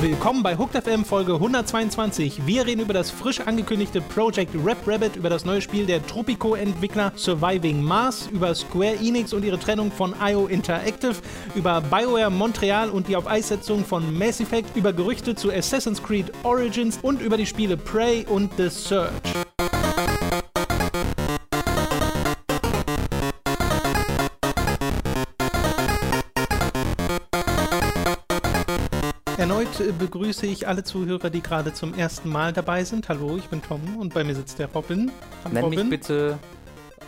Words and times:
Willkommen 0.00 0.42
bei 0.42 0.56
Hooked 0.56 0.82
FM 0.82 1.04
Folge 1.04 1.34
122. 1.34 2.46
Wir 2.46 2.64
reden 2.64 2.80
über 2.80 2.94
das 2.94 3.10
frisch 3.10 3.40
angekündigte 3.40 4.00
Project 4.00 4.54
Rap 4.64 4.78
Rabbit, 4.86 5.16
über 5.16 5.28
das 5.28 5.44
neue 5.44 5.60
Spiel 5.60 5.84
der 5.84 6.06
Tropico-Entwickler 6.06 7.12
Surviving 7.16 7.82
Mars, 7.82 8.28
über 8.32 8.54
Square 8.54 8.96
Enix 9.02 9.32
und 9.32 9.44
ihre 9.44 9.58
Trennung 9.58 9.92
von 9.92 10.14
IO 10.18 10.46
Interactive, 10.46 11.16
über 11.54 11.80
BioWare 11.80 12.30
Montreal 12.30 12.88
und 12.88 13.08
die 13.08 13.16
auf 13.16 13.26
Eissetzung 13.26 13.84
von 13.84 14.16
Mass 14.16 14.40
Effect, 14.40 14.74
über 14.74 14.92
Gerüchte 14.92 15.34
zu 15.34 15.52
Assassin's 15.52 16.02
Creed 16.02 16.32
Origins 16.44 16.98
und 17.02 17.20
über 17.20 17.36
die 17.36 17.46
Spiele 17.46 17.76
Prey 17.76 18.24
und 18.26 18.50
The 18.56 18.70
Search. 18.70 19.49
Erneut 29.70 29.88
äh, 29.88 29.92
begrüße 29.92 30.46
ich 30.46 30.66
alle 30.66 30.84
Zuhörer, 30.84 31.30
die 31.30 31.42
gerade 31.42 31.72
zum 31.72 31.94
ersten 31.94 32.28
Mal 32.28 32.52
dabei 32.52 32.84
sind. 32.84 33.08
Hallo, 33.08 33.36
ich 33.36 33.48
bin 33.48 33.62
Tom 33.62 33.80
und 33.98 34.14
bei 34.14 34.24
mir 34.24 34.34
sitzt 34.34 34.58
der 34.58 34.68
Robin. 34.68 35.10
Hallo, 35.44 35.54
Nenn 35.54 35.64
Robin. 35.64 35.78
mich 35.80 35.90
bitte 35.90 36.38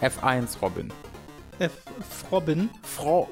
F1 0.01 0.61
Robin. 0.61 0.93
F 1.59 1.73
Robin. 2.31 2.71
Frau 2.83 3.29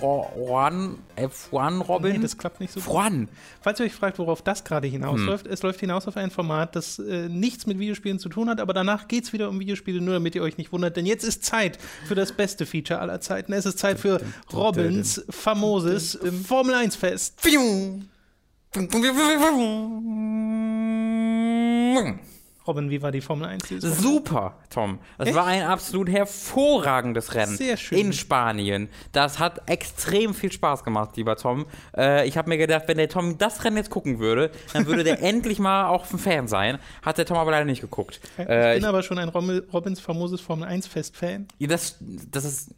Juan, 0.00 0.98
F1 1.16 1.82
Robin. 1.82 2.12
Nee, 2.12 2.18
das 2.18 2.38
klappt 2.38 2.60
nicht 2.60 2.72
so 2.72 2.80
Juan. 2.80 3.28
Falls 3.60 3.78
ihr 3.78 3.86
euch 3.86 3.92
fragt, 3.92 4.18
worauf 4.18 4.40
das 4.40 4.64
gerade 4.64 4.88
hinausläuft, 4.88 5.44
hm. 5.44 5.52
es 5.52 5.62
läuft 5.62 5.80
hinaus 5.80 6.08
auf 6.08 6.16
ein 6.16 6.30
Format, 6.30 6.74
das 6.74 6.98
äh, 6.98 7.28
nichts 7.28 7.66
mit 7.66 7.78
Videospielen 7.78 8.18
zu 8.18 8.30
tun 8.30 8.48
hat, 8.48 8.58
aber 8.58 8.72
danach 8.72 9.06
geht 9.06 9.24
es 9.24 9.34
wieder 9.34 9.50
um 9.50 9.60
Videospiele, 9.60 10.00
nur 10.00 10.14
damit 10.14 10.34
ihr 10.34 10.42
euch 10.42 10.56
nicht 10.56 10.72
wundert, 10.72 10.96
denn 10.96 11.04
jetzt 11.04 11.24
ist 11.24 11.44
Zeit 11.44 11.78
für 12.06 12.14
das 12.14 12.32
beste 12.32 12.64
Feature 12.64 13.00
aller 13.00 13.20
Zeiten. 13.20 13.52
Es 13.52 13.66
ist 13.66 13.78
Zeit 13.78 14.00
für 14.00 14.20
Robins 14.52 15.22
famoses 15.28 16.18
Formel 16.46 16.74
1 16.74 16.96
Fest. 16.96 17.42
Robin, 22.66 22.90
wie 22.90 23.02
war 23.02 23.10
die 23.12 23.20
Formel 23.20 23.46
1 23.48 23.64
dieses 23.68 23.98
Super, 23.98 24.56
Tom. 24.70 24.98
Das 25.18 25.28
Echt? 25.28 25.36
war 25.36 25.44
ein 25.46 25.62
absolut 25.64 26.08
hervorragendes 26.08 27.34
Rennen 27.34 27.56
Sehr 27.56 27.76
schön. 27.76 27.98
in 27.98 28.12
Spanien. 28.14 28.88
Das 29.10 29.38
hat 29.38 29.68
extrem 29.68 30.32
viel 30.32 30.50
Spaß 30.50 30.84
gemacht, 30.84 31.16
lieber 31.16 31.36
Tom. 31.36 31.66
Äh, 31.94 32.26
ich 32.26 32.38
habe 32.38 32.48
mir 32.48 32.56
gedacht, 32.56 32.84
wenn 32.86 32.96
der 32.96 33.10
Tom 33.10 33.36
das 33.36 33.64
Rennen 33.64 33.76
jetzt 33.76 33.90
gucken 33.90 34.20
würde, 34.20 34.50
dann 34.72 34.86
würde 34.86 35.04
der 35.04 35.20
endlich 35.22 35.58
mal 35.58 35.88
auch 35.88 36.10
ein 36.10 36.18
Fan 36.18 36.48
sein. 36.48 36.78
Hat 37.02 37.18
der 37.18 37.26
Tom 37.26 37.36
aber 37.36 37.50
leider 37.50 37.66
nicht 37.66 37.82
geguckt. 37.82 38.20
Ich 38.38 38.44
äh, 38.44 38.74
bin 38.74 38.78
ich, 38.78 38.86
aber 38.86 39.02
schon 39.02 39.18
ein 39.18 39.28
Robins 39.28 40.00
famoses 40.00 40.40
Formel 40.40 40.66
1 40.66 40.86
Fest-Fan. 40.86 41.48
Ja, 41.58 41.66
das, 41.68 41.98
das 42.00 42.44
ist 42.44 42.70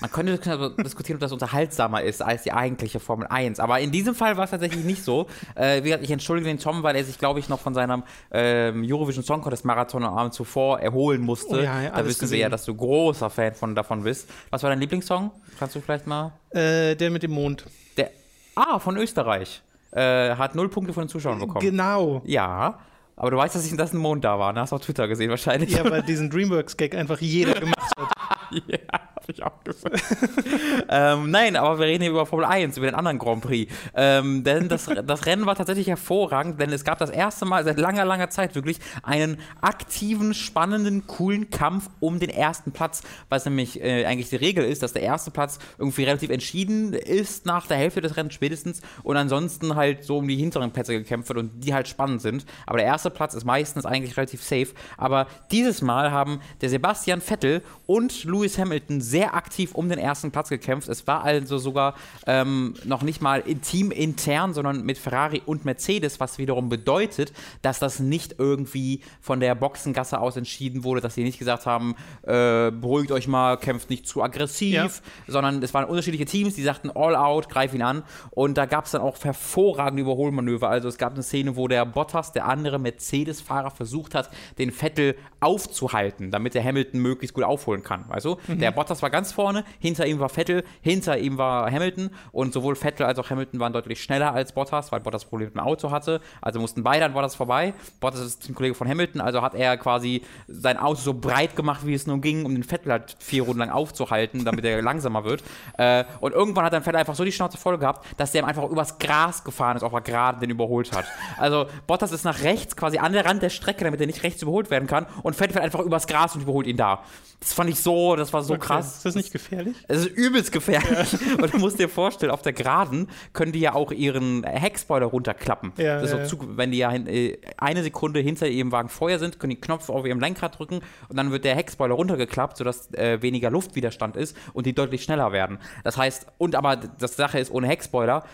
man 0.00 0.10
könnte 0.10 0.38
diskutieren, 0.82 1.16
ob 1.16 1.20
das 1.20 1.32
unterhaltsamer 1.32 2.02
ist 2.02 2.22
als 2.22 2.42
die 2.42 2.52
eigentliche 2.52 3.00
Formel 3.00 3.26
1. 3.28 3.60
Aber 3.60 3.80
in 3.80 3.90
diesem 3.90 4.14
Fall 4.14 4.36
war 4.36 4.44
es 4.44 4.50
tatsächlich 4.50 4.84
nicht 4.84 5.04
so. 5.04 5.26
Äh, 5.54 5.78
wie 5.78 5.84
gesagt, 5.84 6.04
ich 6.04 6.10
entschuldige 6.10 6.48
den 6.48 6.58
Tom, 6.58 6.82
weil 6.82 6.96
er 6.96 7.04
sich, 7.04 7.18
glaube 7.18 7.40
ich, 7.40 7.48
noch 7.48 7.60
von 7.60 7.74
seinem 7.74 8.02
ähm, 8.30 8.84
Eurovision 8.86 9.24
Song 9.24 9.40
Contest 9.40 9.64
Marathon 9.64 10.04
am 10.04 10.16
Abend 10.16 10.34
zuvor 10.34 10.80
erholen 10.80 11.20
musste. 11.20 11.56
Oh 11.56 11.62
ja, 11.62 11.82
ja, 11.82 11.90
da 11.90 12.04
wissen 12.04 12.20
gesehen. 12.20 12.36
wir 12.36 12.42
ja, 12.42 12.48
dass 12.48 12.64
du 12.64 12.74
großer 12.74 13.30
Fan 13.30 13.54
von, 13.54 13.74
davon 13.74 14.02
bist. 14.02 14.28
Was 14.50 14.62
war 14.62 14.70
dein 14.70 14.80
Lieblingssong? 14.80 15.30
Kannst 15.58 15.74
du 15.74 15.80
vielleicht 15.80 16.06
mal? 16.06 16.32
Äh, 16.50 16.94
der 16.96 17.10
mit 17.10 17.22
dem 17.22 17.32
Mond. 17.32 17.66
Der, 17.96 18.10
ah, 18.54 18.78
von 18.78 18.96
Österreich. 18.96 19.62
Äh, 19.92 20.36
hat 20.36 20.54
null 20.54 20.70
Punkte 20.70 20.92
von 20.92 21.04
den 21.04 21.08
Zuschauern 21.08 21.38
bekommen. 21.38 21.60
Genau. 21.60 22.22
Ja. 22.24 22.78
Aber 23.16 23.30
du 23.30 23.36
weißt, 23.36 23.54
dass 23.54 23.64
ich 23.66 23.72
in 23.72 23.76
das 23.76 23.92
ein 23.92 23.98
Mond 23.98 24.24
da 24.24 24.38
war. 24.38 24.52
Ne? 24.52 24.60
Hast 24.60 24.72
du 24.72 24.76
auf 24.76 24.82
Twitter 24.82 25.06
gesehen 25.06 25.30
wahrscheinlich. 25.30 25.70
Ja, 25.70 25.88
weil 25.88 26.02
diesen 26.02 26.30
Dreamworks-Gag 26.30 26.94
einfach 26.94 27.20
jeder 27.20 27.54
gemacht 27.54 27.92
hat. 27.96 28.12
ja, 28.66 28.78
hab 29.22 29.28
ich 29.28 29.42
auch 29.42 29.64
gesagt. 29.64 30.02
ähm, 30.88 31.30
nein, 31.30 31.56
aber 31.56 31.78
wir 31.78 31.86
reden 31.86 32.02
hier 32.02 32.10
über 32.10 32.26
Formel 32.26 32.44
1, 32.44 32.76
über 32.76 32.86
den 32.86 32.94
anderen 32.94 33.18
Grand 33.18 33.42
Prix. 33.42 33.72
Ähm, 33.94 34.44
denn 34.44 34.68
das, 34.68 34.90
das 35.06 35.26
Rennen 35.26 35.46
war 35.46 35.54
tatsächlich 35.54 35.86
hervorragend, 35.86 36.60
denn 36.60 36.72
es 36.72 36.84
gab 36.84 36.98
das 36.98 37.10
erste 37.10 37.44
Mal 37.44 37.64
seit 37.64 37.78
langer, 37.78 38.04
langer 38.04 38.30
Zeit 38.30 38.54
wirklich 38.54 38.78
einen 39.02 39.38
aktiven, 39.60 40.34
spannenden, 40.34 41.06
coolen 41.06 41.50
Kampf 41.50 41.88
um 42.00 42.18
den 42.18 42.30
ersten 42.30 42.72
Platz, 42.72 43.02
was 43.28 43.44
nämlich 43.44 43.80
äh, 43.82 44.04
eigentlich 44.04 44.30
die 44.30 44.36
Regel 44.36 44.64
ist, 44.64 44.82
dass 44.82 44.92
der 44.92 45.02
erste 45.02 45.30
Platz 45.30 45.58
irgendwie 45.78 46.04
relativ 46.04 46.30
entschieden 46.30 46.92
ist 46.92 47.46
nach 47.46 47.66
der 47.66 47.76
Hälfte 47.76 48.00
des 48.00 48.16
Rennens 48.16 48.34
spätestens 48.34 48.82
und 49.02 49.16
ansonsten 49.16 49.74
halt 49.74 50.04
so 50.04 50.18
um 50.18 50.28
die 50.28 50.36
hinteren 50.36 50.72
Plätze 50.72 50.92
gekämpft 50.92 51.28
wird 51.28 51.38
und 51.38 51.64
die 51.64 51.74
halt 51.74 51.88
spannend 51.88 52.22
sind. 52.22 52.44
Aber 52.66 52.78
der 52.78 52.86
erste 52.86 53.10
Platz 53.10 53.34
ist 53.34 53.44
meistens 53.44 53.86
eigentlich 53.86 54.16
relativ 54.16 54.42
safe. 54.42 54.68
Aber 54.96 55.26
dieses 55.50 55.82
Mal 55.82 56.10
haben 56.10 56.40
der 56.60 56.68
Sebastian 56.68 57.20
Vettel 57.20 57.62
und 57.86 58.24
Lewis 58.24 58.58
Hamilton 58.58 59.00
sehr 59.12 59.34
aktiv 59.34 59.74
um 59.74 59.90
den 59.90 59.98
ersten 59.98 60.30
Platz 60.30 60.48
gekämpft. 60.48 60.88
Es 60.88 61.06
war 61.06 61.22
also 61.22 61.58
sogar 61.58 61.94
ähm, 62.26 62.74
noch 62.84 63.02
nicht 63.02 63.20
mal 63.20 63.42
Team 63.42 63.90
intern, 63.90 64.54
sondern 64.54 64.84
mit 64.84 64.96
Ferrari 64.96 65.42
und 65.44 65.66
Mercedes, 65.66 66.18
was 66.18 66.38
wiederum 66.38 66.70
bedeutet, 66.70 67.32
dass 67.60 67.78
das 67.78 68.00
nicht 68.00 68.36
irgendwie 68.38 69.02
von 69.20 69.38
der 69.38 69.54
Boxengasse 69.54 70.18
aus 70.18 70.38
entschieden 70.38 70.82
wurde, 70.82 71.02
dass 71.02 71.14
sie 71.14 71.24
nicht 71.24 71.38
gesagt 71.38 71.66
haben, 71.66 71.94
äh, 72.22 72.70
beruhigt 72.70 73.12
euch 73.12 73.28
mal, 73.28 73.58
kämpft 73.58 73.90
nicht 73.90 74.06
zu 74.06 74.22
aggressiv, 74.22 74.72
ja. 74.72 74.88
sondern 75.26 75.62
es 75.62 75.74
waren 75.74 75.84
unterschiedliche 75.84 76.24
Teams, 76.24 76.54
die 76.54 76.62
sagten 76.62 76.90
all 76.90 77.14
out, 77.14 77.50
greif 77.50 77.74
ihn 77.74 77.82
an. 77.82 78.04
Und 78.30 78.56
da 78.56 78.64
gab 78.64 78.86
es 78.86 78.92
dann 78.92 79.02
auch 79.02 79.22
hervorragende 79.22 80.02
Überholmanöver. 80.02 80.70
Also 80.70 80.88
es 80.88 80.96
gab 80.96 81.12
eine 81.12 81.22
Szene, 81.22 81.56
wo 81.56 81.68
der 81.68 81.84
Bottas, 81.84 82.32
der 82.32 82.48
andere 82.48 82.78
Mercedes-Fahrer, 82.78 83.70
versucht 83.70 84.14
hat, 84.14 84.30
den 84.56 84.70
Vettel 84.70 85.16
aufzuhalten, 85.40 86.30
damit 86.30 86.54
der 86.54 86.64
Hamilton 86.64 87.00
möglichst 87.00 87.34
gut 87.34 87.44
aufholen 87.44 87.82
kann. 87.82 88.06
Also 88.08 88.38
Mhm. 88.52 88.58
Der 88.58 88.70
Bottas 88.70 89.01
war 89.02 89.10
ganz 89.10 89.32
vorne, 89.32 89.64
hinter 89.78 90.06
ihm 90.06 90.18
war 90.18 90.28
Vettel, 90.28 90.64
hinter 90.80 91.18
ihm 91.18 91.38
war 91.38 91.70
Hamilton 91.70 92.10
und 92.32 92.52
sowohl 92.52 92.76
Vettel 92.76 93.06
als 93.06 93.18
auch 93.18 93.30
Hamilton 93.30 93.60
waren 93.60 93.72
deutlich 93.72 94.02
schneller 94.02 94.32
als 94.32 94.52
Bottas, 94.52 94.92
weil 94.92 95.00
Bottas 95.00 95.24
Probleme 95.24 95.50
mit 95.50 95.56
dem 95.56 95.60
Auto 95.60 95.90
hatte. 95.90 96.20
Also 96.40 96.60
mussten 96.60 96.82
beide 96.82 97.04
an 97.04 97.12
Bottas 97.12 97.34
vorbei. 97.34 97.74
Bottas 98.00 98.20
ist 98.20 98.48
ein 98.48 98.54
Kollege 98.54 98.74
von 98.74 98.88
Hamilton, 98.88 99.20
also 99.20 99.42
hat 99.42 99.54
er 99.54 99.76
quasi 99.76 100.22
sein 100.48 100.76
Auto 100.78 101.00
so 101.00 101.14
breit 101.14 101.56
gemacht, 101.56 101.86
wie 101.86 101.94
es 101.94 102.06
nur 102.06 102.20
ging, 102.20 102.44
um 102.44 102.54
den 102.54 102.64
Vettel 102.64 102.92
halt 102.92 103.16
vier 103.18 103.42
Runden 103.42 103.60
lang 103.60 103.70
aufzuhalten, 103.70 104.44
damit 104.44 104.64
er 104.64 104.80
langsamer 104.92 105.24
wird. 105.24 105.42
Äh, 105.78 106.04
und 106.20 106.32
irgendwann 106.32 106.64
hat 106.64 106.72
dann 106.72 106.82
Vettel 106.82 106.98
einfach 106.98 107.14
so 107.14 107.24
die 107.24 107.32
Schnauze 107.32 107.58
voll 107.58 107.78
gehabt, 107.78 108.06
dass 108.16 108.32
der 108.32 108.46
einfach 108.46 108.68
übers 108.68 108.98
Gras 108.98 109.44
gefahren 109.44 109.76
ist, 109.76 109.82
auch 109.82 109.92
mal 109.92 110.00
gerade 110.00 110.40
den 110.40 110.50
überholt 110.50 110.92
hat. 110.92 111.04
Also 111.38 111.66
Bottas 111.86 112.12
ist 112.12 112.24
nach 112.24 112.42
rechts, 112.42 112.76
quasi 112.76 112.98
an 112.98 113.12
der 113.12 113.24
Rand 113.24 113.42
der 113.42 113.50
Strecke, 113.50 113.84
damit 113.84 114.00
er 114.00 114.06
nicht 114.06 114.22
rechts 114.22 114.42
überholt 114.42 114.70
werden 114.70 114.86
kann 114.86 115.06
und 115.22 115.34
Vettel 115.34 115.52
fährt 115.52 115.64
einfach 115.64 115.80
übers 115.80 116.06
Gras 116.06 116.34
und 116.34 116.42
überholt 116.42 116.66
ihn 116.66 116.76
da. 116.76 117.02
Das 117.40 117.52
fand 117.52 117.70
ich 117.70 117.80
so, 117.80 118.16
das 118.16 118.32
war 118.32 118.42
so 118.42 118.54
okay. 118.54 118.66
krass. 118.66 118.91
Ist 118.96 119.06
das 119.06 119.14
nicht 119.14 119.32
gefährlich? 119.32 119.76
Es 119.88 120.06
ist 120.06 120.16
übelst 120.16 120.52
gefährlich. 120.52 121.12
Ja. 121.12 121.42
Und 121.42 121.52
du 121.52 121.58
musst 121.58 121.78
dir 121.78 121.88
vorstellen, 121.88 122.32
auf 122.32 122.42
der 122.42 122.52
Geraden 122.52 123.08
können 123.32 123.52
die 123.52 123.60
ja 123.60 123.74
auch 123.74 123.92
ihren 123.92 124.44
Heckspoiler 124.44 125.06
runterklappen. 125.06 125.72
Ja, 125.76 126.00
das 126.00 126.12
ja, 126.12 126.24
Zug, 126.24 126.46
wenn 126.56 126.70
die 126.70 126.78
ja 126.78 126.92
äh, 126.94 127.38
eine 127.56 127.82
Sekunde 127.82 128.20
hinter 128.20 128.48
ihrem 128.48 128.72
Wagen 128.72 128.88
vorher 128.88 129.18
sind, 129.18 129.38
können 129.38 129.50
die 129.50 129.60
Knopf 129.60 129.88
auf 129.88 130.06
ihrem 130.06 130.20
Lenkrad 130.20 130.58
drücken 130.58 130.80
und 131.08 131.16
dann 131.16 131.30
wird 131.30 131.44
der 131.44 131.54
Heckspoiler 131.54 131.94
runtergeklappt, 131.94 132.56
sodass 132.56 132.92
äh, 132.94 133.20
weniger 133.22 133.50
Luftwiderstand 133.50 134.16
ist 134.16 134.36
und 134.52 134.66
die 134.66 134.74
deutlich 134.74 135.02
schneller 135.02 135.32
werden. 135.32 135.58
Das 135.84 135.96
heißt, 135.96 136.26
und 136.38 136.54
aber 136.54 136.76
das 136.76 137.16
Sache 137.16 137.38
ist, 137.38 137.50
ohne 137.50 137.66
Heckspoiler 137.68 138.24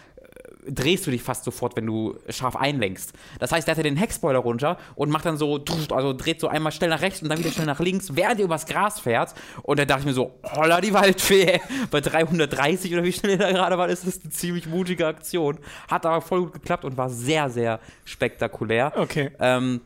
drehst 0.70 1.06
du 1.06 1.10
dich 1.10 1.22
fast 1.22 1.44
sofort, 1.44 1.76
wenn 1.76 1.86
du 1.86 2.16
scharf 2.28 2.56
einlenkst. 2.56 3.12
Das 3.38 3.52
heißt, 3.52 3.66
der 3.66 3.72
hat 3.72 3.78
ja 3.78 3.82
den 3.82 3.96
Heckspoiler 3.96 4.38
runter 4.38 4.78
und 4.94 5.10
macht 5.10 5.26
dann 5.26 5.36
so, 5.36 5.64
also 5.90 6.12
dreht 6.12 6.40
so 6.40 6.48
einmal 6.48 6.72
schnell 6.72 6.90
nach 6.90 7.02
rechts 7.02 7.22
und 7.22 7.28
dann 7.28 7.38
wieder 7.38 7.50
schnell 7.50 7.66
nach 7.66 7.80
links, 7.80 8.14
während 8.14 8.40
er 8.40 8.44
übers 8.44 8.66
Gras 8.66 9.00
fährt. 9.00 9.34
Und 9.62 9.78
da 9.78 9.84
dachte 9.84 10.00
ich 10.00 10.06
mir 10.06 10.14
so, 10.14 10.38
holla 10.44 10.80
die 10.80 10.92
Waldfee, 10.92 11.60
bei 11.90 12.00
330 12.00 12.92
oder 12.92 13.04
wie 13.04 13.12
schnell 13.12 13.32
er 13.32 13.38
da 13.38 13.52
gerade 13.52 13.78
war, 13.78 13.88
ist 13.88 14.06
das 14.06 14.20
eine 14.20 14.30
ziemlich 14.30 14.66
mutige 14.66 15.06
Aktion. 15.06 15.58
Hat 15.88 16.06
aber 16.06 16.20
voll 16.20 16.42
gut 16.42 16.52
geklappt 16.52 16.84
und 16.84 16.96
war 16.96 17.10
sehr, 17.10 17.50
sehr 17.50 17.80
spektakulär. 18.04 18.92
Okay. 18.96 19.30
Ähm, 19.40 19.80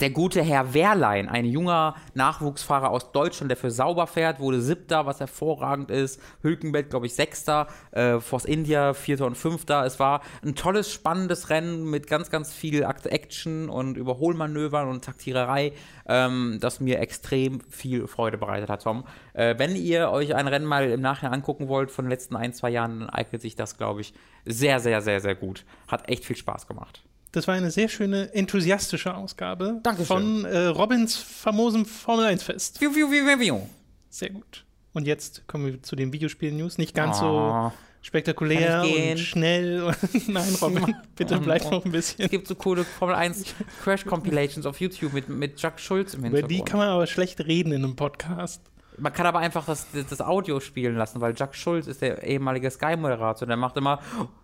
der 0.00 0.10
gute 0.10 0.42
Herr 0.42 0.72
Wehrlein, 0.72 1.28
ein 1.28 1.44
junger 1.44 1.94
Nachwuchsfahrer 2.14 2.90
aus 2.90 3.12
Deutschland, 3.12 3.50
der 3.50 3.56
für 3.56 3.70
Sauber 3.70 4.06
fährt, 4.06 4.40
wurde 4.40 4.60
siebter, 4.60 5.06
was 5.06 5.20
hervorragend 5.20 5.90
ist. 5.90 6.20
Hülkenberg, 6.42 6.90
glaube 6.90 7.06
ich, 7.06 7.14
sechster. 7.14 7.66
Äh, 7.90 8.18
Force 8.20 8.46
India, 8.46 8.94
vierter 8.94 9.26
und 9.26 9.36
fünfter. 9.36 9.84
Es 9.84 10.00
war 10.00 10.22
ein 10.42 10.54
tolles, 10.54 10.90
spannendes 10.90 11.50
Rennen 11.50 11.88
mit 11.90 12.06
ganz, 12.06 12.30
ganz 12.30 12.52
viel 12.52 12.82
Action 12.82 13.68
und 13.68 13.96
Überholmanövern 13.96 14.88
und 14.88 15.04
Taktiererei, 15.04 15.72
ähm, 16.06 16.58
das 16.60 16.80
mir 16.80 17.00
extrem 17.00 17.60
viel 17.68 18.06
Freude 18.06 18.38
bereitet 18.38 18.70
hat, 18.70 18.82
Tom. 18.82 19.04
Äh, 19.34 19.58
wenn 19.58 19.76
ihr 19.76 20.10
euch 20.10 20.34
ein 20.34 20.48
Rennen 20.48 20.66
mal 20.66 20.90
im 20.90 21.00
Nachhinein 21.00 21.34
angucken 21.34 21.68
wollt 21.68 21.90
von 21.90 22.06
den 22.06 22.10
letzten 22.10 22.36
ein, 22.36 22.52
zwei 22.52 22.70
Jahren, 22.70 23.00
dann 23.00 23.10
eignet 23.10 23.42
sich 23.42 23.56
das, 23.56 23.76
glaube 23.76 24.00
ich, 24.00 24.14
sehr, 24.44 24.80
sehr, 24.80 25.02
sehr, 25.02 25.20
sehr 25.20 25.34
gut. 25.34 25.64
Hat 25.88 26.08
echt 26.08 26.24
viel 26.24 26.36
Spaß 26.36 26.66
gemacht. 26.66 27.02
Das 27.32 27.46
war 27.46 27.54
eine 27.54 27.70
sehr 27.70 27.88
schöne, 27.88 28.34
enthusiastische 28.34 29.14
Ausgabe 29.14 29.78
Dankeschön. 29.82 30.06
von 30.06 30.44
äh, 30.44 30.66
Robins 30.66 31.16
famosem 31.16 31.86
Formel 31.86 32.24
1 32.26 32.42
Fest. 32.42 32.80
Viu, 32.80 32.94
viu, 32.94 33.10
viu, 33.10 33.38
viu. 33.38 33.60
Sehr 34.08 34.30
gut. 34.30 34.64
Und 34.92 35.06
jetzt 35.06 35.46
kommen 35.46 35.66
wir 35.66 35.82
zu 35.82 35.94
den 35.94 36.12
Videospiel-News. 36.12 36.78
Nicht 36.78 36.94
ganz 36.94 37.18
oh. 37.18 37.20
so 37.20 37.72
spektakulär 38.02 38.82
und 38.82 39.18
schnell. 39.18 39.94
Nein, 40.26 40.54
Robin, 40.60 40.96
bitte 41.14 41.36
oh, 41.36 41.40
bleib 41.40 41.70
noch 41.70 41.84
ein 41.84 41.92
bisschen. 41.92 42.24
Es 42.24 42.30
gibt 42.30 42.48
so 42.48 42.54
coole 42.54 42.84
Formel 42.84 43.14
1 43.14 43.54
Crash 43.84 44.04
Compilations 44.04 44.66
auf 44.66 44.80
YouTube 44.80 45.12
mit, 45.12 45.28
mit 45.28 45.56
Chuck 45.56 45.78
Schulz 45.78 46.14
im 46.14 46.24
Hintergrund. 46.24 46.50
Über 46.50 46.62
die 46.62 46.68
kann 46.68 46.78
man 46.78 46.88
aber 46.88 47.06
schlecht 47.06 47.40
reden 47.46 47.72
in 47.72 47.84
einem 47.84 47.96
Podcast. 47.96 48.62
man 48.98 49.12
kann 49.12 49.26
aber 49.26 49.38
einfach 49.38 49.66
das, 49.66 49.86
das 49.92 50.20
Audio 50.20 50.60
spielen 50.60 50.96
lassen, 50.96 51.20
weil 51.20 51.34
Jack 51.36 51.54
Schulz 51.54 51.86
ist 51.86 52.02
der 52.02 52.22
ehemalige 52.22 52.70
Sky-Moderator. 52.70 53.46
Der 53.46 53.56
macht 53.56 53.76
immer, 53.76 54.00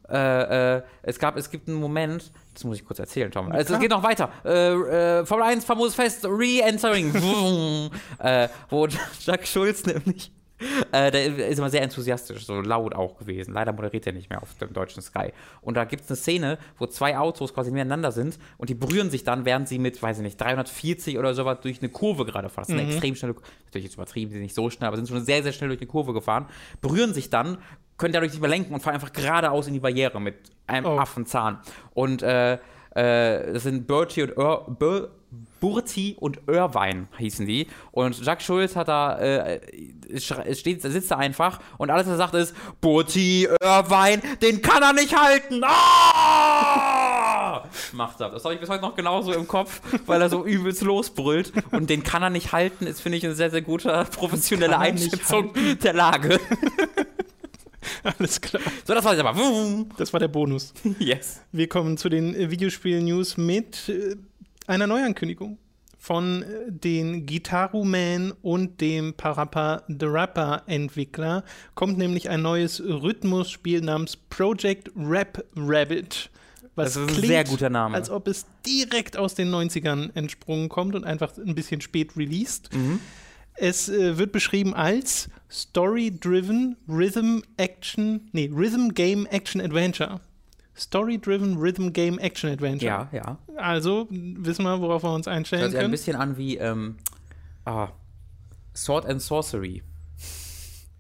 äh, 0.08 0.76
äh, 0.76 0.82
es 1.02 1.18
gab, 1.18 1.36
es 1.36 1.50
gibt 1.50 1.68
einen 1.68 1.80
Moment, 1.80 2.32
das 2.54 2.64
muss 2.64 2.78
ich 2.78 2.84
kurz 2.84 2.98
erzählen, 2.98 3.30
Tom. 3.30 3.50
Also, 3.50 3.74
es 3.74 3.80
geht 3.80 3.90
noch 3.90 4.02
weiter. 4.02 4.30
Äh, 4.44 5.20
äh, 5.20 5.26
Formel 5.26 5.46
1 5.46 5.64
famoses 5.64 5.94
Fest, 5.94 6.24
Re-Entering, 6.24 7.12
äh, 8.18 8.48
wo 8.70 8.86
Jack 9.20 9.46
Schulz 9.46 9.84
nämlich 9.84 10.32
äh, 10.92 11.10
der 11.10 11.48
ist 11.48 11.58
immer 11.58 11.70
sehr 11.70 11.82
enthusiastisch, 11.82 12.46
so 12.46 12.60
laut 12.60 12.94
auch 12.94 13.18
gewesen. 13.18 13.52
Leider 13.52 13.72
moderiert 13.72 14.06
er 14.06 14.12
nicht 14.12 14.30
mehr 14.30 14.42
auf 14.42 14.54
dem 14.54 14.72
deutschen 14.72 15.02
Sky. 15.02 15.32
Und 15.60 15.76
da 15.76 15.84
gibt 15.84 16.04
es 16.04 16.10
eine 16.10 16.16
Szene, 16.16 16.58
wo 16.78 16.86
zwei 16.86 17.18
Autos 17.18 17.52
quasi 17.52 17.70
miteinander 17.70 18.12
sind 18.12 18.38
und 18.56 18.70
die 18.70 18.74
berühren 18.74 19.10
sich 19.10 19.24
dann, 19.24 19.44
während 19.44 19.68
sie 19.68 19.78
mit, 19.78 20.02
weiß 20.02 20.18
ich 20.18 20.22
nicht, 20.22 20.40
340 20.40 21.18
oder 21.18 21.34
sowas 21.34 21.58
durch 21.60 21.80
eine 21.80 21.90
Kurve 21.90 22.24
gerade 22.24 22.48
fahren. 22.48 22.64
Das 22.64 22.68
ist 22.70 22.74
eine 22.74 22.84
mhm. 22.84 22.90
extrem 22.90 23.14
schnelle, 23.14 23.34
natürlich 23.66 23.84
jetzt 23.84 23.94
übertrieben, 23.94 24.30
sie 24.30 24.36
sind 24.36 24.44
nicht 24.44 24.54
so 24.54 24.70
schnell, 24.70 24.88
aber 24.88 24.96
sind 24.96 25.08
schon 25.08 25.24
sehr, 25.24 25.42
sehr 25.42 25.52
schnell 25.52 25.68
durch 25.68 25.80
eine 25.80 25.88
Kurve 25.88 26.12
gefahren, 26.12 26.46
berühren 26.80 27.12
sich 27.12 27.30
dann, 27.30 27.58
können 27.98 28.12
dadurch 28.12 28.32
nicht 28.32 28.40
mehr 28.40 28.50
lenken 28.50 28.74
und 28.74 28.80
fahren 28.80 28.94
einfach 28.94 29.12
geradeaus 29.12 29.66
in 29.66 29.74
die 29.74 29.80
Barriere 29.80 30.20
mit 30.20 30.36
einem 30.66 30.86
oh. 30.86 30.98
Affenzahn. 30.98 31.60
Und 31.94 32.22
äh, 32.22 32.54
äh, 32.96 33.52
das 33.52 33.62
sind 33.64 33.86
Bertie 33.86 34.22
und 34.22 34.36
Earl, 34.38 35.06
Burti 35.60 36.16
und 36.18 36.40
Irvine 36.46 37.08
hießen 37.18 37.46
die. 37.46 37.66
Und 37.92 38.24
Jacques 38.24 38.44
Schulz 38.44 38.76
hat 38.76 38.88
da, 38.88 39.18
äh, 39.18 39.60
steht, 40.20 40.82
sitzt 40.82 41.10
da 41.10 41.16
einfach 41.16 41.60
und 41.78 41.90
alles, 41.90 42.06
was 42.06 42.14
er 42.14 42.18
sagt, 42.18 42.34
ist: 42.34 42.54
Burti, 42.80 43.48
Irvine, 43.60 44.22
den 44.42 44.62
kann 44.62 44.82
er 44.82 44.92
nicht 44.92 45.16
halten! 45.16 45.62
Ah! 45.64 47.64
Macht 47.92 48.20
er. 48.20 48.30
Das 48.30 48.44
habe 48.44 48.54
ich 48.54 48.60
bis 48.60 48.68
heute 48.68 48.82
noch 48.82 48.94
genauso 48.94 49.32
im 49.32 49.48
Kopf, 49.48 49.80
weil 50.06 50.20
er 50.20 50.28
so 50.28 50.44
übelst 50.44 50.82
losbrüllt. 50.82 51.52
Und 51.72 51.90
den 51.90 52.02
kann 52.02 52.22
er 52.22 52.30
nicht 52.30 52.52
halten, 52.52 52.86
ist, 52.86 53.00
finde 53.00 53.18
ich, 53.18 53.24
eine 53.24 53.34
sehr, 53.34 53.50
sehr 53.50 53.62
gute 53.62 54.06
professionelle 54.12 54.78
Einschätzung 54.78 55.52
der 55.82 55.92
Lage. 55.92 56.40
Alles 58.02 58.40
klar. 58.40 58.62
So, 58.84 58.94
das 58.94 59.04
war 59.04 59.14
jetzt 59.14 59.24
aber. 59.24 59.86
Das 59.96 60.12
war 60.12 60.20
der 60.20 60.28
Bonus. 60.28 60.72
Yes. 60.98 61.40
Wir 61.52 61.68
kommen 61.68 61.96
zu 61.96 62.08
den 62.08 62.50
Videospiel-News 62.50 63.36
mit 63.36 63.88
äh, 63.88 64.16
einer 64.66 64.86
Neuankündigung 64.86 65.58
von 65.98 66.42
äh, 66.42 66.46
den 66.68 67.26
Gitaru 67.26 67.84
Man 67.84 68.32
und 68.42 68.80
dem 68.80 69.14
Parappa 69.14 69.82
the 69.88 70.06
Rapper 70.06 70.62
Entwickler 70.66 71.44
kommt 71.74 71.98
nämlich 71.98 72.28
ein 72.28 72.42
neues 72.42 72.80
Rhythmusspiel 72.80 73.80
namens 73.80 74.16
Project 74.16 74.90
Rap 74.96 75.44
Rabbit. 75.56 76.30
Was 76.74 76.94
das 76.94 76.96
ist 76.96 77.02
ein 77.02 77.14
klingt, 77.14 77.26
sehr 77.26 77.44
guter 77.44 77.70
Name. 77.70 77.94
Als 77.94 78.10
ob 78.10 78.28
es 78.28 78.46
direkt 78.66 79.16
aus 79.16 79.34
den 79.34 79.50
90ern 79.50 80.10
entsprungen 80.14 80.68
kommt 80.68 80.94
und 80.94 81.04
einfach 81.04 81.36
ein 81.38 81.54
bisschen 81.54 81.80
spät 81.80 82.16
released. 82.16 82.72
Mhm. 82.74 83.00
Es 83.54 83.88
äh, 83.88 84.18
wird 84.18 84.32
beschrieben 84.32 84.74
als 84.74 85.30
Story-Driven 85.50 86.76
Rhythm 86.86 87.40
Action, 87.56 88.28
nee, 88.32 88.50
Rhythm 88.54 88.90
Game 88.90 89.24
Action 89.26 89.60
Adventure. 89.62 90.20
Story-Driven 90.76 91.56
Rhythm 91.56 91.93
Game 91.93 92.19
Action 92.19 92.50
Adventure. 92.50 92.87
Ja, 92.87 93.08
ja. 93.12 93.38
Also 93.56 94.06
wissen 94.11 94.64
wir, 94.64 94.81
worauf 94.81 95.02
wir 95.02 95.14
uns 95.14 95.26
einstellen 95.26 95.62
das 95.62 95.73
hört 95.73 95.81
können. 95.81 95.88
ein 95.88 95.90
bisschen 95.90 96.17
an 96.17 96.37
wie 96.37 96.56
ähm, 96.56 96.96
ah, 97.64 97.88
Sword 98.75 99.06
and 99.06 99.23
Sorcery. 99.23 99.82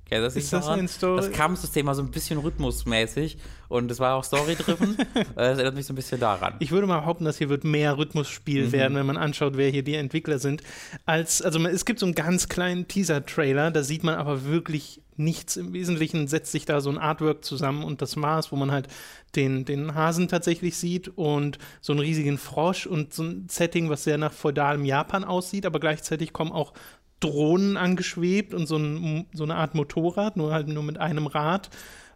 Okay, 0.06 0.20
das 0.20 0.36
ist 0.36 0.52
das 0.52 0.68
ein 0.68 0.88
Story? 0.88 1.16
Das 1.20 1.32
Kampfsystem 1.32 1.86
war 1.86 1.94
so 1.94 2.02
ein 2.02 2.10
bisschen 2.10 2.38
rhythmusmäßig 2.38 3.38
und 3.68 3.90
es 3.90 4.00
war 4.00 4.14
auch 4.14 4.24
Story-driven. 4.24 4.96
das 5.34 5.58
erinnert 5.58 5.74
mich 5.74 5.86
so 5.86 5.92
ein 5.92 5.96
bisschen 5.96 6.20
daran. 6.20 6.54
Ich 6.58 6.70
würde 6.70 6.86
mal 6.86 7.00
behaupten, 7.00 7.24
dass 7.24 7.38
hier 7.38 7.48
wird 7.48 7.64
mehr 7.64 7.98
Rhythmusspiel 7.98 8.66
mhm. 8.66 8.72
werden, 8.72 8.96
wenn 8.96 9.06
man 9.06 9.16
anschaut, 9.16 9.56
wer 9.56 9.70
hier 9.70 9.82
die 9.82 9.94
Entwickler 9.94 10.38
sind. 10.38 10.62
Als, 11.04 11.42
also 11.42 11.64
es 11.66 11.84
gibt 11.84 12.00
so 12.00 12.06
einen 12.06 12.14
ganz 12.14 12.48
kleinen 12.48 12.88
Teaser-Trailer, 12.88 13.70
da 13.70 13.82
sieht 13.82 14.04
man 14.04 14.14
aber 14.14 14.44
wirklich 14.44 15.00
nichts. 15.18 15.56
Im 15.56 15.72
Wesentlichen 15.72 16.28
setzt 16.28 16.52
sich 16.52 16.64
da 16.64 16.80
so 16.80 16.90
ein 16.90 16.98
Artwork 16.98 17.44
zusammen 17.44 17.84
und 17.84 18.02
das 18.02 18.16
Maß, 18.16 18.52
wo 18.52 18.56
man 18.56 18.70
halt 18.70 18.88
den, 19.34 19.64
den 19.64 19.94
Hasen 19.94 20.28
tatsächlich 20.28 20.76
sieht 20.76 21.08
und 21.08 21.58
so 21.80 21.92
einen 21.92 22.00
riesigen 22.00 22.38
Frosch 22.38 22.86
und 22.86 23.14
so 23.14 23.22
ein 23.24 23.46
Setting, 23.48 23.90
was 23.90 24.04
sehr 24.04 24.18
nach 24.18 24.32
feudalem 24.32 24.84
Japan 24.84 25.24
aussieht, 25.24 25.66
aber 25.66 25.80
gleichzeitig 25.80 26.32
kommen 26.32 26.52
auch 26.52 26.72
Drohnen 27.20 27.76
angeschwebt 27.76 28.52
und 28.52 28.66
so, 28.66 28.76
ein, 28.76 29.26
so 29.32 29.44
eine 29.44 29.56
Art 29.56 29.74
Motorrad, 29.74 30.36
nur 30.36 30.52
halt 30.52 30.68
nur 30.68 30.82
mit 30.82 30.98
einem 30.98 31.26
Rad, 31.26 31.70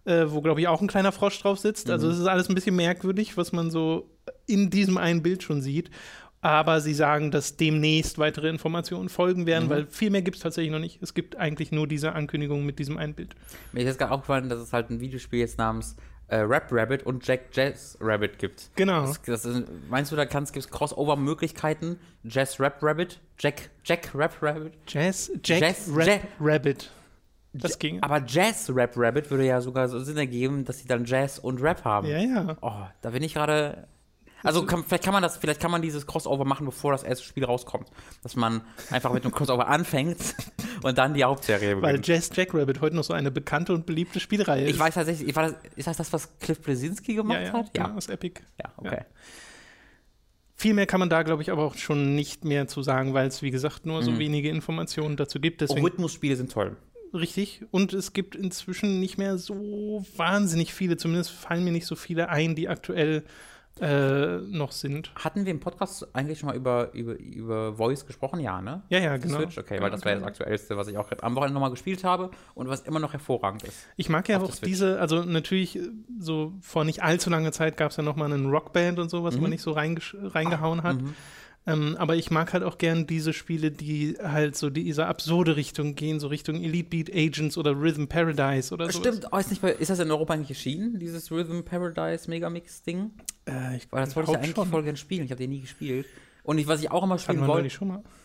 äh, 0.05 0.25
wo, 0.29 0.41
glaube 0.41 0.61
ich, 0.61 0.69
auch 0.69 0.81
ein 0.81 0.89
kleiner 0.89 1.13
Frosch 1.13 1.41
drauf 1.41 1.59
sitzt. 1.59 1.91
Also 1.91 2.07
mhm. 2.07 2.13
es 2.13 2.19
ist 2.19 2.27
alles 2.27 2.49
ein 2.49 2.55
bisschen 2.55 2.77
merkwürdig, 2.77 3.37
was 3.37 3.53
man 3.53 3.71
so 3.71 4.11
in 4.47 4.71
diesem 4.71 4.99
einen 4.99 5.23
Bild 5.23 5.43
schon 5.43 5.63
sieht. 5.63 5.91
Aber 6.43 6.81
sie 6.81 6.95
sagen, 6.95 7.31
dass 7.31 7.57
demnächst 7.57 8.19
weitere 8.19 8.49
Informationen 8.49 9.11
folgen 9.11 9.45
werden, 9.45 9.67
mhm. 9.67 9.71
weil 9.71 9.87
viel 9.87 10.09
mehr 10.11 10.23
gibt 10.23 10.39
es 10.39 10.43
tatsächlich 10.43 10.73
noch 10.73 10.79
nicht. 10.79 11.03
Es 11.03 11.13
gibt 11.13 11.37
eigentlich 11.37 11.71
nur 11.71 11.87
diese 11.87 12.13
Ankündigung 12.13 12.65
mit 12.65 12.79
diesem 12.79 12.97
einen 12.97 13.13
Bild. 13.13 13.35
Mir 13.73 13.81
ist 13.81 13.87
jetzt 13.87 13.99
gerade 13.99 14.13
aufgefallen, 14.13 14.49
dass 14.49 14.59
es 14.59 14.73
halt 14.73 14.89
ein 14.89 15.01
Videospiel 15.01 15.41
jetzt 15.41 15.59
namens 15.59 15.97
äh, 16.29 16.37
Rap 16.37 16.69
Rabbit 16.71 17.03
und 17.03 17.27
Jack 17.27 17.49
Jazz 17.53 17.99
Rabbit 18.01 18.39
gibt. 18.39 18.71
Genau. 18.77 19.03
Das, 19.03 19.21
das 19.23 19.45
ist, 19.45 19.65
meinst 19.91 20.13
du, 20.13 20.17
da 20.17 20.25
gibt 20.25 20.57
es 20.57 20.71
Crossover-Möglichkeiten? 20.71 21.99
Jazz 22.25 22.59
Rap 22.59 22.83
Rabbit? 22.83 23.21
Jack, 23.39 23.69
Jack 23.85 24.15
Rap 24.15 24.37
Rabbit? 24.41 24.73
Jazz, 24.87 25.31
Jack 25.45 25.61
Jazz, 25.61 25.91
Rap 25.93 26.07
Jack, 26.07 26.23
Rabbit. 26.41 26.91
Das 27.53 27.79
ging. 27.79 28.03
Aber 28.03 28.23
Jazz 28.25 28.71
Rap 28.73 28.93
Rabbit 28.97 29.31
würde 29.31 29.45
ja 29.45 29.61
sogar 29.61 29.89
so 29.89 29.99
Sinn 29.99 30.17
ergeben, 30.17 30.65
dass 30.65 30.79
sie 30.79 30.87
dann 30.87 31.05
Jazz 31.05 31.39
und 31.39 31.61
Rap 31.61 31.85
haben. 31.85 32.07
Ja, 32.07 32.19
ja. 32.19 32.57
Oh, 32.61 32.87
da 33.03 33.11
bin 33.11 33.23
ich 33.23 33.35
gerade 33.35 33.89
also 34.43 34.65
kann, 34.65 34.85
vielleicht 34.85 35.05
kann 35.05 35.13
man 35.13 35.23
das, 35.23 35.37
vielleicht 35.37 35.61
kann 35.61 35.71
man 35.71 35.83
dieses 35.83 36.07
Crossover 36.07 36.45
machen, 36.45 36.65
bevor 36.67 36.93
das 36.93 37.03
erste 37.03 37.25
Spiel 37.25 37.45
rauskommt. 37.45 37.89
Dass 38.23 38.37
man 38.37 38.63
einfach 38.91 39.13
mit 39.13 39.25
einem 39.25 39.33
Crossover 39.33 39.69
anfängt 39.69 40.19
und 40.83 40.99
dann 40.99 41.15
die 41.15 41.25
Hauptserie 41.25 41.77
beginnt. 41.77 41.83
Weil 41.83 42.01
Jazz 42.03 42.31
Jackrabbit 42.35 42.81
heute 42.81 42.97
noch 42.97 43.05
so 43.05 43.13
eine 43.13 43.31
bekannte 43.31 43.75
und 43.75 43.87
beliebte 43.87 44.21
Spielreihe 44.21 44.65
ist. 44.65 44.71
Ich 44.71 44.79
weiß 44.79 44.95
tatsächlich, 44.95 45.29
ich 45.29 45.37
war, 45.37 45.55
ist 45.77 45.87
das 45.87 45.97
das, 45.97 46.13
was 46.13 46.39
Cliff 46.39 46.61
Blesinski 46.61 47.15
gemacht 47.15 47.41
ja, 47.41 47.47
ja, 47.47 47.53
hat? 47.53 47.77
Ja, 47.77 47.85
genau, 47.85 47.97
aus 47.97 48.09
Epic. 48.09 48.41
Ja, 48.59 48.73
okay. 48.77 48.99
Ja. 49.01 49.07
Viel 50.57 50.75
mehr 50.75 50.87
kann 50.87 51.01
man 51.01 51.09
da, 51.09 51.23
glaube 51.23 51.43
ich, 51.43 51.51
aber 51.51 51.65
auch 51.65 51.75
schon 51.77 52.15
nicht 52.15 52.45
mehr 52.45 52.69
zu 52.69 52.83
sagen, 52.83 53.15
weil 53.15 53.29
es, 53.29 53.41
wie 53.41 53.51
gesagt, 53.51 53.87
nur 53.87 54.03
so 54.03 54.11
mhm. 54.11 54.19
wenige 54.19 54.51
Informationen 54.51 55.17
dazu 55.17 55.41
gibt. 55.41 55.63
Deswegen, 55.63 55.81
Rhythmusspiele 55.81 56.37
sind 56.37 56.53
toll. 56.53 56.77
Richtig. 57.13 57.63
Und 57.71 57.93
es 57.93 58.13
gibt 58.13 58.35
inzwischen 58.35 59.01
nicht 59.01 59.19
mehr 59.19 59.39
so 59.39 60.05
wahnsinnig 60.17 60.73
viele, 60.75 60.97
zumindest 60.97 61.31
fallen 61.31 61.65
mir 61.65 61.73
nicht 61.73 61.87
so 61.87 61.97
viele 61.97 62.29
ein, 62.29 62.55
die 62.55 62.69
aktuell 62.69 63.25
äh, 63.81 64.39
noch 64.39 64.73
sind. 64.73 65.11
Hatten 65.15 65.47
wir 65.47 65.53
im 65.53 65.61
Podcast 65.61 66.07
eigentlich 66.15 66.39
schon 66.39 66.49
mal 66.49 66.57
über, 66.57 66.93
über, 66.93 67.19
über 67.19 67.75
Voice 67.75 68.07
gesprochen? 68.07 68.41
Ja, 68.41 68.61
ne? 68.61 68.83
Ja, 68.91 68.99
ja, 68.99 69.17
genau. 69.17 69.39
Switch? 69.39 69.57
Okay, 69.59 69.81
weil 69.81 69.91
das 69.91 70.05
wäre 70.05 70.19
das 70.19 70.27
Aktuellste, 70.27 70.77
was 70.77 70.89
ich 70.89 70.99
auch 70.99 71.09
am 71.23 71.35
Wochenende 71.35 71.55
nochmal 71.55 71.71
gespielt 71.71 72.05
habe 72.05 72.31
und 72.55 72.69
was 72.69 72.83
immer 72.83 73.01
noch 73.01 73.13
hervorragend 73.13 73.65
ist. 73.65 73.87
Ich 73.97 74.09
mag 74.09 74.29
ja 74.29 74.41
auch 74.41 74.55
diese, 74.57 75.01
also 75.01 75.23
natürlich, 75.23 75.79
so 76.19 76.53
vor 76.61 76.85
nicht 76.85 77.03
allzu 77.03 77.31
langer 77.31 77.53
Zeit 77.53 77.77
gab 77.77 77.91
es 77.91 77.97
ja 77.97 78.03
nochmal 78.03 78.31
einen 78.33 78.51
Rockband 78.51 78.99
und 78.99 79.09
so, 79.09 79.25
was 79.25 79.37
mhm. 79.37 79.43
man 79.43 79.51
nicht 79.51 79.63
so 79.63 79.73
reingehauen 79.73 80.83
hat. 80.83 81.01
Mhm. 81.01 81.15
Ähm, 81.67 81.97
aber 81.99 82.17
ich 82.17 82.31
mag 82.31 82.53
halt 82.53 82.65
auch 82.65 82.79
gern 82.79 83.07
diese 83.07 83.33
Spiele, 83.33 83.71
die 83.71 84.17
halt 84.23 84.57
so 84.57 84.71
diese 84.71 85.07
absurde 85.07 85.57
Richtung 85.57 85.95
gehen, 85.95 86.19
so 86.19 86.29
Richtung 86.29 86.57
Elite 86.57 86.89
Beat 86.89 87.15
Agents 87.15 87.59
oder 87.59 87.73
Rhythm 87.73 88.07
Paradise 88.07 88.73
oder 88.73 88.91
so. 88.91 89.01
Stimmt, 89.01 89.27
oh, 89.31 89.37
ist, 89.37 89.51
nicht 89.51 89.63
ist 89.63 89.91
das 89.91 89.99
in 89.99 90.11
Europa 90.11 90.35
eigentlich 90.35 90.51
erschienen, 90.51 90.99
dieses 90.99 91.31
Rhythm 91.31 91.61
Paradise 91.63 92.31
Megamix-Ding? 92.31 93.11
Äh, 93.47 93.77
ich 93.77 93.93
Weil 93.93 94.05
das 94.05 94.17
wollte 94.17 94.31
ich 94.31 94.35
ja 94.35 94.43
eigentlich 94.43 94.55
schon. 94.55 94.69
voll 94.69 94.83
gerne 94.83 94.97
spielen, 94.97 95.25
ich 95.25 95.31
habe 95.31 95.39
den 95.39 95.51
nie 95.51 95.61
gespielt. 95.61 96.07
Und 96.43 96.57
ich, 96.57 96.67
was 96.67 96.81
ich 96.81 96.91
auch 96.91 97.05
immer 97.05 97.19
spielen 97.19 97.47
wollte. 97.47 97.69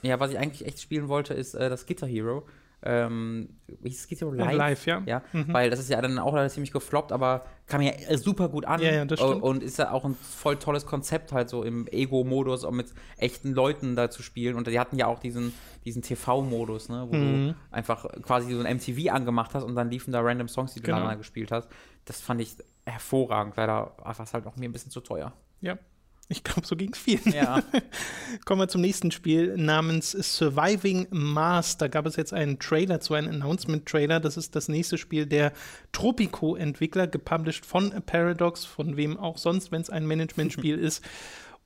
Ja, 0.02 0.20
was 0.20 0.32
ich 0.32 0.40
eigentlich 0.40 0.66
echt 0.66 0.80
spielen 0.80 1.10
wollte, 1.10 1.34
ist 1.34 1.54
äh, 1.54 1.70
das 1.70 1.86
Guitar 1.86 2.08
Hero 2.08 2.46
ähm, 2.86 3.50
wie 3.82 3.90
hieß 3.90 4.08
es, 4.10 4.22
live? 4.22 4.54
live, 4.56 4.86
ja. 4.86 5.02
ja? 5.06 5.24
Mhm. 5.34 5.52
Weil 5.54 5.70
das 5.72 5.80
ist 5.80 5.90
ja 5.90 6.00
dann 6.02 6.20
auch 6.20 6.34
leider 6.34 6.50
ziemlich 6.50 6.72
gefloppt, 6.72 7.12
aber 7.12 7.46
kam 7.66 7.82
ja 7.82 7.94
super 8.18 8.48
gut 8.48 8.66
an. 8.66 8.80
Ja, 8.80 8.92
ja, 8.92 9.06
das 9.06 9.20
stimmt. 9.20 9.42
Und 9.42 9.64
ist 9.64 9.80
ja 9.80 9.92
auch 9.92 10.06
ein 10.06 10.16
voll 10.16 10.58
tolles 10.58 10.86
Konzept, 10.86 11.32
halt 11.32 11.50
so 11.50 11.64
im 11.64 11.88
Ego-Modus, 11.88 12.64
um 12.64 12.78
mit 12.78 12.94
echten 13.18 13.54
Leuten 13.54 13.96
da 13.96 14.12
zu 14.12 14.22
spielen. 14.22 14.56
Und 14.56 14.68
die 14.68 14.80
hatten 14.80 14.98
ja 14.98 15.08
auch 15.08 15.20
diesen, 15.20 15.52
diesen 15.84 16.04
TV-Modus, 16.04 16.90
ne, 16.90 17.08
wo 17.10 17.16
mhm. 17.16 17.48
du 17.48 17.56
einfach 17.72 18.06
quasi 18.22 18.54
so 18.54 18.62
ein 18.62 18.78
MTV 18.78 19.12
angemacht 19.12 19.56
hast 19.56 19.64
und 19.64 19.76
dann 19.76 19.90
liefen 19.90 20.12
da 20.12 20.22
random 20.22 20.48
Songs, 20.48 20.74
die 20.74 20.80
du 20.80 20.86
genau. 20.86 21.16
gespielt 21.18 21.52
hast. 21.52 21.68
Das 22.06 22.22
fand 22.22 22.42
ich 22.42 22.56
hervorragend. 22.86 23.58
Leider 23.58 23.96
war 23.98 24.20
es 24.20 24.34
halt 24.34 24.46
auch 24.46 24.56
mir 24.58 24.70
ein 24.70 24.74
bisschen 24.74 24.92
zu 24.92 25.02
teuer. 25.02 25.34
Ja. 25.62 25.80
Ich 26.28 26.44
glaube, 26.44 26.66
so 26.66 26.76
ging 26.76 26.92
es 26.92 26.98
vielen. 26.98 27.34
Ja. 27.34 27.62
Kommen 28.46 28.62
wir 28.62 28.68
zum 28.68 28.82
nächsten 28.82 29.12
Spiel 29.12 29.56
namens 29.58 30.12
Surviving 30.12 31.08
Mars. 31.12 31.78
Da 31.78 31.88
gab 31.88 32.08
es 32.08 32.16
jetzt 32.16 32.34
einen 32.34 32.58
Trailer 32.58 33.00
zu, 33.00 33.14
einem 33.14 33.30
Announcement-Trailer. 33.30 34.20
Das 34.20 34.36
ist 34.36 34.56
das 34.56 34.68
nächste 34.68 34.98
Spiel 34.98 35.28
der 35.28 35.54
Tropico-Entwickler, 35.92 37.06
gepublished 37.06 37.66
von 37.66 37.92
Paradox, 38.08 38.66
von 38.66 38.98
wem 38.98 39.18
auch 39.18 39.38
sonst, 39.38 39.72
wenn 39.72 39.82
es 39.82 39.92
ein 39.92 40.08
Management-Spiel 40.08 40.80
ist. 40.80 41.04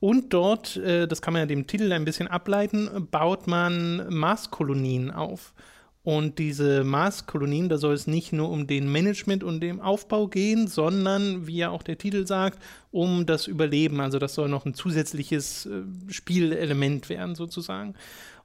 Und 0.01 0.33
dort, 0.33 0.75
äh, 0.77 1.07
das 1.07 1.21
kann 1.21 1.33
man 1.33 1.41
ja 1.41 1.45
dem 1.45 1.67
Titel 1.67 1.91
ein 1.93 2.05
bisschen 2.05 2.27
ableiten, 2.27 3.07
baut 3.11 3.47
man 3.47 4.13
Mars-Kolonien 4.13 5.11
auf. 5.11 5.53
Und 6.03 6.39
diese 6.39 6.83
Mars-Kolonien, 6.85 7.67
da 7.67 7.77
soll 7.77 7.93
es 7.93 8.07
nicht 8.07 8.31
nur 8.31 8.49
um 8.49 8.67
den 8.67 8.89
Management 8.91 9.43
und 9.43 9.59
den 9.59 9.81
Aufbau 9.81 10.27
gehen, 10.27 10.67
sondern, 10.67 11.45
wie 11.45 11.57
ja 11.57 11.69
auch 11.69 11.83
der 11.83 11.97
Titel 11.97 12.25
sagt, 12.25 12.59
um 12.91 13.25
das 13.25 13.47
Überleben. 13.47 13.99
Also 13.99 14.17
das 14.17 14.33
soll 14.33 14.47
noch 14.47 14.65
ein 14.65 14.73
zusätzliches 14.73 15.65
äh, 15.65 15.81
Spielelement 16.07 17.09
werden, 17.09 17.35
sozusagen. 17.35 17.95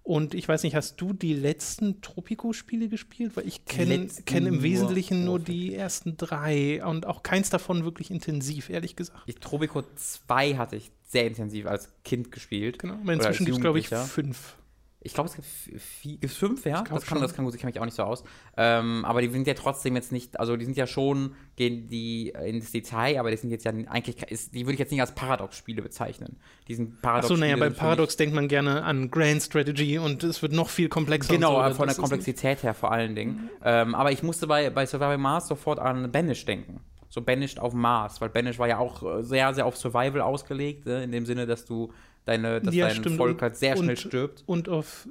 Und 0.03 0.35
ich 0.35 0.47
weiß 0.47 0.65
nicht, 0.65 0.75
hast 0.75 1.01
du 1.01 1.15
die 1.15 1.33
letzten 1.33 2.03
Tropico-Spiele 2.03 2.89
gespielt? 2.89 3.37
Weil 3.37 3.47
ich 3.49 3.65
kenne 3.65 4.09
kenn 4.27 4.45
im 4.45 4.55
nur 4.57 4.63
Wesentlichen 4.63 5.25
nur 5.25 5.39
Warframe. 5.39 5.45
die 5.55 5.75
ersten 5.75 6.17
drei 6.19 6.85
und 6.85 7.07
auch 7.07 7.23
keins 7.23 7.49
davon 7.49 7.85
wirklich 7.85 8.11
intensiv, 8.11 8.69
ehrlich 8.69 8.97
gesagt. 8.97 9.23
Ich, 9.25 9.37
Tropico 9.37 9.83
2 9.95 10.57
hatte 10.57 10.77
ich 10.77 10.91
sehr 11.09 11.27
intensiv 11.27 11.67
als 11.67 11.89
Kind 12.05 12.33
gespielt. 12.33 12.81
Genau. 12.81 12.95
Aber 12.95 13.15
inzwischen 13.15 13.47
gibt 13.47 13.57
es, 13.57 13.63
glaube 13.63 13.79
ich, 13.79 13.89
fünf. 13.89 14.57
Ich 15.05 15.13
glaube, 15.13 15.29
es 15.29 15.37
gibt 15.37 15.47
vier, 15.47 16.17
gibt's 16.17 16.37
fünf, 16.37 16.65
ja? 16.65 16.83
Das 16.83 17.05
kann, 17.05 17.21
das 17.21 17.35
kann 17.35 17.45
gut, 17.45 17.55
ich 17.55 17.61
kenne 17.61 17.71
mich 17.71 17.79
auch 17.79 17.85
nicht 17.85 17.95
so 17.95 18.03
aus. 18.05 18.25
Ähm, 18.57 19.05
aber 19.05 19.21
die 19.21 19.29
sind 19.29 19.47
ja 19.47 19.53
trotzdem 19.53 19.95
jetzt 19.95 20.13
nicht, 20.13 20.41
also 20.41 20.57
die 20.57 20.65
sind 20.65 20.79
ja 20.79 20.87
schon, 20.87 21.35
gehen 21.57 21.87
die 21.89 22.35
äh, 22.35 22.49
ins 22.49 22.73
Detail, 22.73 23.21
aber 23.21 23.31
die 23.31 23.37
sind 23.37 23.51
jetzt 23.51 23.65
ja 23.67 23.73
eigentlich, 23.89 24.23
ist, 24.31 24.55
die 24.55 24.65
würde 24.65 24.73
ich 24.73 24.79
jetzt 24.79 24.91
nicht 24.91 25.03
als 25.03 25.15
Paradox-Spiele 25.15 25.83
bezeichnen. 25.83 26.39
Die 26.69 26.75
sind 26.75 27.05
Achso, 27.05 27.37
naja, 27.37 27.57
bei 27.57 27.69
Paradox 27.69 28.17
denkt 28.17 28.35
man 28.35 28.49
gerne 28.49 28.83
an 28.83 29.11
Grand 29.11 29.43
Strategy 29.43 29.99
und 29.99 30.25
es 30.25 30.41
wird 30.41 30.53
noch 30.53 30.71
viel 30.71 30.89
komplexer. 30.89 31.35
Genau, 31.35 31.63
so. 31.69 31.75
von 31.75 31.87
Das 31.87 31.97
der 31.97 32.03
Komplexität 32.03 32.63
her 32.63 32.73
vor 32.73 32.91
allen 32.91 33.15
Dingen. 33.15 33.51
Ähm, 33.63 33.95
aber 33.95 34.11
ich 34.11 34.23
musste 34.23 34.47
bei, 34.47 34.71
bei 34.71 34.87
Survival 34.87 35.19
Mars 35.19 35.49
sofort 35.49 35.79
an 35.79 36.11
Banished 36.11 36.49
denken. 36.49 36.81
So 37.11 37.21
Banished 37.21 37.61
auf 37.61 37.75
Mars, 37.75 38.21
weil 38.21 38.31
Banished 38.31 38.59
war 38.59 38.69
ja 38.69 38.79
auch 38.79 39.03
äh, 39.03 39.23
sehr, 39.23 39.53
sehr 39.55 39.67
auf 39.67 39.77
Survival 39.77 40.21
ausgelegt, 40.23 40.87
äh, 40.87 41.05
in 41.05 41.13
dem 41.13 41.27
Sinne, 41.27 41.47
dass 41.47 41.65
du 41.67 41.93
deine, 42.27 42.61
dass 42.61 42.75
Ja, 42.75 42.87
dein 42.89 42.97
stimmt. 42.97 43.17
Volk 43.17 43.43
halt 43.43 43.57
sehr 43.57 43.77
schnell 43.77 43.91
und- 43.91 43.99
stirbt. 43.99 44.39
nicht- 44.41 44.49
Und 44.49 44.69
auf 44.69 45.09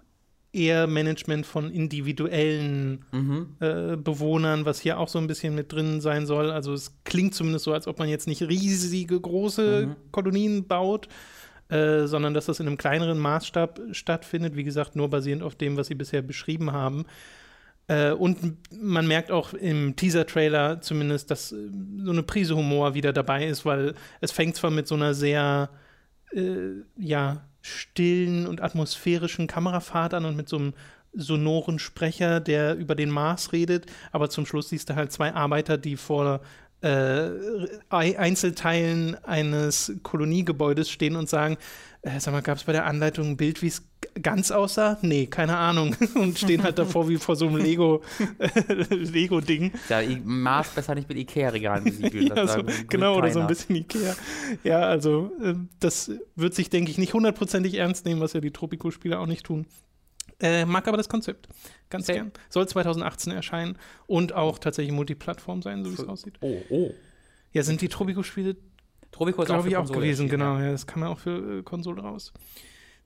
eher 0.51 0.85
Management 0.85 1.45
von 1.47 1.71
individuellen 1.71 3.05
Mhm. 3.11 3.55
äh, 3.59 3.95
Bewohnern, 3.97 4.65
was 4.65 4.79
hier 4.79 4.99
auch 4.99 5.07
so 5.07 5.17
ein 5.19 5.25
bisschen 5.27 5.55
mit 5.55 5.71
drin 5.71 5.99
sein 5.99 6.25
soll. 6.27 6.51
Also 6.51 6.73
es 6.73 6.95
klingt 7.05 7.33
zumindest 7.33 7.65
so, 7.65 7.73
als 7.73 7.87
ob 7.87 7.97
man 7.99 8.07
jetzt 8.07 8.27
nicht 8.27 8.41
riesige, 8.43 9.19
große 9.19 9.87
Mhm. 9.87 9.95
Kolonien 10.11 10.67
baut, 10.67 11.07
äh, 11.69 12.05
sondern 12.05 12.35
dass 12.35 12.45
das 12.45 12.59
in 12.59 12.67
einem 12.67 12.77
kleineren 12.77 13.17
Maßstab 13.17 13.79
stattfindet. 13.93 14.55
Wie 14.55 14.63
gesagt, 14.63 14.95
nur 14.95 15.09
basierend 15.09 15.41
auf 15.41 15.55
dem, 15.55 15.75
was 15.75 15.87
sie 15.87 15.95
bisher 15.95 16.21
beschrieben 16.21 16.71
haben. 16.71 17.05
Äh, 17.87 18.11
und 18.11 18.37
man 18.79 19.07
merkt 19.07 19.31
auch 19.31 19.53
im 19.53 19.95
Teaser-Trailer 19.95 20.81
zumindest, 20.81 21.31
dass 21.31 21.51
äh, 21.51 21.55
so 22.03 22.11
eine 22.11 22.21
Prise 22.23 22.55
Humor 22.55 22.93
wieder 22.93 23.11
dabei 23.11 23.47
ist, 23.47 23.65
weil 23.65 23.95
es 24.21 24.31
fängt 24.31 24.55
zwar 24.55 24.69
mit 24.71 24.87
so 24.87 24.95
einer 24.95 25.13
sehr, 25.15 25.69
äh, 26.35 26.83
ja, 26.97 27.45
stillen 27.61 28.45
und 28.47 28.61
atmosphärischen 28.61 29.47
Kamerafahrt 29.47 30.13
an 30.13 30.25
und 30.25 30.35
mit 30.35 30.49
so 30.49 30.57
einem 30.57 30.73
sonoren 31.13 31.79
Sprecher, 31.79 32.39
der 32.39 32.75
über 32.75 32.95
den 32.95 33.09
Mars 33.09 33.53
redet, 33.53 33.85
aber 34.11 34.29
zum 34.29 34.45
Schluss 34.45 34.69
siehst 34.69 34.89
du 34.89 34.95
halt 34.95 35.11
zwei 35.11 35.33
Arbeiter, 35.33 35.77
die 35.77 35.95
vor 35.95 36.41
äh, 36.81 37.29
Ei- 37.89 38.17
Einzelteilen 38.19 39.15
eines 39.23 39.93
Koloniegebäudes 40.03 40.89
stehen 40.89 41.15
und 41.15 41.29
sagen, 41.29 41.57
äh, 42.03 42.19
sag 42.19 42.33
mal, 42.33 42.41
gab 42.41 42.57
es 42.57 42.65
bei 42.65 42.73
der 42.73 42.85
Anleitung 42.85 43.29
ein 43.29 43.37
Bild, 43.37 43.61
wie 43.61 43.67
es 43.67 43.81
ganz 44.21 44.51
aussah? 44.51 44.97
Nee, 45.01 45.25
keine 45.27 45.55
Ahnung. 45.57 45.95
Und 46.15 46.37
stehen 46.37 46.61
halt 46.61 46.77
davor 46.77 47.07
wie 47.07 47.15
vor 47.17 47.35
so 47.35 47.47
einem 47.47 47.55
Lego, 47.57 48.03
Lego-Ding. 48.89 49.71
Ja, 49.89 50.01
Mars 50.23 50.69
besser 50.69 50.95
nicht 50.95 51.09
mit 51.09 51.17
Ikea-Regalen. 51.17 51.83
Ja, 52.13 52.47
so, 52.47 52.63
genau, 52.89 53.17
oder 53.17 53.31
so 53.31 53.39
ein 53.39 53.47
bisschen 53.47 53.75
Ikea. 53.75 54.15
Ja, 54.63 54.81
also 54.81 55.31
äh, 55.41 55.55
das 55.79 56.11
wird 56.35 56.53
sich, 56.53 56.69
denke 56.69 56.91
ich, 56.91 56.97
nicht 56.97 57.13
hundertprozentig 57.13 57.75
ernst 57.75 58.05
nehmen, 58.05 58.21
was 58.21 58.33
ja 58.33 58.41
die 58.41 58.51
Tropico-Spiele 58.51 59.17
auch 59.17 59.25
nicht 59.25 59.45
tun. 59.45 59.65
Äh, 60.41 60.65
mag 60.65 60.87
aber 60.87 60.97
das 60.97 61.07
Konzept. 61.09 61.47
Ganz 61.89 62.09
Okay. 62.09 62.17
gern. 62.19 62.31
Soll 62.49 62.67
2018 62.67 63.31
erscheinen 63.31 63.77
und 64.07 64.33
auch 64.33 64.59
tatsächlich 64.59 64.93
Multiplattform 64.93 65.61
sein, 65.61 65.83
so 65.83 65.91
wie 65.91 66.01
es 66.01 66.07
aussieht. 66.07 66.35
Oh, 66.41 66.57
oh. 66.69 66.93
Ja, 67.53 67.63
sind 67.63 67.81
die 67.81 67.87
Tropico-Spiele 67.87 68.57
Tropico 69.13 69.43
ist 69.43 69.47
glaube 69.47 69.63
für 69.63 69.69
ich 69.69 69.77
auch 69.77 69.87
Konsole 69.87 70.27
genau. 70.27 70.57
Ja, 70.57 70.71
das 70.71 70.85
kam 70.85 71.03
ja 71.03 71.07
auch 71.07 71.19
für 71.19 71.59
äh, 71.59 71.63
Konsole 71.63 72.01
raus. 72.01 72.33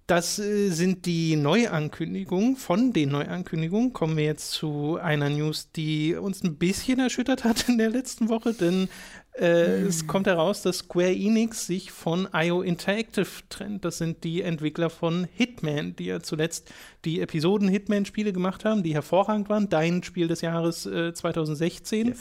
Das 0.08 0.40
äh, 0.40 0.70
sind 0.70 1.06
die 1.06 1.36
Neuankündigungen. 1.36 2.56
Von 2.56 2.94
den 2.94 3.10
Neuankündigungen 3.10 3.92
kommen 3.92 4.16
wir 4.16 4.24
jetzt 4.24 4.52
zu 4.52 4.98
einer 4.98 5.30
News, 5.30 5.72
die 5.74 6.16
uns 6.16 6.44
ein 6.44 6.56
bisschen 6.56 7.00
erschüttert 7.00 7.44
hat 7.44 7.68
in 7.68 7.78
der 7.78 7.90
letzten 7.90 8.30
Woche, 8.30 8.54
denn 8.54 8.88
äh, 9.34 9.82
Hm. 9.82 9.88
es 9.88 10.08
kommt 10.08 10.26
heraus, 10.28 10.62
dass 10.62 10.80
Square 10.80 11.14
Enix 11.14 11.68
sich 11.68 11.92
von 11.92 12.28
IO 12.34 12.62
Interactive 12.62 13.28
trennt. 13.50 13.84
Das 13.86 13.98
sind 13.98 14.24
die 14.24 14.42
Entwickler 14.42 14.90
von 14.90 15.28
Hitman, 15.32 15.96
die 15.98 16.06
ja 16.06 16.22
zuletzt 16.22 16.72
die 17.06 17.20
Episoden-Hitman-Spiele 17.20 18.32
gemacht 18.34 18.64
haben, 18.66 18.82
die 18.84 18.96
hervorragend 18.96 19.50
waren. 19.50 19.68
Dein 19.70 20.04
Spiel 20.04 20.28
des 20.28 20.40
Jahres 20.42 20.86
äh, 20.86 21.14
2016 21.14 22.08
Yes. 22.08 22.20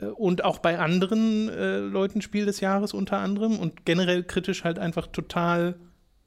Äh, 0.00 0.06
und 0.06 0.44
auch 0.44 0.58
bei 0.58 0.78
anderen 0.78 1.48
äh, 1.48 1.78
Leuten 1.78 2.22
Spiel 2.22 2.46
des 2.46 2.60
Jahres 2.60 2.92
unter 2.94 3.18
anderem 3.18 3.58
und 3.58 3.84
generell 3.84 4.24
kritisch 4.24 4.64
halt 4.64 4.78
einfach 4.78 5.06
total 5.08 5.76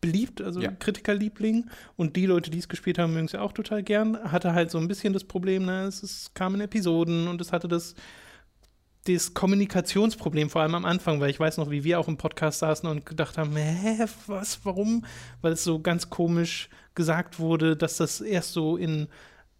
beliebt, 0.01 0.41
also 0.41 0.59
Ja. 0.59 0.71
Kritikerliebling. 0.71 1.69
Und 1.95 2.15
die 2.15 2.25
Leute, 2.25 2.49
die 2.49 2.57
es 2.57 2.67
gespielt 2.67 2.97
haben, 2.97 3.13
mögen 3.13 3.27
es 3.27 3.33
ja 3.33 3.41
auch 3.41 3.53
total 3.53 3.83
gern. 3.83 4.17
Hatte 4.31 4.53
halt 4.53 4.71
so 4.71 4.79
ein 4.79 4.87
bisschen 4.87 5.13
das 5.13 5.23
Problem, 5.23 5.65
ne, 5.65 5.83
es, 5.83 6.01
es 6.01 6.33
kam 6.33 6.55
in 6.55 6.61
Episoden 6.61 7.27
und 7.27 7.39
es 7.39 7.53
hatte 7.53 7.67
das 7.67 7.95
das 9.05 9.33
Kommunikationsproblem, 9.33 10.49
vor 10.51 10.61
allem 10.61 10.75
am 10.75 10.85
Anfang, 10.85 11.19
weil 11.19 11.31
ich 11.31 11.39
weiß 11.39 11.57
noch, 11.57 11.71
wie 11.71 11.83
wir 11.83 11.99
auch 11.99 12.07
im 12.07 12.17
Podcast 12.17 12.59
saßen 12.59 12.87
und 12.87 13.05
gedacht 13.05 13.37
haben, 13.37 13.55
hä, 13.55 14.05
was, 14.27 14.59
warum? 14.63 15.05
Weil 15.41 15.53
es 15.53 15.63
so 15.63 15.79
ganz 15.79 16.09
komisch 16.11 16.69
gesagt 16.93 17.39
wurde, 17.39 17.75
dass 17.75 17.97
das 17.97 18.21
erst 18.21 18.53
so 18.53 18.77
in 18.77 19.07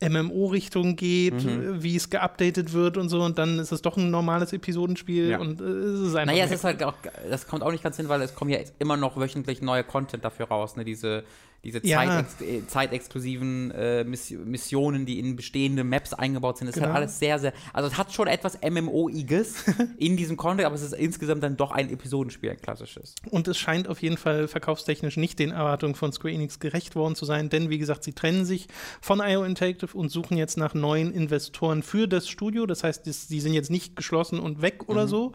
MMO-Richtung 0.02 0.96
geht, 0.96 1.44
Mhm. 1.46 1.82
wie 1.84 1.96
es 1.96 2.10
geupdatet 2.10 2.74
wird 2.74 2.98
und 2.98 3.10
so, 3.10 3.22
und 3.22 3.38
dann 3.38 3.60
ist 3.60 3.72
es 3.72 3.82
doch 3.82 3.98
ein 3.98 4.10
normales 4.12 4.52
Episodenspiel 4.54 5.30
Ja. 5.30 5.40
und 5.40 5.62
äh, 5.62 5.64
es 5.64 6.00
ist 6.10 6.16
einfach. 6.16 6.34
Naja, 6.34 6.46
es 6.46 6.52
ist 6.52 6.64
halt 6.64 6.84
auch, 6.84 6.94
das 7.30 7.48
kommt 7.48 7.64
auch 7.64 7.72
nicht 7.72 7.84
ganz 7.84 7.98
hin, 7.98 8.10
weil 8.10 8.22
es 8.22 8.36
kommen 8.36 8.52
ja 8.52 8.60
immer 8.80 8.98
noch 8.98 9.18
wöchentlich 9.18 9.62
neue 9.62 9.84
Content 9.84 10.26
dafür 10.26 10.48
raus, 10.48 10.76
ne? 10.76 10.84
Diese, 10.86 11.24
diese 11.64 11.86
Ja. 11.86 11.98
zeitex 12.00 12.42
äh, 12.42 12.66
zeitexklusiven 12.68 13.72
äh, 13.72 14.04
Miss 14.04 14.32
Missionen, 14.32 15.06
die 15.06 15.20
in 15.20 15.36
bestehende 15.36 15.84
Maps 15.84 16.14
eingebaut 16.14 16.58
sind. 16.58 16.68
Das 16.68 16.76
ist 16.76 16.82
Genau. 16.82 16.94
halt 16.94 17.04
alles 17.04 17.20
sehr, 17.20 17.38
sehr, 17.40 17.54
also 17.74 17.88
es 17.88 17.98
hat 17.98 18.12
schon 18.14 18.28
etwas 18.28 18.58
MMO-iges 18.62 19.66
in 19.98 20.18
diesem 20.18 20.38
Content, 20.38 20.66
aber 20.66 20.76
es 20.76 20.82
ist 20.82 20.94
insgesamt 20.94 21.44
dann 21.44 21.58
doch 21.58 21.72
ein 21.72 21.90
Episodenspiel, 21.92 22.50
ein 22.52 22.62
klassisches. 22.62 23.16
Und 23.30 23.48
es 23.48 23.58
scheint 23.58 23.88
auf 23.88 24.02
jeden 24.02 24.18
Fall 24.18 24.48
verkaufstechnisch 24.48 25.18
nicht 25.18 25.40
den 25.40 25.52
Erwartungen 25.52 25.96
von 25.96 26.12
Square 26.12 26.34
Enix 26.34 26.60
gerecht 26.60 26.96
worden 26.96 27.16
zu 27.16 27.26
sein, 27.26 27.50
denn 27.50 27.70
wie 27.70 27.78
gesagt, 27.78 28.04
sie 28.04 28.14
trennen 28.14 28.46
sich 28.46 28.68
von 29.02 29.20
IO 29.20 29.44
Interactive 29.44 29.96
und 29.96 30.10
suchen 30.10 30.38
jetzt 30.38 30.58
nach 30.58 30.74
neuen 30.74 31.12
Investoren 31.14 31.84
für 31.84 32.08
das 32.08 32.28
Studio. 32.28 32.66
Das 32.66 32.84
heißt, 32.84 33.06
das, 33.08 33.28
die 33.28 33.40
sind 33.40 33.54
jetzt 33.54 33.70
nicht 33.72 33.96
geschlossen 33.96 34.40
und 34.40 34.62
weg 34.62 34.88
oder 34.90 35.08
so, 35.08 35.32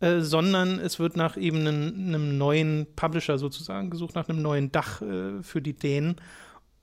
äh, 0.00 0.20
sondern 0.20 0.78
es 0.78 0.98
wird 0.98 1.16
nach 1.16 1.36
eben 1.36 1.66
einem, 1.66 2.38
neuen 2.38 2.86
Publisher 2.94 3.38
sozusagen 3.38 3.90
gesucht, 3.90 4.14
nach 4.14 4.28
einem 4.28 4.42
neuen 4.42 4.70
Dach 4.70 5.02
äh, 5.02 5.42
für 5.42 5.60
die 5.60 5.74
Dänen. 5.74 6.16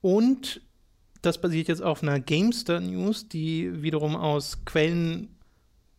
Und 0.02 0.60
das 1.22 1.40
basiert 1.40 1.68
jetzt 1.68 1.82
auf 1.82 2.02
einer 2.02 2.20
Gamester 2.20 2.80
News, 2.80 3.28
die 3.28 3.82
wiederum 3.82 4.16
aus 4.16 4.64
Quellen 4.64 5.36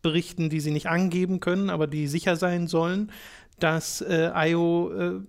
berichten, 0.00 0.48
die 0.48 0.60
sie 0.60 0.70
nicht 0.70 0.86
angeben 0.86 1.40
können, 1.40 1.70
aber 1.70 1.86
die 1.86 2.06
sicher 2.06 2.36
sein 2.36 2.66
sollen, 2.66 3.10
dass 3.58 4.00
äh, 4.00 4.30
IO 4.50 4.92
äh, 4.92 5.20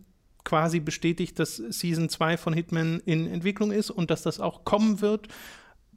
quasi 0.43 0.79
bestätigt, 0.79 1.39
dass 1.39 1.57
Season 1.57 2.09
2 2.09 2.37
von 2.37 2.53
Hitman 2.53 3.01
in 3.05 3.27
Entwicklung 3.27 3.71
ist 3.71 3.89
und 3.89 4.11
dass 4.11 4.21
das 4.21 4.39
auch 4.39 4.63
kommen 4.63 5.01
wird. 5.01 5.27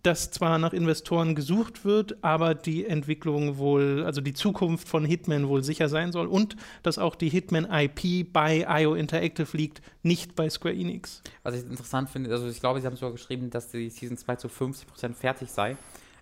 Dass 0.02 0.32
zwar 0.32 0.58
nach 0.58 0.72
Investoren 0.72 1.34
gesucht 1.34 1.84
wird, 1.84 2.16
aber 2.24 2.54
die 2.54 2.86
Entwicklung 2.86 3.58
wohl, 3.58 4.02
also 4.04 4.20
die 4.20 4.34
Zukunft 4.34 4.88
von 4.88 5.04
Hitman 5.04 5.46
wohl 5.46 5.62
sicher 5.62 5.88
sein 5.88 6.10
soll 6.10 6.26
und 6.26 6.56
dass 6.82 6.98
auch 6.98 7.14
die 7.14 7.28
Hitman 7.28 7.68
IP 7.70 8.32
bei 8.32 8.66
IO 8.68 8.94
Interactive 8.94 9.56
liegt, 9.56 9.80
nicht 10.02 10.34
bei 10.34 10.50
Square 10.50 10.74
Enix. 10.74 11.22
Was 11.44 11.54
ich 11.54 11.62
interessant 11.62 12.10
finde, 12.10 12.30
also 12.30 12.48
ich 12.48 12.58
glaube, 12.58 12.80
sie 12.80 12.86
haben 12.86 12.96
sogar 12.96 13.12
geschrieben, 13.12 13.50
dass 13.50 13.70
die 13.70 13.90
Season 13.90 14.16
2 14.16 14.36
zu 14.36 14.48
50% 14.48 15.14
fertig 15.14 15.50
sei. 15.50 15.76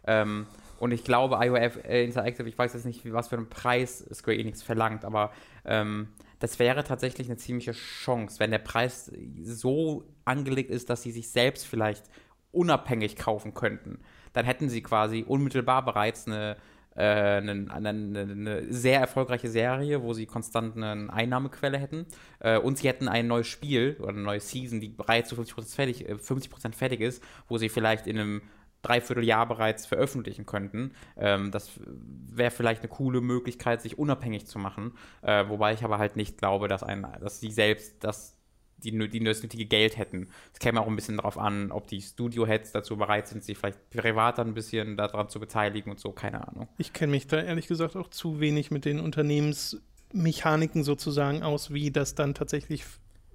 Ähm, 0.06 0.46
und 0.78 0.92
ich 0.92 1.04
glaube, 1.04 1.38
IOF 1.40 1.84
äh, 1.84 2.04
Interactive, 2.04 2.48
ich 2.48 2.58
weiß 2.58 2.72
jetzt 2.72 2.86
nicht, 2.86 3.10
was 3.12 3.28
für 3.28 3.36
einen 3.36 3.48
Preis 3.48 4.04
Square 4.12 4.38
Enix 4.38 4.62
verlangt, 4.62 5.04
aber 5.04 5.30
ähm, 5.64 6.08
das 6.38 6.58
wäre 6.58 6.84
tatsächlich 6.84 7.28
eine 7.28 7.36
ziemliche 7.36 7.72
Chance, 7.72 8.40
wenn 8.40 8.50
der 8.50 8.58
Preis 8.58 9.12
so 9.42 10.04
angelegt 10.24 10.70
ist, 10.70 10.88
dass 10.88 11.02
sie 11.02 11.12
sich 11.12 11.28
selbst 11.28 11.66
vielleicht 11.66 12.04
unabhängig 12.52 13.16
kaufen 13.16 13.54
könnten. 13.54 14.00
Dann 14.32 14.44
hätten 14.44 14.68
sie 14.68 14.82
quasi 14.82 15.24
unmittelbar 15.26 15.84
bereits 15.84 16.26
eine, 16.26 16.56
äh, 16.96 17.02
eine, 17.02 17.66
eine, 17.70 17.88
eine 17.88 18.72
sehr 18.72 19.00
erfolgreiche 19.00 19.48
Serie, 19.48 20.02
wo 20.02 20.12
sie 20.12 20.26
konstant 20.26 20.76
eine 20.76 21.12
Einnahmequelle 21.12 21.78
hätten. 21.78 22.06
Äh, 22.38 22.58
und 22.58 22.78
sie 22.78 22.88
hätten 22.88 23.08
ein 23.08 23.26
neues 23.26 23.46
Spiel 23.46 23.96
oder 24.00 24.10
eine 24.10 24.22
neue 24.22 24.40
Season, 24.40 24.80
die 24.80 24.88
bereits 24.88 25.28
zu 25.28 25.36
50% 25.36 25.74
fertig, 25.74 26.08
äh, 26.08 26.14
50% 26.14 26.74
fertig 26.74 27.00
ist, 27.00 27.22
wo 27.48 27.58
sie 27.58 27.68
vielleicht 27.68 28.06
in 28.06 28.18
einem 28.18 28.42
Dreivierteljahr 28.82 29.46
bereits 29.46 29.86
veröffentlichen 29.86 30.46
könnten. 30.46 30.92
Ähm, 31.16 31.50
das 31.50 31.70
wäre 31.84 32.50
vielleicht 32.50 32.82
eine 32.82 32.88
coole 32.88 33.20
Möglichkeit, 33.20 33.82
sich 33.82 33.98
unabhängig 33.98 34.46
zu 34.46 34.58
machen. 34.58 34.92
Äh, 35.22 35.48
wobei 35.48 35.74
ich 35.74 35.84
aber 35.84 35.98
halt 35.98 36.16
nicht 36.16 36.38
glaube, 36.38 36.68
dass, 36.68 36.82
ein, 36.82 37.06
dass 37.20 37.40
sie 37.40 37.50
selbst 37.50 38.02
das 38.02 38.39
die, 38.84 39.08
die 39.08 39.24
das 39.24 39.42
nötige 39.42 39.66
Geld 39.66 39.96
hätten. 39.98 40.28
Es 40.52 40.58
käme 40.58 40.80
auch 40.80 40.86
ein 40.86 40.96
bisschen 40.96 41.16
darauf 41.18 41.38
an, 41.38 41.70
ob 41.72 41.86
die 41.86 42.00
Studio-Heads 42.00 42.72
dazu 42.72 42.96
bereit 42.96 43.28
sind, 43.28 43.44
sich 43.44 43.56
vielleicht 43.58 43.90
privat 43.90 44.38
ein 44.40 44.54
bisschen 44.54 44.96
daran 44.96 45.28
zu 45.28 45.38
beteiligen 45.40 45.90
und 45.90 46.00
so, 46.00 46.12
keine 46.12 46.46
Ahnung. 46.48 46.68
Ich 46.78 46.92
kenne 46.92 47.10
mich 47.12 47.26
da 47.26 47.40
ehrlich 47.40 47.66
gesagt 47.68 47.96
auch 47.96 48.08
zu 48.08 48.40
wenig 48.40 48.70
mit 48.70 48.84
den 48.84 49.00
Unternehmensmechaniken 49.00 50.82
sozusagen 50.84 51.42
aus, 51.42 51.72
wie 51.72 51.90
das 51.90 52.14
dann 52.14 52.34
tatsächlich 52.34 52.84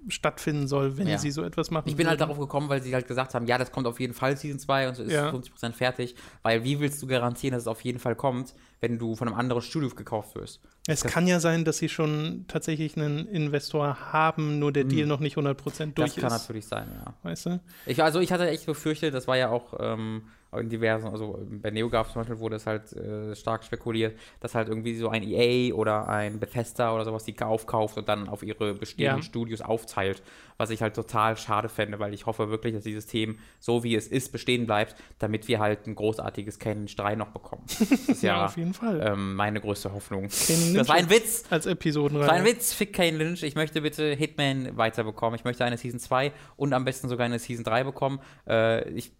stattfinden 0.08 0.68
soll, 0.68 0.98
wenn 0.98 1.08
Ja. 1.08 1.18
sie 1.18 1.32
so 1.32 1.42
etwas 1.42 1.72
machen. 1.72 1.88
Ich 1.88 1.96
bin 1.96 2.06
halt 2.06 2.20
würden. 2.20 2.28
darauf 2.28 2.38
gekommen, 2.38 2.68
weil 2.68 2.80
sie 2.80 2.94
halt 2.94 3.08
gesagt 3.08 3.34
haben, 3.34 3.46
ja, 3.46 3.58
das 3.58 3.72
kommt 3.72 3.88
auf 3.88 3.98
jeden 3.98 4.14
Fall 4.14 4.36
Season 4.36 4.60
2 4.60 4.88
und 4.88 4.94
so 4.94 5.02
ist 5.02 5.12
Ja. 5.12 5.30
50% 5.30 5.72
fertig. 5.74 6.14
Weil 6.44 6.62
wie 6.62 6.78
willst 6.78 7.02
du 7.02 7.08
garantieren, 7.08 7.54
dass 7.54 7.62
es 7.62 7.66
auf 7.66 7.80
jeden 7.80 7.98
Fall 7.98 8.14
kommt, 8.14 8.54
wenn 8.80 8.98
du 8.98 9.14
von 9.16 9.28
einem 9.28 9.36
anderen 9.36 9.62
Studio 9.62 9.88
gekauft 9.90 10.34
wirst? 10.34 10.60
Es 10.86 11.02
kann 11.02 11.26
ja 11.26 11.40
sein, 11.40 11.64
dass 11.64 11.78
sie 11.78 11.88
schon 11.88 12.44
tatsächlich 12.48 12.96
einen 12.96 13.26
Investor 13.26 14.12
haben, 14.12 14.58
nur 14.58 14.72
der 14.72 14.84
Deal 14.84 15.06
noch 15.06 15.20
nicht 15.20 15.36
100% 15.36 15.54
durch 15.54 15.76
Hm. 15.86 15.94
Das 15.94 16.14
kann 16.16 16.32
ist. 16.32 16.42
natürlich 16.42 16.66
sein, 16.66 16.86
ja. 16.94 17.14
Weißt 17.22 17.46
du? 17.46 17.60
Ich, 17.86 18.02
also 18.02 18.20
ich 18.20 18.30
hatte 18.32 18.48
echt 18.48 18.66
befürchtet, 18.66 19.12
das 19.14 19.26
war 19.26 19.36
ja 19.36 19.48
auch 19.50 19.74
ähm, 19.80 20.22
in 20.52 20.68
diversen, 20.68 21.08
also 21.08 21.44
bei 21.50 21.70
NeoGAF 21.70 22.12
zum 22.12 22.20
Beispiel 22.20 22.38
wurde 22.38 22.56
es 22.56 22.66
halt 22.66 22.92
äh, 22.92 23.34
stark 23.34 23.64
spekuliert, 23.64 24.16
dass 24.40 24.54
halt 24.54 24.68
irgendwie 24.68 24.94
so 24.96 25.08
ein 25.08 25.22
EA 25.22 25.74
oder 25.74 26.08
ein 26.08 26.38
Bethesda 26.38 26.94
oder 26.94 27.04
sowas 27.04 27.24
die 27.24 27.36
aufkauft 27.40 27.98
und 27.98 28.08
dann 28.08 28.28
auf 28.28 28.42
ihre 28.42 28.74
bestehenden 28.74 29.18
Ja. 29.18 29.22
Studios 29.22 29.60
aufteilt, 29.60 30.22
was 30.56 30.70
ich 30.70 30.82
halt 30.82 30.94
total 30.94 31.36
schade 31.36 31.68
fände, 31.68 31.98
weil 31.98 32.14
ich 32.14 32.26
hoffe 32.26 32.50
wirklich, 32.50 32.74
dass 32.74 32.84
dieses 32.84 33.04
System 33.04 33.38
so 33.60 33.84
wie 33.84 33.94
es 33.94 34.06
ist 34.06 34.32
bestehen 34.32 34.66
bleibt, 34.66 34.96
damit 35.18 35.48
wir 35.48 35.58
halt 35.58 35.86
ein 35.86 35.94
großartiges 35.94 36.58
Canon 36.58 36.86
3 36.86 37.14
noch 37.14 37.28
bekommen. 37.28 37.62
Das 37.66 37.90
ist 37.90 38.22
ja, 38.22 38.46
auf 38.46 38.56
jeden 38.56 38.74
Fall. 38.74 39.00
ähm, 39.06 39.34
meine 39.34 39.60
größte 39.60 39.92
Hoffnung. 39.92 40.24
Das 40.24 40.88
war 40.88 40.96
ein 40.96 41.10
Witz. 41.10 41.44
Als 41.50 41.66
Episodenreihe. 41.66 42.26
Das 42.26 42.30
war 42.30 42.36
ein 42.36 42.44
Witz, 42.44 42.72
fick 42.72 42.92
Kane 42.92 43.16
Lynch. 43.16 43.42
Ich 43.42 43.54
möchte 43.54 43.82
bitte 43.82 44.14
Hitman 44.14 44.76
weiterbekommen. 44.76 45.38
Ich 45.38 45.44
möchte 45.44 45.64
eine 45.64 45.76
Season 45.76 46.00
2 46.00 46.32
und 46.56 46.72
am 46.72 46.84
besten 46.84 47.08
sogar 47.08 47.26
eine 47.26 47.38
Season 47.38 47.64
3 47.64 47.84
bekommen. 47.84 48.20
Äh, 48.48 48.88
ich 48.90 49.12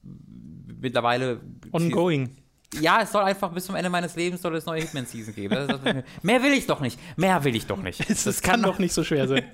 mittlerweile. 0.80 1.40
Ongoing. 1.72 2.30
Ja, 2.80 3.00
es 3.02 3.12
soll 3.12 3.22
einfach 3.22 3.52
bis 3.52 3.66
zum 3.66 3.76
Ende 3.76 3.88
meines 3.88 4.16
Lebens 4.16 4.42
soll 4.42 4.56
es 4.56 4.66
neue 4.66 4.80
Hitman-Season 4.80 5.34
geben. 5.34 5.54
Das 5.54 5.80
das, 5.80 6.04
mehr 6.22 6.42
will 6.42 6.52
ich 6.52 6.66
doch 6.66 6.80
nicht. 6.80 6.98
Mehr 7.16 7.44
will 7.44 7.54
ich 7.54 7.66
doch 7.66 7.80
nicht. 7.80 8.08
Es, 8.10 8.24
das 8.24 8.42
kann 8.42 8.62
doch 8.62 8.78
nicht 8.78 8.92
so 8.92 9.04
schwer 9.04 9.28
sein. 9.28 9.44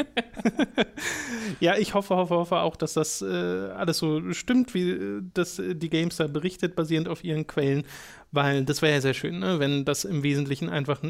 ja, 1.61 1.77
ich 1.77 1.95
hoffe, 1.95 2.17
hoffe, 2.17 2.35
hoffe 2.35 2.57
auch, 2.61 2.75
dass 2.75 2.95
das 2.95 3.23
äh, 3.23 3.27
alles 3.27 3.99
so 3.99 4.33
stimmt, 4.33 4.75
wie 4.75 4.91
äh, 4.91 5.23
das 5.35 5.59
äh, 5.59 5.75
die 5.75 5.91
Gamestar 5.91 6.29
berichtet, 6.29 6.75
basierend 6.75 7.09
auf 7.09 7.23
ihren 7.23 7.47
Quellen, 7.47 7.85
weil 8.31 8.65
das 8.65 8.81
wäre 8.81 8.95
ja 8.95 9.01
sehr 9.01 9.15
schön, 9.15 9.39
ne? 9.39 9.59
wenn 9.59 9.85
das 9.85 10.05
im 10.05 10.23
Wesentlichen 10.23 10.71
einfach 10.71 11.01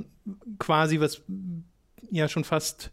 quasi 0.58 0.98
was 0.98 1.22
ja 2.10 2.28
schon 2.28 2.44
fast 2.44 2.90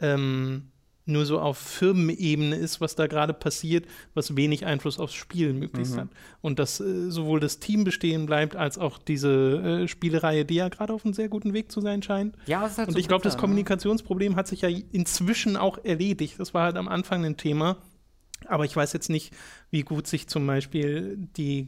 ähm, 0.00 0.71
nur 1.04 1.26
so 1.26 1.40
auf 1.40 1.58
Firmenebene 1.58 2.56
ist, 2.56 2.80
was 2.80 2.94
da 2.94 3.06
gerade 3.06 3.32
passiert, 3.32 3.86
was 4.14 4.36
wenig 4.36 4.66
Einfluss 4.66 4.98
aufs 4.98 5.14
Spiel 5.14 5.52
möglichst 5.52 5.96
hat. 5.96 6.08
Und 6.40 6.58
dass 6.58 6.80
äh, 6.80 7.10
sowohl 7.10 7.40
das 7.40 7.58
Team 7.58 7.84
bestehen 7.84 8.26
bleibt, 8.26 8.56
als 8.56 8.78
auch 8.78 8.98
diese 8.98 9.82
äh, 9.82 9.88
Spielereihe, 9.88 10.44
die 10.44 10.54
ja 10.56 10.68
gerade 10.68 10.92
auf 10.92 11.04
einem 11.04 11.14
sehr 11.14 11.28
guten 11.28 11.54
Weg 11.54 11.72
zu 11.72 11.80
sein 11.80 12.02
scheint. 12.02 12.36
Ja, 12.46 12.64
es 12.64 12.72
ist 12.72 12.78
halt 12.78 12.88
Und 12.88 12.94
so 12.94 13.00
ich 13.00 13.08
glaube, 13.08 13.24
das 13.24 13.34
ne? 13.34 13.40
Kommunikationsproblem 13.40 14.36
hat 14.36 14.46
sich 14.46 14.60
ja 14.60 14.68
inzwischen 14.68 15.56
auch 15.56 15.78
erledigt. 15.84 16.38
Das 16.38 16.54
war 16.54 16.64
halt 16.64 16.76
am 16.76 16.88
Anfang 16.88 17.24
ein 17.24 17.36
Thema. 17.36 17.76
Aber 18.46 18.64
ich 18.64 18.74
weiß 18.74 18.92
jetzt 18.92 19.08
nicht, 19.08 19.32
wie 19.70 19.82
gut 19.82 20.06
sich 20.06 20.28
zum 20.28 20.46
Beispiel 20.46 21.16
die 21.36 21.66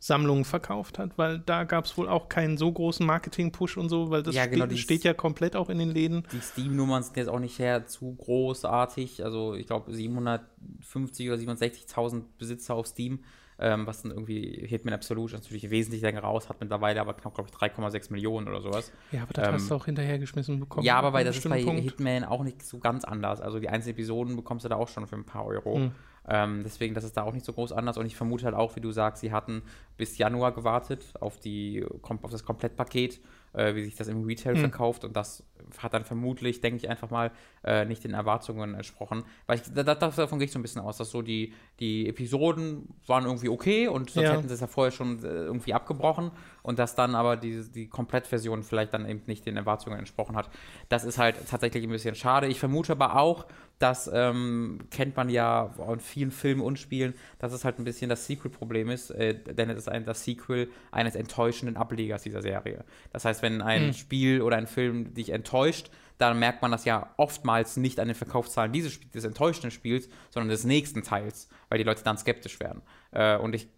Gesamtsammlung 0.00 0.44
verkauft 0.46 0.98
hat, 0.98 1.16
weil 1.18 1.38
da 1.40 1.64
gab 1.64 1.84
es 1.84 1.96
wohl 1.98 2.08
auch 2.08 2.28
keinen 2.30 2.56
so 2.56 2.72
großen 2.72 3.04
Marketing-Push 3.06 3.76
und 3.76 3.90
so, 3.90 4.10
weil 4.10 4.22
das 4.22 4.34
Ja, 4.34 4.46
genau, 4.46 4.64
steht, 4.64 4.76
die- 4.78 4.82
steht 4.82 5.04
ja 5.04 5.12
komplett 5.14 5.54
auch 5.56 5.68
in 5.68 5.78
den 5.78 5.90
Läden. 5.90 6.24
Die 6.32 6.40
Steam-Nummern 6.40 7.02
sind 7.02 7.16
jetzt 7.18 7.28
auch 7.28 7.38
nicht 7.38 7.54
sehr 7.54 7.86
zu 7.86 8.14
großartig. 8.14 9.22
Also 9.24 9.54
ich 9.54 9.66
glaube 9.66 9.92
750 9.92 11.28
oder 11.28 11.36
760.000 11.38 12.24
Besitzer 12.38 12.74
auf 12.74 12.86
Steam, 12.86 13.20
ähm, 13.58 13.86
was 13.86 14.00
dann 14.02 14.10
irgendwie 14.10 14.64
Hitman 14.66 14.94
Absolute 14.94 15.34
ist 15.36 15.42
natürlich 15.42 15.68
wesentlich 15.70 16.00
länger 16.00 16.20
raus, 16.22 16.48
hat 16.48 16.60
mittlerweile 16.60 16.98
aber 17.02 17.12
knapp, 17.12 17.34
glaube 17.34 17.50
ich, 17.52 17.56
3,6 17.58 18.10
Millionen 18.10 18.48
oder 18.48 18.62
sowas. 18.62 18.90
Ja, 19.12 19.22
aber 19.24 19.34
das 19.34 19.48
Ähm, 19.48 19.54
hast 19.54 19.70
du 19.70 19.74
auch 19.74 19.84
hinterhergeschmissen 19.84 20.60
bekommen. 20.60 20.86
ja, 20.86 20.98
aber 20.98 21.18
einem 21.18 21.26
das 21.26 21.36
ist 21.36 21.48
bei 21.48 21.62
Punkt. 21.62 21.82
Hitman 21.82 22.24
auch 22.24 22.42
nicht 22.42 22.62
so 22.62 22.78
ganz 22.78 23.04
anders. 23.04 23.42
Also 23.42 23.58
die 23.60 23.68
einzelnen 23.68 23.96
Episoden 23.96 24.34
bekommst 24.36 24.64
du 24.64 24.70
da 24.70 24.76
auch 24.76 24.88
schon 24.88 25.06
für 25.06 25.16
ein 25.16 25.26
paar 25.26 25.44
Euro. 25.44 25.90
Ähm, 26.32 26.62
deswegen, 26.62 26.94
das 26.94 27.02
ist 27.02 27.16
da 27.16 27.24
auch 27.24 27.34
nicht 27.34 27.44
so 27.44 27.52
groß 27.52 27.72
anders. 27.72 27.98
Und 27.98 28.06
ich 28.06 28.14
vermute 28.14 28.44
halt 28.44 28.54
auch, 28.54 28.76
wie 28.76 28.80
du 28.80 28.92
sagst, 28.92 29.20
sie 29.20 29.32
hatten 29.32 29.62
bis 29.96 30.16
Januar 30.16 30.52
gewartet 30.52 31.04
auf, 31.18 31.38
die, 31.40 31.84
auf 32.02 32.30
das 32.30 32.44
Komplettpaket, 32.44 33.20
äh, 33.52 33.74
wie 33.74 33.82
sich 33.82 33.96
das 33.96 34.06
im 34.06 34.22
Retail 34.24 34.54
verkauft. 34.60 35.04
Und 35.04 35.16
das 35.16 35.42
hat 35.78 35.92
dann 35.92 36.04
vermutlich, 36.04 36.60
denke 36.60 36.76
ich 36.76 36.88
einfach 36.88 37.10
mal, 37.10 37.32
äh, 37.64 37.84
nicht 37.84 38.04
den 38.04 38.14
Erwartungen 38.14 38.74
entsprochen. 38.74 39.24
Weil 39.46 39.56
ich, 39.58 39.62
da, 39.74 39.82
da, 39.82 39.96
davon 39.96 40.38
gehe 40.38 40.46
ich 40.46 40.52
so 40.52 40.60
ein 40.60 40.62
bisschen 40.62 40.80
aus, 40.82 40.98
dass 40.98 41.10
so 41.10 41.20
die, 41.20 41.52
die 41.80 42.08
Episoden 42.08 42.88
waren 43.08 43.24
irgendwie 43.24 43.48
okay 43.48 43.88
und 43.88 44.10
sonst 44.10 44.28
Ja. 44.28 44.36
hätten 44.36 44.46
sie 44.46 44.54
es 44.54 44.60
ja 44.60 44.68
vorher 44.68 44.92
schon 44.92 45.24
äh, 45.24 45.26
irgendwie 45.26 45.74
abgebrochen. 45.74 46.30
Und 46.62 46.78
dass 46.78 46.94
dann 46.94 47.16
aber 47.16 47.36
die, 47.36 47.68
die 47.72 47.88
Komplettversion 47.88 48.62
vielleicht 48.62 48.94
dann 48.94 49.04
eben 49.08 49.22
nicht 49.26 49.46
den 49.46 49.56
Erwartungen 49.56 49.98
entsprochen 49.98 50.36
hat. 50.36 50.48
Das 50.88 51.04
ist 51.04 51.18
halt 51.18 51.34
tatsächlich 51.50 51.82
ein 51.82 51.90
bisschen 51.90 52.14
schade. 52.14 52.46
Ich 52.46 52.60
vermute 52.60 52.92
aber 52.92 53.16
auch, 53.16 53.46
das 53.80 54.10
ähm, 54.12 54.78
kennt 54.90 55.16
man 55.16 55.30
ja 55.30 55.74
in 55.90 56.00
vielen 56.00 56.30
Filmen 56.30 56.60
und 56.60 56.78
Spielen, 56.78 57.14
dass 57.38 57.52
es 57.52 57.64
halt 57.64 57.78
ein 57.78 57.84
bisschen 57.84 58.10
das 58.10 58.26
Sequel-Problem 58.26 58.90
ist, 58.90 59.10
äh, 59.10 59.34
denn 59.34 59.70
es 59.70 59.78
ist 59.78 59.88
ein, 59.88 60.04
das 60.04 60.22
Sequel 60.22 60.70
eines 60.92 61.14
enttäuschenden 61.14 61.76
Ablegers 61.76 62.22
dieser 62.22 62.42
Serie. 62.42 62.84
Das 63.12 63.24
heißt, 63.24 63.42
wenn 63.42 63.62
ein 63.62 63.94
Spiel 63.94 64.42
oder 64.42 64.58
ein 64.58 64.66
Film 64.66 65.14
dich 65.14 65.30
enttäuscht, 65.30 65.90
dann 66.18 66.38
merkt 66.38 66.60
man 66.60 66.70
das 66.70 66.84
ja 66.84 67.14
oftmals 67.16 67.78
nicht 67.78 67.98
an 67.98 68.08
den 68.08 68.14
Verkaufszahlen 68.14 68.72
dieses 68.72 69.00
des 69.10 69.24
enttäuschten 69.24 69.70
Spiels, 69.70 70.10
sondern 70.28 70.50
des 70.50 70.64
nächsten 70.64 71.02
Teils, 71.02 71.48
weil 71.70 71.78
die 71.78 71.84
Leute 71.84 72.04
dann 72.04 72.18
skeptisch 72.18 72.60
werden. 72.60 72.82
Äh, 73.12 73.38
und 73.38 73.54
ich 73.54 73.68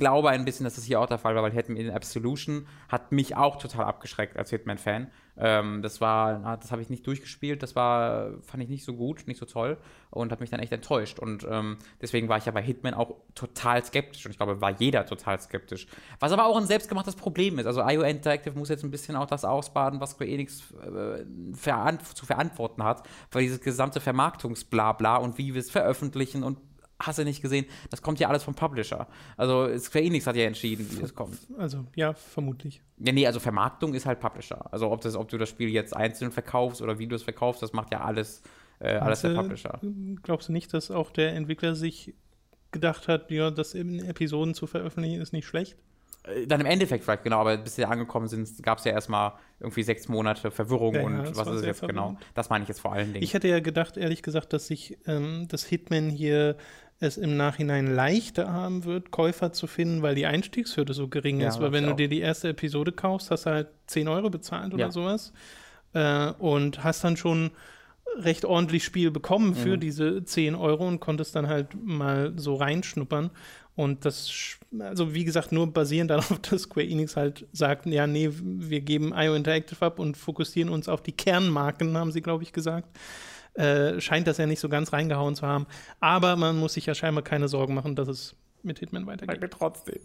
glaube 0.00 0.30
ein 0.30 0.44
bisschen, 0.44 0.64
dass 0.64 0.74
das 0.74 0.84
hier 0.84 1.00
auch 1.00 1.06
der 1.06 1.18
Fall 1.18 1.36
war, 1.36 1.44
weil 1.44 1.52
Hitman 1.52 1.76
in 1.76 1.90
Absolution 1.90 2.66
hat 2.88 3.12
mich 3.12 3.36
auch 3.36 3.56
total 3.56 3.84
abgeschreckt 3.84 4.36
als 4.36 4.50
Hitman-Fan. 4.50 5.08
Ähm, 5.36 5.80
das 5.82 6.00
war, 6.00 6.56
das 6.56 6.72
habe 6.72 6.82
ich 6.82 6.90
nicht 6.90 7.06
durchgespielt, 7.06 7.62
das 7.62 7.76
war, 7.76 8.32
fand 8.42 8.62
ich 8.62 8.68
nicht 8.68 8.84
so 8.84 8.94
gut, 8.94 9.26
nicht 9.26 9.38
so 9.38 9.46
toll 9.46 9.78
und 10.10 10.32
hat 10.32 10.40
mich 10.40 10.50
dann 10.50 10.60
echt 10.60 10.72
enttäuscht. 10.72 11.18
Und 11.18 11.46
ähm, 11.48 11.78
deswegen 12.00 12.28
war 12.28 12.38
ich 12.38 12.46
ja 12.46 12.52
bei 12.52 12.62
Hitman 12.62 12.94
auch 12.94 13.14
total 13.34 13.84
skeptisch 13.84 14.26
und 14.26 14.32
ich 14.32 14.36
glaube, 14.36 14.60
war 14.60 14.72
jeder 14.72 15.06
total 15.06 15.40
skeptisch. 15.40 15.86
Was 16.18 16.32
aber 16.32 16.46
auch 16.46 16.56
ein 16.56 16.66
selbstgemachtes 16.66 17.14
Problem 17.14 17.58
ist. 17.58 17.66
Also 17.66 17.80
IO 17.82 18.02
Interactive 18.02 18.58
muss 18.58 18.68
jetzt 18.68 18.82
ein 18.82 18.90
bisschen 18.90 19.16
auch 19.16 19.26
das 19.26 19.44
ausbaden, 19.44 20.00
was 20.00 20.10
Square 20.10 20.30
Enix 20.30 20.62
äh, 20.82 21.24
veran 21.54 22.00
zu 22.00 22.26
verantworten 22.26 22.82
hat, 22.82 23.08
weil 23.30 23.42
dieses 23.42 23.60
gesamte 23.60 24.00
Vermarktungsblabla 24.00 25.16
und 25.16 25.38
wie 25.38 25.54
wir 25.54 25.60
es 25.60 25.70
veröffentlichen 25.70 26.42
und 26.42 26.58
hast 27.00 27.18
du 27.18 27.24
nicht 27.24 27.42
gesehen, 27.42 27.66
das 27.90 28.02
kommt 28.02 28.20
ja 28.20 28.28
alles 28.28 28.44
vom 28.44 28.54
Publisher. 28.54 29.08
Also 29.36 29.76
Square 29.78 30.04
Enix 30.04 30.26
hat 30.26 30.36
ja 30.36 30.44
entschieden, 30.44 30.86
wie 30.90 31.02
es 31.02 31.14
kommt. 31.14 31.38
Also, 31.58 31.86
ja, 31.96 32.12
vermutlich. 32.14 32.82
Ja, 32.98 33.12
nee, 33.12 33.26
also 33.26 33.40
Vermarktung 33.40 33.94
ist 33.94 34.06
halt 34.06 34.20
Publisher. 34.20 34.72
Also 34.72 34.90
ob, 34.90 35.00
das, 35.00 35.16
ob 35.16 35.28
du 35.28 35.38
das 35.38 35.48
Spiel 35.48 35.70
jetzt 35.70 35.96
einzeln 35.96 36.30
verkaufst 36.30 36.82
oder 36.82 36.98
wie 36.98 37.06
du 37.06 37.16
es 37.16 37.22
verkaufst, 37.22 37.62
das 37.62 37.72
macht 37.72 37.92
ja 37.92 38.02
alles, 38.02 38.42
äh, 38.78 38.96
alles 38.96 39.22
der 39.22 39.30
Meinst 39.30 39.64
du, 39.64 39.68
Publisher. 39.70 39.80
Glaubst 40.22 40.48
du 40.48 40.52
nicht, 40.52 40.72
dass 40.74 40.90
auch 40.90 41.10
der 41.10 41.34
Entwickler 41.34 41.74
sich 41.74 42.14
gedacht 42.70 43.08
hat, 43.08 43.30
ja, 43.30 43.50
das 43.50 43.74
in 43.74 44.04
Episoden 44.04 44.54
zu 44.54 44.66
veröffentlichen 44.66 45.20
ist 45.20 45.32
nicht 45.32 45.46
schlecht? 45.46 45.76
Äh, 46.24 46.46
Dann 46.46 46.60
im 46.60 46.66
Endeffekt 46.66 47.04
vielleicht, 47.04 47.24
genau, 47.24 47.38
aber 47.40 47.56
bis 47.56 47.78
wir 47.78 47.88
angekommen 47.88 48.28
sind, 48.28 48.62
gab 48.62 48.78
es 48.78 48.84
ja 48.84 48.92
erstmal 48.92 49.32
irgendwie 49.58 49.82
sechs 49.82 50.08
Monate 50.08 50.50
Verwirrung 50.50 50.94
Ja, 50.94 51.00
ja, 51.00 51.06
und 51.06 51.18
das 51.28 51.36
was 51.36 51.48
ist 51.48 51.64
jetzt 51.64 51.80
genau? 51.80 51.92
verwirrend. 52.02 52.26
Das 52.34 52.50
meine 52.50 52.62
ich 52.62 52.68
jetzt 52.68 52.80
vor 52.80 52.92
allen 52.92 53.12
Dingen. 53.12 53.22
Ich 53.22 53.34
hätte 53.34 53.48
ja 53.48 53.60
gedacht, 53.60 53.96
ehrlich 53.96 54.22
gesagt, 54.22 54.52
dass 54.52 54.66
sich 54.66 54.98
ähm, 55.06 55.46
das 55.48 55.64
Hitman 55.64 56.10
hier 56.10 56.56
es 57.00 57.16
im 57.16 57.36
Nachhinein 57.36 57.94
leichter 57.94 58.52
haben 58.52 58.84
wird, 58.84 59.10
Käufer 59.10 59.52
zu 59.52 59.66
finden, 59.66 60.02
weil 60.02 60.14
die 60.14 60.26
Einstiegshürde 60.26 60.92
so 60.94 61.08
gering 61.08 61.40
Ja, 61.40 61.48
ist. 61.48 61.58
Weil 61.60 61.72
wenn 61.72 61.86
du 61.86 61.94
dir 61.94 62.08
die 62.08 62.20
erste 62.20 62.48
Episode 62.50 62.92
kaufst, 62.92 63.30
hast 63.30 63.46
du 63.46 63.50
halt 63.50 63.68
10 63.86 64.06
Euro 64.06 64.28
bezahlt 64.30 64.74
oder 64.74 64.84
Ja. 64.86 64.90
sowas. 64.90 65.32
Äh, 65.94 66.30
und 66.38 66.84
hast 66.84 67.02
dann 67.02 67.16
schon 67.16 67.50
recht 68.18 68.44
ordentlich 68.44 68.84
Spiel 68.84 69.10
bekommen 69.10 69.54
für 69.54 69.76
Mhm. 69.76 69.80
diese 69.80 70.24
10 70.24 70.54
Euro 70.54 70.86
und 70.86 71.00
konntest 71.00 71.34
dann 71.34 71.48
halt 71.48 71.68
mal 71.82 72.32
so 72.36 72.54
reinschnuppern. 72.56 73.30
Und 73.76 74.04
das, 74.04 74.58
also 74.78 75.14
wie 75.14 75.24
gesagt, 75.24 75.52
nur 75.52 75.72
basierend 75.72 76.10
darauf, 76.10 76.38
dass 76.40 76.62
Square 76.62 76.86
Enix 76.86 77.16
halt 77.16 77.46
sagt, 77.52 77.86
ja, 77.86 78.06
nee, 78.06 78.28
wir 78.32 78.80
geben 78.82 79.14
IO 79.16 79.34
Interactive 79.34 79.84
ab 79.86 79.98
und 79.98 80.16
fokussieren 80.18 80.68
uns 80.70 80.88
auf 80.88 81.02
die 81.02 81.12
Kernmarken, 81.12 81.96
haben 81.96 82.12
sie, 82.12 82.20
glaube 82.20 82.42
ich, 82.42 82.52
gesagt. 82.52 82.88
Äh, 83.54 84.00
scheint 84.00 84.26
das 84.26 84.38
ja 84.38 84.46
nicht 84.46 84.60
so 84.60 84.68
ganz 84.68 84.92
reingehauen 84.92 85.34
zu 85.34 85.46
haben. 85.46 85.66
Aber 85.98 86.36
man 86.36 86.58
muss 86.58 86.74
sich 86.74 86.86
ja 86.86 86.94
scheinbar 86.94 87.24
keine 87.24 87.48
Sorgen 87.48 87.74
machen, 87.74 87.96
dass 87.96 88.08
es 88.08 88.36
mit 88.62 88.78
Hitman 88.78 89.06
weitergeht. 89.06 89.40
mir 89.40 89.50
trotzdem. 89.50 90.00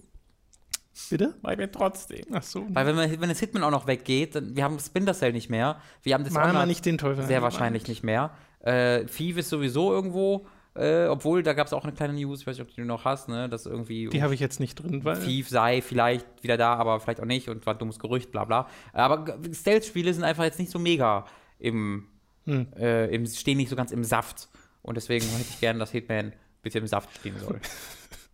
Bitte? 1.10 1.36
Bei 1.42 1.56
mir 1.56 1.72
trotzdem. 1.72 2.26
Ach 2.32 2.42
so. 2.42 2.66
Weil 2.70 2.88
wenn, 2.88 2.96
man, 2.96 3.22
wenn 3.22 3.30
das 3.30 3.40
Hitman 3.40 3.64
auch 3.64 3.72
noch 3.72 3.86
weggeht, 3.86 4.36
dann, 4.36 4.56
wir 4.56 4.64
haben 4.64 4.80
Splinter 4.80 5.14
Cell 5.14 5.34
nicht 5.34 5.50
mehr. 5.50 5.80
Wir 6.04 6.14
haben 6.14 6.24
das 6.24 6.34
Machen 6.34 6.54
wir 6.54 6.66
nicht 6.66 6.86
den 6.86 6.98
Teufel. 6.98 7.26
sehr 7.26 7.42
wahrscheinlich 7.42 7.88
nicht 7.88 8.04
mehr. 8.04 8.32
Äh, 8.62 9.06
Thief 9.06 9.38
ist 9.38 9.50
sowieso 9.50 9.92
irgendwo, 9.92 10.48
äh, 10.74 11.06
obwohl 11.08 11.44
da 11.44 11.54
gab 11.54 11.68
es 11.68 11.74
auch 11.74 11.84
eine 11.84 11.94
kleine 11.94 12.14
News, 12.14 12.42
ich 12.42 12.48
weiß 12.48 12.58
nicht, 12.58 12.68
ob 12.68 12.74
du 12.74 12.82
die 12.82 12.88
noch 12.88 13.06
hast, 13.06 13.30
ne, 13.30 13.48
dass 13.50 13.66
irgendwie 13.66 14.08
Die 14.08 14.24
habe 14.24 14.34
ich 14.34 14.40
jetzt 14.40 14.60
nicht 14.60 14.76
drin, 14.76 15.04
weil 15.04 15.20
Thief 15.20 15.50
sei 15.50 15.82
vielleicht 15.82 16.26
wieder 16.44 16.58
da, 16.58 16.76
aber 16.76 17.00
vielleicht 17.00 17.20
auch 17.20 17.26
nicht 17.26 17.50
und 17.50 17.66
war 17.66 17.76
ein 17.76 17.78
dummes 17.78 18.00
Gerücht, 18.00 18.32
bla 18.32 18.46
bla. 18.46 18.68
Aber 18.94 19.38
Stealth-Spiele 19.54 20.14
sind 20.14 20.24
einfach 20.24 20.44
jetzt 20.46 20.60
nicht 20.60 20.72
so 20.72 20.80
mega 20.80 21.26
im, 21.60 22.08
Hm. 22.46 22.68
äh, 22.78 23.14
im, 23.14 23.26
stehen 23.26 23.58
nicht 23.58 23.70
so 23.70 23.76
ganz 23.76 23.92
im 23.92 24.04
Saft. 24.04 24.50
Und 24.82 24.96
deswegen 24.96 25.26
hätte 25.26 25.50
ich 25.50 25.60
gerne, 25.60 25.80
dass 25.80 25.92
Hitman 25.92 26.34
bitte 26.62 26.80
im 26.80 26.88
Saft 26.88 27.10
stehen 27.18 27.40
soll. 27.40 27.60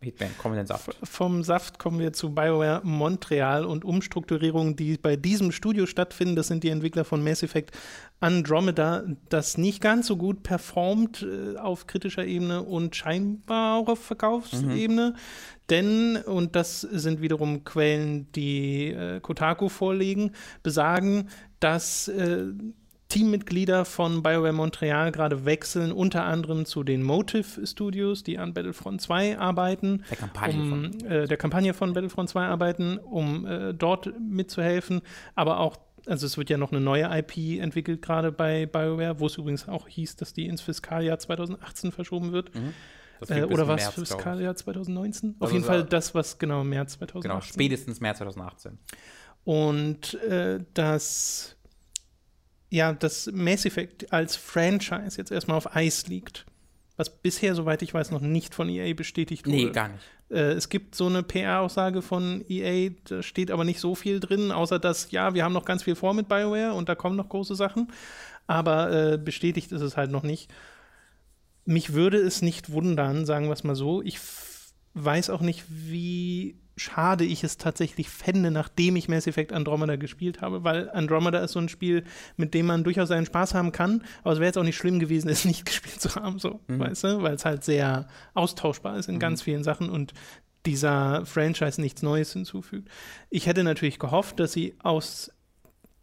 Hitman, 0.04 0.32
kommen 0.40 0.56
wir 0.56 0.64
den 0.64 0.68
Saft. 0.68 0.96
Vom 1.04 1.44
Saft 1.44 1.78
kommen 1.78 2.00
wir 2.00 2.12
zu 2.12 2.34
BioWare 2.34 2.82
Montreal 2.84 3.66
und 3.66 3.86
Umstrukturierungen, 3.86 4.76
die 4.76 4.98
bei 4.98 5.16
diesem 5.16 5.52
Studio 5.52 5.86
stattfinden. 5.86 6.36
Das 6.36 6.48
sind 6.48 6.64
die 6.64 6.70
Entwickler 6.70 7.06
von 7.06 7.24
Mass 7.24 7.44
Effect 7.44 7.78
Andromeda, 8.20 9.04
das 9.30 9.60
nicht 9.60 9.80
ganz 9.80 10.08
so 10.08 10.18
gut 10.18 10.42
performt 10.42 11.22
äh, 11.24 11.58
auf 11.58 11.86
kritischer 11.86 12.26
Ebene 12.26 12.64
und 12.64 12.96
scheinbar 12.96 13.78
auch 13.78 13.90
auf 13.90 14.04
Verkaufsebene. 14.04 15.12
Mhm. 15.12 15.20
Denn, 15.70 16.18
und 16.18 16.56
das 16.56 16.82
sind 16.82 17.22
wiederum 17.22 17.64
Quellen, 17.64 18.32
die 18.32 18.88
äh, 18.88 19.20
Kotaku 19.20 19.70
vorlegen, 19.70 20.32
besagen, 20.64 21.30
dass 21.60 22.08
äh, 22.08 22.48
Teammitglieder 23.12 23.84
von 23.84 24.24
BioWare 24.24 24.54
Montreal 24.54 25.12
gerade 25.12 25.44
wechseln, 25.44 25.92
unter 25.92 26.24
anderem 26.24 26.66
zu 26.66 26.84
den 26.84 27.04
Motive 27.04 27.68
Studios, 27.68 28.24
die 28.24 28.38
an 28.38 28.54
Battlefront 28.54 29.02
2 29.02 29.38
arbeiten, 29.38 30.04
der 30.10 30.18
Kampagne, 30.18 30.62
um, 30.62 30.70
von. 30.70 31.06
Äh, 31.06 31.28
der 31.28 31.36
Kampagne 31.36 31.74
von 31.74 31.92
Battlefront 31.92 32.30
2 32.30 32.46
arbeiten, 32.46 32.98
um 32.98 33.46
äh, 33.46 33.74
dort 33.74 34.14
mitzuhelfen, 34.18 35.02
aber 35.36 35.60
auch 35.60 35.78
also 36.08 36.26
es 36.26 36.36
wird 36.36 36.50
ja 36.50 36.58
noch 36.58 36.72
eine 36.72 36.82
neue 36.82 37.04
IP 37.16 37.62
entwickelt 37.62 38.02
gerade 38.02 38.32
bei 38.32 38.66
BioWare, 38.66 39.20
wo 39.20 39.28
es 39.28 39.38
übrigens 39.38 39.68
auch 39.68 39.88
hieß, 39.88 40.16
dass 40.16 40.34
die 40.34 40.48
ins 40.48 40.62
Fiskaljahr 40.62 41.20
2018 41.20 41.92
verschoben 41.92 42.32
wird. 42.32 42.56
Mhm. 42.56 42.74
Äh, 43.28 43.44
oder 43.44 43.68
was 43.68 43.82
März, 43.82 43.94
Fiskaljahr 43.94 44.56
2019? 44.56 45.36
Also 45.40 45.46
Auf 45.46 45.52
jeden 45.52 45.66
Fall 45.66 45.84
das, 45.84 46.16
was 46.16 46.40
genau 46.40 46.64
März 46.64 46.94
2018. 46.94 47.30
Genau, 47.30 47.42
spätestens 47.42 48.00
März 48.00 48.18
2018. 48.18 48.80
Und 49.44 50.16
äh, 50.24 50.64
das 50.74 51.58
ja, 52.72 52.94
dass 52.94 53.30
Mass 53.32 53.66
Effect 53.66 54.12
als 54.12 54.38
Franchise 54.38 55.18
jetzt 55.18 55.32
erstmal 55.32 55.58
auf 55.58 55.76
Eis 55.76 56.08
liegt. 56.08 56.46
Was 56.96 57.10
bisher, 57.10 57.54
soweit 57.54 57.82
ich 57.82 57.94
weiß, 57.94 58.12
noch 58.12 58.22
nicht 58.22 58.56
von 58.56 58.70
EA 58.70 58.94
bestätigt 58.94 59.46
wurde. 59.46 59.58
Nee, 59.58 59.72
gar 59.72 59.90
nicht. 59.90 60.04
Äh, 60.30 60.54
es 60.54 60.70
gibt 60.70 60.96
so 60.96 61.08
eine 61.08 61.22
PR-Aussage 61.22 62.02
von 62.02 62.46
EA, 62.48 62.92
da 63.06 63.22
steht 63.22 63.52
aber 63.52 63.66
nicht 63.66 63.82
so 63.82 63.94
viel 63.94 64.22
drin, 64.22 64.52
außer 64.52 64.80
dass, 64.80 65.12
ja, 65.12 65.34
wir 65.34 65.44
haben 65.44 65.54
noch 65.54 65.66
ganz 65.66 65.84
viel 65.84 65.96
vor 65.96 66.14
mit 66.14 66.30
BioWare 66.30 66.74
und 66.74 66.88
da 66.88 66.96
kommen 66.96 67.18
noch 67.18 67.30
große 67.30 67.56
Sachen. 67.56 67.92
Aber 68.48 68.92
äh, 68.92 69.18
bestätigt 69.18 69.72
ist 69.74 69.82
es 69.82 69.98
halt 69.98 70.12
noch 70.12 70.24
nicht. 70.24 70.50
Mich 71.66 71.94
würde 71.94 72.18
es 72.18 72.42
nicht 72.42 72.72
wundern, 72.72 73.26
sagen 73.26 73.48
wir 73.48 73.54
es 73.54 73.64
mal 73.64 73.76
so. 73.76 74.02
Ich 74.02 74.20
weiß 74.94 75.30
auch 75.30 75.42
nicht, 75.42 75.66
wie 75.70 76.56
schade 76.78 77.24
ich 77.26 77.44
es 77.44 77.58
tatsächlich 77.58 78.10
fände, 78.10 78.50
nachdem 78.50 78.96
ich 78.96 79.08
Mass 79.08 79.28
Effect 79.28 79.54
Andromeda 79.54 79.98
gespielt 79.98 80.42
habe, 80.42 80.64
weil 80.64 80.90
Andromeda 80.90 81.40
ist 81.40 81.52
so 81.52 81.60
ein 81.60 81.70
Spiel, 81.70 82.04
mit 82.38 82.54
dem 82.54 82.66
man 82.66 82.84
durchaus 82.84 83.10
seinen 83.10 83.26
Spaß 83.26 83.54
haben 83.54 83.72
kann, 83.72 84.04
aber 84.24 84.34
es 84.34 84.40
wäre 84.40 84.48
jetzt 84.48 84.58
auch 84.58 84.64
nicht 84.64 84.78
schlimm 84.78 85.00
gewesen, 85.00 85.30
es 85.30 85.46
nicht 85.52 85.66
gespielt 85.66 86.02
zu 86.02 86.16
haben, 86.16 86.40
so, 86.40 86.60
mhm. 86.68 86.80
weißt 86.80 87.04
du, 87.04 87.22
weil 87.22 87.36
es 87.36 87.46
halt 87.46 87.64
sehr 87.64 88.08
austauschbar 88.34 88.98
ist 88.98 89.10
in 89.10 89.16
mhm. 89.16 89.20
ganz 89.20 89.42
vielen 89.42 89.64
Sachen 89.64 89.90
und 89.90 90.14
dieser 90.66 91.26
Franchise 91.26 91.82
nichts 91.82 92.04
Neues 92.04 92.34
hinzufügt. 92.34 92.90
Ich 93.30 93.48
hätte 93.48 93.64
natürlich 93.64 94.00
gehofft, 94.00 94.40
dass 94.40 94.54
sie 94.54 94.76
aus 94.80 95.32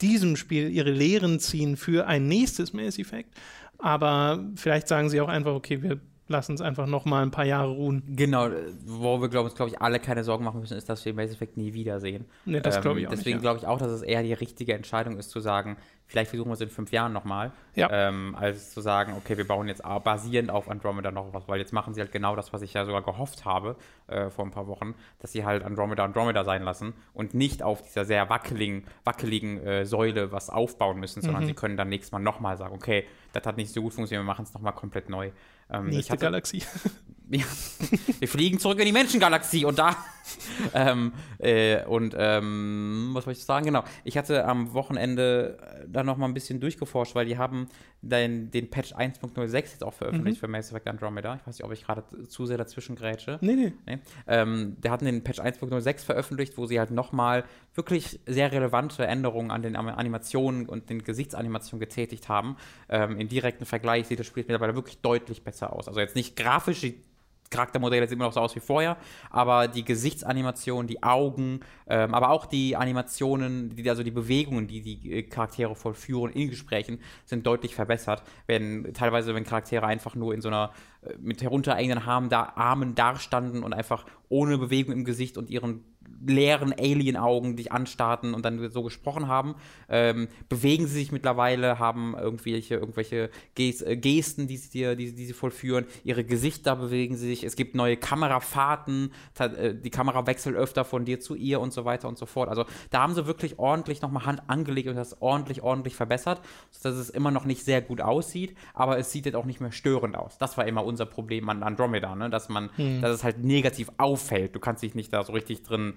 diesem 0.01 0.37
Spiel 0.37 0.71
ihre 0.71 0.91
Lehren 0.91 1.41
ziehen 1.41 1.77
für 1.77 2.07
ein 2.07 2.29
nächstes 2.29 2.73
Mass 2.73 2.99
Effect, 2.99 3.35
aber 3.79 4.45
vielleicht 4.57 4.89
sagen 4.89 5.09
sie 5.09 5.21
auch 5.21 5.29
einfach, 5.29 5.55
okay, 5.55 5.83
wir 5.83 6.01
lass 6.29 6.49
uns 6.49 6.61
einfach 6.61 6.87
noch 6.87 7.05
mal 7.05 7.23
ein 7.23 7.31
paar 7.31 7.45
Jahre 7.45 7.71
ruhen. 7.71 8.03
Genau, 8.07 8.49
wo 8.87 9.21
wir 9.21 9.29
glaube 9.29 9.51
glaub 9.51 9.69
ich 9.69 9.81
alle 9.81 9.99
keine 9.99 10.25
Sorgen 10.25 10.45
machen 10.45 10.61
müssen, 10.61 10.77
ist, 10.77 10.89
dass 10.89 11.05
wir 11.05 11.15
Mass 11.15 11.33
Effect 11.33 11.57
nie 11.57 11.73
wiedersehen. 11.73 12.27
Nee, 12.45 12.61
das 12.61 12.81
glaube 12.81 13.01
ich 13.01 13.05
ähm, 13.05 13.11
auch 13.11 13.15
Deswegen 13.15 13.39
ja. 13.39 13.41
glaube 13.41 13.59
ich 13.59 13.67
auch, 13.67 13.79
dass 13.79 13.91
es 13.91 14.03
eher 14.03 14.23
die 14.23 14.35
richtige 14.35 14.75
Entscheidung 14.75 15.19
ist 15.19 15.31
zu 15.31 15.41
sagen, 15.41 15.77
vielleicht 16.07 16.31
versuchen 16.31 16.49
wir 16.49 16.55
es 16.55 16.61
in 16.61 16.71
fünf 16.71 16.93
Jahren 16.93 17.13
nochmal, 17.13 17.53
ja. 17.75 17.89
ähm, 17.91 18.35
als 18.39 18.73
zu 18.73 18.81
sagen, 18.81 19.15
okay, 19.17 19.37
wir 19.37 19.47
bauen 19.47 19.69
jetzt 19.69 19.83
basierend 20.05 20.51
auf 20.51 20.71
Andromeda 20.71 21.11
noch 21.11 21.33
was, 21.33 21.49
weil 21.49 21.59
jetzt 21.59 21.73
machen 21.73 21.95
sie 21.95 22.01
halt 22.01 22.13
genau 22.13 22.35
das, 22.35 22.53
was 22.53 22.63
ich 22.63 22.75
ja 22.75 22.85
sogar 22.85 23.03
gehofft 23.03 23.45
habe 23.45 23.77
äh, 24.07 24.31
vor 24.31 24.45
ein 24.45 24.51
paar 24.51 24.67
Wochen, 24.67 24.95
dass 25.21 25.33
sie 25.33 25.45
halt 25.45 25.63
Andromeda 25.63 26.05
Andromeda 26.05 26.45
sein 26.45 26.63
lassen 26.63 26.95
und 27.15 27.35
nicht 27.35 27.63
auf 27.63 27.83
dieser 27.83 28.05
sehr 28.05 28.29
wackeligen, 28.31 28.85
wackeligen 29.05 29.65
äh, 29.65 29.87
Säule 29.87 30.33
was 30.33 30.51
aufbauen 30.51 30.99
müssen, 30.99 31.23
sondern 31.23 31.43
mhm. 31.43 31.49
sie 31.49 31.55
können 31.55 31.77
dann 31.77 31.89
nächstes 31.89 32.13
Mal 32.13 32.19
nochmal 32.21 32.57
sagen, 32.57 32.75
okay, 32.75 33.05
das 33.33 33.45
hat 33.45 33.57
nicht 33.57 33.73
so 33.73 33.83
gut 33.83 33.93
funktioniert, 33.93 34.25
wir 34.25 34.27
machen 34.27 34.45
es 34.45 34.55
nochmal 34.55 34.73
komplett 34.73 35.09
neu. 35.11 35.31
Ähm, 35.71 35.87
Nächste 35.87 36.13
hatte, 36.13 36.23
Galaxie. 36.23 36.63
Wir 38.21 38.29
fliegen 38.29 38.59
zurück 38.59 38.79
in 38.79 38.87
die 38.87 38.93
Menschengalaxie 38.93 39.65
und 39.67 39.79
da. 39.79 39.97
ähm, 40.75 41.13
äh, 41.39 41.85
und 41.85 42.15
ähm, 42.19 43.11
was 43.13 43.27
wollte 43.27 43.39
ich 43.39 43.45
sagen? 43.45 43.67
Genau. 43.67 43.85
Ich 44.05 44.17
hatte 44.17 44.45
am 44.47 44.73
Wochenende 44.73 45.59
äh, 45.61 45.87
da 45.87 46.03
noch 46.03 46.17
mal 46.17 46.27
ein 46.27 46.35
bisschen 46.35 46.61
durchgeforscht, 46.61 47.15
weil 47.15 47.27
die 47.27 47.39
haben 47.39 47.69
den, 48.01 48.51
den 48.51 48.71
Patch 48.71 48.95
1.06 48.95 49.55
jetzt 49.55 49.85
auch 49.85 49.93
veröffentlicht 49.93 50.39
mhm. 50.39 50.41
für 50.41 50.49
Mass 50.49 50.71
Effect 50.71 50.89
Andromeda. 50.89 51.35
Ich 51.35 51.47
weiß 51.47 51.59
nicht, 51.59 51.65
ob 51.65 51.73
ich 51.73 51.85
gerade 51.85 52.05
zu 52.29 52.47
sehr 52.47 52.57
dazwischen 52.57 52.97
grätsche. 52.97 53.39
Nee, 53.43 53.55
nee. 53.55 53.73
nee. 53.87 53.99
Ähm, 54.27 54.77
der 54.79 54.91
hatten 54.91 55.05
den 55.05 55.23
Patch 55.23 55.41
1.06 55.41 56.05
veröffentlicht, 56.05 56.57
wo 56.57 56.67
sie 56.67 56.79
halt 56.79 56.91
noch 56.91 57.13
mal 57.13 57.45
wirklich 57.75 58.21
sehr 58.27 58.53
relevante 58.53 59.07
Änderungen 59.07 59.51
an 59.51 59.63
den 59.63 59.77
Animationen 59.77 60.67
und 60.67 60.89
den 60.89 61.05
Gesichtsanimationen 61.05 61.81
getätigt 61.81 62.29
haben. 62.29 62.57
Ähm, 62.89 63.19
Im 63.19 63.29
direkten 63.29 63.67
Vergleich 63.67 64.07
sieht 64.07 64.19
das 64.19 64.27
Spiel 64.27 64.45
mittlerweile 64.45 64.75
wirklich 64.75 64.99
deutlich 64.99 65.43
besser 65.43 65.73
aus. 65.73 65.89
Also 65.89 66.01
jetzt 66.01 66.17
nicht 66.17 66.37
grafisch, 66.37 66.81
die 66.81 67.03
Charaktermodelle 67.51 68.07
sehen 68.07 68.19
immer 68.19 68.27
noch 68.27 68.33
so 68.33 68.41
aus 68.41 68.55
wie 68.55 68.61
vorher, 68.61 68.97
aber 69.31 69.69
die 69.69 69.85
Gesichtsanimation, 69.85 70.87
die 70.87 71.03
Augen, 71.03 71.61
ähm, 71.87 72.15
aber 72.15 72.31
auch 72.31 72.47
die 72.47 72.77
Animationen, 72.77 73.75
die, 73.75 73.89
also 73.89 74.03
die 74.03 74.11
Bewegungen, 74.11 74.67
die 74.67 74.83
die 74.83 75.13
äh, 75.13 75.23
Charaktere 75.23 75.75
vollführen 75.75 76.33
in 76.33 76.51
Gesprächen, 76.51 77.01
sind 77.25 77.47
deutlich 77.47 77.75
verbessert. 77.75 78.23
Wenn 78.47 78.93
teilweise, 78.95 79.35
wenn 79.35 79.45
Charaktere 79.45 79.87
einfach 79.87 80.15
nur 80.15 80.35
in 80.35 80.41
so 80.41 80.49
einer 80.49 80.73
äh, 81.03 81.15
mit 81.19 81.43
herunterhängenden 81.43 82.07
Armen, 82.07 82.29
da, 82.29 82.53
Armen 82.55 82.95
dastanden 82.95 83.63
und 83.63 83.73
einfach 83.73 84.05
ohne 84.29 84.59
Bewegung 84.59 84.93
im 84.93 85.05
Gesicht 85.05 85.39
und 85.39 85.51
ihren 85.51 85.85
leeren 86.27 86.73
Alien-Augen 86.73 87.57
dich 87.57 87.73
anstarten 87.73 88.35
und 88.35 88.45
dann 88.45 88.71
so 88.71 88.83
gesprochen 88.83 89.29
haben. 89.29 89.55
Ähm, 89.89 90.29
bewegen 90.49 90.87
sie 90.87 90.95
sich 90.95 91.13
mittlerweile, 91.13 91.79
haben 91.79 92.17
irgendwelche, 92.19 92.75
irgendwelche 92.75 93.31
äh, 93.57 93.97
Gesten, 93.97 94.47
die 94.47 94.57
sie, 94.57 94.97
die, 94.97 95.15
die 95.15 95.25
sie 95.27 95.33
vollführen. 95.33 95.87
Ihre 96.05 96.25
Gesichter 96.25 96.77
bewegen 96.77 97.17
sich. 97.17 97.45
Es 97.45 97.57
gibt 97.57 97.75
neue 97.75 97.97
Kamerafahrten. 97.97 99.13
Äh, 99.39 99.75
die 99.75 99.91
Kamera 99.91 100.27
wechselt 100.27 100.57
öfter 100.57 100.85
von 100.85 101.05
dir 101.05 101.21
zu 101.21 101.35
ihr 101.35 101.61
und 101.61 101.73
so 101.73 101.85
weiter 101.85 102.09
und 102.09 102.19
so 102.19 102.27
fort. 102.27 102.49
Also 102.49 102.65
da 102.91 103.03
haben 103.03 103.15
sie 103.15 103.27
wirklich 103.27 103.59
ordentlich 103.59 104.03
nochmal 104.03 104.27
Hand 104.27 104.43
angelegt 104.49 104.89
und 104.89 104.97
das 104.97 105.21
ordentlich, 105.23 105.63
ordentlich 105.63 105.95
verbessert, 105.95 106.41
sodass 106.71 106.99
es 106.99 107.11
immer 107.11 107.31
noch 107.31 107.45
nicht 107.45 107.65
sehr 107.65 107.83
gut 107.83 108.01
aussieht, 108.01 108.57
aber 108.75 108.99
es 108.99 109.13
sieht 109.13 109.27
jetzt 109.27 109.35
auch 109.35 109.45
nicht 109.45 109.61
mehr 109.61 109.73
störend 109.73 110.17
aus. 110.17 110.39
Das 110.39 110.57
war 110.57 110.67
immer 110.67 110.85
unser 110.85 111.07
Problem 111.07 111.49
an 111.49 111.63
Andromeda, 111.63 112.15
ne? 112.15 112.31
dass 112.31 112.49
man, 112.49 112.71
hm. 112.77 113.01
dass 113.01 113.13
es 113.15 113.25
halt 113.25 113.45
negativ 113.45 113.91
auffällt. 113.99 114.55
Du 114.55 114.61
kannst 114.61 114.83
dich 114.83 114.95
nicht 114.95 115.13
da 115.13 115.23
so 115.25 115.33
richtig 115.33 115.63
drin 115.63 115.95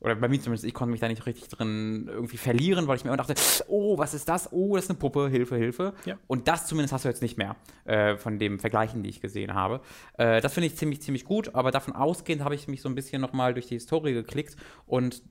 oder 0.00 0.14
bei 0.14 0.28
mir 0.28 0.40
zumindest, 0.40 0.64
ich 0.64 0.74
konnte 0.74 0.92
mich 0.92 1.00
da 1.00 1.08
nicht 1.08 1.26
richtig 1.26 1.48
drin 1.48 2.08
irgendwie 2.08 2.36
verlieren, 2.36 2.86
weil 2.86 2.96
ich 2.96 3.04
mir 3.04 3.10
immer 3.10 3.16
dachte, 3.16 3.34
oh, 3.66 3.98
was 3.98 4.14
ist 4.14 4.28
das? 4.28 4.52
Oh, 4.52 4.76
das 4.76 4.84
ist 4.84 4.90
eine 4.90 4.98
Puppe, 4.98 5.28
Hilfe, 5.28 5.56
Hilfe. 5.56 5.92
Ja. 6.04 6.16
Und 6.28 6.46
das 6.46 6.66
zumindest 6.66 6.92
hast 6.92 7.04
du 7.04 7.08
jetzt 7.08 7.22
nicht 7.22 7.36
mehr 7.36 7.56
äh, 7.84 8.16
von 8.16 8.38
dem 8.38 8.60
Vergleichen, 8.60 9.02
die 9.02 9.10
ich 9.10 9.20
gesehen 9.20 9.54
habe. 9.54 9.80
Äh, 10.16 10.40
das 10.40 10.54
finde 10.54 10.68
ich 10.68 10.76
ziemlich, 10.76 11.02
ziemlich 11.02 11.24
gut, 11.24 11.54
aber 11.54 11.72
davon 11.72 11.94
ausgehend 11.94 12.44
habe 12.44 12.54
ich 12.54 12.68
mich 12.68 12.80
so 12.80 12.88
ein 12.88 12.94
bisschen 12.94 13.20
nochmal 13.20 13.54
durch 13.54 13.66
die 13.66 13.74
Historie 13.74 14.12
geklickt 14.12 14.56
und 14.86 15.22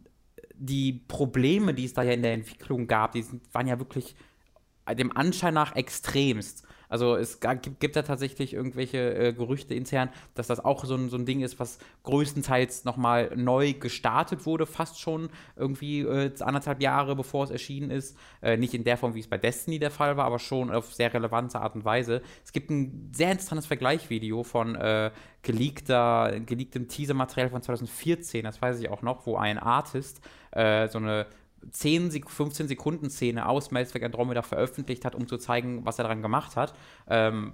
die 0.54 0.94
Probleme, 1.08 1.74
die 1.74 1.86
es 1.86 1.94
da 1.94 2.04
ja 2.04 2.12
in 2.12 2.22
der 2.22 2.34
Entwicklung 2.34 2.88
gab, 2.88 3.14
die 3.14 3.22
sind, 3.22 3.42
waren 3.54 3.68
ja 3.68 3.80
wirklich 3.80 4.16
dem 4.96 5.16
Anschein 5.16 5.54
nach 5.54 5.76
extremst. 5.76 6.66
Also 6.90 7.16
es 7.16 7.40
gibt, 7.40 7.80
gibt 7.80 7.96
da 7.96 8.02
tatsächlich 8.02 8.54
irgendwelche 8.54 9.14
äh, 9.16 9.34
Gerüchte 9.34 9.74
intern, 9.74 10.10
dass 10.36 10.48
das 10.48 10.64
auch 10.64 10.86
so 10.86 10.96
ein, 10.96 11.10
so 11.10 11.18
ein 11.18 11.26
Ding 11.26 11.42
ist, 11.42 11.60
was 11.60 11.80
größtenteils 12.04 12.86
nochmal 12.86 13.32
neu 13.36 13.74
gestartet 13.74 14.46
wurde, 14.46 14.66
fast 14.66 15.00
schon 15.00 15.30
irgendwie 15.56 16.02
äh, 16.02 16.32
anderthalb 16.40 16.82
Jahre 16.82 17.16
bevor 17.16 17.44
es 17.44 17.50
erschienen 17.50 17.92
ist. 17.92 18.18
Äh, 18.42 18.58
nicht 18.58 18.74
in 18.74 18.84
der 18.84 18.98
Form, 18.98 19.16
wie 19.16 19.20
es 19.20 19.28
bei 19.28 19.38
Destiny 19.38 19.80
der 19.80 19.92
Fall 19.92 20.18
war, 20.18 20.26
aber 20.26 20.40
schon 20.40 20.72
auf 20.72 20.94
sehr 20.94 21.14
relevante 21.14 21.60
Art 21.60 21.76
und 21.76 21.86
Weise. 21.86 22.22
Es 22.44 22.52
gibt 22.52 22.70
ein 22.70 23.12
sehr 23.14 23.32
interessantes 23.32 23.66
Vergleichvideo 23.66 24.44
von 24.44 24.76
äh, 24.76 25.12
geleakter, 25.42 26.40
geleaktem 26.46 26.88
Teaser-Material 26.88 27.50
von 27.50 27.62
2014, 27.62 28.44
das 28.44 28.62
weiß 28.62 28.80
ich 28.80 28.90
auch 28.90 29.02
noch, 29.02 29.26
wo 29.26 29.38
ein 29.38 29.58
Artist 29.58 30.22
äh, 30.52 30.88
so 30.88 30.98
eine 30.98 31.28
10, 31.72 32.24
15 32.28 32.68
Sekunden 32.68 33.10
Szene 33.10 33.48
aus 33.48 33.72
Mass 33.72 33.94
Andromeda 33.96 34.42
veröffentlicht 34.42 35.06
hat, 35.06 35.16
um 35.16 35.28
zu 35.28 35.38
zeigen, 35.38 35.86
was 35.86 36.00
er 36.00 36.04
daran 36.04 36.22
gemacht 36.22 36.56
hat. 36.56 36.74
Ähm, 37.10 37.54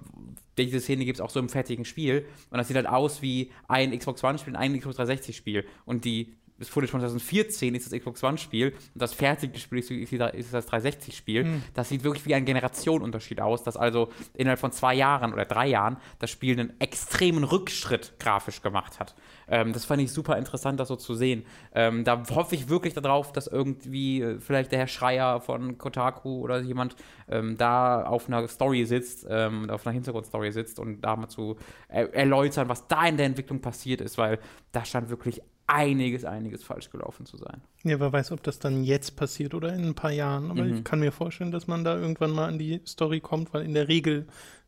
diese 0.58 0.80
Szene 0.80 1.04
gibt 1.04 1.18
es 1.18 1.20
auch 1.20 1.30
so 1.30 1.40
im 1.40 1.48
fertigen 1.48 1.84
Spiel. 1.84 2.26
Und 2.50 2.58
das 2.58 2.68
sieht 2.68 2.76
halt 2.76 2.88
aus 2.88 3.22
wie 3.22 3.50
ein 3.68 3.96
Xbox 3.96 4.22
One-Spiel 4.22 4.54
und 4.54 4.58
ein 4.58 4.78
Xbox 4.78 4.98
360-Spiel. 4.98 5.64
Und 5.84 6.04
die 6.04 6.34
das 6.58 6.68
Footage 6.68 6.90
von 6.90 7.00
2014 7.00 7.74
ist 7.74 7.90
das 7.90 7.98
Xbox 7.98 8.22
One-Spiel 8.22 8.70
und 8.70 9.02
das 9.02 9.12
fertige 9.12 9.58
Spiel 9.58 9.78
ist, 9.78 9.90
ist 9.90 10.54
das 10.54 10.68
360-Spiel. 10.68 11.44
Mhm. 11.44 11.62
Das 11.74 11.88
sieht 11.88 12.04
wirklich 12.04 12.24
wie 12.26 12.34
ein 12.34 12.44
Generationenunterschied 12.44 13.40
aus, 13.40 13.64
dass 13.64 13.76
also 13.76 14.10
innerhalb 14.34 14.60
von 14.60 14.70
zwei 14.70 14.94
Jahren 14.94 15.32
oder 15.32 15.44
drei 15.44 15.66
Jahren 15.66 15.96
das 16.20 16.30
Spiel 16.30 16.58
einen 16.58 16.78
extremen 16.80 17.42
Rückschritt 17.42 18.14
grafisch 18.20 18.62
gemacht 18.62 19.00
hat. 19.00 19.14
Ähm, 19.48 19.72
das 19.72 19.84
fand 19.84 20.00
ich 20.02 20.12
super 20.12 20.38
interessant, 20.38 20.78
das 20.78 20.88
so 20.88 20.96
zu 20.96 21.14
sehen. 21.14 21.44
Ähm, 21.74 22.04
da 22.04 22.22
hoffe 22.30 22.54
ich 22.54 22.68
wirklich 22.68 22.94
darauf, 22.94 23.32
dass 23.32 23.48
irgendwie 23.48 24.22
äh, 24.22 24.38
vielleicht 24.38 24.70
der 24.70 24.78
Herr 24.78 24.88
Schreier 24.88 25.40
von 25.40 25.76
Kotaku 25.76 26.40
oder 26.40 26.60
jemand 26.60 26.94
ähm, 27.28 27.56
da 27.56 28.04
auf 28.04 28.28
einer 28.28 28.46
Story 28.46 28.86
sitzt, 28.86 29.26
ähm, 29.28 29.68
auf 29.70 29.86
einer 29.86 29.94
Hintergrundstory 29.94 30.52
sitzt 30.52 30.78
und 30.78 31.00
da 31.00 31.16
mal 31.16 31.28
zu 31.28 31.56
er 31.88 32.14
erläutern, 32.14 32.68
was 32.68 32.86
da 32.86 33.06
in 33.06 33.16
der 33.16 33.26
Entwicklung 33.26 33.60
passiert 33.60 34.00
ist, 34.00 34.18
weil 34.18 34.38
da 34.72 34.84
stand 34.84 35.10
wirklich 35.10 35.42
einiges, 35.66 36.24
einiges 36.24 36.62
falsch 36.62 36.90
gelaufen 36.90 37.26
zu 37.26 37.36
sein. 37.36 37.62
Ja, 37.84 37.98
wer 38.00 38.12
weiß, 38.12 38.32
ob 38.32 38.42
das 38.42 38.58
dann 38.58 38.84
jetzt 38.84 39.16
passiert 39.16 39.54
oder 39.54 39.72
in 39.72 39.84
ein 39.84 39.94
paar 39.94 40.12
Jahren. 40.12 40.50
Aber 40.50 40.64
mhm. 40.64 40.76
ich 40.76 40.84
kann 40.84 41.00
mir 41.00 41.12
vorstellen, 41.12 41.52
dass 41.52 41.66
man 41.66 41.84
da 41.84 41.98
irgendwann 41.98 42.32
mal 42.32 42.48
an 42.48 42.58
die 42.58 42.80
Story 42.86 43.20
kommt, 43.20 43.54
weil 43.54 43.64
in 43.64 43.74
der 43.74 43.88
Regel 43.88 44.26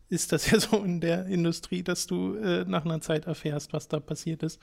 ist 0.09 0.33
das 0.33 0.51
ja 0.51 0.61
so 0.61 0.79
in 0.79 1.01
der 1.01 1.27
Industrie, 1.27 1.83
dass 1.83 2.07
du 2.07 2.37
äh, 2.37 2.65
nach 2.65 2.85
einer 2.85 3.01
Zeit 3.01 3.27
erfährst, 3.27 3.73
was 3.73 3.89
da 3.89 4.01
passiert 4.01 4.43
ist. 4.43 4.61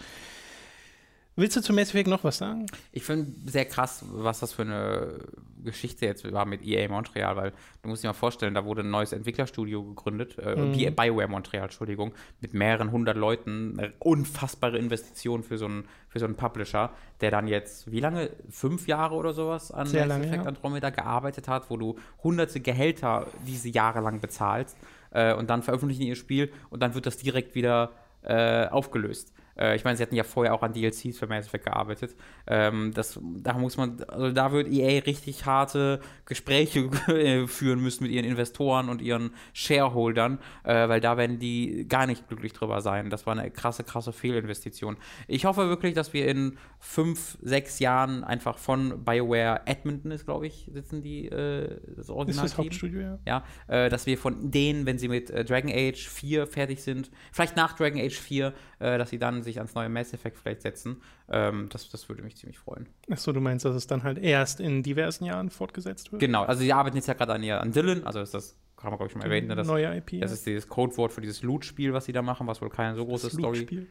Willst 1.36 1.58
du 1.58 1.62
zu 1.62 1.74
Mass 1.74 1.90
Effect 1.90 2.08
noch 2.08 2.24
was 2.24 2.38
sagen? 2.38 2.68
Ich 2.92 3.04
finde 3.04 3.32
sehr 3.50 3.66
krass, 3.66 4.06
was 4.08 4.40
das 4.40 4.54
für 4.54 4.62
eine 4.62 5.20
Geschichte 5.64 6.06
jetzt 6.06 6.32
war 6.32 6.46
mit 6.46 6.64
EA 6.64 6.88
Montreal, 6.90 7.36
weil 7.36 7.54
du 7.82 7.90
musst 7.90 8.04
dir 8.04 8.10
mal 8.10 8.14
vorstellen, 8.14 8.54
da 8.54 8.66
wurde 8.66 8.82
ein 8.82 8.92
neues 8.92 9.14
Entwicklerstudio 9.14 9.84
gegründet, 9.84 10.38
äh, 10.38 10.56
mhm. 10.56 10.96
BioWare 10.96 11.28
Montreal, 11.28 11.64
Entschuldigung, 11.64 12.14
mit 12.42 12.54
mehreren 12.54 12.92
hundert 12.92 13.18
Leuten, 13.18 13.80
eine 13.80 13.94
unfassbare 14.00 14.78
Investition 14.78 15.42
für 15.44 15.58
so 15.58 15.66
einen 15.66 15.86
für 16.10 16.20
so 16.20 16.26
einen 16.26 16.36
Publisher, 16.36 16.92
der 17.22 17.32
dann 17.32 17.48
jetzt, 17.48 17.92
wie 17.92 18.00
lange, 18.00 18.30
fünf 18.52 18.88
Jahre 18.88 19.16
oder 19.16 19.34
sowas 19.34 19.72
an 19.72 19.88
Sehr 19.88 20.06
Mass 20.06 20.18
Effect 20.20 20.44
ja. 20.44 20.44
Andromeda 20.44 20.92
gearbeitet 20.92 21.48
hat, 21.48 21.72
wo 21.72 21.78
du 21.78 21.98
hunderte 22.22 22.60
Gehälter 22.60 23.26
diese 23.48 23.70
Jahre 23.70 24.02
lang 24.02 24.20
bezahlst 24.20 24.78
äh, 25.10 25.34
und 25.34 25.50
dann 25.50 25.64
veröffentlichen 25.64 26.04
ihr 26.04 26.16
Spiel 26.16 26.52
und 26.70 26.82
dann 26.84 26.94
wird 26.94 27.08
das 27.08 27.18
direkt 27.18 27.56
wieder 27.56 27.92
äh, 28.22 28.68
aufgelöst. 28.68 29.34
Äh, 29.58 29.76
ich 29.76 29.84
meine, 29.84 29.98
sie 29.98 30.04
hatten 30.04 30.16
ja 30.16 30.24
vorher 30.24 30.54
auch 30.54 30.64
an 30.64 30.74
DLCs 30.74 31.18
für 31.18 31.28
Mass 31.28 31.48
Effect 31.48 31.66
gearbeitet. 31.66 32.16
Ähm, 32.48 32.92
das, 32.94 33.20
da 33.22 33.58
muss 33.58 33.78
man, 33.78 34.04
also 34.08 34.32
da 34.32 34.52
wird 34.52 34.68
EA 34.68 35.02
richtig 35.04 35.46
harte 35.46 36.00
Gespräche 36.26 36.90
führen 37.48 37.82
müssen 37.82 38.04
mit 38.04 38.12
ihren 38.12 38.26
Investoren 38.26 38.90
und 38.90 39.02
ihren 39.02 39.32
Shareholdern, 39.54 40.40
äh, 40.64 40.88
weil 40.90 41.02
da 41.02 41.18
werden 41.18 41.40
die 41.40 41.88
gar 41.88 42.08
nicht 42.08 42.28
glücklich 42.28 42.54
drüber 42.54 42.82
sein. 42.82 43.10
Das 43.10 43.26
war 43.26 43.38
eine 43.38 43.52
krasse, 43.52 43.84
krasse 43.84 44.14
Fehlinvestition. 44.14 44.98
Ich 45.28 45.46
hoffe 45.46 45.70
wirklich, 45.70 45.94
dass 45.94 46.14
wir 46.14 46.28
in 46.28 46.58
fünf, 46.80 47.38
sechs 47.42 47.80
Jahren 47.80 48.24
einfach 48.24 48.58
von 48.58 49.04
BioWare 49.04 49.62
Edmonton 49.66 50.12
ist, 50.12 50.26
glaube 50.26 50.48
ich, 50.48 50.70
sitzen 50.72 51.02
die 51.02 51.28
äh, 51.28 51.80
das 51.96 52.10
Original. 52.10 52.46
Ist 52.46 52.54
das 52.54 52.58
Hauptstudio, 52.58 53.00
ja. 53.02 53.20
Ja, 53.26 53.44
äh, 53.68 53.90
dass 53.90 54.06
wir 54.06 54.18
von 54.18 54.52
denen, 54.52 54.86
wenn 54.86 54.98
sie 54.98 55.08
mit 55.08 55.30
äh, 55.30 55.46
Dragon 55.46 55.72
Age 55.72 56.08
4 56.08 56.48
fertig 56.48 56.84
sind, 56.84 57.12
vielleicht 57.32 57.56
nach 57.56 57.74
Dragon 57.74 58.00
Age 58.00 58.18
4, 58.18 58.54
äh, 58.84 58.98
dass 58.98 59.10
sie 59.10 59.18
dann 59.18 59.44
sich 59.44 59.58
ans 59.58 59.74
neue 59.76 59.90
Mass 59.90 60.14
Effect 60.14 60.38
vielleicht 60.38 60.62
setzen. 60.62 61.02
Ähm, 61.30 61.70
das, 61.70 61.90
das 61.90 62.10
würde 62.10 62.22
mich 62.22 62.36
ziemlich 62.36 62.60
freuen. 62.60 62.88
Achso, 63.10 63.32
du 63.32 63.40
meinst, 63.40 63.66
dass 63.66 63.76
es 63.76 63.88
dann 63.88 64.04
halt 64.04 64.18
erst 64.18 64.60
in 64.60 64.84
diversen 64.84 65.26
Jahren 65.26 65.50
fortgesetzt 65.50 66.12
wird? 66.12 66.20
Genau, 66.20 66.44
also 66.44 66.62
sie 66.62 66.74
arbeiten 66.74 66.98
jetzt 66.98 67.08
ja 67.08 67.14
gerade 67.14 67.34
an, 67.34 67.44
an 67.44 67.72
Dylan, 67.72 68.06
also 68.06 68.20
ist 68.20 68.34
das 68.34 68.60
kann 68.76 68.92
man, 68.92 68.98
glaube 68.98 69.08
ich, 69.08 69.12
schon 69.14 69.20
mal 69.20 69.26
erwähnen. 69.26 69.48
Ne, 69.48 69.56
das, 69.56 69.66
neue 69.66 69.96
IP. 69.96 70.20
Das 70.20 70.34
ist 70.34 70.46
dieses 70.46 70.68
Codewort 70.68 71.14
für 71.14 71.22
dieses 71.22 71.42
Loot-Spiel, 71.42 71.94
was 71.94 72.04
sie 72.04 72.12
da 72.12 72.22
machen, 72.22 72.48
was 72.48 72.62
wohl 72.62 72.70
keine 72.70 72.96
so 72.98 73.06
große 73.06 73.28
das 73.28 73.34
Story. 73.34 73.88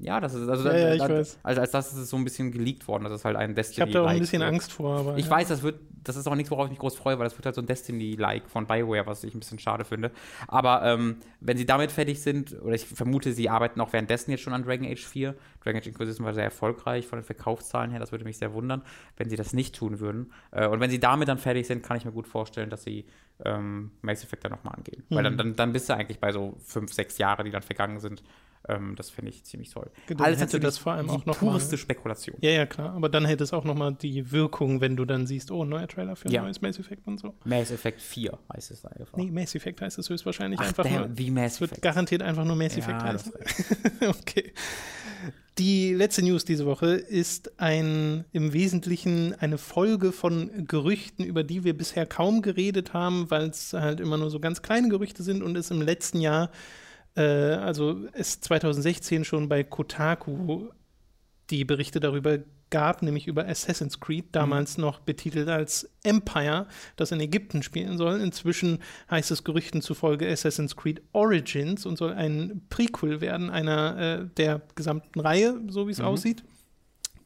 Ja, 0.00 0.20
das 0.20 0.34
ist, 0.34 0.48
also, 0.48 0.68
ja, 0.68 0.76
ja, 0.76 0.92
ich 0.94 1.02
da, 1.02 1.08
weiß. 1.08 1.38
also 1.42 1.60
als 1.60 1.70
das 1.72 1.92
ist 1.92 1.98
es 1.98 2.10
so 2.10 2.16
ein 2.16 2.22
bisschen 2.22 2.52
geleakt 2.52 2.86
worden, 2.86 3.04
das 3.04 3.12
ist 3.12 3.24
halt 3.24 3.36
ein 3.36 3.54
Destiny. 3.56 3.74
Ich 3.74 3.80
habe 3.80 3.90
da 3.92 4.04
auch 4.04 4.14
ein 4.14 4.20
bisschen 4.20 4.40
wird. 4.40 4.52
Angst 4.52 4.72
vor, 4.72 4.96
aber. 4.96 5.18
Ich 5.18 5.24
ja. 5.24 5.30
weiß, 5.30 5.48
das 5.48 5.62
wird, 5.62 5.80
das 6.04 6.14
ist 6.14 6.28
auch 6.28 6.36
nichts, 6.36 6.52
worauf 6.52 6.66
ich 6.66 6.70
mich 6.70 6.78
groß 6.78 6.96
freue, 6.96 7.18
weil 7.18 7.24
das 7.24 7.36
wird 7.36 7.46
halt 7.46 7.56
so 7.56 7.60
ein 7.60 7.66
Destiny-like 7.66 8.48
von 8.48 8.66
Bioware, 8.66 9.06
was 9.06 9.24
ich 9.24 9.34
ein 9.34 9.40
bisschen 9.40 9.58
schade 9.58 9.84
finde. 9.84 10.12
Aber 10.46 10.84
ähm, 10.84 11.16
wenn 11.40 11.56
sie 11.56 11.66
damit 11.66 11.90
fertig 11.90 12.22
sind, 12.22 12.60
oder 12.62 12.74
ich 12.74 12.86
vermute, 12.86 13.32
sie 13.32 13.48
arbeiten 13.48 13.80
auch 13.80 13.92
währenddessen 13.92 14.30
jetzt 14.30 14.42
schon 14.42 14.52
an 14.52 14.62
Dragon 14.62 14.86
Age 14.86 15.04
4. 15.04 15.34
Dragon 15.64 15.80
Age 15.80 15.88
Inquisition 15.88 16.24
war 16.24 16.32
sehr 16.32 16.44
erfolgreich 16.44 17.06
von 17.06 17.18
den 17.18 17.24
Verkaufszahlen 17.24 17.90
her, 17.90 17.98
das 17.98 18.12
würde 18.12 18.24
mich 18.24 18.38
sehr 18.38 18.52
wundern, 18.52 18.82
wenn 19.16 19.28
sie 19.28 19.36
das 19.36 19.52
nicht 19.52 19.74
tun 19.74 19.98
würden. 19.98 20.32
Äh, 20.52 20.68
und 20.68 20.78
wenn 20.78 20.90
sie 20.90 21.00
damit 21.00 21.28
dann 21.28 21.38
fertig 21.38 21.66
sind, 21.66 21.82
kann 21.82 21.96
ich 21.96 22.04
mir 22.04 22.12
gut 22.12 22.28
vorstellen, 22.28 22.70
dass 22.70 22.84
sie 22.84 23.04
ähm, 23.44 23.90
Mass 24.02 24.22
Effect 24.22 24.44
dann 24.44 24.52
nochmal 24.52 24.74
angehen. 24.76 25.02
Mhm. 25.08 25.14
Weil 25.16 25.24
dann, 25.24 25.36
dann, 25.36 25.56
dann 25.56 25.72
bist 25.72 25.88
du 25.88 25.94
eigentlich 25.94 26.20
bei 26.20 26.30
so 26.30 26.56
fünf, 26.64 26.92
sechs 26.92 27.18
Jahren, 27.18 27.44
die 27.44 27.50
dann 27.50 27.62
vergangen 27.62 27.98
sind, 27.98 28.22
ähm, 28.68 28.94
das 28.96 29.10
finde 29.10 29.30
ich 29.30 29.44
ziemlich 29.44 29.70
toll. 29.70 29.90
Genau, 30.06 30.24
Alles 30.24 30.40
hätte 30.40 30.60
das 30.60 30.78
vor 30.78 30.92
allem 30.92 31.08
auch 31.08 31.24
noch 31.24 31.38
pureste 31.38 31.76
mal, 31.76 31.78
Spekulation. 31.78 32.36
Ja, 32.40 32.50
ja, 32.50 32.66
klar. 32.66 32.92
Aber 32.94 33.08
dann 33.08 33.24
hätte 33.24 33.42
es 33.44 33.52
auch 33.52 33.64
noch 33.64 33.74
mal 33.74 33.94
die 33.94 34.30
Wirkung, 34.30 34.80
wenn 34.80 34.96
du 34.96 35.04
dann 35.04 35.26
siehst, 35.26 35.50
oh, 35.50 35.64
neuer 35.64 35.88
Trailer 35.88 36.16
für 36.16 36.28
ein 36.28 36.32
ja. 36.32 36.42
neues 36.42 36.60
Mass 36.60 36.78
Effect 36.78 37.06
und 37.06 37.18
so. 37.18 37.34
Mass 37.44 37.70
Effect 37.70 38.00
4 38.00 38.38
heißt 38.54 38.70
es 38.70 38.84
einfach. 38.84 39.16
Nee, 39.16 39.30
Mass 39.30 39.54
Effect 39.54 39.80
heißt 39.80 39.98
es 39.98 40.10
höchstwahrscheinlich 40.10 40.60
Ach, 40.60 40.68
einfach 40.68 40.84
der, 40.84 41.00
nur. 41.00 41.18
Wie 41.18 41.30
Mass 41.30 41.56
Effect. 41.56 41.72
wird 41.72 41.82
garantiert 41.82 42.22
einfach 42.22 42.44
nur 42.44 42.56
Mass 42.56 42.76
Effect 42.76 43.02
ja, 43.02 43.04
heißen. 43.04 43.32
okay. 44.08 44.52
Die 45.56 45.92
letzte 45.92 46.22
News 46.22 46.44
diese 46.44 46.66
Woche 46.66 46.90
ist 46.92 47.58
ein 47.58 48.24
im 48.30 48.52
Wesentlichen 48.52 49.34
eine 49.40 49.58
Folge 49.58 50.12
von 50.12 50.68
Gerüchten, 50.68 51.24
über 51.24 51.42
die 51.42 51.64
wir 51.64 51.76
bisher 51.76 52.06
kaum 52.06 52.42
geredet 52.42 52.92
haben, 52.92 53.28
weil 53.30 53.48
es 53.48 53.72
halt 53.72 53.98
immer 53.98 54.18
nur 54.18 54.30
so 54.30 54.38
ganz 54.38 54.62
kleine 54.62 54.88
Gerüchte 54.88 55.24
sind 55.24 55.42
und 55.42 55.56
es 55.56 55.72
im 55.72 55.82
letzten 55.82 56.20
Jahr 56.20 56.50
äh, 57.18 57.54
also 57.54 58.06
es 58.12 58.40
2016 58.40 59.24
schon 59.24 59.48
bei 59.48 59.64
Kotaku 59.64 60.68
die 61.50 61.64
Berichte 61.64 61.98
darüber 61.98 62.38
gab, 62.70 63.02
nämlich 63.02 63.26
über 63.26 63.46
Assassin's 63.48 63.98
Creed, 63.98 64.26
damals 64.32 64.76
mhm. 64.76 64.82
noch 64.82 65.00
betitelt 65.00 65.48
als 65.48 65.90
Empire, 66.02 66.66
das 66.96 67.12
in 67.12 67.20
Ägypten 67.20 67.62
spielen 67.62 67.96
soll. 67.96 68.20
Inzwischen 68.20 68.80
heißt 69.10 69.30
es 69.30 69.42
Gerüchten 69.42 69.80
zufolge 69.80 70.30
Assassin's 70.30 70.76
Creed 70.76 71.02
Origins 71.12 71.86
und 71.86 71.96
soll 71.96 72.12
ein 72.12 72.62
Prequel 72.68 73.20
werden 73.20 73.50
einer 73.50 73.98
äh, 73.98 74.26
der 74.36 74.62
gesamten 74.74 75.20
Reihe, 75.20 75.60
so 75.68 75.88
wie 75.88 75.92
es 75.92 75.98
mhm. 75.98 76.04
aussieht. 76.04 76.44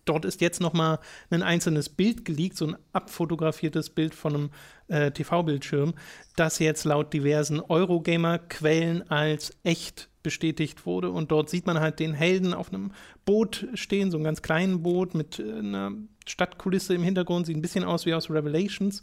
Dort 0.04 0.24
ist 0.24 0.40
jetzt 0.40 0.60
noch 0.60 0.72
mal 0.72 0.98
ein 1.30 1.42
einzelnes 1.42 1.88
Bild 1.88 2.24
geleakt, 2.24 2.56
so 2.56 2.66
ein 2.66 2.76
abfotografiertes 2.92 3.90
Bild 3.90 4.14
von 4.14 4.34
einem 4.34 4.50
äh, 4.92 5.10
TV-Bildschirm, 5.10 5.94
das 6.36 6.58
jetzt 6.58 6.84
laut 6.84 7.12
diversen 7.12 7.60
Eurogamer-Quellen 7.60 9.10
als 9.10 9.52
echt 9.64 10.08
bestätigt 10.22 10.86
wurde. 10.86 11.10
Und 11.10 11.32
dort 11.32 11.50
sieht 11.50 11.66
man 11.66 11.80
halt 11.80 11.98
den 11.98 12.14
Helden 12.14 12.54
auf 12.54 12.72
einem 12.72 12.92
Boot 13.24 13.66
stehen, 13.74 14.10
so 14.10 14.16
einem 14.16 14.24
ganz 14.24 14.42
kleinen 14.42 14.82
Boot 14.82 15.14
mit 15.14 15.38
äh, 15.38 15.58
einer 15.58 15.92
Stadtkulisse 16.26 16.94
im 16.94 17.02
Hintergrund, 17.02 17.46
sieht 17.46 17.56
ein 17.56 17.62
bisschen 17.62 17.84
aus 17.84 18.06
wie 18.06 18.14
aus 18.14 18.30
Revelations, 18.30 19.02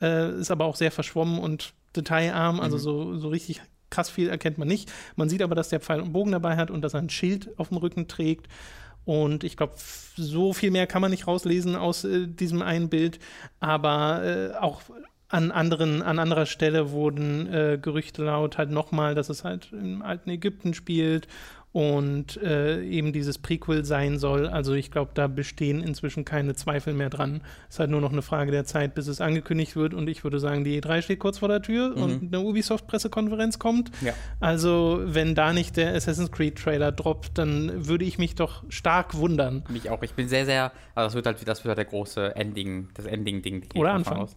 äh, 0.00 0.38
ist 0.38 0.50
aber 0.50 0.66
auch 0.66 0.76
sehr 0.76 0.92
verschwommen 0.92 1.40
und 1.40 1.72
detailarm, 1.96 2.60
also 2.60 2.76
mhm. 2.76 2.80
so, 2.80 3.18
so 3.18 3.28
richtig 3.28 3.60
krass 3.90 4.08
viel 4.08 4.28
erkennt 4.28 4.58
man 4.58 4.68
nicht. 4.68 4.92
Man 5.16 5.28
sieht 5.28 5.42
aber, 5.42 5.56
dass 5.56 5.68
der 5.68 5.80
Pfeil 5.80 6.00
und 6.00 6.12
Bogen 6.12 6.30
dabei 6.30 6.56
hat 6.56 6.70
und 6.70 6.82
dass 6.82 6.94
er 6.94 7.00
ein 7.00 7.10
Schild 7.10 7.58
auf 7.58 7.70
dem 7.70 7.78
Rücken 7.78 8.06
trägt. 8.06 8.46
Und 9.04 9.42
ich 9.42 9.56
glaube, 9.56 9.74
so 10.16 10.52
viel 10.52 10.70
mehr 10.70 10.86
kann 10.86 11.02
man 11.02 11.10
nicht 11.10 11.26
rauslesen 11.26 11.74
aus 11.74 12.04
äh, 12.04 12.28
diesem 12.28 12.62
einen 12.62 12.88
Bild. 12.88 13.18
Aber 13.58 14.22
äh, 14.24 14.54
auch 14.56 14.82
an, 15.30 15.52
anderen, 15.52 16.02
an 16.02 16.18
anderer 16.18 16.46
Stelle 16.46 16.90
wurden 16.90 17.46
äh, 17.52 17.78
Gerüchte 17.80 18.24
laut, 18.24 18.58
halt 18.58 18.70
nochmal, 18.70 19.14
dass 19.14 19.28
es 19.28 19.44
halt 19.44 19.72
im 19.72 20.02
alten 20.02 20.28
Ägypten 20.30 20.74
spielt 20.74 21.28
und 21.72 22.36
äh, 22.42 22.82
eben 22.82 23.12
dieses 23.12 23.38
Prequel 23.38 23.84
sein 23.84 24.18
soll. 24.18 24.48
Also 24.48 24.74
ich 24.74 24.90
glaube, 24.90 25.12
da 25.14 25.28
bestehen 25.28 25.84
inzwischen 25.84 26.24
keine 26.24 26.54
Zweifel 26.54 26.94
mehr 26.94 27.10
dran. 27.10 27.42
Es 27.68 27.76
ist 27.76 27.78
halt 27.78 27.90
nur 27.90 28.00
noch 28.00 28.10
eine 28.10 28.22
Frage 28.22 28.50
der 28.50 28.64
Zeit, 28.64 28.94
bis 28.94 29.06
es 29.06 29.20
angekündigt 29.20 29.76
wird 29.76 29.94
und 29.94 30.08
ich 30.08 30.24
würde 30.24 30.40
sagen, 30.40 30.64
die 30.64 30.82
E3 30.82 31.02
steht 31.02 31.20
kurz 31.20 31.38
vor 31.38 31.48
der 31.48 31.62
Tür 31.62 31.90
mhm. 31.90 32.02
und 32.02 32.34
eine 32.34 32.44
Ubisoft-Pressekonferenz 32.44 33.60
kommt. 33.60 33.92
Ja. 34.00 34.14
Also 34.40 35.00
wenn 35.04 35.36
da 35.36 35.52
nicht 35.52 35.76
der 35.76 35.94
Assassin's 35.94 36.32
Creed-Trailer 36.32 36.90
droppt, 36.90 37.38
dann 37.38 37.86
würde 37.86 38.04
ich 38.04 38.18
mich 38.18 38.34
doch 38.34 38.64
stark 38.68 39.14
wundern. 39.16 39.62
Mich 39.68 39.90
auch. 39.90 40.02
Ich 40.02 40.14
bin 40.14 40.28
sehr, 40.28 40.46
sehr, 40.46 40.72
also 40.96 41.06
das 41.06 41.14
wird 41.14 41.26
halt, 41.26 41.48
das 41.48 41.64
wird 41.64 41.68
halt 41.68 41.78
der 41.78 41.84
große 41.84 42.34
Ending, 42.34 42.88
das 42.94 43.06
Ending-Ding. 43.06 43.66
Oder 43.76 43.92
Anfang. 43.92 44.18
Aus. 44.18 44.36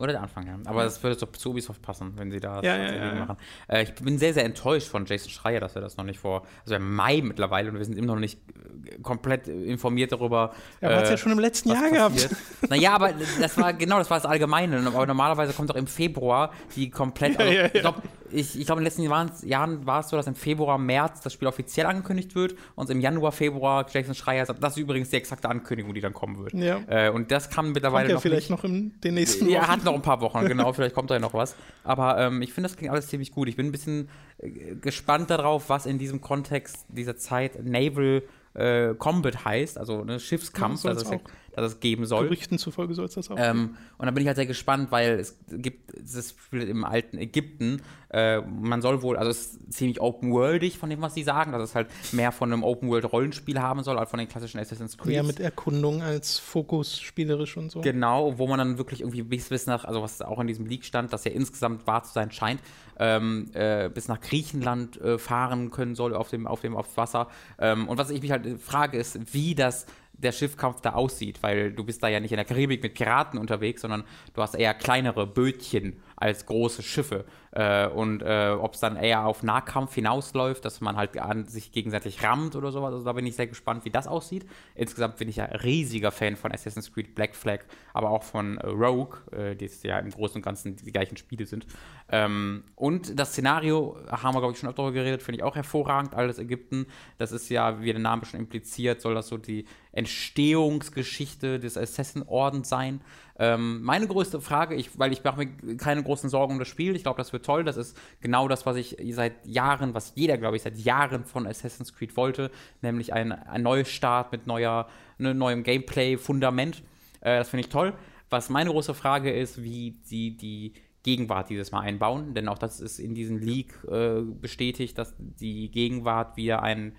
Oder 0.00 0.12
der 0.12 0.22
Anfang, 0.22 0.46
ja. 0.46 0.58
Aber 0.64 0.84
das 0.84 1.02
würde 1.02 1.18
so 1.18 1.26
zu 1.26 1.50
Ubisoft 1.50 1.82
passen, 1.82 2.14
wenn 2.16 2.30
sie 2.30 2.40
da 2.40 2.62
ja, 2.62 2.74
ja, 2.74 2.92
ja, 2.94 3.14
machen. 3.14 3.36
Äh, 3.68 3.82
ich 3.82 3.94
bin 3.94 4.18
sehr, 4.18 4.32
sehr 4.32 4.46
enttäuscht 4.46 4.88
von 4.88 5.04
Jason 5.04 5.30
Schreier, 5.30 5.60
dass 5.60 5.76
er 5.76 5.82
das 5.82 5.98
noch 5.98 6.04
nicht 6.04 6.18
vor, 6.18 6.46
also 6.62 6.74
im 6.74 6.94
Mai 6.94 7.20
mittlerweile 7.22 7.70
und 7.70 7.76
wir 7.76 7.84
sind 7.84 7.98
immer 7.98 8.14
noch 8.14 8.18
nicht 8.18 8.40
äh, 8.86 8.98
komplett 9.02 9.46
informiert 9.46 10.12
darüber. 10.12 10.54
Er 10.80 10.96
hat 10.96 11.04
es 11.04 11.10
ja 11.10 11.16
schon 11.18 11.32
im 11.32 11.38
letzten 11.38 11.68
Jahr 11.68 11.90
passiert. 11.90 12.30
gehabt. 12.30 12.70
Naja, 12.70 12.94
aber 12.94 13.12
das 13.40 13.58
war, 13.58 13.74
genau, 13.74 13.98
das 13.98 14.08
war 14.08 14.16
das 14.16 14.24
Allgemeine. 14.24 14.78
Aber 14.86 15.06
normalerweise 15.06 15.52
kommt 15.52 15.68
doch 15.68 15.76
im 15.76 15.86
Februar 15.86 16.52
die 16.76 16.88
komplett, 16.88 17.38
also, 17.38 17.52
ich 17.52 17.80
glaube, 17.82 18.00
ich, 18.32 18.58
ich 18.58 18.66
glaub, 18.66 18.78
in 18.78 18.84
den 18.84 18.86
letzten 18.86 19.02
Jahren, 19.48 19.86
war 19.86 20.00
es 20.00 20.08
so, 20.08 20.16
dass 20.16 20.26
im 20.26 20.34
Februar, 20.34 20.78
März 20.78 21.20
das 21.20 21.32
Spiel 21.32 21.48
offiziell 21.48 21.86
angekündigt 21.86 22.34
wird 22.34 22.54
und 22.74 22.90
im 22.90 23.00
Januar, 23.00 23.32
Februar 23.32 23.86
Jason 23.90 24.14
Schreier 24.14 24.46
sagt, 24.46 24.62
das 24.62 24.74
ist 24.74 24.78
übrigens 24.78 25.10
die 25.10 25.16
exakte 25.16 25.48
Ankündigung, 25.48 25.94
die 25.94 26.00
dann 26.00 26.14
kommen 26.14 26.38
wird. 26.38 26.54
Ja. 26.54 26.80
Äh, 26.88 27.10
und 27.10 27.30
das 27.30 27.50
kann 27.50 27.72
mittlerweile 27.72 28.08
kommt 28.08 28.08
ja 28.08 28.14
noch 28.14 28.22
vielleicht 28.22 28.50
nicht. 28.50 28.62
noch 28.62 28.64
in 28.64 29.00
den 29.00 29.14
nächsten 29.14 29.46
Wochen. 29.46 29.52
Ja, 29.52 29.68
hat 29.68 29.84
noch 29.84 29.94
ein 29.94 30.02
paar 30.02 30.20
Wochen, 30.20 30.44
genau, 30.46 30.72
vielleicht 30.74 30.94
kommt 30.94 31.10
da 31.10 31.14
ja 31.14 31.20
noch 31.20 31.34
was. 31.34 31.56
Aber 31.84 32.18
ähm, 32.18 32.42
ich 32.42 32.52
finde, 32.52 32.68
das 32.68 32.76
klingt 32.76 32.92
alles 32.92 33.08
ziemlich 33.08 33.32
gut. 33.32 33.48
Ich 33.48 33.56
bin 33.56 33.66
ein 33.66 33.72
bisschen 33.72 34.08
äh, 34.38 34.74
gespannt 34.76 35.30
darauf, 35.30 35.68
was 35.68 35.86
in 35.86 35.98
diesem 35.98 36.20
Kontext 36.20 36.86
dieser 36.88 37.16
Zeit 37.16 37.64
Naval 37.64 38.22
äh, 38.54 38.94
Combat 38.94 39.44
heißt, 39.44 39.78
also 39.78 40.04
ne, 40.04 40.18
Schiffskampf, 40.18 40.84
Ja, 40.84 40.94
dass, 40.94 41.02
soll's 41.02 41.20
es, 41.24 41.32
dass 41.54 41.72
es 41.72 41.80
geben 41.80 42.06
soll. 42.06 42.24
Gerüchten 42.24 42.58
zufolge 42.58 42.94
soll 42.94 43.06
es 43.06 43.14
das 43.14 43.30
auch. 43.30 43.36
Ähm, 43.38 43.76
und 43.98 44.06
da 44.06 44.10
bin 44.10 44.22
ich 44.22 44.26
halt 44.26 44.36
sehr 44.36 44.46
gespannt, 44.46 44.90
weil 44.90 45.18
es 45.18 45.36
gibt, 45.48 45.92
es 45.94 46.30
spielt 46.30 46.68
im 46.68 46.84
alten 46.84 47.18
Ägypten, 47.18 47.82
äh, 48.12 48.40
man 48.40 48.82
soll 48.82 49.02
wohl, 49.02 49.16
also 49.16 49.30
es 49.30 49.52
ist 49.52 49.72
ziemlich 49.72 50.00
open-worldig 50.00 50.78
von 50.78 50.90
dem, 50.90 51.00
was 51.00 51.14
sie 51.14 51.22
sagen, 51.22 51.52
dass 51.52 51.62
es 51.62 51.74
halt 51.74 51.88
mehr 52.12 52.32
von 52.32 52.52
einem 52.52 52.64
Open-World-Rollenspiel 52.64 53.60
haben 53.60 53.84
soll, 53.84 53.98
als 53.98 54.10
von 54.10 54.18
den 54.18 54.28
klassischen 54.28 54.58
Assassin's 54.58 54.98
Creed. 54.98 55.14
ja, 55.14 55.22
mit 55.22 55.38
Erkundung 55.38 56.02
als 56.02 56.38
Fokus 56.38 57.00
spielerisch 57.00 57.56
und 57.56 57.70
so. 57.70 57.80
Genau, 57.80 58.38
wo 58.38 58.48
man 58.48 58.58
dann 58.58 58.78
wirklich 58.78 59.02
irgendwie 59.02 59.22
bis, 59.22 59.48
bis 59.48 59.66
nach, 59.66 59.84
also 59.84 60.02
was 60.02 60.22
auch 60.22 60.40
in 60.40 60.48
diesem 60.48 60.66
Leak 60.66 60.84
stand, 60.84 61.12
dass 61.12 61.24
ja 61.24 61.30
insgesamt 61.30 61.86
wahr 61.86 62.02
zu 62.02 62.12
sein 62.12 62.32
scheint, 62.32 62.60
ähm, 62.98 63.48
äh, 63.54 63.88
bis 63.88 64.08
nach 64.08 64.20
Griechenland 64.20 65.00
äh, 65.00 65.18
fahren 65.18 65.70
können 65.70 65.94
soll 65.94 66.14
auf 66.14 66.30
dem, 66.30 66.46
auf 66.46 66.60
dem 66.60 66.76
auf 66.76 66.96
Wasser. 66.96 67.28
Ähm, 67.58 67.88
und 67.88 67.96
was 67.96 68.10
ich 68.10 68.22
mich 68.22 68.32
halt 68.32 68.60
frage, 68.60 68.98
ist, 68.98 69.32
wie 69.32 69.54
das 69.54 69.86
der 70.22 70.32
Schiffkampf 70.32 70.80
da 70.80 70.92
aussieht, 70.92 71.42
weil 71.42 71.72
du 71.72 71.84
bist 71.84 72.02
da 72.02 72.08
ja 72.08 72.20
nicht 72.20 72.32
in 72.32 72.36
der 72.36 72.44
Karibik 72.44 72.82
mit 72.82 72.94
Piraten 72.94 73.38
unterwegs, 73.38 73.82
sondern 73.82 74.04
du 74.34 74.42
hast 74.42 74.54
eher 74.54 74.74
kleinere 74.74 75.26
Bötchen 75.26 76.00
als 76.20 76.44
große 76.46 76.82
Schiffe. 76.82 77.24
Äh, 77.52 77.88
und 77.88 78.22
äh, 78.22 78.50
ob 78.50 78.74
es 78.74 78.80
dann 78.80 78.96
eher 78.96 79.24
auf 79.24 79.42
Nahkampf 79.42 79.94
hinausläuft, 79.94 80.64
dass 80.64 80.80
man 80.80 80.96
halt 80.96 81.18
an 81.18 81.46
sich 81.46 81.72
gegenseitig 81.72 82.22
rammt 82.22 82.54
oder 82.54 82.70
sowas. 82.70 82.92
Also 82.92 83.04
da 83.04 83.12
bin 83.12 83.26
ich 83.26 83.34
sehr 83.34 83.46
gespannt, 83.46 83.84
wie 83.84 83.90
das 83.90 84.06
aussieht. 84.06 84.46
Insgesamt 84.74 85.16
bin 85.16 85.28
ich 85.28 85.36
ja 85.36 85.46
riesiger 85.46 86.12
Fan 86.12 86.36
von 86.36 86.52
Assassin's 86.52 86.92
Creed 86.92 87.14
Black 87.14 87.34
Flag, 87.34 87.60
aber 87.94 88.10
auch 88.10 88.22
von 88.22 88.58
äh, 88.58 88.66
Rogue, 88.68 89.18
äh, 89.32 89.56
die 89.56 89.70
ja 89.82 89.98
im 89.98 90.10
Großen 90.10 90.36
und 90.36 90.42
Ganzen 90.42 90.76
die 90.76 90.92
gleichen 90.92 91.16
Spiele 91.16 91.46
sind. 91.46 91.66
Ähm, 92.10 92.64
und 92.76 93.18
das 93.18 93.30
Szenario, 93.30 93.96
haben 94.08 94.34
wir 94.34 94.40
glaube 94.40 94.52
ich 94.52 94.60
schon 94.60 94.68
öfter 94.68 94.82
darüber 94.82 94.94
geredet, 94.94 95.22
finde 95.22 95.38
ich 95.38 95.42
auch 95.42 95.56
hervorragend. 95.56 96.14
Alles 96.14 96.38
Ägypten, 96.38 96.86
das 97.18 97.32
ist 97.32 97.48
ja, 97.48 97.80
wie 97.80 97.92
der 97.92 98.00
Name 98.00 98.26
schon 98.26 98.40
impliziert, 98.40 99.00
soll 99.00 99.14
das 99.14 99.28
so 99.28 99.38
die 99.38 99.64
Entstehungsgeschichte 99.92 101.58
des 101.58 101.76
Assassin-Ordens 101.76 102.68
sein. 102.68 103.00
Ähm, 103.42 103.80
meine 103.82 104.06
größte 104.06 104.42
Frage, 104.42 104.74
ich, 104.74 104.98
weil 104.98 105.14
ich 105.14 105.24
mache 105.24 105.38
mir 105.38 105.76
keine 105.78 106.02
großen 106.02 106.28
Sorgen 106.28 106.52
um 106.52 106.58
das 106.58 106.68
Spiel, 106.68 106.94
ich 106.94 107.04
glaube, 107.04 107.16
das 107.16 107.32
wird 107.32 107.46
toll. 107.46 107.64
Das 107.64 107.78
ist 107.78 107.96
genau 108.20 108.48
das, 108.48 108.66
was 108.66 108.76
ich 108.76 108.98
seit 109.12 109.46
Jahren, 109.46 109.94
was 109.94 110.12
jeder, 110.14 110.36
glaube 110.36 110.56
ich, 110.56 110.62
seit 110.62 110.76
Jahren 110.76 111.24
von 111.24 111.46
Assassin's 111.46 111.94
Creed 111.94 112.18
wollte, 112.18 112.50
nämlich 112.82 113.14
ein, 113.14 113.32
ein 113.32 113.62
Neustart 113.62 114.30
mit 114.30 114.46
neuer, 114.46 114.88
ne, 115.16 115.34
neuem 115.34 115.62
Gameplay-Fundament. 115.62 116.82
Äh, 117.22 117.38
das 117.38 117.48
finde 117.48 117.62
ich 117.62 117.72
toll. 117.72 117.94
Was 118.28 118.50
meine 118.50 118.68
große 118.68 118.92
Frage 118.92 119.32
ist, 119.32 119.62
wie 119.62 119.98
sie 120.02 120.36
die 120.36 120.74
Gegenwart 121.02 121.48
dieses 121.48 121.72
Mal 121.72 121.80
einbauen, 121.80 122.34
denn 122.34 122.46
auch 122.46 122.58
das 122.58 122.78
ist 122.78 122.98
in 122.98 123.14
diesem 123.14 123.38
Leak 123.38 123.72
äh, 123.90 124.20
bestätigt, 124.20 124.98
dass 124.98 125.14
die 125.18 125.70
Gegenwart 125.70 126.36
wieder 126.36 126.62
einen 126.62 126.94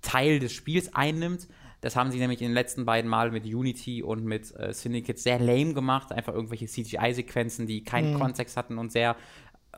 Teil 0.00 0.40
des 0.40 0.52
Spiels 0.52 0.92
einnimmt. 0.92 1.46
Das 1.82 1.96
haben 1.96 2.10
sie 2.12 2.18
nämlich 2.18 2.40
in 2.40 2.48
den 2.48 2.54
letzten 2.54 2.84
beiden 2.86 3.10
Mal 3.10 3.30
mit 3.32 3.44
Unity 3.44 4.02
und 4.02 4.24
mit 4.24 4.54
äh, 4.56 4.72
Syndicate 4.72 5.18
sehr 5.18 5.38
lame 5.38 5.74
gemacht. 5.74 6.12
Einfach 6.12 6.32
irgendwelche 6.32 6.66
CGI-Sequenzen, 6.66 7.66
die 7.66 7.84
keinen 7.84 8.14
Mhm. 8.14 8.18
Kontext 8.20 8.56
hatten 8.56 8.78
und 8.78 8.92
sehr, 8.92 9.16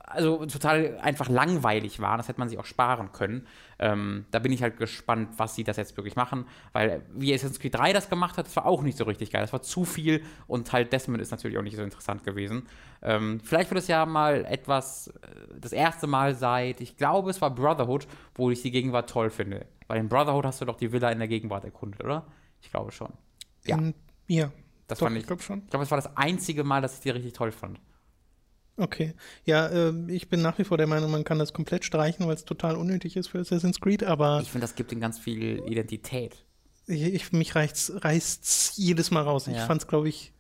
also 0.07 0.45
total 0.47 0.99
einfach 1.01 1.29
langweilig 1.29 2.01
waren. 2.01 2.19
Das 2.19 2.29
hätte 2.29 2.39
man 2.39 2.49
sich 2.49 2.59
auch 2.59 2.65
sparen 2.65 3.13
können. 3.13 3.47
Ähm, 3.79 4.27
da 4.31 4.39
bin 4.39 4.53
ich 4.53 4.63
halt 4.63 4.77
gespannt, 4.77 5.31
was 5.39 5.55
sie 5.55 5.65
das 5.65 5.77
jetzt 5.77 5.97
wirklich 5.97 6.15
machen, 6.15 6.47
weil 6.73 7.03
wie 7.15 7.33
Assassin's 7.35 7.59
Creed 7.59 7.75
3 7.75 7.93
das 7.93 8.09
gemacht 8.09 8.37
hat, 8.37 8.47
das 8.47 8.55
war 8.57 8.67
auch 8.67 8.83
nicht 8.83 8.97
so 8.99 9.05
richtig 9.05 9.31
geil. 9.31 9.41
Das 9.43 9.53
war 9.53 9.63
zu 9.63 9.85
viel 9.85 10.23
und 10.47 10.73
halt 10.73 10.93
Desmond 10.93 11.21
ist 11.21 11.31
natürlich 11.31 11.59
auch 11.59 11.63
nicht 11.63 11.77
so 11.77 11.83
interessant 11.83 12.23
gewesen. 12.25 12.69
Ähm, 13.03 13.41
vielleicht 13.43 13.71
wird 13.71 13.81
es 13.81 13.89
ja 13.89 14.07
mal 14.07 14.45
etwas, 14.45 15.09
äh, 15.09 15.13
das 15.59 15.73
erste 15.73 16.07
Mal 16.07 16.35
seit, 16.35 16.81
ich 16.81 16.97
glaube, 16.97 17.31
es 17.31 17.41
war 17.41 17.51
Brotherhood, 17.55 18.07
wo 18.35 18.51
ich 18.51 18.63
die 18.63 18.71
Gegenwart 18.71 19.11
toll 19.11 19.31
finde. 19.31 19.67
Bei 19.89 19.97
dem 19.97 20.09
Brotherhood 20.09 20.45
hast 20.47 20.61
du 20.61 20.65
doch 20.65 20.77
die 20.77 20.93
Villa 20.93 21.11
in 21.11 21.19
der 21.19 21.29
Gegenwart 21.29 21.65
erkundet, 21.65 22.03
oder? 22.05 22.27
Ich 22.61 22.71
glaube 22.71 22.93
schon. 22.93 23.13
Ja. 23.67 23.77
In, 23.77 23.95
ja, 24.29 24.51
Das 24.87 24.99
doch, 24.99 25.07
fand 25.07 25.17
ich 25.17 25.23
ich. 25.23 25.27
glaube 25.27 25.43
schon. 25.43 25.63
Ich 25.65 25.71
glaube, 25.71 25.85
es 25.85 25.91
war 25.91 25.99
das 25.99 26.17
einzige 26.17 26.63
Mal, 26.65 26.81
dass 26.81 26.95
ich 26.95 27.01
die 27.01 27.11
richtig 27.11 27.33
toll 27.33 27.53
fand. 27.53 27.81
Okay. 28.77 29.15
Ja, 29.45 29.69
äh, 29.69 29.93
ich 30.09 30.29
bin 30.29 30.43
nach 30.43 30.59
wie 30.59 30.65
vor 30.65 30.77
der 30.79 30.87
Meinung, 30.89 31.11
man 31.11 31.23
kann 31.25 31.39
das 31.39 31.53
komplett 31.53 31.85
streichen, 31.85 32.27
weil 32.27 32.35
es 32.35 32.45
total 32.45 32.77
unnötig 32.77 33.17
ist 33.17 33.29
für 33.29 33.39
Assassin's 33.39 33.81
Creed, 33.81 34.03
aber 34.03 34.41
Ich 34.43 34.51
finde, 34.51 34.65
das 34.67 34.75
gibt 34.75 34.91
ihm 34.93 35.01
ganz 35.01 35.19
viel 35.19 35.63
Identität. 35.67 36.45
ich, 36.87 37.03
ich, 37.03 37.33
mich 37.33 37.55
reicht's, 37.55 37.93
reißt's 37.95 38.73
jedes 38.77 39.11
Mal 39.11 39.23
raus. 39.23 39.47
Ich 39.47 39.55
Ja. 39.57 39.67
fand's, 39.67 39.87
glaube 39.87 40.09
ich, 40.09 40.33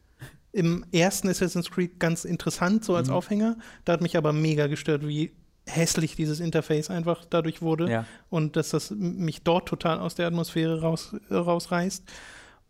im 0.52 0.84
ersten 0.92 1.28
Assassin's 1.28 1.70
Creed 1.70 1.98
ganz 2.00 2.24
interessant, 2.24 2.84
so 2.84 2.94
als 2.96 3.08
Mhm. 3.08 3.14
Aufhänger. 3.14 3.56
Da 3.84 3.92
hat 3.94 4.00
mich 4.00 4.16
aber 4.16 4.32
mega 4.32 4.66
gestört, 4.66 5.06
wie 5.06 5.32
hässlich 5.66 6.14
dieses 6.14 6.40
Interface 6.40 6.90
einfach 6.90 7.24
dadurch 7.24 7.62
wurde 7.62 7.90
Ja. 7.90 8.06
und 8.30 8.56
dass 8.56 8.68
das 8.70 8.90
mich 8.90 9.42
dort 9.42 9.66
total 9.68 9.98
aus 9.98 10.14
der 10.14 10.26
Atmosphäre 10.26 10.80
raus, 10.82 11.14
äh, 11.30 11.34
rausreißt. 11.34 12.02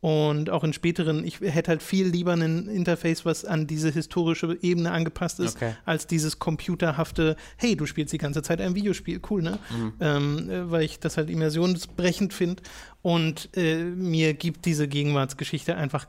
Und 0.04 0.50
auch 0.50 0.64
in 0.64 0.74
späteren, 0.74 1.24
ich 1.24 1.40
hätte 1.40 1.70
halt 1.70 1.82
viel 1.82 2.06
lieber 2.06 2.34
ein 2.34 2.68
Interface, 2.68 3.24
was 3.24 3.46
an 3.46 3.66
diese 3.66 3.90
historische 3.90 4.58
Ebene 4.60 4.90
angepasst 4.92 5.40
ist, 5.40 5.56
Okay. 5.56 5.72
als 5.86 6.06
dieses 6.06 6.38
computerhafte, 6.38 7.36
hey, 7.56 7.74
du 7.74 7.86
spielst 7.86 8.12
die 8.12 8.18
ganze 8.18 8.42
Zeit 8.42 8.60
ein 8.60 8.74
Videospiel, 8.74 9.18
cool, 9.30 9.40
ne? 9.40 9.58
Ähm, 10.00 10.50
äh, 10.50 10.70
weil 10.70 10.82
ich 10.82 10.98
das 11.00 11.16
halt 11.16 11.30
immersionsbrechend 11.30 12.34
finde. 12.34 12.62
Und 13.00 13.48
äh, 13.56 13.82
mir 13.82 14.34
gibt 14.34 14.66
diese 14.66 14.88
Gegenwartsgeschichte 14.88 15.74
einfach 15.74 16.06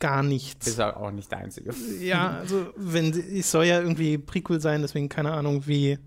gar 0.00 0.24
nichts. 0.24 0.66
Ist 0.66 0.80
auch 0.80 1.12
nicht 1.12 1.30
der 1.30 1.38
einzige. 1.38 1.72
Ja, 2.00 2.38
also 2.38 2.66
wenn 2.74 3.10
es 3.12 3.48
soll 3.52 3.66
ja 3.66 3.80
irgendwie 3.80 4.18
Prequel 4.18 4.60
sein, 4.60 4.82
deswegen 4.82 5.08
keine 5.08 5.30
Ahnung, 5.30 5.68
wie, 5.68 5.98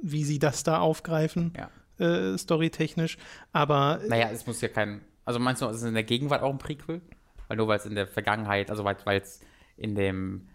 wie 0.00 0.24
sie 0.24 0.38
das 0.38 0.62
da 0.62 0.78
aufgreifen, 0.78 1.52
Ja. 1.54 1.68
äh, 2.32 2.38
storytechnisch. 2.38 3.18
Aber 3.52 4.00
Naja, 4.08 4.30
es 4.32 4.46
muss 4.46 4.62
ja 4.62 4.68
kein. 4.68 5.02
Also 5.28 5.40
meinst 5.40 5.60
du, 5.60 5.66
es 5.66 5.76
ist 5.76 5.82
in 5.82 5.92
der 5.92 6.04
Gegenwart 6.04 6.42
auch 6.42 6.50
ein 6.50 6.56
Prequel? 6.56 7.02
Weil 7.48 7.58
nur 7.58 7.68
weil 7.68 7.76
es 7.76 7.84
in 7.84 7.94
der 7.94 8.06
Vergangenheit, 8.06 8.70
also 8.70 8.82
weil 8.82 9.20
es 9.20 9.40
in 9.76 9.94
dem 9.94 10.48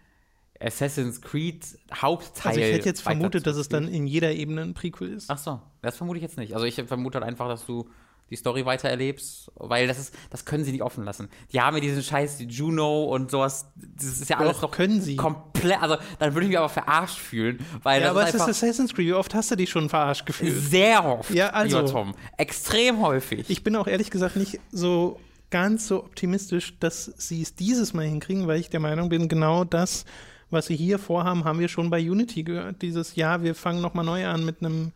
Assassin's 0.58 1.22
Creed 1.22 1.78
Hauptteil. 1.94 2.50
also 2.50 2.60
ich 2.60 2.72
hätte 2.72 2.88
jetzt 2.88 3.02
vermutet, 3.02 3.46
dass 3.46 3.56
es 3.56 3.68
dann 3.68 3.86
in 3.86 4.08
jeder 4.08 4.32
Ebene 4.32 4.62
ein 4.62 4.74
Prequel 4.74 5.12
ist. 5.12 5.30
Ach 5.30 5.38
so, 5.38 5.62
das 5.80 5.96
vermute 5.96 6.16
ich 6.18 6.24
jetzt 6.24 6.38
nicht. 6.38 6.54
Also 6.54 6.66
ich 6.66 6.74
vermute 6.74 7.20
halt 7.20 7.28
einfach, 7.28 7.46
dass 7.46 7.64
du 7.64 7.88
die 8.34 8.40
Story 8.40 8.66
weiter 8.66 8.88
erlebst, 8.88 9.50
weil 9.56 9.86
das 9.86 9.98
ist, 9.98 10.14
das 10.30 10.44
können 10.44 10.64
sie 10.64 10.72
nicht 10.72 10.82
offen 10.82 11.04
lassen. 11.04 11.28
Die 11.52 11.60
haben 11.60 11.76
ja 11.76 11.80
diesen 11.80 12.02
Scheiß, 12.02 12.36
die 12.38 12.44
Juno 12.46 13.04
und 13.04 13.30
sowas, 13.30 13.66
das 13.76 14.20
ist 14.20 14.28
ja 14.30 14.38
alles 14.38 14.60
Doch, 14.60 14.70
können 14.70 15.00
sie. 15.00 15.16
komplett, 15.16 15.80
also 15.80 15.96
dann 16.18 16.34
würde 16.34 16.46
ich 16.46 16.48
mich 16.50 16.58
aber 16.58 16.68
verarscht 16.68 17.18
fühlen, 17.18 17.64
weil 17.82 18.00
Ja, 18.02 18.08
das 18.08 18.16
aber 18.16 18.28
ist 18.28 18.34
es 18.34 18.40
ist 18.42 18.48
Assassin's 18.64 18.92
Creed. 18.94 19.06
Wie 19.06 19.12
oft 19.14 19.34
hast 19.34 19.50
du 19.50 19.56
dich 19.56 19.70
schon 19.70 19.88
verarscht 19.88 20.26
gefühlt? 20.26 20.54
sehr 20.54 21.04
oft, 21.04 21.30
Ja, 21.30 21.50
also- 21.50 21.78
lieber 21.78 21.90
Tom. 21.90 22.14
Extrem 22.36 23.00
häufig. 23.00 23.48
Ich 23.48 23.62
bin 23.62 23.76
auch 23.76 23.86
ehrlich 23.86 24.10
gesagt 24.10 24.36
nicht 24.36 24.60
so 24.72 25.18
ganz 25.50 25.86
so 25.86 26.00
optimistisch, 26.04 26.74
dass 26.80 27.04
sie 27.16 27.40
es 27.42 27.54
dieses 27.54 27.94
Mal 27.94 28.06
hinkriegen, 28.06 28.46
weil 28.48 28.58
ich 28.58 28.70
der 28.70 28.80
Meinung 28.80 29.08
bin, 29.08 29.28
genau 29.28 29.62
das, 29.64 30.04
was 30.50 30.66
sie 30.66 30.76
hier 30.76 30.98
vorhaben, 30.98 31.44
haben 31.44 31.58
wir 31.60 31.68
schon 31.68 31.90
bei 31.90 31.98
Unity 32.00 32.42
gehört. 32.42 32.82
Dieses 32.82 33.14
Jahr, 33.14 33.42
wir 33.42 33.54
fangen 33.54 33.80
nochmal 33.80 34.04
neu 34.04 34.26
an 34.26 34.44
mit 34.44 34.60
einem 34.62 34.92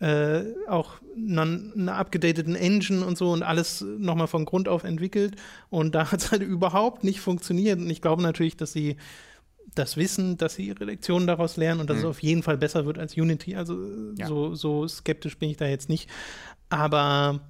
äh, 0.00 0.42
auch 0.68 0.94
einer 1.16 1.94
abgedateten 1.96 2.54
Engine 2.56 3.04
und 3.04 3.16
so 3.18 3.30
und 3.32 3.42
alles 3.42 3.82
nochmal 3.82 4.26
von 4.28 4.44
Grund 4.46 4.66
auf 4.68 4.84
entwickelt. 4.84 5.36
Und 5.68 5.94
da 5.94 6.10
hat 6.10 6.20
es 6.22 6.30
halt 6.32 6.42
überhaupt 6.56 7.04
nicht 7.04 7.20
funktioniert. 7.20 7.78
Und 7.78 7.88
ich 7.90 8.00
glaube 8.02 8.22
natürlich, 8.22 8.56
dass 8.56 8.72
sie 8.72 8.96
das 9.74 9.96
wissen, 9.96 10.36
dass 10.36 10.54
sie 10.54 10.66
ihre 10.66 10.84
Lektionen 10.84 11.26
daraus 11.28 11.56
lernen 11.56 11.80
und 11.80 11.90
dass 11.90 11.98
Mhm. 11.98 12.02
es 12.04 12.08
auf 12.08 12.22
jeden 12.22 12.42
Fall 12.42 12.56
besser 12.58 12.86
wird 12.86 12.98
als 12.98 13.14
Unity. 13.16 13.54
Also 13.56 13.76
Ja. 14.16 14.26
so, 14.26 14.54
so 14.54 14.88
skeptisch 14.88 15.38
bin 15.38 15.50
ich 15.50 15.58
da 15.58 15.66
jetzt 15.66 15.88
nicht. 15.88 16.08
Aber 16.70 17.40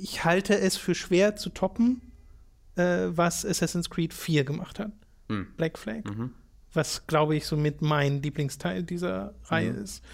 ich 0.00 0.24
halte 0.24 0.58
es 0.58 0.76
für 0.76 0.94
schwer 0.94 1.36
zu 1.36 1.50
toppen, 1.50 2.00
äh, 2.76 3.06
was 3.08 3.44
Assassin's 3.44 3.90
Creed 3.90 4.14
4 4.14 4.44
gemacht 4.44 4.78
hat. 4.78 4.92
Hm. 5.28 5.48
Black 5.56 5.78
Flag. 5.78 6.04
Mhm. 6.04 6.32
Was, 6.78 7.06
glaube 7.08 7.34
ich, 7.34 7.44
somit 7.44 7.82
mein 7.82 8.22
Lieblingsteil 8.22 8.84
dieser 8.84 9.34
Reihe 9.46 9.72
Mhm. 9.72 9.82
ist. 9.82 10.04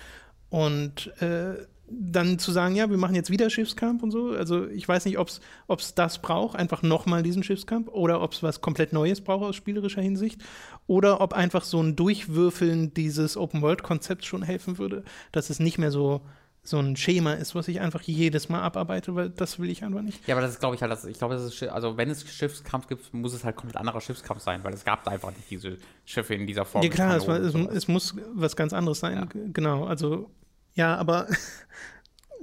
Und 0.48 1.12
äh, 1.20 1.56
dann 1.90 2.38
zu 2.38 2.50
sagen, 2.50 2.74
ja, 2.74 2.88
wir 2.88 2.96
machen 2.96 3.14
jetzt 3.14 3.30
wieder 3.30 3.50
Schiffskampf 3.50 4.02
und 4.02 4.10
so. 4.10 4.30
Also 4.30 4.66
ich 4.68 4.88
weiß 4.88 5.04
nicht, 5.04 5.18
ob 5.18 5.28
es 5.28 5.94
das 5.94 6.22
braucht, 6.22 6.56
einfach 6.58 6.82
nochmal 6.82 7.22
diesen 7.22 7.42
Schiffskampf, 7.42 7.88
oder 7.88 8.22
ob 8.22 8.32
es 8.32 8.42
was 8.42 8.62
komplett 8.62 8.94
Neues 8.94 9.20
braucht 9.20 9.44
aus 9.44 9.56
spielerischer 9.56 10.00
Hinsicht, 10.00 10.40
oder 10.86 11.20
ob 11.20 11.34
einfach 11.34 11.64
so 11.64 11.82
ein 11.82 11.94
Durchwürfeln 11.96 12.94
dieses 12.94 13.36
Open-World-Konzepts 13.36 14.24
schon 14.24 14.42
helfen 14.42 14.78
würde, 14.78 15.04
dass 15.32 15.50
es 15.50 15.60
nicht 15.60 15.76
mehr 15.76 15.90
so, 15.90 16.22
so 16.66 16.78
ein 16.78 16.96
Schema 16.96 17.34
ist, 17.34 17.54
was 17.54 17.68
ich 17.68 17.80
einfach 17.80 18.00
jedes 18.02 18.48
Mal 18.48 18.62
abarbeite, 18.62 19.14
weil 19.14 19.28
das 19.28 19.58
will 19.58 19.68
ich 19.68 19.84
einfach 19.84 20.00
nicht. 20.00 20.26
Ja, 20.26 20.34
aber 20.34 20.40
das 20.42 20.52
ist, 20.52 20.60
glaube 20.60 20.74
ich, 20.76 20.80
halt, 20.82 20.90
das, 20.90 21.04
ich 21.04 21.18
glaube, 21.18 21.34
das 21.34 21.44
ist, 21.44 21.54
Schi- 21.54 21.68
also 21.68 21.98
wenn 21.98 22.08
es 22.08 22.26
Schiffskampf 22.26 22.86
gibt, 22.86 23.12
muss 23.12 23.34
es 23.34 23.44
halt 23.44 23.54
komplett 23.56 23.76
anderer 23.76 24.00
Schiffskampf 24.00 24.40
sein, 24.42 24.64
weil 24.64 24.72
es 24.72 24.82
gab 24.84 25.04
da 25.04 25.10
einfach 25.10 25.30
nicht 25.30 25.50
diese 25.50 25.76
Schiffe 26.06 26.34
in 26.34 26.46
dieser 26.46 26.64
Form. 26.64 26.82
Ja 26.82 26.88
klar, 26.88 27.16
es, 27.16 27.28
war, 27.28 27.38
es, 27.38 27.54
es 27.54 27.86
muss 27.86 28.14
was 28.32 28.56
ganz 28.56 28.72
anderes 28.72 28.98
sein, 29.00 29.14
Ja. 29.16 29.28
genau. 29.52 29.84
Also 29.84 30.30
ja, 30.74 30.96
aber 30.96 31.26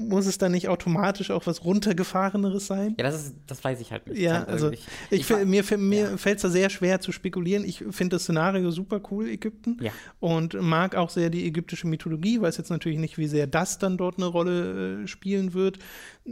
muss 0.08 0.26
es 0.26 0.38
dann 0.38 0.52
nicht 0.52 0.68
automatisch 0.68 1.32
auch 1.32 1.46
was 1.48 1.64
runtergefahreneres 1.64 2.68
sein? 2.68 2.96
Ja, 2.98 3.06
das, 3.06 3.28
ist, 3.28 3.36
das 3.48 3.64
weiß 3.64 3.80
ich 3.82 3.92
halt 3.92 4.08
nicht. 4.08 4.20
Ja, 4.20 4.44
also 4.44 4.72
ich, 4.72 4.86
ich, 5.10 5.30
mir, 5.30 5.64
mir 5.78 6.02
ja. 6.02 6.18
fällt 6.18 6.38
es 6.38 6.42
da 6.42 6.50
sehr 6.50 6.70
schwer 6.70 7.00
zu 7.02 7.12
spekulieren. 7.12 7.64
Ich 7.66 7.84
finde 7.92 8.16
das 8.16 8.24
Szenario 8.24 8.72
super 8.72 9.02
cool, 9.12 9.30
Ägypten. 9.30 9.78
Ja. 9.82 9.92
Und 10.20 10.60
mag 10.62 10.96
auch 10.96 11.10
sehr 11.10 11.30
die 11.30 11.46
ägyptische 11.46 11.88
Mythologie, 11.88 12.42
weiß 12.42 12.58
jetzt 12.58 12.70
natürlich 12.70 13.00
nicht, 13.00 13.18
wie 13.18 13.28
sehr 13.28 13.48
das 13.48 13.80
dann 13.80 13.98
dort 13.98 14.18
eine 14.18 14.28
Rolle 14.28 15.04
äh, 15.04 15.08
spielen 15.08 15.54
wird. 15.54 15.80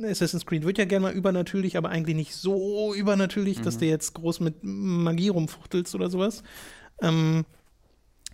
Assassin's 0.04 0.46
Creed 0.46 0.66
wird 0.66 0.78
ja 0.78 0.86
gerne 0.86 1.08
mal 1.08 1.14
übernatürlich, 1.14 1.78
aber 1.78 1.90
eigentlich 1.90 2.16
nicht 2.16 2.36
so 2.36 2.94
übernatürlich, 2.94 3.60
mhm. 3.60 3.64
dass 3.64 3.78
du 3.78 3.86
jetzt 3.86 4.14
groß 4.14 4.40
mit 4.40 4.56
Magie 4.62 5.30
rumfuchtelst 5.30 5.96
oder 5.96 6.10
sowas. 6.10 6.44
Ähm, 7.02 7.46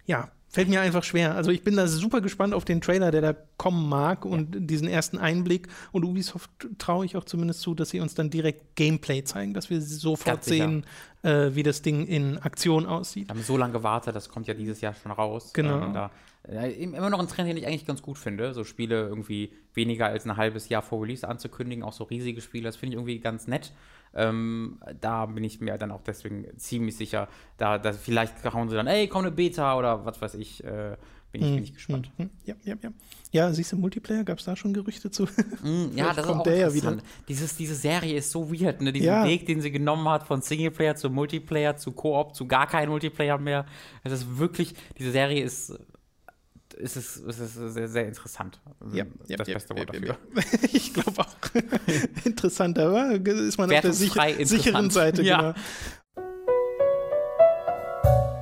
ja, 0.05 0.31
Fällt 0.55 0.69
mir 0.69 0.79
einfach 0.79 1.03
schwer. 1.03 1.35
Also 1.35 1.51
ich 1.51 1.65
bin 1.65 1.75
da 1.75 1.85
super 1.85 2.21
gespannt 2.21 2.53
auf 2.53 2.63
den 2.63 2.79
Trailer, 2.79 3.11
der 3.11 3.19
da 3.19 3.35
kommen 3.57 3.89
mag 3.89 4.23
und 4.23 4.55
ja. 4.55 4.61
diesen 4.61 4.87
ersten 4.87 5.17
Einblick. 5.17 5.67
Und 5.91 6.05
Ubisoft 6.05 6.49
traue 6.77 7.03
ich 7.03 7.17
auch 7.17 7.25
zumindest 7.25 7.59
zu, 7.59 7.75
dass 7.75 7.89
sie 7.89 7.99
uns 7.99 8.15
dann 8.15 8.29
direkt 8.29 8.77
Gameplay 8.77 9.25
zeigen, 9.25 9.53
dass 9.53 9.69
wir 9.69 9.81
sofort 9.81 10.45
sehen, 10.45 10.85
äh, 11.23 11.49
wie 11.55 11.63
das 11.63 11.81
Ding 11.81 12.07
in 12.07 12.37
Aktion 12.37 12.85
aussieht. 12.85 13.27
Wir 13.27 13.35
haben 13.35 13.43
so 13.43 13.57
lange 13.57 13.73
gewartet, 13.73 14.15
das 14.15 14.29
kommt 14.29 14.47
ja 14.47 14.53
dieses 14.53 14.79
Jahr 14.79 14.93
schon 14.93 15.11
raus. 15.11 15.51
Genau. 15.51 15.87
Ähm, 15.87 16.09
immer 16.47 17.09
noch 17.09 17.19
ein 17.19 17.27
Trend, 17.27 17.49
den 17.49 17.57
ich 17.57 17.65
eigentlich 17.65 17.85
ganz 17.85 18.01
gut 18.01 18.17
finde, 18.17 18.53
so 18.53 18.63
Spiele 18.63 19.07
irgendwie 19.07 19.51
weniger 19.73 20.07
als 20.07 20.25
ein 20.25 20.37
halbes 20.37 20.69
Jahr 20.69 20.81
vor 20.81 21.01
Release 21.01 21.27
anzukündigen, 21.27 21.83
auch 21.83 21.93
so 21.93 22.03
riesige 22.03 22.41
Spiele, 22.41 22.65
das 22.65 22.75
finde 22.75 22.93
ich 22.93 22.97
irgendwie 22.97 23.19
ganz 23.19 23.47
nett. 23.47 23.73
Ähm, 24.13 24.79
da 25.01 25.25
bin 25.25 25.43
ich 25.43 25.59
mir 25.59 25.77
dann 25.77 25.91
auch 25.91 26.01
deswegen 26.01 26.45
ziemlich 26.57 26.95
sicher, 26.95 27.27
da, 27.57 27.77
da 27.77 27.91
vielleicht 27.91 28.43
hauen 28.53 28.69
sie 28.69 28.75
dann, 28.75 28.87
ey, 28.87 29.07
komm 29.07 29.23
eine 29.23 29.31
Beta 29.31 29.77
oder 29.77 30.05
was 30.05 30.21
weiß 30.21 30.35
ich. 30.35 30.63
Äh, 30.63 30.95
bin 31.31 31.43
ich, 31.43 31.55
bin 31.55 31.63
ich 31.63 31.73
gespannt. 31.73 32.11
Mm, 32.17 32.23
ja, 32.45 32.55
ja, 32.63 32.75
ja. 32.81 32.89
Ja, 33.31 33.51
siehst 33.51 33.73
du, 33.73 33.75
Multiplayer, 33.75 34.23
gab 34.23 34.39
es 34.39 34.45
da 34.45 34.55
schon 34.55 34.73
Gerüchte 34.73 35.11
zu? 35.11 35.27
Ja, 35.93 36.13
das 36.13 36.25
kommt 36.25 36.27
ist 36.27 36.39
auch 36.39 36.43
der 36.43 36.57
ja 36.57 36.73
wieder. 36.73 36.97
Dieses, 37.27 37.57
diese 37.57 37.75
Serie 37.75 38.15
ist 38.15 38.31
so 38.31 38.49
weird, 38.49 38.81
ne? 38.81 38.93
Diesen 38.93 39.07
ja. 39.07 39.25
Weg, 39.25 39.45
den 39.45 39.59
sie 39.59 39.71
genommen 39.71 40.07
hat 40.07 40.23
von 40.25 40.41
Singleplayer 40.41 40.95
zu 40.95 41.09
Multiplayer 41.09 41.75
zu 41.75 41.91
Koop 41.91 42.35
zu 42.35 42.47
gar 42.47 42.67
kein 42.67 42.87
Multiplayer 42.87 43.37
mehr. 43.37 43.65
Es 44.05 44.13
ist 44.13 44.37
wirklich, 44.37 44.75
diese 44.97 45.11
Serie 45.11 45.43
ist 45.43 45.77
ist 46.77 46.97
es, 46.97 47.17
ist 47.17 47.39
es 47.39 47.53
sehr, 47.53 47.87
sehr 47.87 48.07
interessant. 48.07 48.59
Ja, 48.91 49.05
das 49.27 49.47
ja, 49.47 49.53
beste 49.53 49.75
Wort 49.75 49.89
dafür. 49.89 50.17
ich 50.71 50.93
glaube 50.93 51.21
auch. 51.21 51.35
interessant, 52.25 52.77
aber 52.79 53.11
ist 53.11 53.57
man 53.57 53.71
auf 53.71 53.81
der 53.81 53.93
sicher, 53.93 54.45
sicheren 54.45 54.89
Seite. 54.89 55.21
Ja. 55.21 55.37
Genau. 55.37 55.53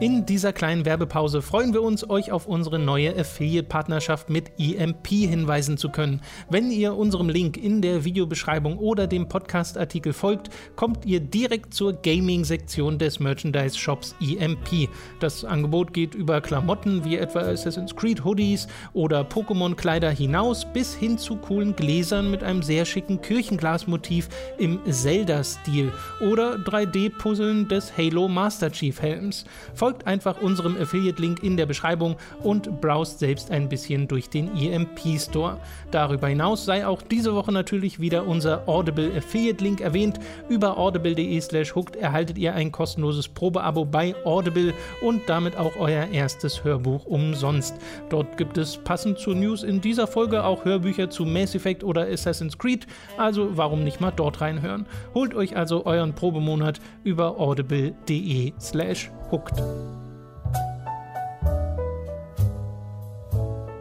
In 0.03 0.25
dieser 0.25 0.51
kleinen 0.51 0.83
Werbepause 0.83 1.41
freuen 1.41 1.73
wir 1.73 1.81
uns, 1.81 2.09
euch 2.09 2.33
auf 2.33 2.45
unsere 2.45 2.77
neue 2.77 3.17
Affiliate-Partnerschaft 3.17 4.29
mit 4.29 4.51
EMP 4.59 5.07
hinweisen 5.07 5.77
zu 5.77 5.87
können. 5.87 6.19
Wenn 6.49 6.71
ihr 6.71 6.97
unserem 6.97 7.29
Link 7.29 7.55
in 7.55 7.81
der 7.81 8.03
Videobeschreibung 8.03 8.79
oder 8.79 9.07
dem 9.07 9.29
Podcast-Artikel 9.29 10.11
folgt, 10.11 10.49
kommt 10.75 11.05
ihr 11.05 11.21
direkt 11.21 11.73
zur 11.73 11.93
Gaming-Sektion 11.93 12.97
des 12.97 13.21
Merchandise-Shops 13.21 14.13
EMP. 14.19 14.89
Das 15.21 15.45
Angebot 15.45 15.93
geht 15.93 16.15
über 16.15 16.41
Klamotten 16.41 17.05
wie 17.05 17.15
etwa 17.15 17.39
Assassin's 17.39 17.95
Creed 17.95 18.25
Hoodies 18.25 18.67
oder 18.91 19.21
Pokémon-Kleider 19.21 20.11
hinaus 20.11 20.65
bis 20.73 20.93
hin 20.93 21.17
zu 21.17 21.37
coolen 21.37 21.77
Gläsern 21.77 22.29
mit 22.29 22.43
einem 22.43 22.61
sehr 22.61 22.83
schicken 22.83 23.21
Kirchenglasmotiv 23.21 24.27
im 24.57 24.81
Zelda-Stil 24.85 25.93
oder 26.19 26.55
3D-Puzzeln 26.55 27.69
des 27.69 27.97
Halo 27.97 28.27
Master 28.27 28.69
Chief 28.69 29.01
Helms. 29.01 29.45
Folgt 29.73 29.92
folgt 29.93 30.07
einfach 30.07 30.41
unserem 30.41 30.75
Affiliate-Link 30.75 31.43
in 31.43 31.55
der 31.55 31.67
Beschreibung 31.67 32.15
und 32.41 32.81
browst 32.81 33.19
selbst 33.19 33.51
ein 33.51 33.69
bisschen 33.69 34.07
durch 34.07 34.27
den 34.27 34.49
EMP 34.57 35.19
Store. 35.19 35.59
Darüber 35.91 36.29
hinaus 36.29 36.65
sei 36.65 36.87
auch 36.87 37.03
diese 37.03 37.35
Woche 37.35 37.51
natürlich 37.51 37.99
wieder 37.99 38.25
unser 38.25 38.67
Audible 38.67 39.11
Affiliate-Link 39.15 39.81
erwähnt. 39.81 40.19
Über 40.49 40.79
audible.de 40.79 41.39
slash 41.41 41.75
hooked 41.75 41.95
erhaltet 41.95 42.39
ihr 42.39 42.55
ein 42.55 42.71
kostenloses 42.71 43.27
Probeabo 43.27 43.85
bei 43.85 44.15
Audible 44.25 44.73
und 45.01 45.21
damit 45.27 45.57
auch 45.57 45.75
euer 45.77 46.07
erstes 46.07 46.63
Hörbuch 46.63 47.05
umsonst. 47.05 47.75
Dort 48.09 48.37
gibt 48.37 48.57
es 48.57 48.77
passend 48.77 49.19
zur 49.19 49.35
News 49.35 49.61
in 49.61 49.79
dieser 49.79 50.07
Folge 50.07 50.43
auch 50.43 50.65
Hörbücher 50.65 51.11
zu 51.11 51.23
Mass 51.23 51.53
Effect 51.53 51.83
oder 51.83 52.07
Assassin's 52.07 52.57
Creed, 52.57 52.87
also 53.17 53.55
warum 53.55 53.83
nicht 53.83 54.01
mal 54.01 54.11
dort 54.11 54.41
reinhören. 54.41 54.87
Holt 55.13 55.35
euch 55.35 55.55
also 55.55 55.85
euren 55.85 56.13
Probemonat 56.13 56.79
über 57.03 57.39
audible.de 57.39 58.53
slash 58.59 59.11
hooked. 59.33 59.59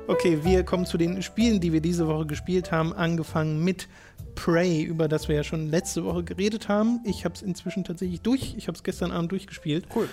Okay, 0.08 0.42
wir 0.42 0.64
kommen 0.64 0.86
zu 0.86 0.96
den 0.96 1.22
Spielen, 1.22 1.60
die 1.60 1.72
wir 1.74 1.82
diese 1.82 2.08
Woche 2.08 2.26
gespielt 2.26 2.72
haben, 2.72 2.94
angefangen 2.94 3.62
mit 3.62 3.86
Prey, 4.34 4.82
über 4.82 5.08
das 5.08 5.28
wir 5.28 5.36
ja 5.36 5.44
schon 5.44 5.68
letzte 5.68 6.04
Woche 6.04 6.24
geredet 6.24 6.68
haben. 6.68 7.00
Ich 7.04 7.26
habe 7.26 7.34
es 7.34 7.42
inzwischen 7.42 7.84
tatsächlich 7.84 8.22
durch. 8.22 8.54
Ich 8.56 8.66
habe 8.66 8.76
es 8.76 8.82
gestern 8.82 9.12
Abend 9.12 9.30
durchgespielt. 9.30 9.86
Cool. 9.94 10.08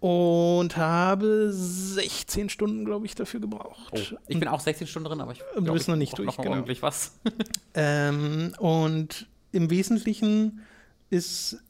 Und 0.00 0.76
habe 0.76 1.50
16 1.52 2.48
Stunden, 2.48 2.84
glaube 2.84 3.06
ich, 3.06 3.14
dafür 3.14 3.40
gebraucht. 3.40 3.92
Oh, 3.92 4.16
ich 4.26 4.38
bin 4.40 4.48
auch 4.48 4.60
16 4.60 4.88
Stunden 4.88 5.08
drin, 5.08 5.20
aber 5.20 5.32
ich 5.32 5.42
du 5.54 5.72
bist 5.72 5.88
noch 5.88 5.96
nicht 5.96 6.18
durch. 6.18 6.26
Noch 6.26 6.36
genau. 6.36 6.50
ordentlich 6.50 6.82
was. 6.82 7.12
ähm, 7.74 8.52
und 8.58 9.28
im 9.52 9.70
Wesentlichen 9.70 10.62
ist 11.10 11.63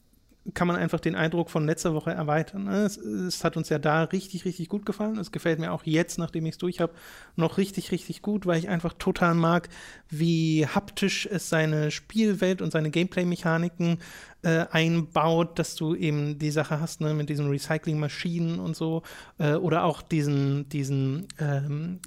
kann 0.53 0.67
man 0.67 0.75
einfach 0.75 0.99
den 0.99 1.15
Eindruck 1.15 1.49
von 1.49 1.65
letzter 1.65 1.95
Woche 1.95 2.11
erweitern. 2.11 2.65
Ne? 2.65 2.83
Es, 2.83 2.97
es, 2.97 3.43
hat 3.43 3.57
uns 3.57 3.69
ja 3.69 3.79
da 3.79 4.03
richtig, 4.03 4.45
richtig 4.45 4.69
gut 4.69 4.85
gefallen. 4.85 5.17
Es 5.17 5.31
gefällt 5.31 5.59
mir 5.59 5.71
auch 5.71 5.83
jetzt, 5.83 6.19
nachdem 6.19 6.45
ich 6.45 6.53
es 6.53 6.57
durch 6.59 6.79
habe, 6.79 6.93
noch 7.35 7.57
richtig, 7.57 7.91
richtig 7.91 8.21
gut, 8.21 8.45
weil 8.45 8.59
ich 8.59 8.69
einfach 8.69 8.93
total 8.93 9.33
mag, 9.33 9.69
wie 10.09 10.67
haptisch 10.67 11.27
es 11.31 11.49
seine 11.49 11.89
Spielwelt 11.89 12.61
und 12.61 12.71
seine 12.71 12.91
Gameplay-Mechaniken 12.91 13.97
äh, 14.43 14.65
einbaut, 14.69 15.57
dass 15.57 15.73
du 15.75 15.95
eben 15.95 16.37
die 16.37 16.51
Sache 16.51 16.79
hast 16.79 17.01
ne, 17.01 17.15
mit 17.15 17.29
diesen 17.29 17.49
Recycling-Maschinen 17.49 18.59
und 18.59 18.75
so 18.75 19.01
äh, 19.39 19.55
oder 19.55 19.83
auch 19.83 20.03
diesen, 20.03 20.69
diesen 20.69 21.27
ähm, 21.39 21.99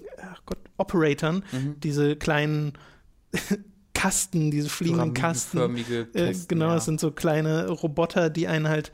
Gott, 0.47 0.59
Operatoren, 0.77 1.45
mhm. 1.51 1.81
diese 1.81 2.15
kleinen 2.15 2.75
Kasten, 3.99 4.53
diese 4.53 4.69
fliegenden 4.69 5.13
Kasten. 5.13 5.77
Äh, 6.15 6.35
genau, 6.47 6.69
das 6.75 6.85
sind 6.85 7.01
so 7.01 7.11
kleine 7.11 7.69
Roboter, 7.69 8.31
die 8.31 8.47
einen 8.47 8.69
halt 8.69 8.93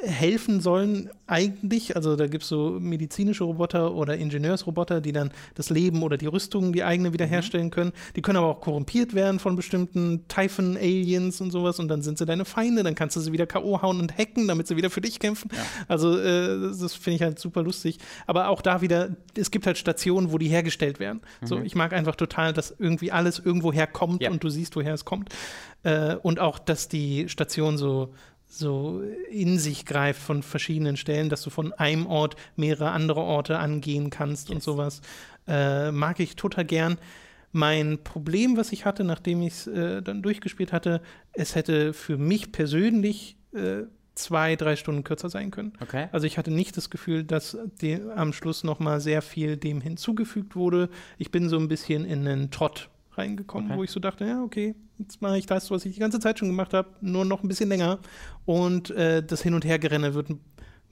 helfen 0.00 0.60
sollen, 0.60 1.10
eigentlich. 1.26 1.96
Also 1.96 2.16
da 2.16 2.26
gibt 2.26 2.42
es 2.42 2.48
so 2.48 2.78
medizinische 2.80 3.44
Roboter 3.44 3.94
oder 3.94 4.16
Ingenieursroboter, 4.16 5.00
die 5.00 5.12
dann 5.12 5.30
das 5.54 5.70
Leben 5.70 6.02
oder 6.02 6.16
die 6.16 6.26
Rüstung, 6.26 6.72
die 6.72 6.82
eigene 6.82 7.12
wiederherstellen 7.12 7.66
mhm. 7.66 7.70
können. 7.70 7.92
Die 8.16 8.22
können 8.22 8.38
aber 8.38 8.48
auch 8.48 8.60
korrumpiert 8.60 9.14
werden 9.14 9.38
von 9.38 9.54
bestimmten 9.54 10.26
Typhon-Aliens 10.28 11.40
und 11.40 11.50
sowas 11.50 11.78
und 11.78 11.88
dann 11.88 12.02
sind 12.02 12.18
sie 12.18 12.26
deine 12.26 12.44
Feinde, 12.44 12.82
dann 12.82 12.94
kannst 12.94 13.16
du 13.16 13.20
sie 13.20 13.32
wieder 13.32 13.46
K.O. 13.46 13.82
hauen 13.82 14.00
und 14.00 14.16
hacken, 14.16 14.48
damit 14.48 14.66
sie 14.66 14.76
wieder 14.76 14.90
für 14.90 15.00
dich 15.00 15.20
kämpfen. 15.20 15.50
Ja. 15.54 15.62
Also 15.88 16.18
äh, 16.18 16.72
das 16.78 16.94
finde 16.94 17.16
ich 17.16 17.22
halt 17.22 17.38
super 17.38 17.62
lustig. 17.62 17.98
Aber 18.26 18.48
auch 18.48 18.62
da 18.62 18.80
wieder, 18.80 19.10
es 19.36 19.50
gibt 19.50 19.66
halt 19.66 19.78
Stationen, 19.78 20.32
wo 20.32 20.38
die 20.38 20.48
hergestellt 20.48 21.00
werden. 21.00 21.20
Mhm. 21.42 21.46
So, 21.46 21.60
ich 21.60 21.74
mag 21.74 21.92
einfach 21.92 22.16
total, 22.16 22.52
dass 22.52 22.74
irgendwie 22.78 23.12
alles 23.12 23.38
irgendwo 23.38 23.72
herkommt 23.72 24.22
ja. 24.22 24.30
und 24.30 24.42
du 24.42 24.48
siehst, 24.48 24.74
woher 24.74 24.94
es 24.94 25.04
kommt. 25.04 25.28
Äh, 25.82 26.16
und 26.16 26.40
auch, 26.40 26.58
dass 26.58 26.88
die 26.88 27.28
Station 27.28 27.78
so 27.78 28.14
so 28.52 29.02
in 29.30 29.58
sich 29.58 29.86
greift 29.86 30.20
von 30.20 30.42
verschiedenen 30.42 30.96
Stellen, 30.96 31.28
dass 31.28 31.42
du 31.42 31.50
von 31.50 31.72
einem 31.72 32.06
Ort 32.06 32.36
mehrere 32.54 32.90
andere 32.90 33.20
Orte 33.20 33.58
angehen 33.58 34.10
kannst 34.10 34.48
yes. 34.48 34.54
und 34.54 34.62
sowas. 34.62 35.00
Äh, 35.48 35.90
mag 35.90 36.20
ich 36.20 36.36
total 36.36 36.64
gern. 36.64 36.98
Mein 37.52 38.02
Problem, 38.02 38.56
was 38.56 38.72
ich 38.72 38.84
hatte, 38.84 39.04
nachdem 39.04 39.42
ich 39.42 39.54
es 39.54 39.66
äh, 39.66 40.02
dann 40.02 40.22
durchgespielt 40.22 40.72
hatte, 40.72 41.00
es 41.32 41.54
hätte 41.54 41.92
für 41.92 42.18
mich 42.18 42.52
persönlich 42.52 43.36
äh, 43.54 43.82
zwei, 44.14 44.56
drei 44.56 44.76
Stunden 44.76 45.04
kürzer 45.04 45.30
sein 45.30 45.50
können. 45.50 45.72
Okay. 45.80 46.08
Also 46.12 46.26
ich 46.26 46.36
hatte 46.36 46.50
nicht 46.50 46.76
das 46.76 46.90
Gefühl, 46.90 47.24
dass 47.24 47.56
am 48.14 48.32
Schluss 48.32 48.64
noch 48.64 48.78
mal 48.78 49.00
sehr 49.00 49.22
viel 49.22 49.56
dem 49.56 49.80
hinzugefügt 49.80 50.56
wurde. 50.56 50.90
Ich 51.18 51.30
bin 51.30 51.48
so 51.48 51.58
ein 51.58 51.68
bisschen 51.68 52.04
in 52.04 52.26
einen 52.26 52.50
Trott 52.50 52.90
reingekommen, 53.14 53.70
okay. 53.70 53.78
wo 53.78 53.84
ich 53.84 53.90
so 53.90 54.00
dachte, 54.00 54.26
ja, 54.26 54.42
okay, 54.42 54.74
jetzt 54.98 55.20
mache 55.20 55.38
ich 55.38 55.46
das, 55.46 55.70
was 55.70 55.84
ich 55.84 55.94
die 55.94 56.00
ganze 56.00 56.20
Zeit 56.20 56.38
schon 56.38 56.48
gemacht 56.48 56.74
habe, 56.74 56.88
nur 57.00 57.24
noch 57.24 57.42
ein 57.42 57.48
bisschen 57.48 57.68
länger. 57.68 57.98
Und 58.44 58.90
äh, 58.90 59.22
das 59.22 59.42
Hin- 59.42 59.54
und 59.54 59.64
Hergerenne 59.64 60.14
wird 60.14 60.30
ein, 60.30 60.40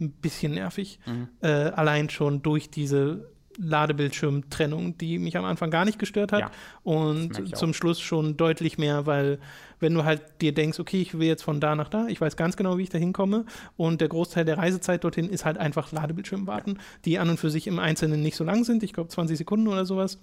ein 0.00 0.10
bisschen 0.10 0.52
nervig. 0.52 0.98
Mhm. 1.06 1.28
Äh, 1.40 1.48
allein 1.48 2.10
schon 2.10 2.42
durch 2.42 2.70
diese 2.70 3.30
Ladebildschirmtrennung, 3.58 4.96
die 4.96 5.18
mich 5.18 5.36
am 5.36 5.44
Anfang 5.44 5.70
gar 5.70 5.84
nicht 5.84 5.98
gestört 5.98 6.32
hat. 6.32 6.40
Ja, 6.40 6.50
und 6.82 7.56
zum 7.56 7.74
Schluss 7.74 8.00
schon 8.00 8.36
deutlich 8.36 8.78
mehr, 8.78 9.06
weil 9.06 9.38
wenn 9.80 9.94
du 9.94 10.04
halt 10.04 10.22
dir 10.40 10.54
denkst, 10.54 10.78
okay, 10.78 11.00
ich 11.02 11.18
will 11.18 11.26
jetzt 11.26 11.42
von 11.42 11.60
da 11.60 11.74
nach 11.74 11.88
da, 11.88 12.06
ich 12.08 12.20
weiß 12.20 12.36
ganz 12.36 12.56
genau, 12.56 12.78
wie 12.78 12.84
ich 12.84 12.90
da 12.90 12.98
hinkomme 12.98 13.44
und 13.76 14.00
der 14.00 14.08
Großteil 14.08 14.44
der 14.44 14.58
Reisezeit 14.58 15.04
dorthin 15.04 15.28
ist 15.28 15.44
halt 15.44 15.58
einfach 15.58 15.92
Ladebildschirm 15.92 16.46
warten, 16.46 16.74
ja. 16.76 16.82
die 17.04 17.18
an 17.18 17.30
und 17.30 17.40
für 17.40 17.50
sich 17.50 17.66
im 17.66 17.78
Einzelnen 17.78 18.22
nicht 18.22 18.36
so 18.36 18.44
lang 18.44 18.64
sind, 18.64 18.82
ich 18.82 18.92
glaube 18.92 19.08
20 19.08 19.36
Sekunden 19.36 19.68
oder 19.68 19.84
sowas. 19.84 20.18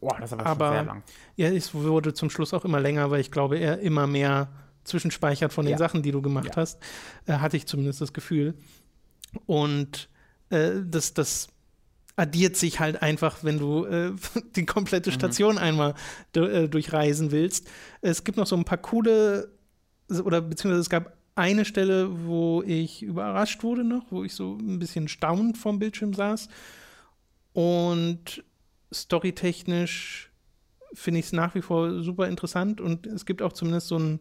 Boah, 0.00 0.16
das 0.20 0.32
ist 0.32 0.38
aber, 0.38 0.46
aber 0.46 0.72
sehr 0.72 0.84
lang. 0.84 1.02
Ja, 1.36 1.48
es 1.48 1.74
wurde 1.74 2.14
zum 2.14 2.30
Schluss 2.30 2.54
auch 2.54 2.64
immer 2.64 2.80
länger, 2.80 3.10
weil 3.10 3.20
ich 3.20 3.30
glaube, 3.30 3.58
er 3.58 3.80
immer 3.80 4.06
mehr 4.06 4.48
zwischenspeichert 4.84 5.52
von 5.52 5.64
den 5.64 5.72
ja. 5.72 5.78
Sachen, 5.78 6.02
die 6.02 6.12
du 6.12 6.22
gemacht 6.22 6.50
ja. 6.50 6.56
hast. 6.56 6.78
Äh, 7.26 7.34
hatte 7.34 7.56
ich 7.56 7.66
zumindest 7.66 8.00
das 8.00 8.12
Gefühl. 8.12 8.54
Und 9.46 10.08
äh, 10.50 10.70
das, 10.84 11.14
das 11.14 11.48
addiert 12.16 12.56
sich 12.56 12.80
halt 12.80 13.02
einfach, 13.02 13.42
wenn 13.42 13.58
du 13.58 13.84
äh, 13.86 14.12
die 14.56 14.66
komplette 14.66 15.12
Station 15.12 15.54
mhm. 15.54 15.60
einmal 15.62 15.94
äh, 16.34 16.68
durchreisen 16.68 17.30
willst. 17.30 17.68
Es 18.00 18.24
gibt 18.24 18.38
noch 18.38 18.46
so 18.46 18.56
ein 18.56 18.64
paar 18.64 18.78
coole, 18.78 19.50
oder 20.08 20.40
beziehungsweise 20.40 20.82
es 20.82 20.90
gab 20.90 21.16
eine 21.34 21.64
Stelle, 21.64 22.26
wo 22.26 22.62
ich 22.62 23.02
überrascht 23.02 23.62
wurde 23.62 23.84
noch, 23.84 24.04
wo 24.10 24.24
ich 24.24 24.34
so 24.34 24.58
ein 24.60 24.78
bisschen 24.78 25.08
staunend 25.08 25.56
vorm 25.56 25.78
Bildschirm 25.78 26.12
saß. 26.12 26.48
Und 27.52 28.44
storytechnisch 28.92 30.30
finde 30.92 31.20
ich 31.20 31.26
es 31.26 31.32
nach 31.32 31.54
wie 31.54 31.62
vor 31.62 32.02
super 32.02 32.28
interessant 32.28 32.80
und 32.80 33.06
es 33.06 33.26
gibt 33.26 33.42
auch 33.42 33.52
zumindest 33.52 33.88
so 33.88 33.98
ein 33.98 34.20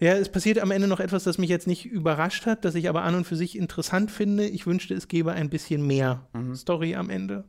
ja, 0.00 0.12
es 0.12 0.28
passiert 0.28 0.60
am 0.60 0.70
Ende 0.70 0.86
noch 0.86 1.00
etwas, 1.00 1.24
das 1.24 1.38
mich 1.38 1.50
jetzt 1.50 1.66
nicht 1.66 1.84
überrascht 1.84 2.46
hat, 2.46 2.64
das 2.64 2.76
ich 2.76 2.88
aber 2.88 3.02
an 3.02 3.16
und 3.16 3.26
für 3.26 3.34
sich 3.34 3.58
interessant 3.58 4.12
finde. 4.12 4.46
Ich 4.46 4.64
wünschte, 4.64 4.94
es 4.94 5.08
gäbe 5.08 5.32
ein 5.32 5.50
bisschen 5.50 5.84
mehr 5.84 6.28
mhm. 6.32 6.54
Story 6.54 6.94
am 6.94 7.10
Ende. 7.10 7.44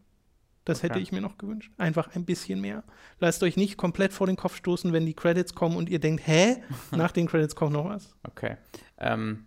Das 0.66 0.80
okay. 0.80 0.88
hätte 0.88 1.00
ich 1.00 1.12
mir 1.12 1.22
noch 1.22 1.38
gewünscht. 1.38 1.72
Einfach 1.78 2.16
ein 2.16 2.26
bisschen 2.26 2.60
mehr. 2.60 2.84
Lasst 3.20 3.44
euch 3.44 3.56
nicht 3.56 3.78
komplett 3.78 4.14
vor 4.14 4.28
den 4.28 4.36
Kopf 4.36 4.56
stoßen, 4.56 4.94
wenn 4.94 5.06
die 5.06 5.14
Credits 5.14 5.54
kommen 5.54 5.78
und 5.78 5.90
ihr 5.90 6.00
denkt, 6.00 6.26
hä? 6.26 6.58
Nach 6.92 7.12
den 7.12 7.28
Credits 7.28 7.56
kommt 7.56 7.74
noch 7.74 7.86
was. 7.86 8.16
Okay. 8.24 8.58
Ähm, 8.98 9.46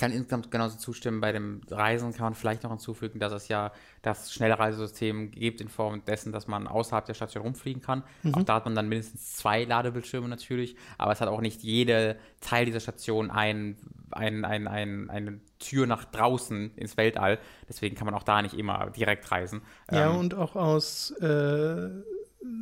kann 0.00 0.12
insgesamt 0.12 0.50
genauso 0.50 0.78
zustimmen. 0.78 1.20
Bei 1.20 1.30
dem 1.30 1.60
Reisen 1.70 2.14
kann 2.14 2.24
man 2.24 2.34
vielleicht 2.34 2.62
noch 2.62 2.70
hinzufügen, 2.70 3.20
dass 3.20 3.34
es 3.34 3.48
ja 3.48 3.70
das 4.00 4.32
Schnellreisesystem 4.32 5.30
gibt 5.30 5.60
in 5.60 5.68
Form 5.68 6.02
dessen, 6.06 6.32
dass 6.32 6.48
man 6.48 6.66
außerhalb 6.66 7.04
der 7.04 7.12
Station 7.12 7.42
rumfliegen 7.42 7.82
kann. 7.82 8.02
Mhm. 8.22 8.34
Auch 8.34 8.42
da 8.42 8.54
hat 8.54 8.64
man 8.64 8.74
dann 8.74 8.88
mindestens 8.88 9.36
zwei 9.36 9.64
Ladebildschirme 9.64 10.26
natürlich, 10.26 10.74
aber 10.96 11.12
es 11.12 11.20
hat 11.20 11.28
auch 11.28 11.42
nicht 11.42 11.62
jede 11.62 12.16
Teil 12.40 12.64
dieser 12.64 12.80
Station 12.80 13.30
ein, 13.30 13.76
ein, 14.10 14.46
ein, 14.46 14.66
ein, 14.66 15.10
eine 15.10 15.38
Tür 15.58 15.86
nach 15.86 16.06
draußen 16.06 16.74
ins 16.76 16.96
Weltall. 16.96 17.38
Deswegen 17.68 17.94
kann 17.94 18.06
man 18.06 18.14
auch 18.14 18.22
da 18.22 18.40
nicht 18.40 18.54
immer 18.54 18.88
direkt 18.90 19.30
reisen. 19.30 19.60
Ja, 19.90 20.10
ähm, 20.10 20.16
und 20.16 20.34
auch 20.34 20.56
aus 20.56 21.10
äh 21.20 21.90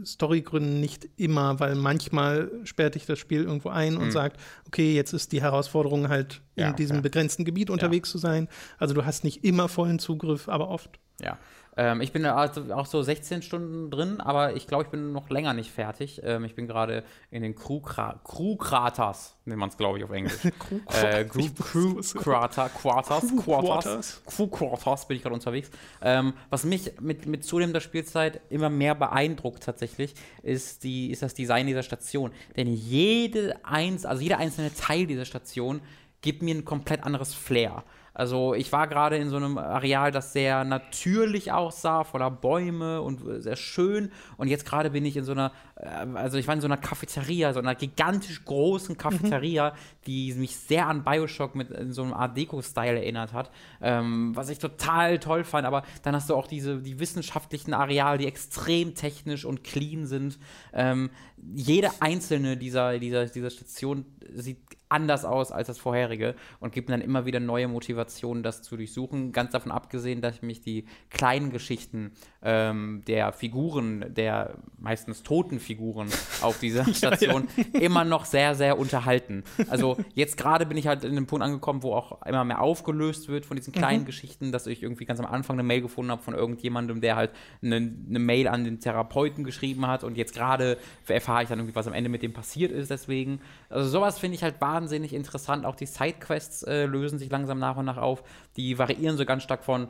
Storygründen 0.04 0.80
nicht 0.80 1.08
immer, 1.16 1.60
weil 1.60 1.74
manchmal 1.74 2.50
sperrt 2.64 2.94
dich 2.94 3.06
das 3.06 3.18
Spiel 3.18 3.44
irgendwo 3.44 3.68
ein 3.68 3.96
und 3.96 4.06
mhm. 4.06 4.10
sagt, 4.10 4.40
okay, 4.66 4.94
jetzt 4.94 5.12
ist 5.12 5.32
die 5.32 5.40
Herausforderung 5.40 6.08
halt 6.08 6.40
in 6.56 6.74
diesem 6.76 6.96
ja. 6.96 7.02
begrenzten 7.02 7.44
Gebiet 7.44 7.70
unterwegs 7.70 8.08
ja. 8.08 8.12
zu 8.12 8.18
sein. 8.18 8.48
Also 8.78 8.94
du 8.94 9.04
hast 9.04 9.22
nicht 9.22 9.44
immer 9.44 9.68
vollen 9.68 9.98
Zugriff, 9.98 10.48
aber 10.48 10.68
oft. 10.68 10.98
Ja, 11.20 11.38
ähm, 11.78 12.00
ich 12.00 12.12
bin 12.12 12.26
also 12.26 12.74
auch 12.74 12.86
so 12.86 13.00
16 13.00 13.42
Stunden 13.42 13.88
drin, 13.88 14.20
aber 14.20 14.56
ich 14.56 14.66
glaube, 14.66 14.82
ich 14.82 14.90
bin 14.90 15.12
noch 15.12 15.30
länger 15.30 15.54
nicht 15.54 15.70
fertig. 15.70 16.20
Ähm, 16.24 16.44
ich 16.44 16.56
bin 16.56 16.66
gerade 16.66 17.04
in 17.30 17.42
den 17.42 17.54
Crew-Kraters, 17.54 19.36
nennt 19.44 19.60
man 19.60 19.68
es, 19.68 19.76
glaube 19.76 19.98
ich, 19.98 20.04
auf 20.04 20.10
Englisch. 20.10 20.44
äh, 21.02 21.24
Crew, 21.24 21.48
Crew 21.56 22.00
Krater, 22.20 22.68
Quarters, 22.68 23.32
Quarters, 23.44 24.22
Crew 24.26 24.48
Quarters 24.48 25.06
bin 25.06 25.18
ich 25.18 25.22
gerade 25.22 25.34
unterwegs. 25.34 25.70
Ähm, 26.02 26.32
was 26.50 26.64
mich 26.64 27.00
mit, 27.00 27.26
mit 27.26 27.44
zunehmender 27.44 27.80
Spielzeit 27.80 28.40
immer 28.50 28.70
mehr 28.70 28.96
beeindruckt 28.96 29.62
tatsächlich, 29.62 30.14
ist, 30.42 30.82
die, 30.82 31.12
ist 31.12 31.22
das 31.22 31.34
Design 31.34 31.68
dieser 31.68 31.84
Station. 31.84 32.32
Denn 32.56 32.66
jede 32.66 33.54
eins, 33.64 34.04
also 34.04 34.20
jeder 34.20 34.38
einzelne 34.38 34.74
Teil 34.74 35.06
dieser 35.06 35.26
Station 35.26 35.80
gibt 36.22 36.42
mir 36.42 36.56
ein 36.56 36.64
komplett 36.64 37.04
anderes 37.04 37.34
Flair. 37.34 37.84
Also 38.18 38.52
ich 38.52 38.72
war 38.72 38.88
gerade 38.88 39.16
in 39.16 39.30
so 39.30 39.36
einem 39.36 39.58
Areal, 39.58 40.10
das 40.10 40.32
sehr 40.32 40.64
natürlich 40.64 41.52
aussah, 41.52 42.02
voller 42.02 42.32
Bäume 42.32 43.00
und 43.00 43.20
sehr 43.42 43.54
schön. 43.54 44.10
Und 44.36 44.48
jetzt 44.48 44.66
gerade 44.66 44.90
bin 44.90 45.04
ich 45.04 45.16
in 45.16 45.22
so 45.22 45.30
einer, 45.30 45.52
äh, 45.76 45.86
also 46.14 46.36
ich 46.36 46.48
war 46.48 46.54
in 46.54 46.60
so 46.60 46.66
einer 46.66 46.76
Cafeteria, 46.76 47.52
so 47.52 47.60
einer 47.60 47.76
gigantisch 47.76 48.44
großen 48.44 48.94
mhm. 48.94 48.98
Cafeteria, 48.98 49.70
mhm. 49.70 49.74
die 50.06 50.34
mich 50.34 50.56
sehr 50.56 50.88
an 50.88 51.04
Bioshock 51.04 51.54
mit 51.54 51.70
in 51.70 51.92
so 51.92 52.02
einem 52.02 52.12
Art 52.12 52.36
Deco-Style 52.36 52.98
erinnert 52.98 53.32
hat. 53.32 53.52
Ähm, 53.80 54.34
was 54.34 54.48
ich 54.48 54.58
total 54.58 55.20
toll 55.20 55.44
fand. 55.44 55.64
Aber 55.64 55.84
dann 56.02 56.16
hast 56.16 56.28
du 56.28 56.34
auch 56.34 56.48
diese 56.48 56.78
die 56.78 56.98
wissenschaftlichen 56.98 57.72
Areale, 57.72 58.18
die 58.18 58.26
extrem 58.26 58.96
technisch 58.96 59.44
und 59.44 59.62
clean 59.62 60.06
sind. 60.06 60.40
Ähm, 60.72 61.10
jede 61.54 61.90
einzelne 62.00 62.56
dieser, 62.56 62.98
dieser, 62.98 63.26
dieser 63.26 63.50
Station 63.50 64.06
sieht 64.34 64.58
anders 64.88 65.24
aus 65.24 65.52
als 65.52 65.68
das 65.68 65.78
vorherige 65.78 66.34
und 66.60 66.72
gibt 66.72 66.88
mir 66.88 66.94
dann 66.96 67.04
immer 67.04 67.26
wieder 67.26 67.40
neue 67.40 67.68
Motivationen, 67.68 68.42
das 68.42 68.62
zu 68.62 68.76
durchsuchen. 68.76 69.32
Ganz 69.32 69.52
davon 69.52 69.72
abgesehen, 69.72 70.20
dass 70.20 70.42
mich 70.42 70.60
die 70.60 70.86
kleinen 71.10 71.50
Geschichten 71.50 72.12
ähm, 72.42 73.02
der 73.06 73.32
Figuren, 73.32 74.14
der 74.14 74.54
meistens 74.78 75.22
toten 75.22 75.60
Figuren 75.60 76.08
auf 76.42 76.58
dieser 76.60 76.92
Station 76.94 77.48
ja, 77.56 77.64
ja. 77.74 77.80
immer 77.80 78.04
noch 78.04 78.24
sehr, 78.24 78.54
sehr 78.54 78.78
unterhalten. 78.78 79.44
Also 79.68 79.96
jetzt 80.14 80.36
gerade 80.36 80.66
bin 80.66 80.76
ich 80.76 80.86
halt 80.86 81.04
in 81.04 81.12
einem 81.12 81.26
Punkt 81.26 81.44
angekommen, 81.44 81.82
wo 81.82 81.94
auch 81.94 82.22
immer 82.22 82.44
mehr 82.44 82.60
aufgelöst 82.60 83.28
wird 83.28 83.46
von 83.46 83.56
diesen 83.56 83.72
kleinen 83.72 84.02
mhm. 84.02 84.06
Geschichten, 84.06 84.52
dass 84.52 84.66
ich 84.66 84.82
irgendwie 84.82 85.04
ganz 85.04 85.20
am 85.20 85.26
Anfang 85.26 85.56
eine 85.56 85.62
Mail 85.62 85.82
gefunden 85.82 86.10
habe 86.10 86.22
von 86.22 86.34
irgendjemandem, 86.34 87.00
der 87.00 87.16
halt 87.16 87.30
eine, 87.62 87.76
eine 87.76 88.18
Mail 88.18 88.48
an 88.48 88.64
den 88.64 88.80
Therapeuten 88.80 89.44
geschrieben 89.44 89.86
hat 89.86 90.04
und 90.04 90.16
jetzt 90.16 90.34
gerade 90.34 90.78
erfahre 91.06 91.42
ich 91.42 91.48
dann 91.48 91.58
irgendwie, 91.58 91.74
was 91.74 91.86
am 91.86 91.92
Ende 91.92 92.08
mit 92.08 92.22
dem 92.22 92.32
passiert 92.32 92.72
ist. 92.72 92.90
Deswegen, 92.90 93.40
also 93.68 93.88
sowas 93.88 94.18
finde 94.18 94.36
ich 94.36 94.42
halt 94.42 94.60
wahnsinnig 94.60 94.77
interessant. 95.12 95.66
Auch 95.66 95.74
die 95.74 95.86
Sidequests 95.86 96.62
äh, 96.62 96.86
lösen 96.86 97.18
sich 97.18 97.30
langsam 97.30 97.58
nach 97.58 97.76
und 97.76 97.86
nach 97.86 97.96
auf. 97.96 98.22
Die 98.56 98.78
variieren 98.78 99.16
so 99.16 99.24
ganz 99.24 99.42
stark 99.42 99.64
von 99.64 99.88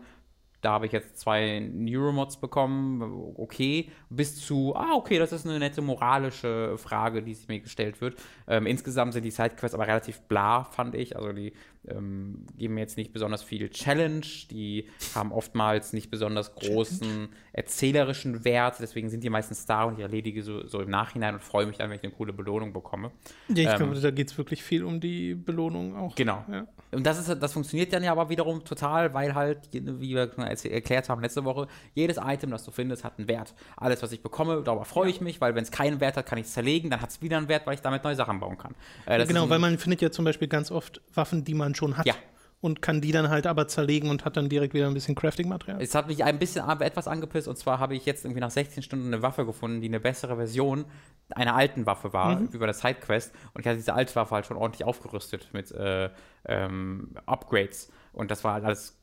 da 0.60 0.72
habe 0.72 0.86
ich 0.86 0.92
jetzt 0.92 1.18
zwei 1.18 1.60
Neuromods 1.72 2.38
bekommen, 2.38 3.32
okay, 3.36 3.90
bis 4.10 4.36
zu, 4.44 4.74
ah, 4.74 4.94
okay, 4.94 5.18
das 5.18 5.32
ist 5.32 5.46
eine 5.46 5.58
nette 5.58 5.82
moralische 5.82 6.76
Frage, 6.78 7.22
die 7.22 7.34
sich 7.34 7.48
mir 7.48 7.60
gestellt 7.60 8.00
wird. 8.00 8.18
Ähm, 8.48 8.66
insgesamt 8.66 9.12
sind 9.12 9.24
die 9.24 9.30
Sidequests 9.30 9.74
aber 9.74 9.86
relativ 9.86 10.20
bla, 10.22 10.64
fand 10.64 10.94
ich. 10.94 11.16
Also 11.16 11.32
die 11.32 11.52
ähm, 11.86 12.46
geben 12.56 12.74
mir 12.74 12.80
jetzt 12.80 12.96
nicht 12.96 13.12
besonders 13.12 13.42
viel 13.42 13.68
Challenge, 13.70 14.26
die 14.50 14.88
haben 15.14 15.32
oftmals 15.32 15.92
nicht 15.92 16.10
besonders 16.10 16.54
großen 16.54 17.06
Challenge. 17.08 17.28
erzählerischen 17.52 18.44
Wert, 18.44 18.76
deswegen 18.80 19.08
sind 19.08 19.24
die 19.24 19.30
meistens 19.30 19.66
da 19.66 19.84
und 19.84 19.94
ich 19.94 20.00
erledige 20.00 20.42
so, 20.42 20.66
so 20.66 20.80
im 20.80 20.90
Nachhinein 20.90 21.34
und 21.34 21.42
freue 21.42 21.66
mich 21.66 21.78
dann, 21.78 21.90
wenn 21.90 21.96
ich 21.96 22.04
eine 22.04 22.12
coole 22.12 22.32
Belohnung 22.32 22.72
bekomme. 22.72 23.10
Ja, 23.48 23.54
ich 23.54 23.68
ähm, 23.68 23.76
glaube, 23.76 24.00
da 24.00 24.10
geht 24.10 24.30
es 24.30 24.38
wirklich 24.38 24.62
viel 24.62 24.84
um 24.84 25.00
die 25.00 25.34
Belohnung 25.34 25.96
auch. 25.96 26.14
Genau. 26.14 26.44
Ja. 26.50 26.66
Und 26.90 27.06
das, 27.06 27.18
ist, 27.18 27.42
das 27.42 27.52
funktioniert 27.52 27.92
dann 27.92 28.02
ja 28.02 28.12
aber 28.12 28.28
wiederum 28.28 28.64
total, 28.64 29.12
weil 29.12 29.34
halt, 29.34 29.68
wie 29.72 30.14
wir 30.14 30.26
erklärt 30.48 31.08
haben 31.08 31.20
letzte 31.20 31.44
Woche, 31.44 31.68
jedes 31.94 32.18
Item, 32.18 32.50
das 32.50 32.64
du 32.64 32.70
findest, 32.70 33.04
hat 33.04 33.18
einen 33.18 33.28
Wert. 33.28 33.54
Alles, 33.76 34.02
was 34.02 34.12
ich 34.12 34.22
bekomme, 34.22 34.62
darüber 34.62 34.84
freue 34.84 35.10
ich 35.10 35.20
mich, 35.20 35.40
weil 35.40 35.54
wenn 35.54 35.62
es 35.62 35.70
keinen 35.70 36.00
Wert 36.00 36.16
hat, 36.16 36.26
kann 36.26 36.38
ich 36.38 36.46
es 36.46 36.52
zerlegen, 36.52 36.90
dann 36.90 37.00
hat 37.00 37.10
es 37.10 37.22
wieder 37.22 37.36
einen 37.36 37.48
Wert, 37.48 37.66
weil 37.66 37.74
ich 37.74 37.82
damit 37.82 38.04
neue 38.04 38.16
Sachen 38.16 38.40
bauen 38.40 38.58
kann. 38.58 38.74
Äh, 39.06 39.24
genau, 39.26 39.48
weil 39.48 39.58
man 39.58 39.78
findet 39.78 40.02
ja 40.02 40.10
zum 40.10 40.24
Beispiel 40.24 40.48
ganz 40.48 40.70
oft 40.70 41.00
Waffen, 41.14 41.44
die 41.44 41.54
man 41.54 41.74
schon 41.74 41.96
hat. 41.96 42.06
Ja 42.06 42.14
und 42.60 42.82
kann 42.82 43.00
die 43.00 43.12
dann 43.12 43.28
halt 43.28 43.46
aber 43.46 43.68
zerlegen 43.68 44.10
und 44.10 44.24
hat 44.24 44.36
dann 44.36 44.48
direkt 44.48 44.74
wieder 44.74 44.88
ein 44.88 44.94
bisschen 44.94 45.14
Crafting-Material. 45.14 45.80
Es 45.80 45.94
hat 45.94 46.08
mich 46.08 46.24
ein 46.24 46.38
bisschen 46.38 46.68
etwas 46.80 47.06
angepisst 47.06 47.46
und 47.46 47.56
zwar 47.56 47.78
habe 47.78 47.94
ich 47.94 48.04
jetzt 48.04 48.24
irgendwie 48.24 48.40
nach 48.40 48.50
16 48.50 48.82
Stunden 48.82 49.06
eine 49.06 49.22
Waffe 49.22 49.46
gefunden, 49.46 49.80
die 49.80 49.88
eine 49.88 50.00
bessere 50.00 50.36
Version 50.36 50.84
einer 51.30 51.54
alten 51.54 51.86
Waffe 51.86 52.12
war, 52.12 52.40
mhm. 52.40 52.48
über 52.48 52.66
das 52.66 52.80
Sidequest 52.80 53.32
und 53.54 53.60
ich 53.60 53.66
hatte 53.66 53.76
diese 53.76 53.94
alte 53.94 54.14
Waffe 54.16 54.34
halt 54.34 54.46
schon 54.46 54.56
ordentlich 54.56 54.84
aufgerüstet 54.84 55.50
mit 55.52 55.70
äh, 55.70 56.10
ähm, 56.46 57.14
Upgrades 57.26 57.92
und 58.12 58.30
das 58.30 58.42
war 58.42 58.54
halt 58.54 58.64
alles 58.64 58.98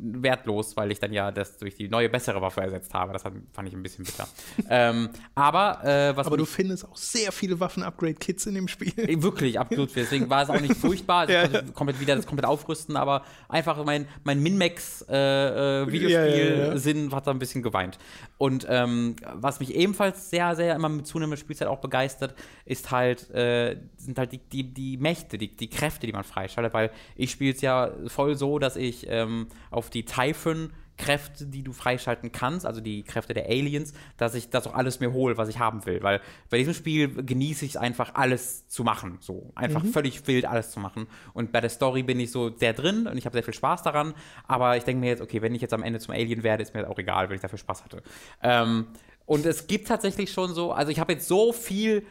wertlos, 0.00 0.76
weil 0.76 0.90
ich 0.90 0.98
dann 0.98 1.12
ja 1.12 1.30
das 1.30 1.58
durch 1.58 1.74
die 1.74 1.88
neue, 1.88 2.08
bessere 2.08 2.40
Waffe 2.40 2.62
ersetzt 2.62 2.94
habe. 2.94 3.12
Das 3.12 3.22
fand 3.22 3.68
ich 3.68 3.74
ein 3.74 3.82
bisschen 3.82 4.04
bitter. 4.04 4.26
ähm, 4.70 5.10
aber 5.34 5.84
äh, 5.84 6.16
was 6.16 6.26
Aber 6.26 6.36
du 6.36 6.44
findest 6.44 6.88
auch 6.88 6.96
sehr 6.96 7.32
viele 7.32 7.60
Waffen-Upgrade-Kits 7.60 8.46
in 8.46 8.54
dem 8.54 8.68
Spiel. 8.68 8.92
Äh, 8.96 9.22
wirklich, 9.22 9.58
absolut. 9.58 9.94
Deswegen 9.94 10.30
war 10.30 10.42
es 10.42 10.50
auch 10.50 10.60
nicht 10.60 10.76
furchtbar. 10.76 11.20
Also 11.30 11.34
ja, 11.34 11.44
ich 11.44 11.52
konnte 11.52 11.72
komplett 11.72 12.00
wieder 12.00 12.16
das 12.16 12.26
komplett 12.26 12.46
aufrüsten, 12.46 12.96
aber 12.96 13.24
einfach 13.48 13.84
mein, 13.84 14.08
mein 14.24 14.42
Min-Max-Videospiel-Sinn 14.42 16.96
äh, 16.96 17.00
äh, 17.00 17.08
ja, 17.08 17.16
hat 17.16 17.26
da 17.26 17.30
ein 17.30 17.38
bisschen 17.38 17.62
geweint. 17.62 17.98
Und 18.38 18.66
ähm, 18.68 19.16
was 19.34 19.60
mich 19.60 19.74
ebenfalls 19.74 20.30
sehr, 20.30 20.56
sehr 20.56 20.74
immer 20.74 20.88
mit 20.88 21.06
zunehmender 21.06 21.36
Spielzeit 21.36 21.68
auch 21.68 21.80
begeistert, 21.80 22.34
ist 22.64 22.90
halt, 22.90 23.30
äh, 23.30 23.76
sind 23.96 24.18
halt 24.18 24.32
die, 24.32 24.38
die, 24.38 24.72
die 24.72 24.96
Mächte, 24.96 25.36
die, 25.36 25.54
die 25.54 25.68
Kräfte, 25.68 26.06
die 26.06 26.12
man 26.12 26.24
freischaltet, 26.24 26.72
weil 26.72 26.90
ich 27.16 27.30
spiele 27.30 27.52
es 27.52 27.60
ja 27.60 27.90
voll 28.06 28.34
so, 28.34 28.58
dass 28.58 28.76
ich 28.76 29.06
ähm, 29.08 29.48
auf 29.70 29.90
die 29.90 30.04
Typhon 30.04 30.70
Kräfte, 31.00 31.46
die 31.46 31.62
du 31.62 31.72
freischalten 31.72 32.30
kannst, 32.30 32.66
also 32.66 32.80
die 32.80 33.02
Kräfte 33.02 33.32
der 33.32 33.46
Aliens, 33.46 33.94
dass 34.18 34.34
ich 34.34 34.50
das 34.50 34.66
auch 34.66 34.74
alles 34.74 35.00
mir 35.00 35.12
hole, 35.12 35.38
was 35.38 35.48
ich 35.48 35.58
haben 35.58 35.86
will. 35.86 36.02
Weil 36.02 36.20
bei 36.50 36.58
diesem 36.58 36.74
Spiel 36.74 37.08
genieße 37.08 37.64
ich 37.64 37.72
es 37.72 37.76
einfach, 37.78 38.14
alles 38.14 38.68
zu 38.68 38.84
machen. 38.84 39.16
So 39.20 39.50
einfach 39.54 39.82
mhm. 39.82 39.88
völlig 39.88 40.26
wild 40.26 40.44
alles 40.44 40.70
zu 40.70 40.78
machen. 40.78 41.06
Und 41.32 41.52
bei 41.52 41.60
der 41.62 41.70
Story 41.70 42.02
bin 42.02 42.20
ich 42.20 42.30
so 42.30 42.54
sehr 42.54 42.74
drin 42.74 43.06
und 43.06 43.16
ich 43.16 43.24
habe 43.24 43.34
sehr 43.34 43.42
viel 43.42 43.54
Spaß 43.54 43.82
daran. 43.82 44.12
Aber 44.46 44.76
ich 44.76 44.84
denke 44.84 45.00
mir 45.00 45.08
jetzt, 45.08 45.22
okay, 45.22 45.40
wenn 45.40 45.54
ich 45.54 45.62
jetzt 45.62 45.72
am 45.72 45.82
Ende 45.82 46.00
zum 46.00 46.12
Alien 46.12 46.42
werde, 46.42 46.62
ist 46.62 46.74
mir 46.74 46.88
auch 46.88 46.98
egal, 46.98 47.30
wenn 47.30 47.36
ich 47.36 47.42
dafür 47.42 47.58
Spaß 47.58 47.82
hatte. 47.84 48.02
Ähm, 48.42 48.88
und 49.24 49.46
es 49.46 49.68
gibt 49.68 49.88
tatsächlich 49.88 50.30
schon 50.32 50.52
so, 50.52 50.72
also 50.72 50.92
ich 50.92 51.00
habe 51.00 51.14
jetzt 51.14 51.28
so 51.28 51.52
viel 51.52 52.04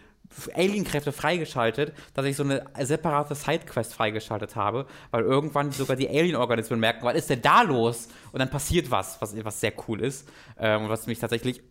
Alien-Kräfte 0.53 1.11
freigeschaltet, 1.11 1.93
dass 2.13 2.25
ich 2.25 2.35
so 2.35 2.43
eine 2.43 2.65
separate 2.79 3.35
Sidequest 3.35 3.93
freigeschaltet 3.93 4.55
habe, 4.55 4.85
weil 5.11 5.23
irgendwann 5.23 5.71
sogar 5.71 5.95
die 5.95 6.09
Alien-Organismen 6.09 6.79
merken, 6.79 7.03
was 7.03 7.15
ist 7.15 7.29
denn 7.29 7.41
da 7.41 7.61
los? 7.61 8.07
Und 8.31 8.39
dann 8.39 8.49
passiert 8.49 8.91
was, 8.91 9.21
was, 9.21 9.35
was 9.43 9.59
sehr 9.59 9.73
cool 9.87 10.01
ist 10.01 10.29
ähm, 10.59 10.83
und 10.83 10.89
was 10.89 11.07
mich 11.07 11.19
tatsächlich 11.19 11.61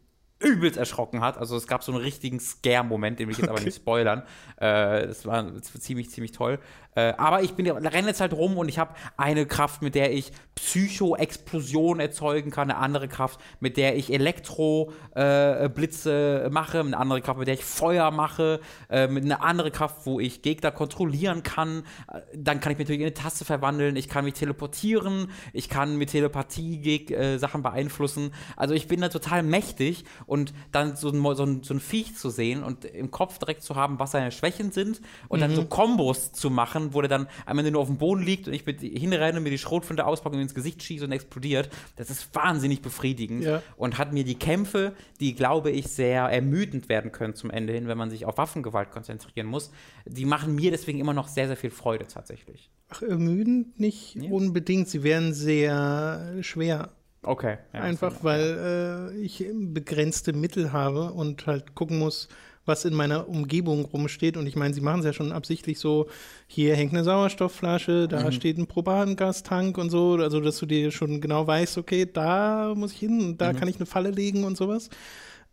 übelst 0.41 0.79
erschrocken 0.79 1.21
hat. 1.21 1.39
Also 1.39 1.57
es 1.57 1.67
gab 1.67 1.83
so 1.83 1.91
einen 1.93 2.01
richtigen 2.01 2.39
Scare-Moment, 2.39 3.19
den 3.19 3.27
will 3.27 3.33
ich 3.33 3.39
jetzt 3.39 3.49
okay. 3.49 3.57
aber 3.57 3.65
nicht 3.65 3.75
spoilern. 3.77 4.23
Äh, 4.57 5.09
das, 5.09 5.27
war, 5.27 5.61
ziemlich, 5.63 6.11
ziemlich 6.11 6.31
toll. 6.33 6.59
Äh, 6.95 7.15
aber 7.17 7.43
ich 7.43 7.55
bin 7.55 7.67
renne 7.69 8.09
jetzt 8.09 8.21
halt 8.21 8.33
rum 8.33 8.59
und 8.59 8.69
ich 8.69 8.81
habe 8.81 8.95
eine 9.17 9.47
Kraft, 9.47 9.83
mit 9.83 9.95
der 9.95 10.13
ich 10.13 10.33
Psycho-Explosion 10.57 12.01
erzeugen 12.01 12.51
kann, 12.51 12.69
eine 12.71 12.81
andere 12.81 13.07
Kraft, 13.07 13.39
mit 13.61 13.77
der 13.77 13.95
ich 13.97 14.13
Elektro-Blitze 14.13 16.43
äh, 16.47 16.51
mache, 16.51 16.81
eine 16.81 16.97
andere 16.97 17.21
Kraft, 17.21 17.39
mit 17.39 17.47
der 17.47 17.55
ich 17.55 17.65
Feuer 17.65 18.11
mache, 18.11 18.59
äh, 18.91 19.07
mit 19.07 19.23
einer 19.25 19.45
andere 19.45 19.71
Kraft, 19.71 20.07
wo 20.07 20.19
ich 20.19 20.43
Gegner 20.43 20.73
kontrollieren 20.73 21.45
kann. 21.45 21.85
Äh, 22.13 22.23
dann 22.35 22.59
kann 22.61 22.73
ich 22.73 22.79
mich 22.79 22.87
natürlich 22.87 23.03
in 23.03 23.07
eine 23.07 23.15
Taste 23.15 23.45
verwandeln, 23.45 23.95
ich 23.95 24.09
kann 24.09 24.25
mich 24.25 24.35
teleportieren, 24.35 25.31
ich 25.53 25.69
kann 25.69 25.97
mit 25.99 26.11
Telepathie 26.11 27.07
äh, 27.13 27.39
Sachen 27.39 27.63
beeinflussen. 27.63 28.35
Also 28.57 28.75
ich 28.75 28.89
bin 28.89 29.01
da 29.01 29.09
total 29.09 29.45
mächtig 29.45 30.05
und 30.29 30.53
dann 30.71 30.95
so 30.97 31.09
ein, 31.09 31.37
so, 31.37 31.43
ein, 31.43 31.63
so 31.63 31.75
ein 31.75 31.81
Viech 31.81 32.15
zu 32.15 32.31
sehen 32.31 32.63
und 32.63 32.85
im 32.85 33.11
Kopf 33.11 33.39
direkt 33.39 33.63
zu 33.63 33.75
haben, 33.75 33.99
was 33.99 34.13
seine 34.13 34.31
Schwächen 34.31 34.71
sind 34.71 35.01
und 35.29 35.39
mhm. 35.39 35.43
dann 35.43 35.55
so 35.55 35.65
Kombos 35.65 36.33
zu 36.33 36.51
machen, 36.51 36.95
wo 36.95 37.01
der 37.01 37.09
dann 37.09 37.27
am 37.47 37.59
Ende 37.59 37.73
nur 37.73 37.81
auf 37.81 37.89
dem 37.89 37.99
Boden 37.99 38.23
liegt 38.23 38.47
und 38.47 38.55
ich 38.55 38.67
mit 38.67 38.81
hinrenne, 38.81 39.41
mir 39.41 39.51
die 39.51 39.59
Schrotflinte 39.59 40.07
auspacke 40.07 40.37
und 40.37 40.43
ins 40.43 40.55
Gesicht 40.55 40.83
schieße 40.83 41.05
und 41.05 41.13
explodiert. 41.13 41.71
Das 41.97 42.11
ist 42.11 42.35
wahnsinnig 42.35 42.83
befriedigend 42.83 43.43
ja. 43.43 43.63
und 43.77 43.99
hat 43.99 44.13
mir 44.13 44.25
die 44.25 44.37
Kämpfe, 44.37 44.93
die 45.21 45.35
glaube 45.35 45.71
ich 45.71 45.89
sehr 45.89 46.25
ermüdend 46.25 46.89
werden 46.89 47.11
können 47.11 47.35
zum 47.35 47.51
Ende 47.51 47.73
hin, 47.73 47.89
wenn 47.89 47.99
man 47.99 48.11
sich 48.11 48.27
auf 48.27 48.39
Waffengewalt 48.39 48.91
konzentrieren 48.91 49.47
muss, 49.47 49.71
die 50.05 50.27
machen 50.27 50.55
mir 50.55 50.71
deswegen 50.71 51.01
immer 51.01 51.15
noch 51.15 51.29
sehr, 51.29 51.47
sehr 51.47 51.57
viel 51.57 51.71
Freude 51.71 52.07
tatsächlich. 52.07 52.71
Ach, 52.91 53.03
ermüdend 53.03 53.79
nicht 53.79 54.17
ja. 54.17 54.31
unbedingt. 54.31 54.89
Sie 54.89 55.03
werden 55.03 55.35
sehr 55.35 56.37
schwer. 56.41 56.91
Okay. 57.23 57.59
Ja, 57.73 57.81
Einfach 57.81 58.23
weil 58.23 59.13
äh, 59.13 59.19
ich 59.19 59.45
begrenzte 59.53 60.33
Mittel 60.33 60.73
habe 60.73 61.13
und 61.13 61.47
halt 61.47 61.75
gucken 61.75 61.99
muss, 61.99 62.29
was 62.69 62.85
in 62.85 62.95
meiner 62.95 63.29
Umgebung 63.29 63.87
rumsteht. 63.87 64.37
Und 64.37 64.47
ich 64.47 64.55
meine, 64.55 64.75
sie 64.75 64.81
machen 64.81 65.01
es 65.01 65.07
ja 65.07 65.13
schon 65.13 65.33
absichtlich 65.33 65.81
so, 65.81 66.07
hier 66.47 66.77
hängt 66.77 66.93
eine 66.93 67.03
Sauerstoffflasche, 67.03 68.07
da 68.07 68.25
mhm. 68.25 68.33
steht 68.33 68.59
ein 68.59 68.67
Propangastank 68.67 69.77
und 69.79 69.91
so, 69.91 70.19
also 70.21 70.41
dass 70.41 70.59
du 70.59 70.67
dir 70.67 70.93
schon 70.93 71.21
genau 71.21 71.47
weißt, 71.47 71.79
okay, 71.79 72.07
da 72.07 72.75
muss 72.77 72.93
ich 72.93 72.99
hin, 72.99 73.37
da 73.39 73.53
mhm. 73.53 73.57
kann 73.57 73.69
ich 73.69 73.77
eine 73.77 73.87
Falle 73.87 74.11
legen 74.11 74.45
und 74.45 74.57
sowas. 74.57 74.91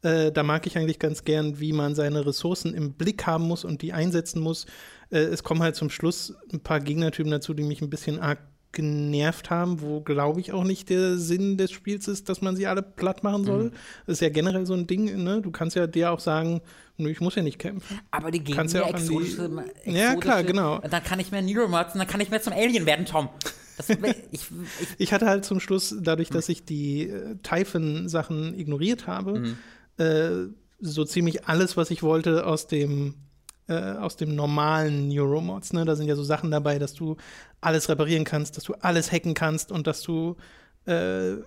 Äh, 0.04 0.32
da 0.32 0.44
mag 0.44 0.68
ich 0.68 0.78
eigentlich 0.78 1.00
ganz 1.00 1.24
gern, 1.24 1.60
wie 1.60 1.74
man 1.74 1.96
seine 1.96 2.26
Ressourcen 2.26 2.76
im 2.76 2.94
Blick 2.94 3.26
haben 3.26 3.46
muss 3.46 3.64
und 3.64 3.82
die 3.82 3.94
einsetzen 3.94 4.42
muss. 4.42 4.68
Äh, 5.10 5.20
es 5.20 5.44
kommen 5.44 5.64
halt 5.64 5.76
zum 5.76 5.90
Schluss 5.90 6.36
ein 6.54 6.60
paar 6.60 6.80
Gegnertypen 6.80 7.32
dazu, 7.32 7.54
die 7.54 7.64
mich 7.64 7.82
ein 7.82 7.90
bisschen 7.90 8.20
arg 8.20 8.40
genervt 8.76 9.50
haben, 9.50 9.82
wo 9.82 10.02
glaube 10.02 10.40
ich 10.40 10.54
auch 10.54 10.64
nicht 10.64 10.90
der 10.90 11.18
Sinn 11.18 11.58
des 11.58 11.72
Spiels 11.72 12.08
ist, 12.08 12.30
dass 12.30 12.42
man 12.42 12.56
sie 12.56 12.68
alle 12.68 12.84
platt 12.84 13.24
machen 13.24 13.44
soll. 13.44 13.64
Mhm. 13.64 13.72
Das 14.06 14.18
ist 14.18 14.22
ja 14.22 14.30
generell 14.30 14.68
so 14.68 14.76
ein 14.76 14.86
Ding, 14.86 15.24
ne? 15.24 15.42
Du 15.42 15.50
kannst 15.50 15.76
ja 15.76 15.88
dir 15.88 16.12
auch 16.12 16.20
sagen, 16.20 16.62
ich 16.98 17.22
muss 17.22 17.36
ja 17.36 17.42
nicht 17.42 17.58
kämpfen. 17.58 18.00
Aber 18.12 18.30
die 18.30 18.40
geben 18.40 18.64
mir 18.64 18.72
ja 18.72 18.88
exotische, 18.88 19.46
exotische, 19.46 19.66
Ja, 19.86 20.16
klar, 20.16 20.44
genau. 20.44 20.80
Und 20.80 20.94
dann 20.94 21.04
kann 21.04 21.20
ich 21.20 21.32
mehr 21.32 21.42
Neuromods 21.42 21.94
und 21.94 22.00
dann 22.00 22.08
kann 22.08 22.22
ich 22.22 22.30
mehr 22.30 22.42
zum 22.42 22.54
Alien 22.54 22.86
werden, 22.86 23.06
Tom. 23.06 23.30
Das, 23.78 23.90
ich, 23.90 23.98
ich, 24.32 24.48
ich, 24.98 25.14
hatte 25.14 25.26
halt 25.26 25.46
zum 25.46 25.60
Schluss, 25.60 25.96
dadurch, 26.00 26.30
dass 26.30 26.48
ich 26.50 26.64
die 26.64 27.10
äh, 27.10 27.36
Typhon-Sachen 27.44 28.58
ignoriert 28.58 29.08
habe, 29.08 29.40
mhm. 29.40 29.58
äh, 29.98 30.54
so 30.80 31.06
ziemlich 31.06 31.46
alles, 31.46 31.78
was 31.78 31.92
ich 31.92 32.04
wollte 32.04 32.46
aus 32.46 32.68
dem 32.68 33.16
äh, 33.68 33.74
aus 33.74 34.16
dem 34.18 34.36
normalen 34.36 35.08
Neuromods. 35.10 35.74
Ne? 35.74 35.86
Da 35.86 35.96
sind 35.96 36.08
ja 36.08 36.16
so 36.16 36.24
Sachen 36.24 36.52
dabei, 36.52 36.80
dass 36.80 36.94
du 36.94 37.18
alles 37.62 37.90
reparieren 37.90 38.24
kannst, 38.24 38.58
dass 38.58 38.64
du 38.64 38.74
alles 38.76 39.12
hacken 39.12 39.34
kannst 39.34 39.72
und 39.72 39.88
dass 39.88 40.02
du 40.02 40.36
äh, 40.86 41.38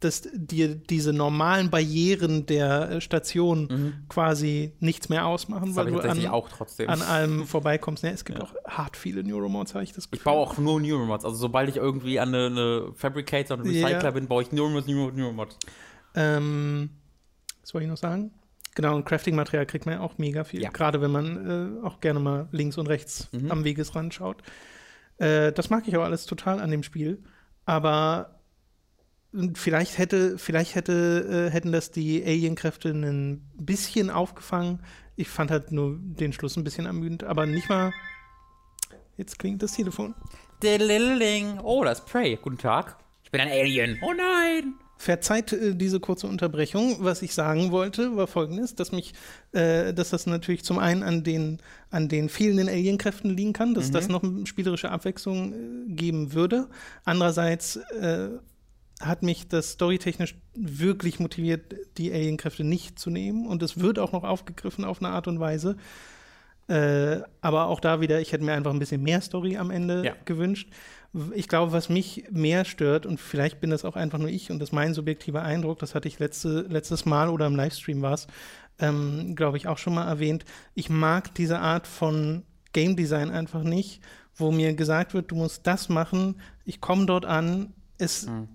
dass 0.00 0.28
dir 0.32 0.74
diese 0.74 1.12
normalen 1.12 1.70
Barrieren 1.70 2.46
der 2.46 2.90
äh, 2.90 3.00
Station 3.00 3.68
mhm. 3.70 3.92
quasi 4.08 4.72
nichts 4.80 5.08
mehr 5.08 5.26
ausmachen, 5.26 5.68
das 5.68 5.76
weil 5.76 5.86
du 5.86 6.00
an, 6.00 6.88
an, 6.88 7.02
allem 7.02 7.46
vorbeikommst. 7.46 8.02
Ja, 8.02 8.10
es 8.10 8.24
gibt 8.24 8.38
ja. 8.38 8.44
auch 8.44 8.54
hart 8.66 8.96
viele 8.96 9.24
Neuromods, 9.24 9.74
habe 9.74 9.84
ich 9.84 9.92
das 9.92 10.10
Gefühl. 10.10 10.18
Ich 10.18 10.24
baue 10.24 10.40
auch 10.40 10.58
nur 10.58 10.80
Neuromods. 10.80 11.24
Also 11.24 11.36
sobald 11.36 11.68
ich 11.68 11.76
irgendwie 11.76 12.20
an 12.20 12.34
eine, 12.34 12.46
eine 12.46 12.92
Fabricator 12.94 13.56
und 13.56 13.64
Recycler 13.64 14.02
ja. 14.02 14.10
bin, 14.10 14.28
baue 14.28 14.42
ich 14.42 14.52
Neuromods, 14.52 14.86
Neuromods, 14.86 15.16
Neuromods. 15.16 15.58
Ähm, 16.14 16.90
was 17.62 17.72
wollte 17.72 17.84
ich 17.86 17.90
noch 17.90 17.96
sagen? 17.96 18.30
Genau, 18.74 18.96
und 18.96 19.04
Crafting-Material 19.04 19.66
kriegt 19.66 19.86
man 19.86 19.96
ja 19.96 20.00
auch 20.00 20.18
mega 20.18 20.44
viel. 20.44 20.62
Ja. 20.62 20.70
Gerade 20.70 21.00
wenn 21.00 21.12
man 21.12 21.80
äh, 21.82 21.86
auch 21.86 22.00
gerne 22.00 22.18
mal 22.18 22.48
links 22.50 22.76
und 22.76 22.88
rechts 22.88 23.28
mhm. 23.32 23.50
am 23.50 23.64
Wegesrand 23.64 24.12
schaut. 24.14 24.42
Äh, 25.18 25.52
das 25.52 25.70
mag 25.70 25.86
ich 25.86 25.94
aber 25.94 26.04
alles 26.04 26.26
total 26.26 26.60
an 26.60 26.70
dem 26.70 26.82
Spiel. 26.82 27.22
Aber 27.66 28.40
vielleicht 29.54 29.98
hätte, 29.98 30.38
vielleicht 30.38 30.74
hätte, 30.74 31.48
äh, 31.48 31.52
hätten 31.52 31.72
das 31.72 31.92
die 31.92 32.24
Alien-Kräfte 32.24 32.90
ein 32.90 33.48
bisschen 33.56 34.10
aufgefangen. 34.10 34.80
Ich 35.16 35.28
fand 35.28 35.50
halt 35.50 35.70
nur 35.70 35.96
den 36.00 36.32
Schluss 36.32 36.56
ein 36.56 36.64
bisschen 36.64 36.86
ermüdend, 36.86 37.22
aber 37.24 37.46
nicht 37.46 37.68
mal. 37.68 37.92
Jetzt 39.16 39.38
klingt 39.38 39.62
das 39.62 39.72
Telefon. 39.72 40.14
Oh, 41.62 41.84
das 41.84 42.00
ist 42.00 42.06
Prey. 42.06 42.36
Guten 42.40 42.58
Tag. 42.58 42.96
Ich 43.22 43.30
bin 43.30 43.40
ein 43.40 43.48
Alien. 43.48 43.98
Oh 44.02 44.12
nein. 44.12 44.74
Verzeiht 45.04 45.52
äh, 45.52 45.74
diese 45.74 46.00
kurze 46.00 46.26
Unterbrechung. 46.26 46.96
Was 47.00 47.20
ich 47.20 47.34
sagen 47.34 47.70
wollte, 47.72 48.16
war 48.16 48.26
folgendes, 48.26 48.74
dass 48.74 48.90
mich, 48.90 49.12
äh, 49.52 49.92
dass 49.92 50.08
das 50.08 50.24
natürlich 50.24 50.64
zum 50.64 50.78
einen 50.78 51.02
an 51.02 51.22
den, 51.22 51.58
an 51.90 52.08
den 52.08 52.30
fehlenden 52.30 52.70
Alienkräften 52.70 53.28
liegen 53.28 53.52
kann, 53.52 53.74
dass 53.74 53.88
mhm. 53.88 53.92
das 53.92 54.08
noch 54.08 54.22
eine 54.22 54.46
spielerische 54.46 54.90
Abwechslung 54.90 55.52
äh, 55.52 55.92
geben 55.92 56.32
würde. 56.32 56.68
Andererseits 57.04 57.76
äh, 57.76 58.30
hat 58.98 59.22
mich 59.22 59.46
das 59.46 59.72
storytechnisch 59.72 60.36
wirklich 60.54 61.20
motiviert, 61.20 61.74
die 61.98 62.10
Alienkräfte 62.10 62.64
nicht 62.64 62.98
zu 62.98 63.10
nehmen. 63.10 63.46
Und 63.46 63.62
es 63.62 63.80
wird 63.80 63.98
auch 63.98 64.12
noch 64.12 64.24
aufgegriffen 64.24 64.86
auf 64.86 65.02
eine 65.02 65.10
Art 65.10 65.28
und 65.28 65.38
Weise. 65.38 65.76
Äh, 66.66 67.18
aber 67.42 67.66
auch 67.66 67.80
da 67.80 68.00
wieder, 68.00 68.22
ich 68.22 68.32
hätte 68.32 68.42
mir 68.42 68.54
einfach 68.54 68.72
ein 68.72 68.78
bisschen 68.78 69.02
mehr 69.02 69.20
Story 69.20 69.58
am 69.58 69.70
Ende 69.70 70.02
ja. 70.02 70.14
gewünscht 70.24 70.70
ich 71.34 71.48
glaube, 71.48 71.72
was 71.72 71.88
mich 71.88 72.24
mehr 72.30 72.64
stört, 72.64 73.06
und 73.06 73.20
vielleicht 73.20 73.60
bin 73.60 73.70
das 73.70 73.84
auch 73.84 73.96
einfach 73.96 74.18
nur 74.18 74.28
ich 74.28 74.50
und 74.50 74.58
das 74.58 74.70
ist 74.70 74.72
mein 74.72 74.94
subjektiver 74.94 75.42
Eindruck, 75.42 75.78
das 75.78 75.94
hatte 75.94 76.08
ich 76.08 76.18
letzte, 76.18 76.62
letztes 76.68 77.04
Mal 77.04 77.28
oder 77.28 77.46
im 77.46 77.54
Livestream 77.54 78.02
war 78.02 78.14
es, 78.14 78.26
ähm, 78.80 79.36
glaube 79.36 79.56
ich, 79.56 79.68
auch 79.68 79.78
schon 79.78 79.94
mal 79.94 80.08
erwähnt. 80.08 80.44
Ich 80.74 80.90
mag 80.90 81.34
diese 81.34 81.60
Art 81.60 81.86
von 81.86 82.42
Game 82.72 82.96
Design 82.96 83.30
einfach 83.30 83.62
nicht, 83.62 84.00
wo 84.34 84.50
mir 84.50 84.74
gesagt 84.74 85.14
wird, 85.14 85.30
du 85.30 85.36
musst 85.36 85.66
das 85.66 85.88
machen, 85.88 86.40
ich 86.64 86.80
komme 86.80 87.06
dort 87.06 87.24
an, 87.24 87.72
es 87.98 88.26
mhm. 88.26 88.48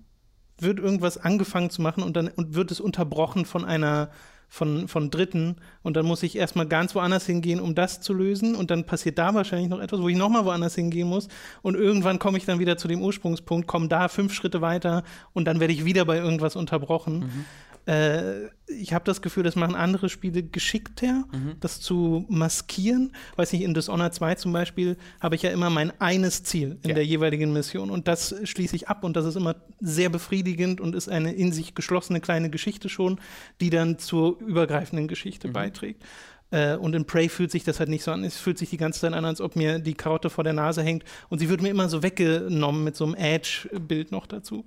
wird 0.58 0.78
irgendwas 0.78 1.16
angefangen 1.16 1.70
zu 1.70 1.80
machen 1.80 2.02
und 2.02 2.14
dann 2.14 2.28
und 2.28 2.54
wird 2.54 2.70
es 2.70 2.80
unterbrochen 2.80 3.46
von 3.46 3.64
einer 3.64 4.10
von, 4.50 4.88
von 4.88 5.10
Dritten 5.10 5.56
und 5.82 5.96
dann 5.96 6.04
muss 6.04 6.24
ich 6.24 6.36
erstmal 6.36 6.66
ganz 6.66 6.94
woanders 6.96 7.24
hingehen, 7.24 7.60
um 7.60 7.76
das 7.76 8.00
zu 8.00 8.12
lösen 8.12 8.56
und 8.56 8.70
dann 8.72 8.84
passiert 8.84 9.16
da 9.16 9.32
wahrscheinlich 9.32 9.70
noch 9.70 9.80
etwas, 9.80 10.02
wo 10.02 10.08
ich 10.08 10.16
nochmal 10.16 10.44
woanders 10.44 10.74
hingehen 10.74 11.08
muss 11.08 11.28
und 11.62 11.76
irgendwann 11.76 12.18
komme 12.18 12.36
ich 12.36 12.44
dann 12.44 12.58
wieder 12.58 12.76
zu 12.76 12.88
dem 12.88 13.00
Ursprungspunkt, 13.00 13.68
komme 13.68 13.86
da 13.86 14.08
fünf 14.08 14.34
Schritte 14.34 14.60
weiter 14.60 15.04
und 15.32 15.44
dann 15.44 15.60
werde 15.60 15.72
ich 15.72 15.84
wieder 15.84 16.04
bei 16.04 16.18
irgendwas 16.18 16.56
unterbrochen. 16.56 17.20
Mhm. 17.20 17.44
Äh, 17.86 18.46
ich 18.66 18.92
habe 18.92 19.04
das 19.04 19.22
Gefühl, 19.22 19.42
das 19.42 19.56
machen 19.56 19.74
andere 19.74 20.08
Spiele 20.08 20.42
geschickter, 20.42 21.24
mhm. 21.32 21.56
das 21.60 21.80
zu 21.80 22.24
maskieren. 22.28 23.12
Weiß 23.36 23.52
nicht, 23.52 23.62
in 23.62 23.74
Dishonored 23.74 24.14
2 24.14 24.34
zum 24.36 24.52
Beispiel 24.52 24.96
habe 25.20 25.34
ich 25.34 25.42
ja 25.42 25.50
immer 25.50 25.70
mein 25.70 25.92
eines 26.00 26.44
Ziel 26.44 26.78
in 26.82 26.90
ja. 26.90 26.94
der 26.94 27.04
jeweiligen 27.04 27.52
Mission 27.52 27.90
und 27.90 28.06
das 28.06 28.34
schließe 28.44 28.76
ich 28.76 28.88
ab 28.88 29.02
und 29.04 29.16
das 29.16 29.24
ist 29.24 29.36
immer 29.36 29.56
sehr 29.80 30.08
befriedigend 30.08 30.80
und 30.80 30.94
ist 30.94 31.08
eine 31.08 31.32
in 31.32 31.52
sich 31.52 31.74
geschlossene 31.74 32.20
kleine 32.20 32.50
Geschichte 32.50 32.88
schon, 32.88 33.20
die 33.60 33.70
dann 33.70 33.98
zur 33.98 34.40
übergreifenden 34.40 35.08
Geschichte 35.08 35.48
mhm. 35.48 35.52
beiträgt. 35.52 36.04
Äh, 36.50 36.76
und 36.76 36.94
in 36.94 37.04
Prey 37.04 37.28
fühlt 37.28 37.50
sich 37.50 37.64
das 37.64 37.78
halt 37.78 37.88
nicht 37.88 38.02
so 38.02 38.10
an. 38.10 38.24
Es 38.24 38.36
fühlt 38.36 38.58
sich 38.58 38.70
die 38.70 38.76
ganze 38.76 39.00
Zeit 39.00 39.12
an, 39.12 39.24
als 39.24 39.40
ob 39.40 39.56
mir 39.56 39.78
die 39.78 39.94
Karotte 39.94 40.30
vor 40.30 40.44
der 40.44 40.52
Nase 40.52 40.82
hängt. 40.82 41.04
Und 41.28 41.38
sie 41.38 41.48
wird 41.48 41.62
mir 41.62 41.68
immer 41.68 41.88
so 41.88 42.02
weggenommen 42.02 42.84
mit 42.84 42.96
so 42.96 43.04
einem 43.04 43.14
Edge-Bild 43.14 44.12
noch 44.12 44.26
dazu. 44.26 44.64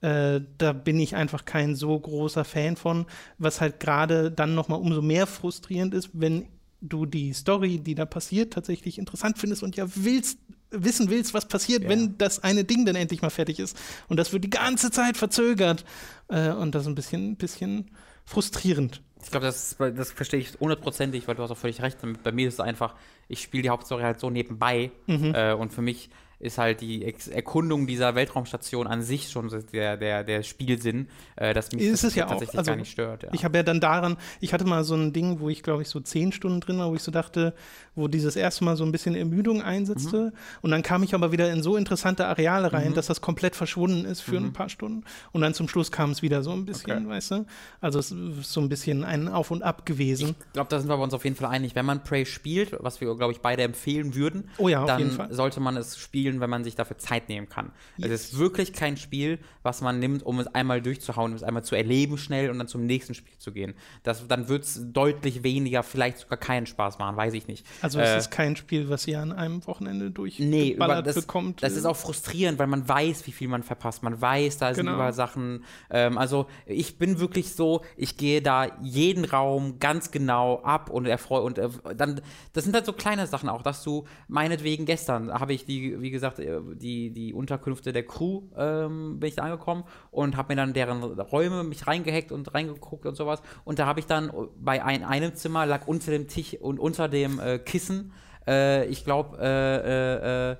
Äh, 0.00 0.40
da 0.58 0.72
bin 0.72 0.98
ich 0.98 1.16
einfach 1.16 1.44
kein 1.44 1.74
so 1.74 1.98
großer 1.98 2.44
Fan 2.44 2.76
von, 2.76 3.06
was 3.38 3.60
halt 3.60 3.80
gerade 3.80 4.30
dann 4.30 4.54
nochmal 4.54 4.80
umso 4.80 5.02
mehr 5.02 5.26
frustrierend 5.26 5.94
ist, 5.94 6.10
wenn 6.12 6.46
du 6.80 7.06
die 7.06 7.32
Story, 7.32 7.78
die 7.78 7.94
da 7.94 8.04
passiert, 8.04 8.52
tatsächlich 8.52 8.98
interessant 8.98 9.38
findest 9.38 9.62
und 9.62 9.76
ja 9.76 9.86
willst, 9.94 10.38
wissen 10.70 11.10
willst, 11.10 11.34
was 11.34 11.48
passiert, 11.48 11.84
ja. 11.84 11.88
wenn 11.88 12.18
das 12.18 12.42
eine 12.42 12.64
Ding 12.64 12.84
dann 12.84 12.96
endlich 12.96 13.22
mal 13.22 13.30
fertig 13.30 13.58
ist. 13.58 13.76
Und 14.08 14.18
das 14.18 14.32
wird 14.32 14.44
die 14.44 14.50
ganze 14.50 14.90
Zeit 14.90 15.16
verzögert. 15.16 15.84
Äh, 16.28 16.50
und 16.50 16.74
das 16.74 16.82
ist 16.82 16.88
ein 16.88 16.94
bisschen, 16.94 17.36
bisschen 17.36 17.90
frustrierend. 18.24 19.02
Ich 19.22 19.30
glaube, 19.30 19.46
das, 19.46 19.76
das 19.78 20.12
verstehe 20.12 20.40
ich 20.40 20.60
hundertprozentig, 20.60 21.26
weil 21.26 21.34
du 21.34 21.42
hast 21.42 21.50
auch 21.50 21.56
völlig 21.56 21.82
recht. 21.82 21.98
Bei 22.22 22.32
mir 22.32 22.48
ist 22.48 22.54
es 22.54 22.60
einfach, 22.60 22.94
ich 23.28 23.40
spiele 23.40 23.62
die 23.62 23.70
Hauptstory 23.70 24.02
halt 24.02 24.20
so 24.20 24.30
nebenbei. 24.30 24.92
Mhm. 25.06 25.34
Äh, 25.34 25.54
und 25.54 25.72
für 25.72 25.82
mich 25.82 26.10
ist 26.38 26.58
halt 26.58 26.80
die 26.80 27.04
Ex 27.04 27.28
Erkundung 27.28 27.86
dieser 27.86 28.14
Weltraumstation 28.14 28.86
an 28.86 29.02
sich 29.02 29.30
schon 29.30 29.50
der, 29.72 29.96
der, 29.96 30.22
der 30.22 30.42
Spielsinn, 30.42 31.08
äh, 31.36 31.54
dass 31.54 31.72
mich 31.72 31.82
Ist 31.82 32.04
das 32.04 32.14
ja 32.14 32.26
auch, 32.26 32.30
tatsächlich 32.30 32.58
also 32.58 32.70
gar 32.72 32.76
nicht 32.76 32.90
stört. 32.90 33.22
Ja. 33.22 33.28
Ich 33.32 33.44
habe 33.44 33.56
ja 33.56 33.62
dann 33.62 33.80
daran, 33.80 34.16
ich 34.40 34.52
hatte 34.52 34.64
mal 34.64 34.84
so 34.84 34.94
ein 34.94 35.12
Ding, 35.12 35.40
wo 35.40 35.48
ich 35.48 35.62
glaube 35.62 35.82
ich 35.82 35.88
so 35.88 36.00
zehn 36.00 36.32
Stunden 36.32 36.60
drin 36.60 36.78
war, 36.78 36.90
wo 36.90 36.94
ich 36.94 37.02
so 37.02 37.10
dachte, 37.10 37.54
wo 37.94 38.08
dieses 38.08 38.36
erste 38.36 38.64
Mal 38.64 38.76
so 38.76 38.84
ein 38.84 38.92
bisschen 38.92 39.14
Ermüdung 39.14 39.62
einsetzte. 39.62 40.32
Und 40.60 40.70
dann 40.70 40.82
kam 40.82 41.02
ich 41.02 41.14
aber 41.14 41.32
wieder 41.32 41.50
in 41.50 41.62
so 41.62 41.76
interessante 41.76 42.26
Areale 42.26 42.72
rein, 42.72 42.92
dass 42.92 43.06
das 43.06 43.20
komplett 43.22 43.56
verschwunden 43.56 44.04
ist 44.04 44.20
für 44.20 44.36
ein 44.36 44.52
paar 44.52 44.68
Stunden. 44.68 45.04
Und 45.32 45.40
dann 45.40 45.54
zum 45.54 45.68
Schluss 45.68 45.90
kam 45.90 46.10
es 46.10 46.20
wieder 46.22 46.42
so 46.42 46.50
ein 46.52 46.66
bisschen, 46.66 47.06
Okay. 47.06 47.08
weißt 47.08 47.30
du? 47.30 47.46
Also 47.80 47.98
es 47.98 48.10
ist 48.10 48.52
so 48.52 48.60
ein 48.60 48.68
bisschen 48.68 49.04
ein 49.04 49.28
Auf 49.28 49.50
und 49.50 49.62
Ab 49.62 49.86
gewesen. 49.86 50.36
Ich 50.48 50.52
glaube, 50.52 50.68
da 50.68 50.78
sind 50.78 50.88
wir 50.88 50.98
uns 50.98 51.14
auf 51.14 51.24
jeden 51.24 51.36
Fall 51.36 51.48
einig. 51.48 51.74
Wenn 51.74 51.86
man 51.86 52.04
Prey 52.04 52.26
spielt, 52.26 52.76
was 52.80 53.00
wir, 53.00 53.14
glaube 53.16 53.32
ich, 53.32 53.40
beide 53.40 53.62
empfehlen 53.62 54.14
würden, 54.14 54.50
Oh 54.58 54.68
ja, 54.68 54.84
dann 54.84 55.28
sollte 55.30 55.60
man 55.60 55.76
es 55.76 55.96
spielen, 55.98 56.25
wenn 56.40 56.50
man 56.50 56.64
sich 56.64 56.74
dafür 56.74 56.98
Zeit 56.98 57.28
nehmen 57.28 57.48
kann. 57.48 57.72
Es 57.98 58.10
ist 58.10 58.38
wirklich 58.38 58.72
kein 58.72 58.96
Spiel, 58.96 59.38
was 59.62 59.80
man 59.80 59.98
nimmt, 59.98 60.22
um 60.24 60.38
es 60.40 60.46
einmal 60.48 60.82
durchzuhauen, 60.82 61.32
um 61.32 61.36
es 61.36 61.42
einmal 61.42 61.64
zu 61.64 61.74
erleben 61.76 62.18
schnell 62.18 62.50
und 62.50 62.58
dann 62.58 62.68
zum 62.68 62.84
nächsten 62.86 63.14
Spiel 63.14 63.36
zu 63.38 63.52
gehen. 63.52 63.74
Das, 64.02 64.26
dann 64.28 64.48
wird 64.48 64.64
es 64.64 64.80
deutlich 64.92 65.42
weniger, 65.42 65.82
vielleicht 65.82 66.18
sogar 66.18 66.38
keinen 66.38 66.66
Spaß 66.66 66.98
machen, 66.98 67.16
weiß 67.16 67.34
ich 67.34 67.46
nicht. 67.46 67.64
Also 67.80 68.00
es 68.00 68.10
Äh, 68.10 68.18
ist 68.18 68.30
kein 68.30 68.56
Spiel, 68.56 68.88
was 68.88 69.06
ihr 69.06 69.20
an 69.20 69.32
einem 69.32 69.66
Wochenende 69.66 70.06
Nee, 70.06 70.10
durchgeballert 70.10 70.74
über, 70.74 71.02
das, 71.02 71.14
bekommt. 71.14 71.62
das 71.62 71.74
ist 71.74 71.84
auch 71.84 71.96
frustrierend, 71.96 72.58
weil 72.58 72.66
man 72.66 72.88
weiß, 72.88 73.26
wie 73.26 73.32
viel 73.32 73.48
man 73.48 73.62
verpasst. 73.62 74.02
Man 74.02 74.20
weiß, 74.20 74.58
da 74.58 74.74
sind 74.74 74.86
Genau. 74.86 74.96
überall 74.96 75.12
Sachen. 75.12 75.64
Ähm, 75.90 76.18
also 76.18 76.46
ich 76.66 76.98
bin 76.98 77.18
wirklich 77.20 77.52
so, 77.52 77.82
ich 77.96 78.16
gehe 78.16 78.42
da 78.42 78.66
jeden 78.82 79.24
Raum 79.24 79.78
ganz 79.78 80.10
genau 80.10 80.62
ab 80.62 80.90
und 80.90 81.06
erfreue 81.06 81.42
und 81.42 81.58
äh, 81.58 81.68
dann, 81.96 82.20
das 82.52 82.64
sind 82.64 82.74
halt 82.74 82.86
so 82.86 82.92
kleine 82.92 83.26
Sachen 83.26 83.48
auch, 83.48 83.62
dass 83.62 83.82
du 83.82 84.04
meinetwegen 84.28 84.86
gestern 84.86 85.32
habe 85.32 85.52
ich 85.54 85.64
die, 85.64 86.00
wie 86.00 86.10
gesagt, 86.16 86.38
äh, 86.38 86.60
die, 86.74 87.10
die 87.10 87.32
Unterkünfte 87.32 87.92
der 87.92 88.04
Crew 88.04 88.42
ähm, 88.56 89.20
bin 89.20 89.28
ich 89.28 89.36
da 89.36 89.42
angekommen 89.42 89.84
und 90.10 90.36
habe 90.36 90.52
mir 90.52 90.56
dann 90.56 90.72
deren 90.72 91.02
Räume 91.02 91.64
mich 91.64 91.86
reingehackt 91.86 92.32
und 92.32 92.54
reingeguckt 92.54 93.06
und 93.06 93.14
sowas. 93.14 93.42
Und 93.64 93.78
da 93.78 93.86
habe 93.86 94.00
ich 94.00 94.06
dann 94.06 94.32
bei 94.58 94.84
ein, 94.84 95.04
einem 95.04 95.34
Zimmer 95.34 95.66
lag 95.66 95.86
unter 95.86 96.10
dem 96.10 96.28
Tisch 96.28 96.56
und 96.60 96.80
unter 96.80 97.08
dem 97.08 97.38
äh, 97.38 97.58
Kissen 97.58 98.12
äh, 98.46 98.86
ich 98.86 99.04
glaube, 99.04 99.38
äh, 99.40 100.50
äh, 100.50 100.52
äh, 100.52 100.56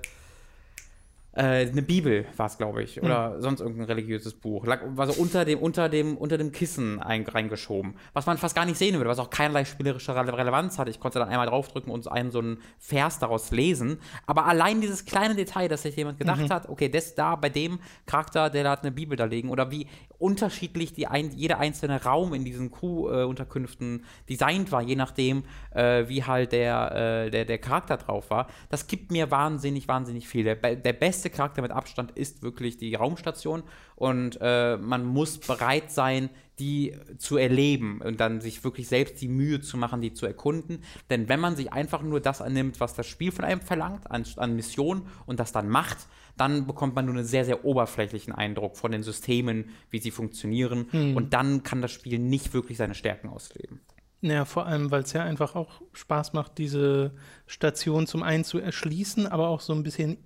äh, 1.37 1.69
eine 1.69 1.83
Bibel 1.83 2.25
war 2.35 2.47
es, 2.47 2.57
glaube 2.57 2.81
ich, 2.81 3.01
oder 3.03 3.39
sonst 3.41 3.59
irgendein 3.59 3.85
religiöses 3.85 4.33
Buch. 4.33 4.65
Lag, 4.65 4.81
war 4.95 5.05
so 5.05 5.21
unter 5.21 5.45
dem, 5.45 5.59
unter 5.59 5.87
dem, 5.87 6.17
unter 6.17 6.37
dem 6.39 6.51
Kissen 6.51 6.99
ein, 6.99 7.27
reingeschoben. 7.27 7.95
Was 8.13 8.25
man 8.25 8.39
fast 8.39 8.55
gar 8.55 8.65
nicht 8.65 8.77
sehen 8.77 8.95
würde, 8.95 9.07
was 9.09 9.19
auch 9.19 9.29
keinerlei 9.29 9.63
spielerische 9.63 10.15
Rele 10.15 10.35
Relevanz 10.35 10.79
hatte. 10.79 10.89
Ich 10.89 10.99
konnte 10.99 11.19
dann 11.19 11.29
einmal 11.29 11.45
draufdrücken 11.45 11.91
und 11.91 12.11
einen 12.11 12.31
so 12.31 12.39
einen 12.39 12.57
Vers 12.79 13.19
daraus 13.19 13.51
lesen. 13.51 13.99
Aber 14.25 14.45
allein 14.45 14.81
dieses 14.81 15.05
kleine 15.05 15.35
Detail, 15.35 15.67
dass 15.67 15.83
sich 15.83 15.95
jemand 15.95 16.17
gedacht 16.17 16.49
hat, 16.49 16.69
okay, 16.69 16.89
das 16.89 17.13
da 17.13 17.35
bei 17.35 17.49
dem 17.49 17.79
Charakter, 18.07 18.49
der 18.49 18.63
da 18.63 18.71
hat 18.71 18.81
eine 18.81 18.91
Bibel 18.91 19.15
da 19.15 19.25
liegen, 19.25 19.49
oder 19.49 19.69
wie 19.69 19.87
unterschiedlich 20.19 20.93
die 20.93 21.07
ein, 21.07 21.31
jeder 21.35 21.59
einzelne 21.59 22.03
Raum 22.03 22.33
in 22.33 22.43
diesen 22.43 22.71
Crew-Unterkünften 22.71 24.03
designt 24.27 24.71
war, 24.71 24.81
je 24.81 24.95
nachdem, 24.95 25.43
äh, 25.71 26.07
wie 26.07 26.23
halt 26.23 26.51
der, 26.51 27.25
äh, 27.25 27.29
der, 27.29 27.45
der 27.45 27.57
Charakter 27.59 27.97
drauf 27.97 28.29
war. 28.29 28.47
Das 28.69 28.87
gibt 28.87 29.11
mir 29.11 29.29
wahnsinnig, 29.29 29.87
wahnsinnig 29.87 30.27
viel. 30.27 30.43
Der, 30.43 30.55
der 30.55 30.93
beste 30.93 31.26
Charakter 31.29 31.61
mit 31.61 31.71
Abstand 31.71 32.11
ist 32.11 32.41
wirklich 32.43 32.77
die 32.77 32.95
Raumstation 32.95 33.63
und 33.95 34.37
äh, 34.41 34.77
man 34.77 35.05
muss 35.05 35.37
bereit 35.37 35.91
sein, 35.91 36.29
die 36.59 36.95
zu 37.17 37.37
erleben 37.37 38.01
und 38.01 38.19
dann 38.19 38.41
sich 38.41 38.63
wirklich 38.63 38.87
selbst 38.87 39.21
die 39.21 39.27
Mühe 39.27 39.61
zu 39.61 39.77
machen, 39.77 40.01
die 40.01 40.13
zu 40.13 40.25
erkunden. 40.25 40.83
Denn 41.09 41.29
wenn 41.29 41.39
man 41.39 41.55
sich 41.55 41.71
einfach 41.71 42.01
nur 42.01 42.19
das 42.19 42.41
annimmt, 42.41 42.79
was 42.79 42.95
das 42.95 43.05
Spiel 43.07 43.31
von 43.31 43.45
einem 43.45 43.61
verlangt, 43.61 44.09
an, 44.09 44.25
an 44.37 44.55
Missionen 44.55 45.03
und 45.25 45.39
das 45.39 45.51
dann 45.51 45.69
macht, 45.69 45.97
dann 46.35 46.65
bekommt 46.67 46.95
man 46.95 47.05
nur 47.05 47.15
einen 47.15 47.25
sehr, 47.25 47.45
sehr 47.45 47.65
oberflächlichen 47.65 48.33
Eindruck 48.33 48.77
von 48.77 48.91
den 48.91 49.03
Systemen, 49.03 49.69
wie 49.89 49.99
sie 49.99 50.11
funktionieren. 50.11 50.87
Und 51.15 51.33
dann 51.33 51.63
kann 51.63 51.81
das 51.81 51.91
Spiel 51.91 52.19
nicht 52.19 52.53
wirklich 52.53 52.77
seine 52.77 52.95
Stärken 52.95 53.29
ausleben. 53.29 53.81
Ja, 54.21 54.45
vor 54.45 54.65
allem, 54.65 54.89
weil 54.89 55.03
es 55.03 55.13
ja 55.13 55.23
einfach 55.23 55.55
auch 55.55 55.81
Spaß 55.93 56.33
macht, 56.33 56.57
diese 56.57 57.11
Station 57.45 58.07
zum 58.07 58.23
einen 58.23 58.43
zu 58.43 58.57
erschließen, 58.57 59.27
aber 59.27 59.47
auch 59.47 59.61
so 59.61 59.73
ein 59.73 59.83
bisschen 59.83 60.17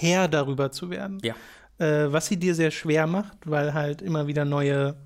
Herr 0.00 0.28
darüber 0.28 0.70
zu 0.72 0.90
werden. 0.90 1.18
Ja. 1.22 1.34
Äh, 1.78 2.12
was 2.12 2.26
sie 2.26 2.36
dir 2.36 2.54
sehr 2.54 2.70
schwer 2.70 3.06
macht, 3.06 3.38
weil 3.46 3.74
halt 3.74 4.02
immer 4.02 4.26
wieder 4.26 4.44
neue 4.44 4.96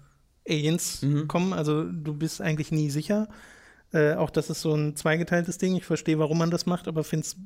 Aliens 0.49 1.03
Mhm. 1.03 1.29
kommen. 1.29 1.53
Also 1.53 1.85
du 1.85 2.15
bist 2.15 2.41
eigentlich 2.41 2.71
nie 2.73 2.91
sicher. 2.91 3.29
Äh, 3.93 4.15
auch 4.15 4.31
das 4.31 4.51
ist 4.51 4.63
so 4.63 4.75
ein 4.75 4.97
zweigeteiltes 4.97 5.59
Ding. 5.59 5.77
Ich 5.77 5.85
verstehe, 5.85 6.19
warum 6.19 6.39
man 6.39 6.51
das 6.51 6.67
macht, 6.67 6.89
aber 6.89 7.05
finde 7.05 7.27
es 7.27 7.37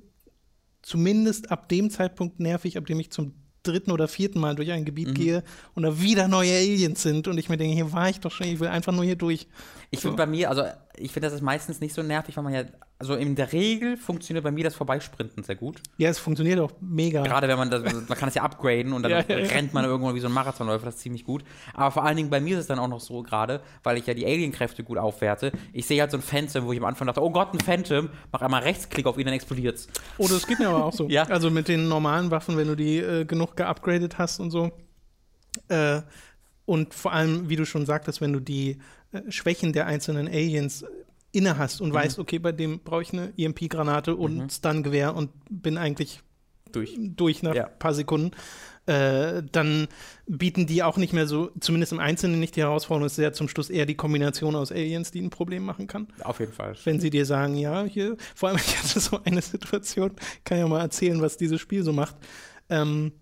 zumindest 0.83 1.51
ab 1.51 1.69
dem 1.69 1.91
Zeitpunkt 1.91 2.41
nervig, 2.41 2.77
ab 2.79 2.87
dem 2.87 2.99
ich 3.01 3.11
zum 3.11 3.35
dritten 3.63 3.91
oder 3.91 4.09
vierten 4.09 4.41
Mal 4.41 4.55
durch 4.55 4.71
ein 4.73 4.87
Gebiet 4.87 5.09
Mhm. 5.09 5.15
gehe 5.15 5.45
und 5.75 5.83
da 5.83 6.01
wieder 6.01 6.29
neue 6.29 6.51
Aliens 6.53 7.03
sind 7.03 7.29
und 7.29 7.37
ich 7.37 7.51
mir 7.51 7.59
denke, 7.59 7.75
hier 7.75 7.93
war 7.93 8.09
ich 8.09 8.19
doch 8.21 8.31
schon, 8.33 8.47
ich 8.47 8.59
will 8.59 8.69
einfach 8.69 8.93
nur 8.93 9.05
hier 9.05 9.17
durch. 9.17 9.49
Ich 9.91 10.01
finde 10.01 10.17
bei 10.17 10.27
mir, 10.27 10.49
also 10.49 10.63
ich 11.01 11.13
finde, 11.13 11.27
das 11.27 11.35
ist 11.35 11.43
meistens 11.43 11.81
nicht 11.81 11.95
so 11.95 12.03
nervig, 12.03 12.37
weil 12.37 12.45
man 12.45 12.55
ja, 12.55 12.65
also 12.99 13.15
in 13.15 13.35
der 13.35 13.53
Regel 13.53 13.97
funktioniert 13.97 14.45
bei 14.45 14.51
mir 14.51 14.65
das 14.65 14.75
Vorbeisprinten 14.75 15.43
sehr 15.43 15.57
gut. 15.57 15.83
Ja, 15.97 16.11
es 16.11 16.19
funktioniert 16.19 16.61
auch 16.61 16.73
mega. 16.81 17.23
Gerade 17.23 17.49
wenn 17.49 17.59
man 17.59 17.71
das, 17.71 17.83
man 17.83 18.19
kann 18.19 18.29
es 18.29 18.35
ja 18.35 18.43
upgraden 18.43 18.93
und 18.93 19.03
dann 19.03 19.11
Ja, 19.11 19.25
ja, 19.29 19.37
rennt 19.49 19.75
man 19.75 19.85
irgendwann 19.85 20.15
wie 20.15 20.21
so 20.21 20.29
ein 20.29 20.33
Marathonläufer, 20.33 20.87
das 20.87 20.97
ist 20.97 21.01
ziemlich 21.01 21.25
gut. 21.25 21.45
Aber 21.75 21.91
vor 21.91 22.05
allen 22.05 22.17
Dingen 22.17 22.31
bei 22.31 22.41
mir 22.41 22.55
ist 22.55 22.63
es 22.63 22.67
dann 22.67 22.79
auch 22.79 22.89
noch 22.89 23.01
so 23.01 23.23
gerade, 23.23 23.61
weil 23.83 23.97
ich 23.99 24.07
ja 24.07 24.15
die 24.15 24.25
Alienkräfte 24.27 24.85
gut 24.85 24.99
aufwerte. 24.99 25.53
Ich 25.73 25.87
sehe 25.87 26.01
halt 26.01 26.11
so 26.11 26.19
ein 26.19 26.23
Phantom, 26.23 26.67
wo 26.67 26.73
ich 26.73 26.79
am 26.79 26.85
Anfang 26.85 27.07
dachte, 27.07 27.23
oh 27.23 27.31
Gott, 27.31 27.53
ein 27.53 27.61
Phantom, 27.61 28.11
mach 28.33 28.43
einmal 28.43 28.63
Rechtsklick 28.63 29.07
auf 29.07 29.19
ihn, 29.19 29.25
dann 29.25 29.35
explodiert's. 29.35 29.89
Oh, 30.19 30.29
das 30.29 30.47
geht 30.47 30.59
mir 30.59 30.69
aber 30.69 30.85
auch 30.85 30.93
so. 30.93 31.09
Ja. 31.11 31.25
Also 31.25 31.51
mit 31.51 31.67
den 31.67 31.89
normalen 31.89 32.31
Waffen, 32.31 32.57
wenn 32.57 32.69
du 32.69 32.77
die 32.77 32.99
äh, 32.99 33.25
genug 33.25 33.57
geupgradet 33.57 34.19
hast 34.19 34.39
und 34.39 34.51
so. 34.51 34.71
Äh, 35.69 36.03
und 36.71 36.95
vor 36.95 37.13
allem, 37.13 37.49
wie 37.49 37.57
du 37.57 37.67
schon 37.67 37.85
sagtest, 37.85 38.21
wenn 38.21 38.33
du 38.33 38.41
die 38.41 38.79
äh, 39.13 39.23
Schwächen 39.29 39.73
der 39.73 39.87
einzelnen 39.87 40.29
Aliens 40.29 40.83
äh, 40.83 40.87
inne 41.33 41.59
hast 41.59 41.81
Mhm. 41.81 41.87
und 41.87 41.93
weißt, 41.95 42.19
okay, 42.21 42.39
bei 42.39 42.53
dem 42.53 42.81
brauche 42.81 43.03
ich 43.03 43.13
eine 43.13 43.33
EMP-Granate 43.37 44.15
und 44.15 44.51
Stun-Gewehr 44.53 45.15
und 45.17 45.31
bin 45.51 45.77
eigentlich 45.79 46.21
Durch. 46.73 46.97
durch 46.99 47.43
nach 47.43 47.55
Ja. 47.55 47.67
ein 47.67 47.79
paar 47.81 47.93
Sekunden, 47.95 48.31
äh, 48.87 49.43
dann 49.53 49.89
bieten 50.27 50.67
die 50.67 50.83
auch 50.85 50.97
nicht 50.97 51.13
mehr 51.13 51.27
so, 51.27 51.51
zumindest 51.61 51.93
im 51.93 51.99
Einzelnen 51.99 52.39
nicht 52.41 52.55
die 52.57 52.61
Herausforderung, 52.61 53.07
es 53.07 53.19
ist 53.19 53.23
ja 53.23 53.33
zum 53.33 53.49
Schluss 53.49 53.69
eher 53.71 53.85
die 53.87 53.97
Kombination 53.97 54.55
aus 54.57 54.71
Aliens, 54.73 55.11
die 55.11 55.21
ein 55.21 55.31
Problem 55.31 55.65
machen 55.65 55.87
kann 55.89 56.07
Auf 56.23 56.39
jeden 56.41 56.53
Fall. 56.53 56.75
wenn 56.85 57.01
sie 57.01 57.11
dir 57.11 57.27
sagen, 57.27 57.57
ja, 57.57 57.83
hier, 57.85 58.17
vor 58.37 58.49
allem, 58.49 58.59
ich 58.65 58.79
hatte 58.79 59.01
so 59.01 59.21
eine 59.25 59.43
Situation, 59.43 60.13
kann 60.45 60.59
ja 60.59 60.69
mal 60.69 60.81
erzählen, 60.81 61.21
was 61.21 61.37
dieses 61.37 61.61
Spiel 61.61 61.83
so 61.83 61.93
macht, 61.93 62.15
ähm, 62.69 63.13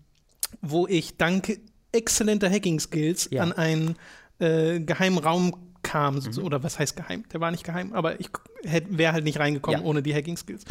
wo 0.61 0.87
ich 0.87 1.17
dank 1.17 1.59
exzellenter 1.91 2.49
Hacking-Skills 2.49 3.29
Ja. 3.31 3.43
an 3.43 3.51
einen 3.53 3.95
äh, 4.39 4.79
geheimen 4.79 5.17
Raum 5.19 5.55
kam, 5.81 6.15
Mhm. 6.15 6.43
oder 6.43 6.63
was 6.63 6.77
heißt 6.79 6.95
geheim? 6.95 7.23
Der 7.33 7.41
war 7.41 7.51
nicht 7.51 7.63
geheim, 7.63 7.93
aber 7.93 8.19
ich 8.19 8.29
wäre 8.89 9.13
halt 9.13 9.23
nicht 9.23 9.39
reingekommen 9.39 9.81
Ja. 9.81 9.85
ohne 9.85 10.01
die 10.03 10.13
Hacking-Skills. 10.13 10.65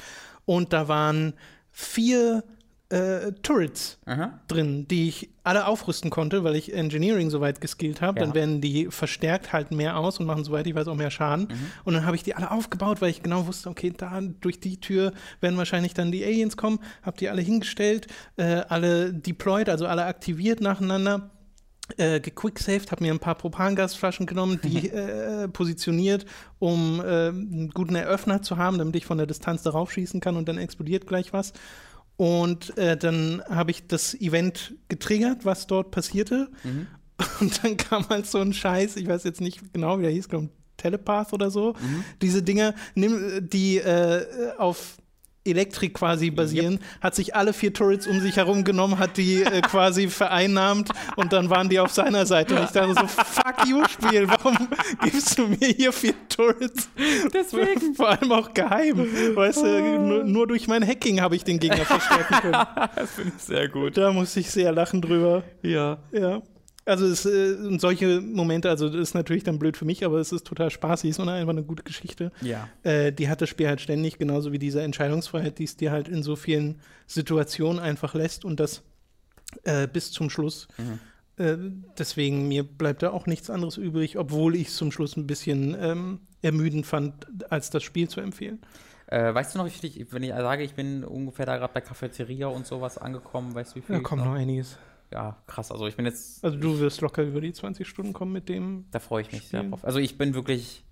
Und 0.47 0.73
da 0.73 0.89
waren 0.89 1.35
vier 1.71 2.45
äh, 2.91 3.33
Turrets 3.43 3.99
Aha. 4.07 4.41
drin, 4.49 4.89
die 4.89 5.09
ich 5.09 5.29
alle 5.45 5.67
aufrüsten 5.67 6.11
konnte, 6.11 6.43
weil 6.45 6.57
ich 6.57 6.73
Engineering 6.73 7.29
soweit 7.29 7.61
geskillt 7.61 8.01
habe. 8.01 8.19
Ja. 8.19 8.27
Dann 8.27 8.35
werden 8.35 8.61
die 8.61 8.87
verstärkt, 8.87 9.53
halten 9.53 9.77
mehr 9.77 9.99
aus 9.99 10.19
und 10.19 10.27
machen, 10.27 10.45
soweit 10.45 10.67
ich 10.67 10.75
weiß, 10.75 10.89
auch 10.89 10.95
mehr 10.95 11.11
Schaden. 11.11 11.49
Und 11.85 11.95
dann 11.95 12.07
habe 12.07 12.17
ich 12.17 12.23
die 12.23 12.35
alle 12.35 12.51
aufgebaut, 12.51 13.01
weil 13.01 13.11
ich 13.11 13.23
genau 13.23 13.47
wusste, 13.47 13.69
okay, 13.69 13.93
da 13.97 14.21
durch 14.41 14.61
die 14.61 14.81
Tür 14.81 15.13
werden 15.41 15.59
wahrscheinlich 15.59 15.95
dann 15.95 16.13
die 16.13 16.25
Aliens 16.25 16.57
kommen. 16.57 16.79
Habe 17.03 17.19
die 17.19 17.29
alle 17.29 17.43
hingestellt, 17.43 18.07
äh, 18.37 18.63
alle 18.69 19.13
deployed, 19.13 19.69
also 19.69 19.87
alle 19.87 20.05
aktiviert 20.05 20.61
nacheinander. 20.61 21.31
Äh, 21.97 22.21
gequicksaved, 22.21 22.93
habe 22.93 23.03
mir 23.03 23.15
ein 23.15 23.19
paar 23.19 23.35
Propangasflaschen 23.35 24.27
genommen, 24.27 24.61
die 24.63 24.89
äh, 24.91 25.49
positioniert, 25.49 26.27
um 26.59 27.01
äh, 27.01 27.29
einen 27.29 27.71
guten 27.71 27.95
Eröffner 27.95 28.43
zu 28.43 28.59
haben, 28.59 28.77
damit 28.77 28.95
ich 28.97 29.07
von 29.07 29.17
der 29.17 29.27
Distanz 29.27 29.63
darauf 29.63 29.91
schießen 29.91 30.21
kann 30.21 30.37
und 30.37 30.51
dann 30.51 30.59
explodiert 30.59 31.07
gleich 31.07 31.33
was. 31.33 31.55
Und 32.19 32.77
äh, 32.77 32.97
dann 32.97 33.43
habe 33.49 33.71
ich 33.71 33.87
das 33.87 34.13
Event 34.13 34.75
getriggert, 34.89 35.45
was 35.45 35.67
dort 35.69 35.93
passierte. 35.93 36.51
Und 37.41 37.65
dann 37.65 37.77
kam 37.77 38.09
halt 38.09 38.27
so 38.27 38.39
ein 38.39 38.53
Scheiß, 38.53 38.97
ich 38.97 39.09
weiß 39.09 39.25
jetzt 39.25 39.41
nicht 39.41 39.73
genau, 39.73 39.99
wie 39.99 40.03
der 40.03 40.11
hieß, 40.11 40.29
glaube 40.29 40.51
Telepath 40.77 41.33
oder 41.33 41.51
so. 41.51 41.75
Diese 42.23 42.43
Dinger, 42.43 42.75
nimm, 42.95 43.49
die 43.49 43.79
äh, 43.79 44.53
auf 44.59 44.99
Elektrik 45.51 45.95
quasi 45.95 46.31
basieren, 46.31 46.81
hat 47.01 47.15
sich 47.15 47.35
alle 47.35 47.53
vier 47.53 47.73
Turrets 47.73 48.07
um 48.07 48.21
sich 48.21 48.37
herum 48.37 48.65
genommen, 48.65 48.99
hat 48.99 49.17
die 49.17 49.43
äh, 49.43 49.61
quasi 49.63 50.09
vereinnahmt 50.09 50.91
und 51.17 51.33
dann 51.33 51.51
waren 51.51 51.69
die 51.69 51.81
auf 51.81 51.93
seiner 51.93 52.27
Seite. 52.27 52.57
Und 52.57 52.65
ich 52.65 52.71
dachte 52.71 52.95
so, 52.95 53.07
fuck 53.07 53.67
you, 53.67 53.83
Spiel, 53.89 54.29
warum 54.29 54.57
gibst 55.03 55.39
du 55.39 55.47
mir 55.49 55.69
hier 55.77 55.93
vier 55.93 56.15
Turrets? 56.29 56.89
Deswegen. 57.33 57.95
Vor 57.95 58.09
allem 58.09 58.33
auch 58.33 58.53
geheim. 58.55 58.99
Weißt 59.35 59.63
du, 59.63 59.99
nur, 59.99 60.25
nur 60.25 60.47
durch 60.47 60.67
mein 60.69 60.87
Hacking 60.87 61.21
habe 61.21 61.37
ich 61.37 61.45
den 61.45 61.59
Gegner 61.59 61.85
verstärken 61.85 62.35
können. 62.41 62.67
Das 62.95 63.11
finde 63.13 63.33
ich 63.37 63.43
sehr 63.43 63.69
gut. 63.69 63.97
Da 63.97 64.13
musste 64.13 64.41
ich 64.41 64.51
sehr 64.51 64.73
lachen 64.73 65.01
drüber. 65.01 65.43
Ja. 65.63 65.99
Ja. 66.13 66.43
Also 66.89 67.07
es, 67.07 67.27
äh, 67.27 67.79
solche 67.79 68.21
Momente, 68.21 68.71
also 68.71 68.89
das 68.89 69.01
ist 69.01 69.15
natürlich 69.15 69.45
dann 69.45 69.59
blöd 69.59 69.77
für 69.77 69.85
mich, 69.85 70.05
aber 70.05 70.19
es 70.19 70.33
ist 70.33 70.47
total 70.47 70.71
spaßig, 70.71 71.11
ist 71.11 71.21
einfach 71.21 71.49
eine 71.51 71.63
gute 71.63 71.83
Geschichte. 71.83 72.33
Ja. 72.41 72.69
Äh, 72.83 73.13
die 73.13 73.29
hat 73.29 73.43
das 73.43 73.51
Spiel 73.51 73.69
halt 73.69 73.81
ständig, 73.81 74.19
genauso 74.19 74.53
wie 74.53 74.59
diese 74.59 74.81
Entscheidungsfreiheit, 74.83 75.59
die 75.59 75.65
es 75.65 75.77
dir 75.77 75.93
halt 75.93 76.09
in 76.09 76.23
so 76.23 76.35
vielen 76.35 76.81
Situationen 77.07 77.79
einfach 77.79 78.15
lässt 78.15 78.45
und 78.45 78.59
das 78.59 78.83
äh, 79.65 79.87
bis 79.87 80.13
zum 80.13 80.31
Schluss. 80.31 80.67
Mhm. 80.79 80.99
Äh, 81.45 81.57
deswegen, 81.99 82.49
mir 82.49 82.65
bleibt 82.65 83.03
da 83.03 83.11
auch 83.11 83.27
nichts 83.27 83.51
anderes 83.51 83.77
übrig, 83.77 84.19
obwohl 84.19 84.57
ich 84.57 84.69
es 84.69 84.77
zum 84.77 84.91
Schluss 84.91 85.17
ein 85.17 85.27
bisschen 85.27 85.77
ähm, 85.79 86.21
ermüdend 86.43 86.87
fand, 86.87 87.27
als 87.51 87.71
das 87.71 87.83
Spiel 87.83 88.09
zu 88.09 88.21
empfehlen. 88.21 88.61
Äh, 89.07 89.35
weißt 89.35 89.55
du 89.55 89.59
noch, 89.59 89.67
wie 89.67 89.71
viel 89.71 89.91
ich, 89.91 90.13
wenn 90.13 90.23
ich 90.23 90.31
sage, 90.31 90.63
ich 90.63 90.75
bin 90.75 91.05
ungefähr 91.05 91.47
da 91.47 91.57
gerade 91.57 91.73
bei 91.73 91.81
Cafeteria 91.81 92.47
und 92.47 92.67
sowas 92.67 92.99
angekommen, 92.99 93.55
weißt 93.55 93.73
du, 93.73 93.77
wie 93.77 93.83
viel? 93.83 93.97
Da 93.97 94.03
kommt 94.03 94.25
noch 94.25 94.33
einiges. 94.33 94.79
Ja, 95.11 95.43
krass. 95.47 95.73
Also 95.73 95.87
ich 95.87 95.97
bin 95.97 96.05
jetzt. 96.05 96.45
Also 96.45 96.59
du 96.59 96.79
wirst 96.81 97.01
locker 97.01 97.23
über 97.23 97.41
die 97.41 97.53
20 97.53 97.87
Stunden 97.87 98.13
kommen 98.13 98.33
mit 98.33 98.49
dem. 98.49 98.87
Da 98.91 98.99
freue 98.99 99.23
ich 99.23 99.33
mich 99.33 99.49
sehr 99.49 99.63
drauf. 99.65 99.85
Also 99.85 99.99
ich 99.99 100.19
bin 100.19 100.35
wirklich. 100.35 100.85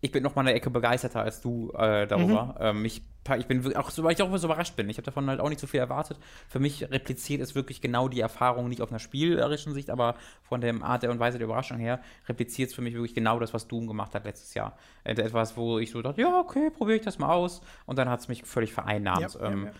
Ich 0.00 0.12
bin 0.12 0.22
noch 0.22 0.36
mal 0.36 0.42
eine 0.42 0.52
Ecke 0.52 0.70
begeisterter 0.70 1.22
als 1.22 1.40
du 1.40 1.72
äh, 1.72 2.06
darüber. 2.06 2.54
Ähm, 2.60 2.84
ich, 2.84 3.02
ich 3.36 3.46
bin 3.46 3.76
auch, 3.76 3.90
so, 3.90 4.04
weil 4.04 4.12
ich 4.12 4.22
auch 4.22 4.36
so 4.36 4.46
überrascht 4.46 4.76
bin. 4.76 4.88
Ich 4.88 4.96
habe 4.96 5.04
davon 5.04 5.28
halt 5.28 5.40
auch 5.40 5.48
nicht 5.48 5.58
so 5.58 5.66
viel 5.66 5.80
erwartet. 5.80 6.18
Für 6.48 6.60
mich 6.60 6.88
repliziert 6.88 7.40
es 7.42 7.56
wirklich 7.56 7.80
genau 7.80 8.06
die 8.06 8.20
Erfahrung, 8.20 8.68
nicht 8.68 8.80
auf 8.80 8.90
einer 8.90 9.00
spielerischen 9.00 9.74
Sicht, 9.74 9.90
aber 9.90 10.14
von 10.44 10.60
der 10.60 10.80
Art 10.82 11.02
und 11.02 11.18
Weise 11.18 11.38
der 11.38 11.46
Überraschung 11.46 11.78
her, 11.78 11.98
repliziert 12.28 12.70
es 12.70 12.76
für 12.76 12.80
mich 12.80 12.94
wirklich 12.94 13.14
genau 13.14 13.40
das, 13.40 13.52
was 13.52 13.66
Doom 13.66 13.88
gemacht 13.88 14.14
hat 14.14 14.24
letztes 14.24 14.54
Jahr. 14.54 14.78
Äh, 15.02 15.14
etwas, 15.14 15.56
wo 15.56 15.80
ich 15.80 15.90
so 15.90 16.00
dachte, 16.00 16.20
ja, 16.20 16.38
okay, 16.38 16.70
probiere 16.70 16.98
ich 16.98 17.04
das 17.04 17.18
mal 17.18 17.32
aus. 17.32 17.60
Und 17.84 17.98
dann 17.98 18.08
hat 18.08 18.20
es 18.20 18.28
mich 18.28 18.44
völlig 18.44 18.72
vereinnahmt. 18.72 19.34
Ja, 19.34 19.40
ja, 19.40 19.50
ähm, 19.50 19.64
ja. 19.66 19.72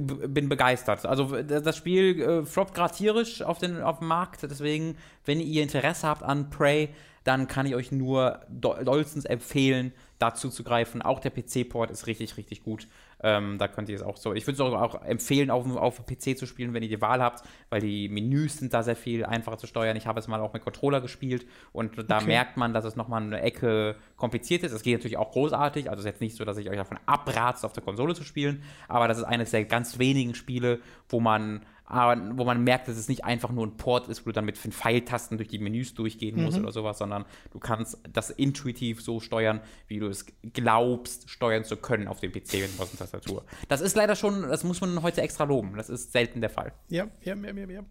b- 0.00 0.26
bin 0.26 0.48
begeistert. 0.48 1.04
Also 1.04 1.42
das 1.42 1.76
Spiel 1.76 2.18
äh, 2.18 2.46
floppt 2.46 2.74
gerade 2.74 2.94
tierisch 2.94 3.42
auf, 3.42 3.58
den, 3.58 3.82
auf 3.82 3.98
dem 3.98 4.08
Markt, 4.08 4.42
deswegen, 4.42 4.96
wenn 5.26 5.38
ihr 5.38 5.62
Interesse 5.62 6.08
habt 6.08 6.22
an 6.22 6.48
Prey, 6.48 6.88
dann 7.24 7.48
kann 7.48 7.66
ich 7.66 7.74
euch 7.74 7.92
nur 7.92 8.40
do- 8.48 8.76
dollstens 8.82 9.24
empfehlen, 9.24 9.92
dazu 10.18 10.48
zu 10.50 10.64
greifen. 10.64 11.02
Auch 11.02 11.18
der 11.20 11.30
PC-Port 11.30 11.90
ist 11.90 12.06
richtig, 12.06 12.36
richtig 12.36 12.62
gut. 12.62 12.88
Ähm, 13.22 13.58
da 13.58 13.68
könnt 13.68 13.88
ihr 13.90 13.96
es 13.96 14.02
auch 14.02 14.16
so. 14.16 14.32
Ich 14.32 14.46
würde 14.46 14.54
es 14.54 14.60
auch, 14.60 14.72
auch 14.80 15.02
empfehlen, 15.04 15.50
auf, 15.50 15.66
auf 15.76 16.06
PC 16.06 16.38
zu 16.38 16.46
spielen, 16.46 16.72
wenn 16.72 16.82
ihr 16.82 16.88
die 16.88 17.00
Wahl 17.02 17.20
habt, 17.22 17.42
weil 17.68 17.80
die 17.82 18.08
Menüs 18.08 18.56
sind 18.58 18.72
da 18.72 18.82
sehr 18.82 18.96
viel 18.96 19.24
einfacher 19.26 19.58
zu 19.58 19.66
steuern. 19.66 19.96
Ich 19.96 20.06
habe 20.06 20.18
es 20.18 20.28
mal 20.28 20.40
auch 20.40 20.54
mit 20.54 20.62
Controller 20.62 21.02
gespielt 21.02 21.46
und 21.72 22.10
da 22.10 22.16
Okay. 22.16 22.26
merkt 22.26 22.56
man, 22.56 22.72
dass 22.72 22.84
es 22.86 22.96
nochmal 22.96 23.22
eine 23.22 23.40
Ecke 23.42 23.96
kompliziert 24.16 24.62
ist. 24.62 24.72
Es 24.72 24.82
geht 24.82 24.94
natürlich 24.98 25.18
auch 25.18 25.32
großartig. 25.32 25.90
Also 25.90 26.00
es 26.00 26.04
ist 26.06 26.12
jetzt 26.12 26.20
nicht 26.22 26.36
so, 26.36 26.44
dass 26.46 26.56
ich 26.56 26.70
euch 26.70 26.76
davon 26.76 26.98
abrate, 27.04 27.66
auf 27.66 27.72
der 27.74 27.82
Konsole 27.82 28.14
zu 28.14 28.24
spielen, 28.24 28.62
aber 28.88 29.08
das 29.08 29.18
ist 29.18 29.24
eines 29.24 29.50
der 29.50 29.64
ganz 29.66 29.98
wenigen 29.98 30.34
Spiele, 30.34 30.80
wo 31.08 31.20
man 31.20 31.60
aber 31.90 32.38
wo 32.38 32.44
man 32.44 32.62
merkt, 32.62 32.88
dass 32.88 32.96
es 32.96 33.08
nicht 33.08 33.24
einfach 33.24 33.50
nur 33.50 33.66
ein 33.66 33.76
Port 33.76 34.08
ist, 34.08 34.20
wo 34.20 34.30
du 34.30 34.32
dann 34.32 34.44
mit 34.44 34.62
den 34.62 34.72
Pfeiltasten 34.72 35.36
durch 35.38 35.48
die 35.48 35.58
Menüs 35.58 35.94
durchgehen 35.94 36.42
musst 36.42 36.58
oder 36.58 36.72
sowas, 36.72 36.98
sondern 36.98 37.24
du 37.52 37.58
kannst 37.58 37.98
das 38.12 38.30
intuitiv 38.30 39.02
so 39.02 39.20
steuern, 39.20 39.60
wie 39.88 39.98
du 39.98 40.06
es 40.06 40.26
glaubst, 40.52 41.28
steuern 41.28 41.64
zu 41.64 41.76
können 41.76 42.06
auf 42.08 42.20
dem 42.20 42.32
PC 42.32 42.54
mit 42.54 42.78
Maus 42.78 42.90
und 42.90 42.98
Tastatur. 42.98 43.44
Das 43.68 43.80
ist 43.80 43.96
leider 43.96 44.14
schon, 44.14 44.42
das 44.42 44.64
muss 44.64 44.80
man 44.80 45.02
heute 45.02 45.20
extra 45.22 45.44
loben. 45.44 45.76
Das 45.76 45.90
ist 45.90 46.12
selten 46.12 46.40
der 46.40 46.50
Fall. 46.50 46.72
Ja, 46.88 47.08
ja, 47.22 47.34
ja, 47.34 47.52
ja, 47.52 47.70
ja. 47.70 47.84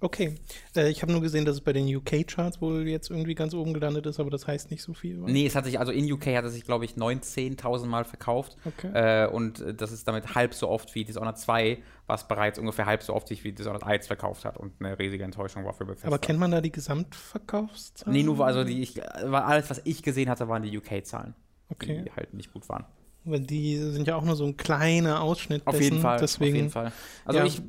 Okay. 0.00 0.34
Äh, 0.76 0.90
ich 0.90 1.02
habe 1.02 1.12
nur 1.12 1.22
gesehen, 1.22 1.44
dass 1.44 1.56
es 1.56 1.60
bei 1.62 1.72
den 1.72 1.94
UK-Charts 1.94 2.60
wohl 2.60 2.86
jetzt 2.86 3.10
irgendwie 3.10 3.34
ganz 3.34 3.54
oben 3.54 3.72
gelandet 3.72 4.06
ist, 4.06 4.20
aber 4.20 4.30
das 4.30 4.46
heißt 4.46 4.70
nicht 4.70 4.82
so 4.82 4.92
viel. 4.92 5.22
oder? 5.22 5.32
Nee, 5.32 5.46
es 5.46 5.54
hat 5.54 5.64
sich, 5.64 5.78
also 5.78 5.90
in 5.90 6.10
UK 6.10 6.26
hat 6.36 6.44
es 6.44 6.52
sich, 6.52 6.64
glaube 6.64 6.84
ich, 6.84 6.92
19.000 6.92 7.86
Mal 7.86 8.04
verkauft. 8.04 8.56
Okay. 8.64 8.90
Äh, 8.92 9.28
und 9.28 9.60
äh, 9.60 9.74
das 9.74 9.92
ist 9.92 10.06
damit 10.06 10.34
halb 10.34 10.52
so 10.52 10.68
oft 10.68 10.94
wie 10.94 11.04
Dishonored 11.04 11.38
2, 11.38 11.78
was 12.06 12.28
bereits 12.28 12.58
ungefähr 12.58 12.86
halb 12.86 13.02
so 13.02 13.14
oft 13.14 13.28
sich 13.28 13.42
wie 13.44 13.52
Dishonored 13.52 13.84
1 13.84 14.06
verkauft 14.06 14.44
hat 14.44 14.58
und 14.58 14.74
eine 14.80 14.98
riesige 14.98 15.24
Enttäuschung 15.24 15.64
war 15.64 15.72
für 15.72 15.86
Bethesda. 15.86 16.08
Aber 16.08 16.18
kennt 16.18 16.38
man 16.38 16.50
da 16.50 16.60
die 16.60 16.72
Gesamtverkaufszahlen? 16.72 18.14
Nee, 18.14 18.22
nur 18.22 18.44
also 18.44 18.64
die, 18.64 18.82
ich, 18.82 18.96
war 18.96 19.46
alles, 19.46 19.70
was 19.70 19.80
ich 19.84 20.02
gesehen 20.02 20.28
hatte, 20.28 20.48
waren 20.48 20.62
die 20.62 20.76
UK-Zahlen. 20.76 21.34
Okay. 21.68 22.04
Die 22.04 22.12
halt 22.12 22.34
nicht 22.34 22.52
gut 22.52 22.68
waren. 22.68 22.84
Weil 23.26 23.40
die 23.40 23.76
sind 23.76 24.06
ja 24.06 24.14
auch 24.16 24.22
nur 24.24 24.36
so 24.36 24.44
ein 24.44 24.56
kleiner 24.56 25.20
Ausschnitt 25.20 25.66
Auf 25.66 25.72
dessen, 25.72 25.82
jeden 25.82 26.00
Fall. 26.00 26.18
Deswegen, 26.20 26.52
auf 26.52 26.56
jeden 26.56 26.70
Fall. 26.70 26.92
Also 27.24 27.40
Ja. 27.40 27.44
ich, 27.44 27.60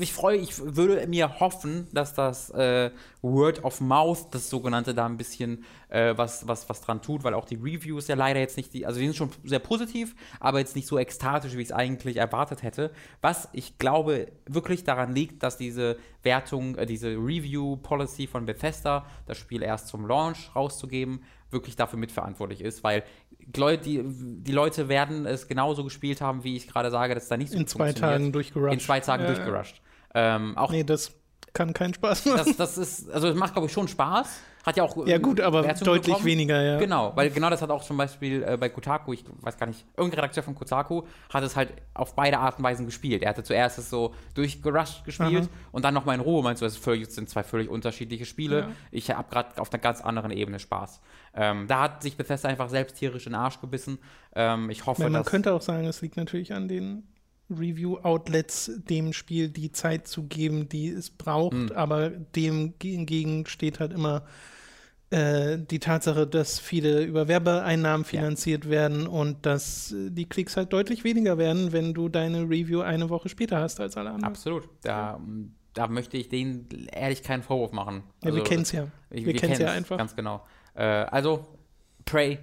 ich 0.00 0.12
freue, 0.12 0.36
ich 0.38 0.52
würde 0.58 1.04
mir 1.08 1.40
hoffen, 1.40 1.88
dass 1.92 2.14
das 2.14 2.50
äh, 2.50 2.90
Word 3.22 3.64
of 3.64 3.80
Mouth, 3.80 4.28
das 4.30 4.48
sogenannte, 4.48 4.94
da 4.94 5.06
ein 5.06 5.16
bisschen 5.16 5.64
äh, 5.88 6.16
was, 6.16 6.46
was, 6.48 6.68
was 6.68 6.80
dran 6.80 7.02
tut, 7.02 7.22
weil 7.24 7.34
auch 7.34 7.44
die 7.44 7.56
Reviews 7.56 8.08
ja 8.08 8.14
leider 8.14 8.40
jetzt 8.40 8.56
nicht 8.56 8.72
die, 8.72 8.86
also 8.86 8.98
die 8.98 9.06
sind 9.06 9.16
schon 9.16 9.30
sehr 9.44 9.58
positiv, 9.58 10.14
aber 10.38 10.58
jetzt 10.58 10.76
nicht 10.76 10.88
so 10.88 10.98
ekstatisch, 10.98 11.56
wie 11.56 11.62
ich 11.62 11.68
es 11.68 11.72
eigentlich 11.72 12.16
erwartet 12.16 12.62
hätte. 12.62 12.90
Was 13.20 13.48
ich 13.52 13.78
glaube 13.78 14.28
wirklich 14.46 14.84
daran 14.84 15.14
liegt, 15.14 15.42
dass 15.42 15.56
diese 15.56 15.98
Wertung, 16.22 16.76
äh, 16.76 16.86
diese 16.86 17.08
Review-Policy 17.08 18.26
von 18.26 18.46
Bethesda, 18.46 19.06
das 19.26 19.38
Spiel 19.38 19.62
erst 19.62 19.88
zum 19.88 20.06
Launch 20.06 20.54
rauszugeben, 20.54 21.22
wirklich 21.50 21.76
dafür 21.76 21.98
mitverantwortlich 21.98 22.60
ist, 22.60 22.84
weil 22.84 23.02
die, 23.40 24.02
die 24.04 24.52
Leute 24.52 24.88
werden 24.88 25.26
es 25.26 25.48
genauso 25.48 25.82
gespielt 25.82 26.20
haben, 26.20 26.44
wie 26.44 26.56
ich 26.56 26.68
gerade 26.68 26.90
sage, 26.90 27.14
dass 27.14 27.28
da 27.28 27.36
nicht 27.36 27.50
so 27.50 27.58
in 27.58 27.66
zwei. 27.66 27.92
Tagen 27.92 28.32
durchgerusht. 28.32 28.72
In 28.72 28.80
zwei 28.80 29.00
Tagen 29.00 29.24
Ja, 29.24 29.34
durchgerusht. 29.34 29.82
Ähm, 30.14 30.56
auch 30.56 30.70
Nee, 30.70 30.84
das 30.84 31.12
kann 31.52 31.72
keinen 31.72 31.94
Spaß 31.94 32.26
machen. 32.26 32.54
das, 32.56 32.56
das 32.56 32.78
ist, 32.78 33.10
also 33.10 33.28
es 33.28 33.36
macht, 33.36 33.52
glaube 33.52 33.66
ich, 33.66 33.72
schon 33.72 33.88
Spaß. 33.88 34.40
Hat 34.64 34.76
ja 34.76 34.82
auch. 34.82 34.94
ja, 35.06 35.16
äh, 35.16 35.20
gut, 35.20 35.40
aber 35.40 35.64
Wertungen 35.64 35.86
deutlich 35.86 36.06
bekommen. 36.06 36.26
weniger, 36.26 36.60
ja. 36.60 36.78
Genau, 36.78 37.12
weil 37.14 37.30
genau 37.30 37.48
das 37.48 37.62
hat 37.62 37.70
auch 37.70 37.82
zum 37.82 37.96
Beispiel 37.96 38.42
äh, 38.42 38.58
bei 38.58 38.68
Kotaku, 38.68 39.14
ich 39.14 39.24
weiß 39.40 39.56
gar 39.56 39.66
nicht, 39.66 39.86
irgendein 39.96 40.20
Redakteur 40.20 40.42
von 40.42 40.54
Kotaku 40.54 41.04
hat 41.32 41.42
es 41.42 41.56
halt 41.56 41.72
auf 41.94 42.14
beide 42.14 42.38
Arten 42.38 42.60
und 42.60 42.64
Weisen 42.64 42.84
gespielt. 42.84 43.22
Er 43.22 43.30
hatte 43.30 43.42
zuerst 43.42 43.78
es 43.78 43.88
so 43.88 44.14
durchgerusht 44.34 45.04
gespielt 45.04 45.44
Aha. 45.44 45.48
und 45.72 45.84
dann 45.84 45.94
nochmal 45.94 46.16
in 46.16 46.20
Ruhe. 46.20 46.42
Meinst 46.42 46.60
du, 46.60 46.66
das, 46.66 46.76
völlig, 46.76 47.10
sind 47.10 47.30
zwei 47.30 47.42
völlig 47.42 47.70
unterschiedliche 47.70 48.26
Spiele. 48.26 48.60
Ja. 48.60 48.68
Ich 48.90 49.10
habe 49.10 49.30
gerade 49.30 49.60
auf 49.60 49.72
einer 49.72 49.80
ganz 49.80 50.02
anderen 50.02 50.30
Ebene 50.30 50.58
Spaß. 50.58 51.00
Ähm, 51.34 51.66
da 51.66 51.80
hat 51.80 52.02
sich 52.02 52.16
Bethesda 52.18 52.48
einfach 52.48 52.68
selbst 52.68 52.96
tierisch 52.96 53.26
in 53.26 53.32
den 53.32 53.40
Arsch 53.40 53.60
gebissen. 53.60 53.98
Ähm, 54.34 54.68
ich 54.68 54.84
hoffe, 54.84 55.04
Weil 55.04 55.10
man 55.10 55.22
dass. 55.22 55.30
könnte 55.30 55.54
auch 55.54 55.62
sagen, 55.62 55.86
es 55.86 56.02
liegt 56.02 56.18
natürlich 56.18 56.52
an 56.52 56.68
den 56.68 57.04
Review-Outlets, 57.50 58.70
dem 58.88 59.12
Spiel 59.12 59.48
die 59.48 59.72
Zeit 59.72 60.08
zu 60.08 60.24
geben, 60.24 60.68
die 60.68 60.88
es 60.88 61.10
braucht, 61.10 61.54
Hm. 61.54 61.72
aber 61.74 62.10
dem 62.10 62.74
hingegen 62.82 63.46
steht 63.46 63.80
halt 63.80 63.92
immer 63.92 64.24
äh, 65.10 65.58
die 65.58 65.80
Tatsache, 65.80 66.26
dass 66.26 66.60
viele 66.60 67.02
über 67.02 67.26
Werbeeinnahmen 67.26 68.04
finanziert 68.04 68.70
werden 68.70 69.08
und 69.08 69.44
dass 69.44 69.90
äh, 69.92 70.10
die 70.10 70.26
Klicks 70.28 70.56
halt 70.56 70.72
deutlich 70.72 71.02
weniger 71.02 71.36
werden, 71.36 71.72
wenn 71.72 71.94
du 71.94 72.08
deine 72.08 72.42
Review 72.42 72.80
eine 72.80 73.10
Woche 73.10 73.28
später 73.28 73.58
hast 73.58 73.80
als 73.80 73.96
alle 73.96 74.10
anderen. 74.10 74.24
Absolut. 74.24 74.68
Da, 74.82 75.20
da 75.74 75.88
möchte 75.88 76.16
ich 76.16 76.28
denen 76.28 76.68
ehrlich 76.92 77.24
keinen 77.24 77.42
Vorwurf 77.42 77.72
machen. 77.72 78.04
Ja, 78.22 78.32
wir 78.34 78.44
kennen 78.44 78.62
es 78.62 78.70
ja. 78.70 78.86
Ich, 79.10 79.24
wir 79.26 79.34
kennen 79.34 79.54
es 79.54 79.58
ja 79.58 79.72
einfach. 79.72 79.98
Ganz 79.98 80.14
genau. 80.14 80.44
Äh, 80.74 80.84
also, 80.84 81.44
Prey, 82.04 82.38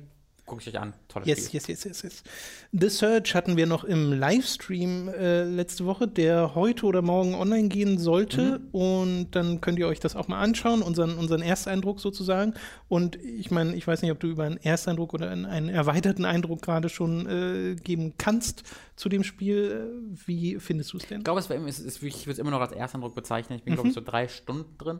guckt 0.47 0.67
euch 0.67 0.79
an. 0.79 0.93
Tolles 1.09 1.27
Yes, 1.27 1.45
Spiel. 1.47 1.59
yes, 1.59 1.67
yes, 1.67 1.83
yes, 1.85 2.01
yes. 2.03 2.23
The 2.71 2.89
Search 2.89 3.35
hatten 3.35 3.57
wir 3.57 3.67
noch 3.67 3.83
im 3.83 4.11
Livestream 4.13 5.09
äh, 5.09 5.43
letzte 5.43 5.85
Woche, 5.85 6.07
der 6.07 6.55
heute 6.55 6.85
oder 6.85 7.01
morgen 7.01 7.35
online 7.35 7.67
gehen 7.67 7.97
sollte. 7.99 8.59
Mhm. 8.59 8.67
Und 8.71 9.31
dann 9.31 9.61
könnt 9.61 9.77
ihr 9.77 9.87
euch 9.87 9.99
das 9.99 10.15
auch 10.15 10.27
mal 10.27 10.39
anschauen, 10.41 10.81
unseren, 10.81 11.17
unseren 11.17 11.41
Ersteindruck 11.41 11.99
sozusagen. 11.99 12.53
Und 12.87 13.17
ich 13.23 13.51
meine, 13.51 13.75
ich 13.75 13.85
weiß 13.85 14.01
nicht, 14.01 14.11
ob 14.11 14.19
du 14.19 14.27
über 14.27 14.45
einen 14.45 14.57
Ersteindruck 14.57 15.13
oder 15.13 15.29
einen, 15.29 15.45
einen 15.45 15.69
erweiterten 15.69 16.25
Eindruck 16.25 16.61
gerade 16.61 16.89
schon 16.89 17.27
äh, 17.27 17.75
geben 17.75 18.13
kannst 18.17 18.63
zu 18.95 19.09
dem 19.09 19.23
Spiel. 19.23 19.91
Äh, 20.15 20.17
Wie 20.25 20.59
findest 20.59 20.93
du 20.93 20.97
es 20.97 21.07
denn? 21.07 21.19
Ich 21.19 21.23
glaube, 21.25 21.41
es, 21.41 21.49
es 21.49 21.79
ist, 21.79 22.01
wirklich- 22.01 22.21
ich 22.21 22.25
würde 22.25 22.33
es 22.33 22.39
immer 22.39 22.51
noch 22.51 22.61
als 22.61 22.71
Ersteindruck 22.71 23.13
bezeichnen. 23.13 23.57
Ich 23.59 23.63
bin, 23.65 23.73
Mhm. 23.73 23.75
glaube 23.75 23.89
ich, 23.89 23.95
so 23.95 24.01
drei 24.01 24.27
Stunden 24.29 24.77
drin. 24.77 24.99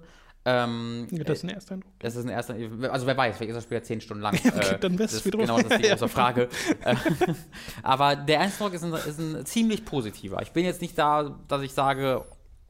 Ähm, 0.49 1.07
Ja, 1.11 1.23
Das 1.25 1.39
ist 1.39 1.43
ein 1.43 1.49
Ersteindruck. 1.49 1.91
Das 1.99 2.15
ist 2.15 2.23
ein 2.25 2.29
erster, 2.29 2.55
also 2.91 3.05
wer 3.05 3.17
weiß, 3.17 3.35
vielleicht 3.35 3.49
ist 3.49 3.55
das 3.57 3.63
Spiel 3.65 3.77
ja 3.77 3.83
zehn 3.83 3.99
Stunden 4.01 4.23
lang. 4.23 4.33
okay, 4.45 4.77
dann 4.79 4.97
wär's 4.97 5.11
das 5.11 5.19
ist 5.21 5.25
wiederum- 5.25 5.41
Genau, 5.45 5.57
das 5.61 5.71
ist 5.73 5.77
die 5.83 5.87
Ja. 5.87 5.95
große 5.95 6.07
Frage. 6.07 6.47
Äh, 6.85 6.95
Aber 7.83 8.15
der 8.15 8.39
Eindruck 8.41 8.73
ist 8.73 8.83
ein, 8.83 8.93
ist 8.93 9.19
ein 9.19 9.45
ziemlich 9.45 9.83
positiver. 9.85 10.41
Ich 10.41 10.51
bin 10.51 10.63
jetzt 10.65 10.81
nicht 10.81 10.97
da, 10.97 11.37
dass 11.47 11.61
ich 11.61 11.73
sage, 11.73 12.23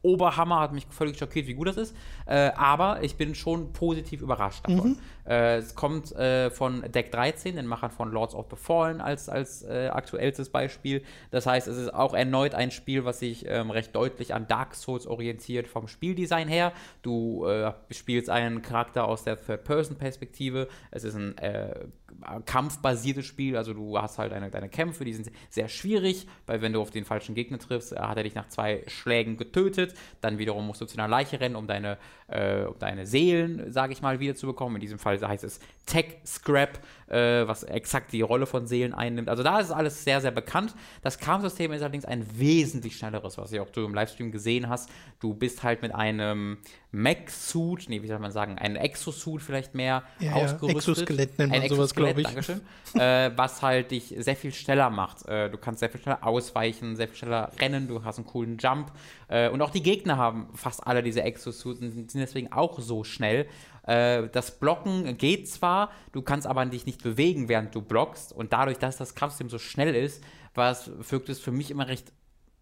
Oberhammer 0.03 0.59
hat 0.61 0.73
mich 0.73 0.86
völlig 0.89 1.17
schockiert, 1.17 1.47
wie 1.47 1.53
gut 1.55 1.67
das 1.67 1.78
ist. 1.78 1.95
Äh, 2.25 2.51
aber 2.55 3.03
ich 3.03 3.15
bin 3.15 3.36
schon 3.36 3.73
positiv 3.73 4.21
überrascht 4.21 4.63
davon. 4.67 4.97
Äh, 5.28 5.57
es 5.57 5.75
kommt 5.75 6.13
äh, 6.13 6.49
von 6.49 6.84
Deck 6.91 7.11
13, 7.11 7.55
den 7.55 7.67
Machern 7.67 7.91
von 7.91 8.11
Lords 8.11 8.34
of 8.34 8.47
the 8.49 8.55
Fallen, 8.55 9.01
als, 9.01 9.28
als 9.30 9.63
äh, 9.63 9.89
aktuellstes 9.91 10.49
Beispiel. 10.49 11.03
Das 11.32 11.45
heißt, 11.45 11.67
es 11.67 11.78
ist 11.78 11.93
auch 11.93 12.13
erneut 12.13 12.55
ein 12.55 12.71
Spiel, 12.71 13.03
was 13.03 13.19
sich 13.19 13.45
ähm, 13.47 13.69
recht 13.69 13.95
deutlich 13.95 14.34
an 14.34 14.47
Dark 14.47 14.75
Souls 14.75 15.05
orientiert 15.05 15.67
vom 15.67 15.88
Spieldesign 15.88 16.47
her. 16.47 16.71
Du 17.01 17.45
äh, 17.45 17.73
spielst 17.91 18.30
einen 18.30 18.61
Charakter 18.61 19.05
aus 19.05 19.23
der 19.23 19.38
Third-Person-Perspektive. 19.41 20.69
Es 20.91 21.03
ist 21.03 21.15
ein 21.15 21.38
äh, 21.39 21.86
kampfbasiertes 22.45 23.25
Spiel. 23.25 23.57
Also 23.57 23.73
du 23.73 23.99
hast 23.99 24.17
halt 24.19 24.32
deine, 24.32 24.49
deine 24.49 24.69
Kämpfe, 24.69 25.03
die 25.03 25.13
sind 25.13 25.30
sehr 25.49 25.67
schwierig, 25.67 26.28
weil 26.45 26.61
wenn 26.61 26.71
du 26.71 26.82
auf 26.82 26.91
den 26.91 27.03
falschen 27.03 27.36
Gegner 27.36 27.59
triffst, 27.59 27.91
äh, 27.91 27.99
hat 27.99 28.17
er 28.17 28.23
dich 28.23 28.36
nach 28.36 28.47
zwei 28.47 28.84
Schlägen 28.88 29.36
getötet. 29.36 29.93
Dann 30.21 30.38
wiederum 30.38 30.65
musst 30.65 30.80
du 30.80 30.86
zu 30.86 30.97
einer 30.97 31.09
Leiche 31.09 31.39
rennen, 31.39 31.55
um 31.55 31.67
deine, 31.67 31.97
um 32.30 32.78
deine 32.80 33.05
Seelen, 33.05 33.71
sage 33.71 33.93
ich 33.93 34.01
mal, 34.01 34.19
wiederzubekommen. 34.19 34.75
In 34.75 34.82
diesem 34.82 34.99
Fall 34.99 35.16
heißt 35.22 35.43
es 35.43 35.59
Tech 35.86 36.18
Scrap, 36.26 36.80
äh, 37.07 37.47
was 37.47 37.63
exakt 37.63 38.11
die 38.11 38.22
Rolle 38.22 38.45
von 38.45 38.68
Seelen 38.68 38.93
einnimmt. 38.93 39.30
Also 39.30 39.41
da 39.41 39.59
ist 39.59 39.72
alles 39.72 40.03
sehr, 40.03 40.20
sehr 40.20 40.32
bekannt. 40.32 40.76
Das 41.01 41.18
Kampfsystem 41.18 41.72
ist 41.72 41.82
allerdings 41.82 42.05
ein 42.05 42.26
wesentlich 42.38 42.97
schnelleres, 42.97 43.38
was 43.38 43.51
ja 43.51 43.61
auch 43.61 43.70
du 43.70 43.86
im 43.86 43.93
Livestream 43.93 44.32
gesehen 44.32 44.68
hast. 44.68 44.89
Du 45.22 45.34
bist 45.34 45.63
halt 45.63 45.82
mit 45.82 45.95
einem 45.95 46.57
Mech-Suit, 46.91 47.86
nee, 47.88 48.01
wie 48.01 48.07
soll 48.07 48.20
man 48.20 48.32
sagen, 48.32 48.57
ein 48.57 48.76
Exosuit 48.76 49.41
vielleicht 49.41 49.76
mehr 49.76 50.03
Ja, 50.20 50.32
ja, 50.32 50.36
ausgerüstet. 50.36 50.97
Exoskelett 50.97 51.39
nennt 51.39 51.51
man 51.51 51.61
ein 51.61 51.70
sowas, 51.70 51.95
glaub 51.95 52.18
ich. 52.18 52.26
Dankeschön. 52.26 52.61
äh, 52.95 53.32
was 53.36 53.61
halt 53.61 53.91
dich 53.91 54.13
sehr 54.18 54.36
viel 54.36 54.53
schneller 54.53 54.89
macht. 54.89 55.26
Äh, 55.28 55.49
du 55.49 55.57
kannst 55.57 55.80
sehr 55.80 55.89
viel 55.89 56.01
schneller 56.01 56.26
ausweichen, 56.26 56.95
sehr 56.95 57.07
viel 57.07 57.18
schneller 57.18 57.51
rennen, 57.59 57.88
du 57.88 58.03
hast 58.03 58.18
einen 58.18 58.28
coolen 58.28 58.57
Jump. 58.57 58.91
Äh, 59.30 59.49
und 59.49 59.61
auch 59.61 59.70
die 59.70 59.84
Gegner 59.84 60.18
haben 60.18 60.47
fast 60.53 60.86
alle 60.86 61.03
diese 61.03 61.24
Exosuits 61.24 61.82
und 61.82 62.11
sind 62.11 62.22
deswegen 62.22 62.51
auch 62.51 62.80
so 62.80 63.03
schnell. 63.03 63.47
Äh, 63.88 64.29
das 64.29 64.59
Blocken 64.59 65.17
geht 65.17 65.49
zwar, 65.49 65.91
du 66.11 66.21
kannst 66.21 66.45
aber 66.45 66.65
dich 66.65 66.85
nicht 66.85 67.01
bewegen, 67.01 67.49
während 67.49 67.73
du 67.73 67.81
blockst. 67.81 68.33
Und 68.33 68.53
dadurch, 68.53 68.77
dass 68.77 68.97
das 68.97 69.15
Kampfsystem 69.15 69.49
so 69.49 69.57
schnell 69.57 69.95
ist, 69.95 70.23
war 70.53 70.71
es, 70.71 70.91
wirkt 71.09 71.29
es 71.29 71.39
für 71.39 71.51
mich 71.51 71.71
immer 71.71 71.88
recht 71.88 72.11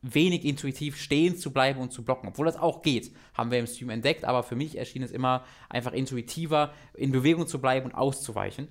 wenig 0.02 0.46
intuitiv 0.46 0.98
stehen 0.98 1.36
zu 1.36 1.52
bleiben 1.52 1.80
und 1.80 1.92
zu 1.92 2.04
blocken. 2.04 2.30
Obwohl 2.30 2.46
das 2.46 2.58
auch 2.58 2.84
geht, 2.84 3.12
haben 3.34 3.50
wir 3.50 3.58
im 3.58 3.66
Stream 3.66 3.90
entdeckt, 3.90 4.24
aber 4.24 4.44
für 4.44 4.56
mich 4.56 4.78
erschien 4.78 5.02
es 5.02 5.12
immer 5.12 5.44
einfach 5.68 5.94
intuitiver, 5.94 6.74
in 6.94 7.12
Bewegung 7.12 7.48
zu 7.48 7.60
bleiben 7.60 7.88
und 7.88 7.96
auszuweichen. 7.96 8.68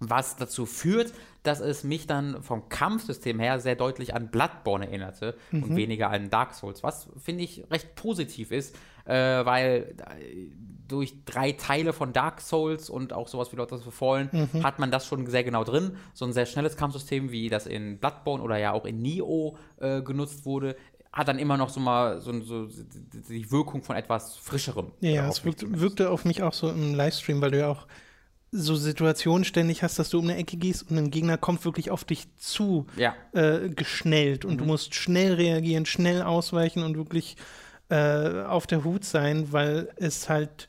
Was 0.00 0.36
dazu 0.36 0.66
führt, 0.66 1.12
dass 1.42 1.60
es 1.60 1.84
mich 1.84 2.06
dann 2.06 2.42
vom 2.42 2.68
Kampfsystem 2.68 3.38
her 3.38 3.60
sehr 3.60 3.76
deutlich 3.76 4.14
an 4.14 4.30
Bloodborne 4.30 4.86
erinnerte 4.86 5.36
und 5.52 5.76
weniger 5.76 6.10
an 6.10 6.30
Dark 6.30 6.54
Souls, 6.54 6.82
was 6.82 7.10
finde 7.22 7.44
ich 7.44 7.70
recht 7.70 7.94
positiv 7.94 8.50
ist, 8.50 8.74
äh, 9.04 9.12
weil 9.44 9.94
durch 10.86 11.14
drei 11.24 11.52
Teile 11.52 11.92
von 11.92 12.12
Dark 12.12 12.40
Souls 12.40 12.90
und 12.90 13.12
auch 13.12 13.28
sowas 13.28 13.50
wie 13.52 13.56
Lord 13.56 13.72
of 13.72 13.84
the 13.84 13.90
Fallen 13.90 14.28
hat 14.62 14.78
man 14.78 14.90
das 14.90 15.06
schon 15.06 15.26
sehr 15.26 15.42
genau 15.44 15.64
drin. 15.64 15.96
So 16.12 16.24
ein 16.26 16.32
sehr 16.32 16.46
schnelles 16.46 16.76
Kampfsystem, 16.76 17.30
wie 17.32 17.48
das 17.48 17.66
in 17.66 17.98
Bloodborne 17.98 18.42
oder 18.42 18.58
ja 18.58 18.72
auch 18.72 18.84
in 18.84 19.00
Nioh 19.00 19.56
äh, 19.80 20.02
genutzt 20.02 20.44
wurde, 20.44 20.76
hat 21.12 21.28
dann 21.28 21.38
immer 21.38 21.56
noch 21.56 21.70
so 21.70 21.80
mal 21.80 22.20
so, 22.20 22.38
so 22.42 22.66
die 23.30 23.50
Wirkung 23.50 23.82
von 23.82 23.96
etwas 23.96 24.36
frischerem. 24.36 24.90
Ja, 25.00 25.28
es 25.28 25.44
wirkt, 25.44 25.64
wirkte 25.80 26.10
auf 26.10 26.24
mich 26.24 26.42
auch 26.42 26.52
so 26.52 26.68
im 26.68 26.94
Livestream, 26.94 27.40
weil 27.40 27.52
du 27.52 27.58
ja 27.60 27.68
auch 27.68 27.86
so 28.50 28.76
Situationen 28.76 29.44
ständig 29.44 29.82
hast, 29.82 29.98
dass 29.98 30.10
du 30.10 30.18
um 30.18 30.24
eine 30.28 30.36
Ecke 30.36 30.56
gehst 30.56 30.90
und 30.90 30.98
ein 30.98 31.10
Gegner 31.10 31.38
kommt 31.38 31.64
wirklich 31.64 31.90
auf 31.90 32.04
dich 32.04 32.26
zu 32.36 32.86
Ja. 32.96 33.14
äh, 33.32 33.68
geschnellt 33.70 34.44
und 34.44 34.58
du 34.58 34.64
musst 34.64 34.94
schnell 34.94 35.34
reagieren, 35.34 35.86
schnell 35.86 36.22
ausweichen 36.22 36.82
und 36.82 36.96
wirklich 36.96 37.36
äh, 37.94 38.44
auf 38.46 38.66
der 38.66 38.84
Hut 38.84 39.04
sein, 39.04 39.52
weil 39.52 39.88
es 39.96 40.28
halt 40.28 40.68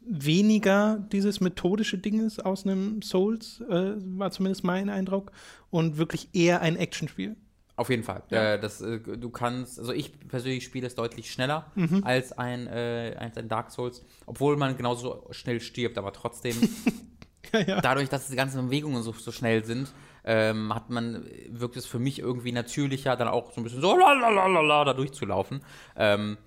weniger 0.00 0.98
dieses 1.12 1.40
methodische 1.40 1.98
Ding 1.98 2.24
ist 2.26 2.44
aus 2.44 2.64
einem 2.66 3.02
Souls, 3.02 3.60
äh, 3.70 3.92
war 4.18 4.30
zumindest 4.30 4.64
mein 4.64 4.88
Eindruck, 4.88 5.32
und 5.70 5.96
wirklich 5.96 6.28
eher 6.34 6.60
ein 6.60 6.76
Actionspiel. 6.76 7.36
Auf 7.76 7.88
jeden 7.88 8.02
Fall. 8.02 8.22
Äh, 8.30 8.58
das, 8.58 8.80
äh, 8.82 8.98
du 9.00 9.30
kannst, 9.30 9.78
also 9.78 9.92
ich 9.92 10.12
persönlich 10.28 10.64
spiele 10.64 10.86
es 10.86 10.94
deutlich 10.94 11.30
schneller 11.30 11.70
Mhm. 11.74 12.02
als, 12.04 12.32
ein, 12.32 12.66
äh, 12.66 13.16
als 13.18 13.36
ein 13.38 13.48
Dark 13.48 13.70
Souls, 13.70 14.04
obwohl 14.26 14.56
man 14.56 14.76
genauso 14.76 15.26
schnell 15.30 15.60
stirbt, 15.60 15.96
aber 15.98 16.12
trotzdem, 16.12 16.56
Ja, 17.52 17.60
ja. 17.60 17.80
dadurch, 17.80 18.08
dass 18.08 18.28
die 18.28 18.36
ganzen 18.36 18.64
Bewegungen 18.66 19.02
so, 19.02 19.12
so 19.12 19.30
schnell 19.32 19.64
sind, 19.64 19.92
ähm, 20.24 20.74
hat 20.74 20.90
man, 20.90 21.28
wirkt 21.48 21.76
es 21.76 21.86
für 21.86 21.98
mich 21.98 22.18
irgendwie 22.18 22.52
natürlicher, 22.52 23.16
dann 23.16 23.28
auch 23.28 23.52
so 23.52 23.60
ein 23.60 23.64
bisschen 23.64 23.80
so 23.80 23.96
lalalala 23.96 24.84
da 24.84 24.94
durchzulaufen. 24.94 25.64
Ähm, 25.96 26.38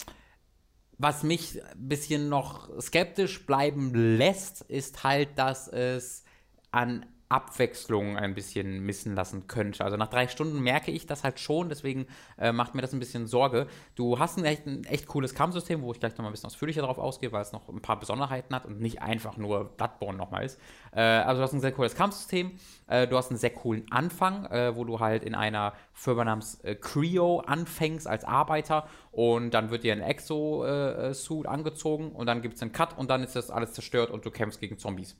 was 0.97 1.23
mich 1.23 1.61
ein 1.63 1.89
bisschen 1.89 2.29
noch 2.29 2.69
skeptisch 2.81 3.45
bleiben 3.45 3.93
lässt, 3.93 4.61
ist 4.61 5.03
halt, 5.03 5.37
dass 5.37 5.67
es 5.67 6.23
an 6.71 7.05
Abwechslung 7.29 8.17
ein 8.17 8.35
bisschen 8.35 8.81
missen 8.85 9.15
lassen 9.15 9.47
könnte. 9.47 9.83
Also 9.83 9.97
nach 9.97 10.09
drei 10.09 10.27
Stunden 10.27 10.59
merke 10.61 10.91
ich 10.91 11.07
das 11.07 11.23
halt 11.23 11.39
schon, 11.39 11.69
deswegen 11.69 12.05
äh, 12.37 12.51
macht 12.51 12.75
mir 12.75 12.81
das 12.81 12.93
ein 12.93 12.99
bisschen 12.99 13.25
Sorge. 13.25 13.67
Du 13.95 14.19
hast 14.19 14.37
ein 14.37 14.45
echt, 14.45 14.67
ein 14.67 14.83
echt 14.85 15.07
cooles 15.07 15.33
Kampfsystem, 15.33 15.81
wo 15.81 15.91
ich 15.91 15.99
gleich 15.99 16.13
nochmal 16.13 16.27
ein 16.27 16.33
bisschen 16.33 16.47
ausführlicher 16.47 16.81
darauf 16.81 16.99
ausgehe, 16.99 17.31
weil 17.31 17.41
es 17.41 17.51
noch 17.51 17.67
ein 17.67 17.81
paar 17.81 17.99
Besonderheiten 17.99 18.53
hat 18.53 18.65
und 18.65 18.79
nicht 18.79 19.01
einfach 19.01 19.37
nur 19.37 19.65
Bloodborne 19.65 20.17
nochmal 20.17 20.45
ist. 20.45 20.59
Äh, 20.91 21.01
also 21.01 21.39
du 21.39 21.43
hast 21.43 21.53
ein 21.53 21.61
sehr 21.61 21.71
cooles 21.71 21.95
Kampfsystem, 21.95 22.51
äh, 22.87 23.07
du 23.07 23.17
hast 23.17 23.31
einen 23.31 23.39
sehr 23.39 23.49
coolen 23.49 23.85
Anfang, 23.89 24.45
äh, 24.45 24.75
wo 24.75 24.83
du 24.83 24.99
halt 24.99 25.23
in 25.23 25.33
einer 25.33 25.73
Firma 25.93 26.25
namens 26.25 26.59
äh, 26.63 26.75
Creo 26.75 27.39
anfängst 27.39 28.07
als 28.07 28.23
Arbeiter 28.23 28.87
und 29.11 29.51
dann 29.51 29.71
wird 29.71 29.83
dir 29.83 29.93
ein 29.93 30.01
Exo-Suit 30.01 31.47
angezogen 31.47 32.11
und 32.11 32.27
dann 32.27 32.41
gibt 32.41 32.55
es 32.55 32.61
einen 32.61 32.71
Cut 32.71 32.97
und 32.97 33.09
dann 33.09 33.23
ist 33.23 33.35
das 33.35 33.49
alles 33.49 33.73
zerstört 33.73 34.11
und 34.11 34.25
du 34.25 34.31
kämpfst 34.31 34.59
gegen 34.59 34.77
Zombies. 34.77 35.15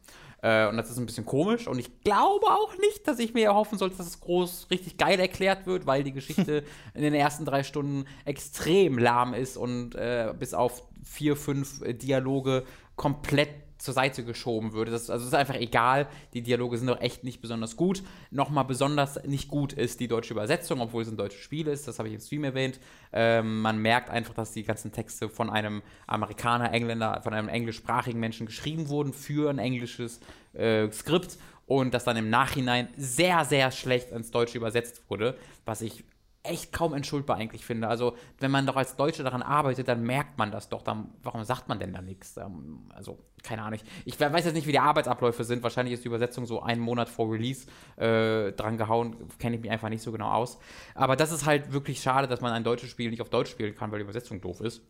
Äh, 0.45 0.67
und 0.67 0.77
das 0.77 0.91
ist 0.91 0.99
ein 0.99 1.07
bisschen 1.07 1.25
komisch. 1.25 1.67
Und 1.67 1.79
ich 1.79 2.01
glaube 2.01 2.45
auch 2.45 2.77
nicht, 2.77 3.07
dass 3.07 3.17
ich 3.17 3.33
mir 3.33 3.45
erhoffen 3.45 3.79
sollte, 3.79 3.97
dass 3.97 4.05
es 4.05 4.19
groß 4.19 4.67
richtig 4.69 4.95
geil 4.97 5.19
erklärt 5.19 5.65
wird, 5.65 5.87
weil 5.87 6.03
die 6.03 6.11
Geschichte 6.11 6.63
in 6.93 7.01
den 7.01 7.15
ersten 7.15 7.45
drei 7.45 7.63
Stunden 7.63 8.05
extrem 8.25 8.99
lahm 8.99 9.33
ist 9.33 9.57
und 9.57 9.95
äh, 9.95 10.31
bis 10.37 10.53
auf 10.53 10.83
vier, 11.03 11.35
fünf 11.35 11.81
äh, 11.81 11.95
Dialoge 11.95 12.63
komplett 12.95 13.49
zur 13.85 13.93
Seite 13.93 14.25
geschoben 14.25 14.73
würde. 14.73 14.91
Das, 14.91 15.09
also 15.09 15.23
es 15.23 15.29
ist 15.29 15.35
einfach 15.35 15.55
egal, 15.55 16.07
die 16.33 16.41
Dialoge 16.41 16.77
sind 16.77 16.87
doch 16.87 16.99
echt 16.99 17.23
nicht 17.23 17.39
besonders 17.39 17.77
gut. 17.77 18.03
Nochmal 18.31 18.65
besonders 18.65 19.23
nicht 19.23 19.47
gut 19.47 19.71
ist 19.71 19.99
die 19.99 20.07
deutsche 20.07 20.33
Übersetzung, 20.33 20.81
obwohl 20.81 21.03
es 21.03 21.07
ein 21.07 21.17
deutsches 21.17 21.41
Spiel 21.41 21.67
ist, 21.67 21.87
das 21.87 21.99
habe 21.99 22.09
ich 22.09 22.15
im 22.15 22.19
Stream 22.19 22.43
erwähnt. 22.43 22.79
Ähm, 23.13 23.61
man 23.61 23.77
merkt 23.77 24.09
einfach, 24.09 24.33
dass 24.33 24.51
die 24.51 24.63
ganzen 24.63 24.91
Texte 24.91 25.29
von 25.29 25.49
einem 25.49 25.81
Amerikaner, 26.07 26.73
Engländer, 26.73 27.21
von 27.23 27.33
einem 27.33 27.47
englischsprachigen 27.47 28.19
Menschen 28.19 28.47
geschrieben 28.47 28.89
wurden 28.89 29.13
für 29.13 29.49
ein 29.49 29.59
englisches 29.59 30.19
äh, 30.53 30.91
Skript 30.91 31.37
und 31.67 31.93
das 31.93 32.03
dann 32.03 32.17
im 32.17 32.29
Nachhinein 32.29 32.89
sehr, 32.97 33.45
sehr 33.45 33.71
schlecht 33.71 34.11
ins 34.11 34.31
Deutsche 34.31 34.57
übersetzt 34.57 35.03
wurde, 35.09 35.37
was 35.65 35.81
ich 35.81 36.03
echt 36.49 36.71
kaum 36.73 36.93
entschuldbar 36.93 37.37
eigentlich 37.37 37.65
finde. 37.65 37.87
Also, 37.87 38.15
wenn 38.39 38.51
man 38.51 38.65
doch 38.65 38.75
als 38.75 38.95
Deutsche 38.95 39.23
daran 39.23 39.41
arbeitet, 39.41 39.87
dann 39.87 40.03
merkt 40.03 40.37
man 40.37 40.51
das 40.51 40.69
doch. 40.69 40.81
Dann, 40.81 41.09
warum 41.23 41.43
sagt 41.43 41.67
man 41.67 41.79
denn 41.79 41.93
da 41.93 42.01
nichts? 42.01 42.37
Ähm, 42.37 42.89
Also, 42.93 43.17
keine 43.43 43.61
Ahnung. 43.63 43.79
Ich 44.05 44.19
we- 44.19 44.31
weiß 44.31 44.45
jetzt 44.45 44.53
nicht, 44.55 44.67
wie 44.67 44.71
die 44.71 44.79
Arbeitsabläufe 44.79 45.43
sind. 45.43 45.61
Wahrscheinlich 45.63 45.93
ist 45.93 46.03
die 46.03 46.07
Übersetzung 46.07 46.45
so 46.45 46.61
einen 46.61 46.81
Monat 46.81 47.09
vor 47.09 47.31
Release 47.31 47.67
äh, 47.97 48.51
dran 48.53 48.77
gehauen. 48.77 49.15
Kenne 49.39 49.55
ich 49.57 49.61
mich 49.61 49.71
einfach 49.71 49.89
nicht 49.89 50.01
so 50.01 50.11
genau 50.11 50.31
aus. 50.31 50.57
Aber 50.95 51.15
das 51.15 51.31
ist 51.31 51.45
halt 51.45 51.71
wirklich 51.73 52.01
schade, 52.01 52.27
dass 52.27 52.41
man 52.41 52.53
ein 52.53 52.63
deutsches 52.63 52.89
Spiel 52.89 53.09
nicht 53.09 53.21
auf 53.21 53.29
Deutsch 53.29 53.51
spielen 53.51 53.75
kann, 53.75 53.91
weil 53.91 53.99
die 53.99 54.03
Übersetzung 54.03 54.41
doof 54.41 54.61
ist. 54.61 54.81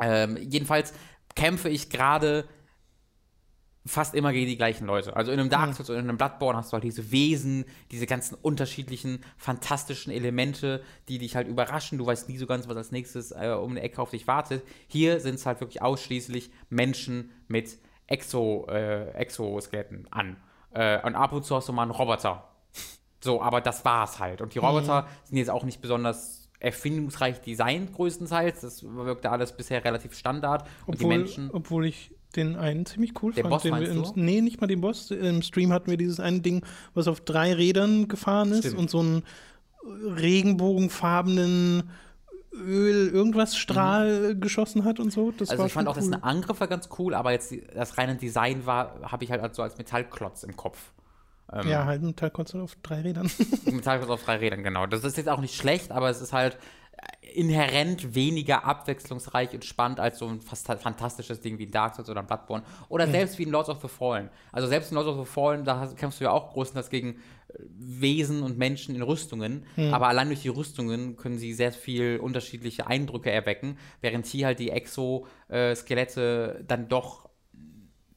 Ähm, 0.00 0.36
jedenfalls 0.38 0.94
kämpfe 1.36 1.68
ich 1.68 1.90
gerade 1.90 2.44
fast 3.86 4.14
immer 4.14 4.32
gegen 4.32 4.46
die 4.46 4.56
gleichen 4.56 4.86
Leute. 4.86 5.14
Also 5.14 5.30
in 5.30 5.38
einem 5.38 5.50
Dark 5.50 5.74
Souls 5.74 5.90
oder 5.90 5.98
in 5.98 6.08
einem 6.08 6.16
Bloodborne 6.16 6.58
hast 6.58 6.70
du 6.70 6.74
halt 6.74 6.84
diese 6.84 7.10
Wesen, 7.10 7.66
diese 7.90 8.06
ganzen 8.06 8.34
unterschiedlichen, 8.34 9.22
fantastischen 9.36 10.10
Elemente, 10.12 10.82
die 11.08 11.18
dich 11.18 11.36
halt 11.36 11.48
überraschen. 11.48 11.98
Du 11.98 12.06
weißt 12.06 12.28
nie 12.28 12.38
so 12.38 12.46
ganz, 12.46 12.66
was 12.66 12.76
als 12.76 12.92
nächstes 12.92 13.32
äh, 13.32 13.54
um 13.60 13.72
eine 13.72 13.82
Ecke 13.82 14.00
auf 14.00 14.10
dich 14.10 14.26
wartet. 14.26 14.62
Hier 14.86 15.20
sind 15.20 15.34
es 15.34 15.44
halt 15.44 15.60
wirklich 15.60 15.82
ausschließlich 15.82 16.50
Menschen 16.70 17.30
mit 17.46 17.78
Exo, 18.06 18.66
äh, 18.70 19.10
Exoskeletten 19.10 20.06
an. 20.10 20.36
Äh, 20.70 21.06
und 21.06 21.14
ab 21.14 21.32
und 21.32 21.44
zu 21.44 21.54
hast 21.56 21.68
du 21.68 21.72
mal 21.72 21.82
einen 21.82 21.90
Roboter. 21.90 22.48
So, 23.20 23.40
aber 23.40 23.60
das 23.60 23.84
war's 23.84 24.18
halt. 24.18 24.40
Und 24.40 24.54
die 24.54 24.58
Roboter 24.58 25.06
sind 25.24 25.38
jetzt 25.38 25.50
auch 25.50 25.64
nicht 25.64 25.80
besonders 25.80 26.50
erfindungsreich 26.58 27.40
designt 27.40 27.92
größtenteils. 27.92 28.60
Das 28.60 28.82
wirkte 28.82 29.30
alles 29.30 29.56
bisher 29.56 29.84
relativ 29.84 30.14
Standard. 30.14 30.66
Und 30.86 31.00
die 31.00 31.04
Obwohl, 31.04 31.18
Menschen. 31.18 31.50
obwohl 31.52 31.86
ich 31.86 32.13
den 32.36 32.56
einen 32.56 32.86
ziemlich 32.86 33.12
cool 33.22 33.32
Den 33.32 33.42
fand. 33.42 33.52
Boss 33.54 33.62
den 33.62 33.74
wir 33.80 33.88
im? 33.90 34.04
Nee, 34.16 34.40
nicht 34.40 34.60
mal 34.60 34.66
den 34.66 34.80
Boss. 34.80 35.10
Im 35.10 35.42
Stream 35.42 35.72
hatten 35.72 35.90
wir 35.90 35.96
dieses 35.96 36.20
eine 36.20 36.40
Ding, 36.40 36.64
was 36.94 37.08
auf 37.08 37.20
drei 37.20 37.52
Rädern 37.54 38.08
gefahren 38.08 38.52
ist 38.52 38.60
Stimmt. 38.60 38.78
und 38.78 38.90
so 38.90 39.00
einen 39.00 39.22
regenbogenfarbenen 40.44 41.90
Öl, 42.52 43.08
irgendwas 43.08 43.56
Strahl 43.56 44.36
geschossen 44.38 44.84
hat 44.84 45.00
und 45.00 45.12
so. 45.12 45.32
Das 45.32 45.48
Mhm. 45.48 45.52
Also 45.52 45.66
ich 45.66 45.72
fand 45.72 45.88
auch, 45.88 45.96
dass 45.96 46.06
cool. 46.06 46.14
ein 46.14 46.22
Angriff 46.22 46.60
war 46.60 46.68
ganz 46.68 46.88
cool, 46.98 47.14
aber 47.14 47.32
jetzt 47.32 47.52
das 47.74 47.98
reine 47.98 48.14
Design 48.16 48.64
war, 48.66 48.94
habe 49.02 49.24
ich 49.24 49.30
halt 49.30 49.42
als- 49.42 49.56
so 49.56 49.62
als 49.62 49.76
Metallklotz 49.76 50.44
im 50.44 50.56
Kopf. 50.56 50.92
Ähm, 51.52 51.68
Ja, 51.68 51.84
halt 51.84 52.02
ein 52.02 52.06
Metallkotze 52.06 52.62
auf 52.62 52.76
drei 52.82 53.00
Rädern. 53.02 53.28
Metallklotz 53.66 54.10
auf 54.10 54.24
drei 54.24 54.36
Rädern, 54.36 54.62
genau. 54.62 54.86
Das 54.86 55.02
ist 55.04 55.16
jetzt 55.16 55.28
auch 55.28 55.40
nicht 55.40 55.54
schlecht, 55.56 55.90
aber 55.90 56.08
es 56.10 56.20
ist 56.20 56.32
halt 56.32 56.56
inhärent 57.34 58.14
weniger 58.14 58.64
abwechslungsreich 58.64 59.52
und 59.54 59.64
spannend 59.64 59.98
als 59.98 60.18
so 60.18 60.26
ein 60.26 60.40
fast 60.40 60.66
fantastisches 60.66 61.40
Ding 61.40 61.58
wie 61.58 61.66
ein 61.66 61.70
Dark 61.70 61.94
Souls 61.96 62.08
oder 62.08 62.20
ein 62.20 62.26
Bloodborne. 62.26 62.64
Oder 62.88 63.08
selbst 63.08 63.38
wie 63.38 63.46
ein 63.46 63.50
Lords 63.50 63.68
of 63.68 63.80
the 63.82 63.88
Fallen. 63.88 64.30
Also 64.52 64.68
selbst 64.68 64.90
in 64.90 64.96
Lords 64.96 65.08
of 65.08 65.26
the 65.26 65.32
Fallen, 65.32 65.64
da 65.64 65.86
kämpfst 65.96 66.20
du 66.20 66.24
ja 66.24 66.30
auch 66.30 66.52
großenteils 66.52 66.90
gegen 66.90 67.16
äh, 67.48 67.58
Wesen 67.76 68.42
und 68.42 68.56
Menschen 68.56 68.94
in 68.94 69.02
Rüstungen. 69.02 69.66
Aber 69.92 70.08
allein 70.08 70.28
durch 70.28 70.42
die 70.42 70.48
Rüstungen 70.48 71.16
können 71.16 71.38
sie 71.38 71.54
sehr 71.54 71.72
viel 71.72 72.18
unterschiedliche 72.18 72.86
Eindrücke 72.86 73.30
erwecken, 73.30 73.78
während 74.00 74.26
hier 74.26 74.46
halt 74.46 74.58
die 74.60 74.70
Exo-Skelette 74.70 76.64
dann 76.66 76.88
doch 76.88 77.24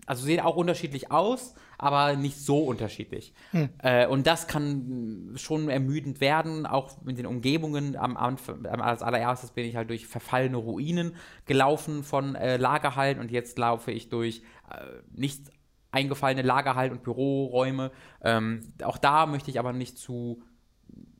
also 0.08 0.24
sehen 0.24 0.40
auch 0.40 0.56
unterschiedlich 0.56 1.12
aus, 1.12 1.54
aber 1.78 2.16
nicht 2.16 2.38
so 2.38 2.60
unterschiedlich. 2.60 3.34
Hm. 3.52 3.70
Äh, 3.80 4.08
und 4.08 4.26
das 4.26 4.48
kann 4.48 5.34
schon 5.36 5.70
ermüdend 5.70 6.22
werden, 6.22 6.66
auch 6.66 7.02
mit 7.04 7.18
den 7.18 7.26
Umgebungen. 7.26 7.96
Am 7.96 8.18
Anfang, 8.18 8.66
als 8.66 9.04
allererstes 9.04 9.52
bin 9.52 9.66
ich 9.66 9.76
halt 9.76 9.90
durch 9.90 10.08
verfallene 10.08 10.58
Ruinen 10.58 11.16
gelaufen 11.46 12.04
von 12.04 12.36
äh, 12.36 12.58
Lagerhallen 12.58 13.20
und 13.20 13.32
jetzt 13.32 13.58
laufe 13.60 13.92
ich 13.92 14.10
durch 14.10 14.42
äh, 14.72 14.86
nicht 15.12 15.52
eingefallene 15.92 16.42
Lagerhallen 16.42 16.92
und 16.92 17.04
Büroräume. 17.04 17.92
Ähm, 18.22 18.74
auch 18.84 18.98
da 18.98 19.26
möchte 19.26 19.52
ich 19.52 19.60
aber 19.60 19.74
nicht 19.74 19.98
zu 19.98 20.44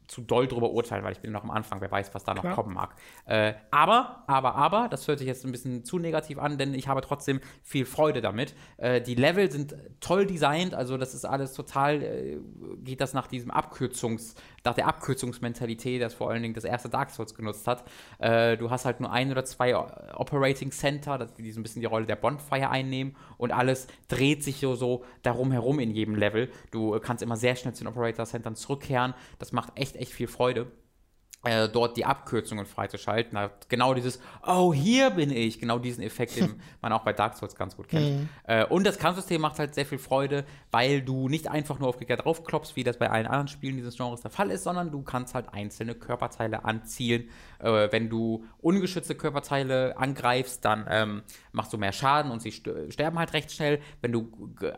zu 0.08 0.22
doll 0.22 0.48
drüber 0.48 0.72
urteilen, 0.72 1.04
weil 1.04 1.12
ich 1.12 1.20
bin 1.20 1.32
noch 1.32 1.44
am 1.44 1.52
Anfang, 1.52 1.82
wer 1.82 1.92
weiß, 1.92 2.14
was 2.14 2.24
da 2.24 2.34
noch 2.34 2.42
Klar. 2.42 2.56
kommen 2.56 2.74
mag. 2.74 2.96
Äh, 3.26 3.54
aber, 3.72 4.24
aber, 4.28 4.56
aber, 4.56 4.88
das 4.90 5.08
hört 5.08 5.20
sich 5.20 5.28
jetzt 5.28 5.46
ein 5.46 5.52
bisschen 5.52 5.84
zu 5.84 6.00
negativ 6.00 6.40
an, 6.40 6.58
denn 6.58 6.74
ich 6.74 6.88
habe 6.88 7.02
trotzdem 7.02 7.42
viel 7.64 7.86
Freude 7.86 8.22
damit. 8.22 8.56
Äh, 8.78 9.02
die 9.02 9.16
Level 9.16 9.52
sind 9.52 9.76
toll 10.00 10.26
designt, 10.26 10.74
also 10.74 10.98
das 10.98 11.14
ist 11.14 11.26
alles 11.26 11.54
total, 11.54 12.02
äh, 12.02 12.38
geht 12.84 13.02
das 13.02 13.14
nach 13.14 13.28
diesem 13.28 13.52
Abkürzungs, 13.52 14.36
nach 14.64 14.74
der 14.74 14.88
Abkürzungsmentalität, 14.88 16.02
das 16.02 16.14
vor 16.14 16.30
allen 16.30 16.42
Dingen 16.42 16.54
das 16.54 16.64
erste 16.64 16.90
Dark 16.90 17.10
Souls 17.12 17.36
genutzt 17.36 17.68
hat. 17.68 17.84
Äh, 18.20 18.58
du 18.58 18.70
hast 18.70 18.86
halt 18.86 19.00
nur 19.00 19.12
ein 19.12 19.32
oder 19.32 19.46
zwei 19.46 19.76
Operating 19.76 20.72
Center, 20.72 21.28
die 21.38 21.52
so 21.52 21.60
ein 21.60 21.64
bisschen 21.64 21.82
die 21.82 21.86
Rolle 21.86 22.06
der 22.06 22.16
Bonfire 22.16 22.70
einnehmen 22.70 23.16
und 23.38 23.52
alles 23.52 23.88
dreht 24.08 24.44
sich 24.44 24.60
so, 24.60 24.76
so 24.76 25.04
darum 25.22 25.52
herum 25.52 25.80
in 25.80 25.92
jedem 25.92 26.16
Level. 26.16 26.50
Du 26.72 27.00
kannst 27.00 27.24
immer 27.24 27.38
sehr 27.38 27.56
schnell 27.56 27.74
zu 27.74 27.84
den 27.84 27.90
Operator 27.90 28.26
Centern 28.26 28.56
zurückkehren. 28.56 29.14
Das 29.40 29.52
macht 29.52 29.72
echt 29.76 29.96
echt 29.96 30.12
viel 30.12 30.28
Freude 30.28 30.72
äh, 31.44 31.70
dort 31.70 31.98
die 31.98 32.06
Abkürzungen 32.06 32.66
freizuschalten. 32.66 33.38
Genau 33.70 33.94
dieses, 33.94 34.20
oh, 34.46 34.74
hier 34.74 35.12
bin 35.12 35.32
ich, 35.32 35.60
genau 35.60 35.80
diesen 35.80 36.04
Effekt, 36.04 36.36
den 36.36 36.60
man 36.82 36.92
auch 36.92 37.04
bei 37.04 37.14
Dark 37.14 37.38
Souls 37.38 37.56
ganz 37.56 37.78
gut 37.78 37.88
kennt. 37.88 38.22
Mhm. 38.22 38.30
Äh, 38.44 38.66
und 38.66 38.86
das 38.86 38.98
Kampfsystem 38.98 39.40
macht 39.40 39.60
halt 39.60 39.76
sehr 39.76 39.86
viel 39.86 40.00
Freude, 40.00 40.46
weil 40.72 41.02
du 41.02 41.30
nicht 41.30 41.48
einfach 41.48 41.80
nur 41.80 41.90
auf 41.90 42.00
Gegner 42.00 42.18
draufklopfst, 42.18 42.76
wie 42.76 42.84
das 42.84 42.98
bei 42.98 43.10
allen 43.10 43.28
anderen 43.28 43.48
Spielen 43.48 43.78
dieses 43.78 43.96
Genres 43.96 44.22
der 44.22 44.32
Fall 44.32 44.50
ist, 44.50 44.64
sondern 44.64 44.92
du 44.92 45.04
kannst 45.04 45.36
halt 45.36 45.54
einzelne 45.54 45.96
Körperteile 45.96 46.66
anzielen. 46.66 47.30
Äh, 47.60 47.92
wenn 47.92 48.10
du 48.10 48.46
ungeschützte 48.60 49.16
Körperteile 49.16 49.96
angreifst, 49.98 50.66
dann 50.66 50.86
ähm, 50.90 51.22
machst 51.52 51.72
du 51.72 51.78
mehr 51.78 51.92
Schaden 51.92 52.32
und 52.32 52.42
sie 52.42 52.52
sterben 52.52 53.20
halt 53.20 53.34
recht 53.34 53.52
schnell. 53.52 53.80
Wenn 54.02 54.12
du 54.12 54.32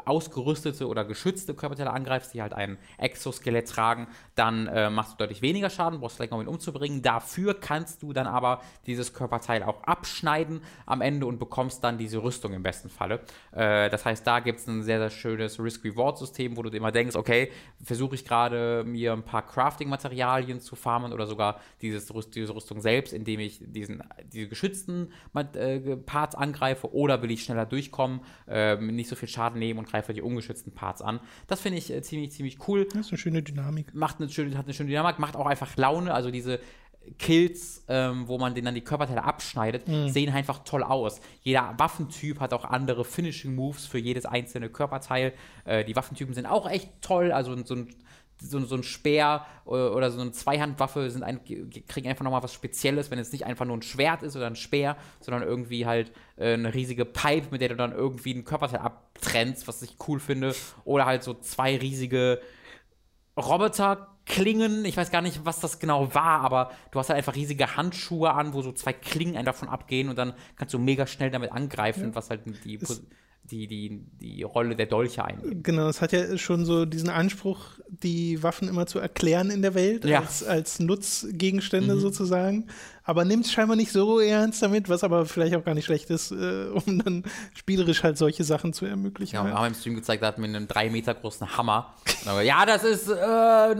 ausgerüstete 0.05 0.87
oder 0.87 1.05
geschützte 1.05 1.53
Körperteile 1.53 1.91
angreifst, 1.91 2.33
die 2.33 2.41
halt 2.41 2.53
ein 2.53 2.77
Exoskelett 2.97 3.69
tragen, 3.69 4.07
dann 4.35 4.67
äh, 4.67 4.89
machst 4.89 5.13
du 5.13 5.17
deutlich 5.17 5.41
weniger 5.41 5.69
Schaden, 5.69 5.99
brauchst 5.99 6.17
vielleicht 6.17 6.31
noch 6.31 6.39
mit 6.39 6.48
umzubringen. 6.49 7.01
Dafür 7.01 7.53
kannst 7.59 8.03
du 8.03 8.13
dann 8.13 8.27
aber 8.27 8.61
dieses 8.85 9.13
Körperteil 9.13 9.63
auch 9.63 9.83
abschneiden 9.83 10.61
am 10.85 11.01
Ende 11.01 11.25
und 11.25 11.39
bekommst 11.39 11.83
dann 11.83 11.97
diese 11.97 12.21
Rüstung 12.23 12.53
im 12.53 12.63
besten 12.63 12.89
Falle. 12.89 13.21
Äh, 13.51 13.89
das 13.89 14.05
heißt, 14.05 14.25
da 14.25 14.39
gibt 14.39 14.59
es 14.59 14.67
ein 14.67 14.83
sehr, 14.83 14.99
sehr 14.99 15.09
schönes 15.09 15.59
Risk-Reward-System, 15.59 16.57
wo 16.57 16.63
du 16.63 16.69
immer 16.69 16.91
denkst, 16.91 17.15
okay, 17.15 17.51
versuche 17.83 18.15
ich 18.15 18.25
gerade 18.25 18.83
mir 18.85 19.13
ein 19.13 19.23
paar 19.23 19.45
Crafting-Materialien 19.45 20.59
zu 20.59 20.75
farmen 20.75 21.13
oder 21.13 21.27
sogar 21.27 21.59
dieses, 21.81 22.11
diese 22.33 22.55
Rüstung 22.55 22.81
selbst, 22.81 23.13
indem 23.13 23.39
ich 23.39 23.59
diesen, 23.61 24.03
diese 24.31 24.47
geschützten 24.47 25.11
äh, 25.35 25.79
Parts 25.97 26.35
angreife 26.35 26.93
oder 26.93 27.21
will 27.21 27.31
ich 27.31 27.43
schneller 27.43 27.65
durchkommen, 27.65 28.21
äh, 28.47 28.75
nicht 28.77 29.09
so 29.09 29.15
viel 29.15 29.27
Schaden 29.27 29.59
nehmen 29.59 29.79
und 29.79 29.87
greife 29.87 30.13
die 30.13 30.21
ungeschützten 30.21 30.73
Parts 30.73 31.01
an. 31.01 31.19
Das 31.47 31.61
finde 31.61 31.77
ich 31.77 31.91
äh, 31.91 32.01
ziemlich, 32.01 32.31
ziemlich 32.31 32.67
cool. 32.67 32.85
Das 32.85 33.07
ist 33.07 33.11
eine 33.11 33.17
schöne 33.17 33.43
Dynamik. 33.43 33.93
Macht 33.93 34.19
eine 34.19 34.29
schöne, 34.29 34.57
hat 34.57 34.65
eine 34.65 34.73
schöne 34.73 34.89
Dynamik, 34.89 35.19
macht 35.19 35.35
auch 35.35 35.45
einfach 35.45 35.75
Laune, 35.77 36.13
also 36.13 36.31
die 36.31 36.38
diese 36.39 36.59
Kills, 37.17 37.83
ähm, 37.87 38.27
wo 38.27 38.37
man 38.37 38.53
den 38.53 38.65
dann 38.65 38.75
die 38.75 38.83
Körperteile 38.83 39.23
abschneidet, 39.23 39.87
mhm. 39.87 40.09
sehen 40.09 40.33
einfach 40.33 40.63
toll 40.63 40.83
aus. 40.83 41.21
Jeder 41.41 41.73
Waffentyp 41.77 42.39
hat 42.39 42.53
auch 42.53 42.65
andere 42.65 43.03
Finishing 43.03 43.55
Moves 43.55 43.85
für 43.85 43.97
jedes 43.97 44.25
einzelne 44.25 44.69
Körperteil. 44.69 45.33
Äh, 45.65 45.85
die 45.85 45.95
Waffentypen 45.95 46.33
sind 46.33 46.45
auch 46.45 46.69
echt 46.69 46.89
toll. 47.01 47.31
Also 47.31 47.55
so 47.63 47.75
ein, 47.75 47.87
so, 48.41 48.59
so 48.59 48.75
ein 48.75 48.83
Speer 48.83 49.45
oder 49.65 50.11
so 50.11 50.21
eine 50.21 50.31
Zweihandwaffe 50.31 51.09
sind 51.09 51.23
ein, 51.23 51.41
kriegen 51.87 52.07
einfach 52.07 52.23
nochmal 52.23 52.43
was 52.43 52.53
Spezielles, 52.53 53.11
wenn 53.11 53.19
es 53.19 53.31
nicht 53.31 53.45
einfach 53.45 53.65
nur 53.65 53.77
ein 53.77 53.81
Schwert 53.81 54.23
ist 54.23 54.35
oder 54.35 54.47
ein 54.47 54.55
Speer, 54.55 54.95
sondern 55.19 55.43
irgendwie 55.43 55.85
halt 55.85 56.11
äh, 56.37 56.53
eine 56.53 56.73
riesige 56.73 57.05
Pipe, 57.05 57.47
mit 57.51 57.61
der 57.61 57.69
du 57.69 57.75
dann 57.75 57.91
irgendwie 57.91 58.33
ein 58.33 58.45
Körperteil 58.45 58.79
abtrennst, 58.79 59.67
was 59.67 59.81
ich 59.81 59.95
cool 60.07 60.19
finde. 60.19 60.55
Oder 60.85 61.05
halt 61.05 61.23
so 61.23 61.33
zwei 61.33 61.77
riesige 61.77 62.39
Roboter 63.37 64.18
Klingen, 64.29 64.85
ich 64.85 64.95
weiß 64.95 65.11
gar 65.11 65.21
nicht, 65.21 65.43
was 65.43 65.59
das 65.59 65.79
genau 65.79 66.13
war, 66.13 66.41
aber 66.41 66.71
du 66.91 66.99
hast 66.99 67.09
halt 67.09 67.17
einfach 67.17 67.35
riesige 67.35 67.75
Handschuhe 67.75 68.31
an, 68.31 68.53
wo 68.53 68.61
so 68.61 68.71
zwei 68.71 68.93
Klingen 68.93 69.35
einfach 69.35 69.49
davon 69.49 69.69
abgehen 69.69 70.07
und 70.07 70.17
dann 70.17 70.33
kannst 70.55 70.73
du 70.73 70.79
mega 70.79 71.07
schnell 71.07 71.31
damit 71.31 71.51
angreifen, 71.51 72.09
ja. 72.09 72.15
was 72.15 72.29
halt 72.29 72.41
die 72.63 72.75
es 72.75 73.01
die, 73.51 73.67
die, 73.67 74.05
die 74.21 74.43
Rolle 74.43 74.75
der 74.75 74.85
Dolche 74.85 75.25
ein. 75.25 75.63
Genau, 75.63 75.87
es 75.87 76.01
hat 76.01 76.11
ja 76.11 76.37
schon 76.37 76.65
so 76.65 76.85
diesen 76.85 77.09
Anspruch, 77.09 77.79
die 77.87 78.43
Waffen 78.43 78.67
immer 78.67 78.85
zu 78.85 78.99
erklären 78.99 79.49
in 79.49 79.61
der 79.61 79.73
Welt, 79.73 80.05
ja. 80.05 80.19
als, 80.19 80.43
als 80.43 80.79
Nutzgegenstände 80.79 81.95
mhm. 81.95 81.99
sozusagen. 81.99 82.67
Aber 83.09 83.25
nimmt 83.25 83.43
es 83.43 83.51
scheinbar 83.51 83.75
nicht 83.75 83.91
so 83.91 84.19
ernst 84.19 84.61
damit, 84.61 84.87
was 84.87 85.03
aber 85.03 85.25
vielleicht 85.25 85.55
auch 85.55 85.63
gar 85.63 85.73
nicht 85.73 85.85
schlecht 85.85 86.11
ist, 86.11 86.29
äh, 86.29 86.67
um 86.67 86.99
dann 87.03 87.23
spielerisch 87.55 88.03
halt 88.03 88.19
solche 88.19 88.43
Sachen 88.43 88.71
zu 88.71 88.85
ermöglichen. 88.85 89.33
Ja, 89.33 89.43
wir 89.43 89.55
haben 89.55 89.65
im 89.65 89.73
Stream 89.73 89.95
gezeigt, 89.95 90.21
da 90.21 90.27
hatten 90.27 90.43
wir 90.43 90.47
einen 90.47 90.67
drei 90.67 90.91
Meter 90.91 91.15
großen 91.15 91.57
Hammer. 91.57 91.95
ja, 92.43 92.67
das 92.67 92.83
ist, 92.83 93.09
äh, 93.09 93.75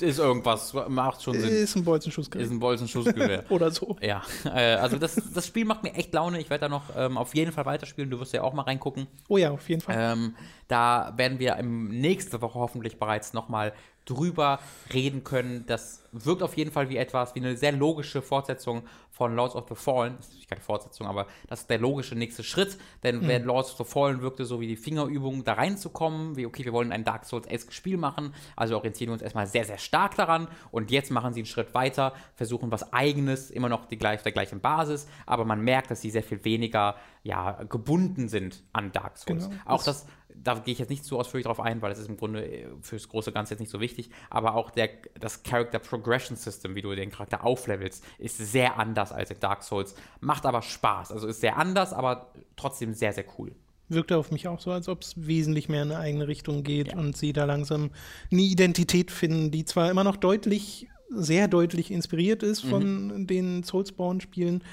ist 0.00 0.18
irgendwas, 0.18 0.74
macht 0.88 1.22
schon 1.22 1.40
Sinn. 1.40 1.48
Ist 1.48 1.74
ein 1.74 1.84
Bolzenschussgewehr. 1.84 2.44
Ist 2.44 2.52
ein 2.52 2.60
Bolzenschussgewehr. 2.60 3.44
Oder 3.48 3.70
so. 3.70 3.96
Ja, 4.02 4.20
äh, 4.44 4.74
also 4.74 4.98
das, 4.98 5.18
das 5.32 5.46
Spiel 5.46 5.64
macht 5.64 5.82
mir 5.82 5.94
echt 5.94 6.12
Laune. 6.12 6.38
Ich 6.38 6.50
werde 6.50 6.66
da 6.66 6.68
noch 6.68 6.94
ähm, 6.94 7.16
auf 7.16 7.34
jeden 7.34 7.52
Fall 7.52 7.64
weiterspielen. 7.64 8.10
Du 8.10 8.20
wirst 8.20 8.34
ja 8.34 8.42
auch 8.42 8.52
mal 8.52 8.64
reingucken. 8.64 9.06
Oh 9.28 9.38
ja, 9.38 9.52
auf 9.52 9.66
jeden 9.70 9.80
Fall. 9.80 9.96
Ähm, 9.98 10.34
da 10.68 11.14
werden 11.16 11.38
wir 11.38 11.56
im 11.56 11.88
nächste 11.88 12.42
Woche 12.42 12.58
hoffentlich 12.58 12.98
bereits 12.98 13.32
nochmal 13.32 13.72
drüber 14.04 14.58
reden 14.92 15.24
können. 15.24 15.64
Das 15.66 16.02
wirkt 16.12 16.42
auf 16.42 16.56
jeden 16.56 16.70
Fall 16.70 16.88
wie 16.90 16.96
etwas, 16.96 17.34
wie 17.34 17.40
eine 17.40 17.56
sehr 17.56 17.72
logische 17.72 18.20
Fortsetzung 18.20 18.82
von 19.10 19.36
Lords 19.36 19.54
of 19.54 19.66
the 19.68 19.74
Fallen. 19.74 20.16
Das 20.16 20.26
ist 20.26 20.32
natürlich 20.32 20.48
keine 20.48 20.60
Fortsetzung, 20.60 21.06
aber 21.06 21.26
das 21.46 21.60
ist 21.60 21.70
der 21.70 21.78
logische 21.78 22.14
nächste 22.14 22.42
Schritt. 22.42 22.78
Denn 23.02 23.20
mhm. 23.20 23.28
wenn 23.28 23.44
Lords 23.44 23.70
of 23.70 23.86
the 23.86 23.92
Fallen 23.92 24.20
wirkte 24.22 24.44
so 24.44 24.60
wie 24.60 24.66
die 24.66 24.76
Fingerübung, 24.76 25.44
da 25.44 25.54
reinzukommen, 25.54 26.36
wie 26.36 26.46
okay, 26.46 26.64
wir 26.64 26.72
wollen 26.72 26.92
ein 26.92 27.04
Dark 27.04 27.24
Souls-esque 27.24 27.72
Spiel 27.72 27.96
machen, 27.96 28.34
also 28.56 28.76
orientieren 28.76 29.10
wir 29.10 29.14
uns 29.14 29.22
erstmal 29.22 29.46
sehr, 29.46 29.64
sehr 29.64 29.78
stark 29.78 30.16
daran 30.16 30.48
und 30.70 30.90
jetzt 30.90 31.10
machen 31.10 31.32
sie 31.34 31.40
einen 31.40 31.46
Schritt 31.46 31.74
weiter, 31.74 32.14
versuchen 32.34 32.70
was 32.70 32.92
Eigenes, 32.92 33.50
immer 33.50 33.68
noch 33.68 33.86
die 33.86 33.98
gleich, 33.98 34.22
der 34.22 34.32
gleichen 34.32 34.60
Basis, 34.60 35.06
aber 35.26 35.44
man 35.44 35.62
merkt, 35.62 35.90
dass 35.90 36.00
sie 36.00 36.10
sehr 36.10 36.22
viel 36.22 36.44
weniger 36.44 36.96
ja, 37.22 37.62
gebunden 37.64 38.28
sind 38.28 38.62
an 38.72 38.92
Dark 38.92 39.18
Souls. 39.18 39.48
Genau. 39.48 39.60
Auch 39.66 39.84
das 39.84 40.06
da 40.34 40.54
gehe 40.54 40.72
ich 40.72 40.78
jetzt 40.78 40.90
nicht 40.90 41.04
so 41.04 41.18
ausführlich 41.18 41.46
drauf 41.46 41.60
ein, 41.60 41.82
weil 41.82 41.90
das 41.90 41.98
ist 41.98 42.08
im 42.08 42.16
Grunde 42.16 42.44
äh, 42.44 42.66
fürs 42.80 43.08
große 43.08 43.32
Ganze 43.32 43.54
jetzt 43.54 43.60
nicht 43.60 43.70
so 43.70 43.80
wichtig, 43.80 44.10
aber 44.30 44.54
auch 44.54 44.70
der, 44.70 44.90
das 45.18 45.42
Character 45.42 45.78
Progression 45.78 46.36
System, 46.36 46.74
wie 46.74 46.82
du 46.82 46.94
den 46.94 47.10
Charakter 47.10 47.44
auflevelst, 47.44 48.04
ist 48.18 48.38
sehr 48.38 48.78
anders 48.78 49.12
als 49.12 49.30
in 49.30 49.40
Dark 49.40 49.62
Souls, 49.62 49.94
macht 50.20 50.46
aber 50.46 50.62
Spaß, 50.62 51.12
also 51.12 51.26
ist 51.26 51.40
sehr 51.40 51.56
anders, 51.56 51.92
aber 51.92 52.32
trotzdem 52.56 52.94
sehr, 52.94 53.12
sehr 53.12 53.24
cool. 53.38 53.52
Wirkte 53.88 54.16
auf 54.16 54.30
mich 54.30 54.48
auch 54.48 54.60
so, 54.60 54.70
als 54.70 54.88
ob 54.88 55.02
es 55.02 55.14
wesentlich 55.16 55.68
mehr 55.68 55.82
in 55.82 55.90
eine 55.90 56.00
eigene 56.00 56.28
Richtung 56.28 56.62
geht 56.62 56.88
ja. 56.88 56.98
und 56.98 57.16
sie 57.16 57.32
da 57.32 57.44
langsam 57.44 57.90
eine 58.30 58.40
Identität 58.40 59.10
finden, 59.10 59.50
die 59.50 59.64
zwar 59.64 59.90
immer 59.90 60.04
noch 60.04 60.16
deutlich, 60.16 60.88
sehr 61.10 61.46
deutlich 61.46 61.90
inspiriert 61.90 62.42
ist 62.42 62.62
von 62.62 63.08
mhm. 63.08 63.26
den 63.26 63.62
Soulspawn-Spielen, 63.64 64.64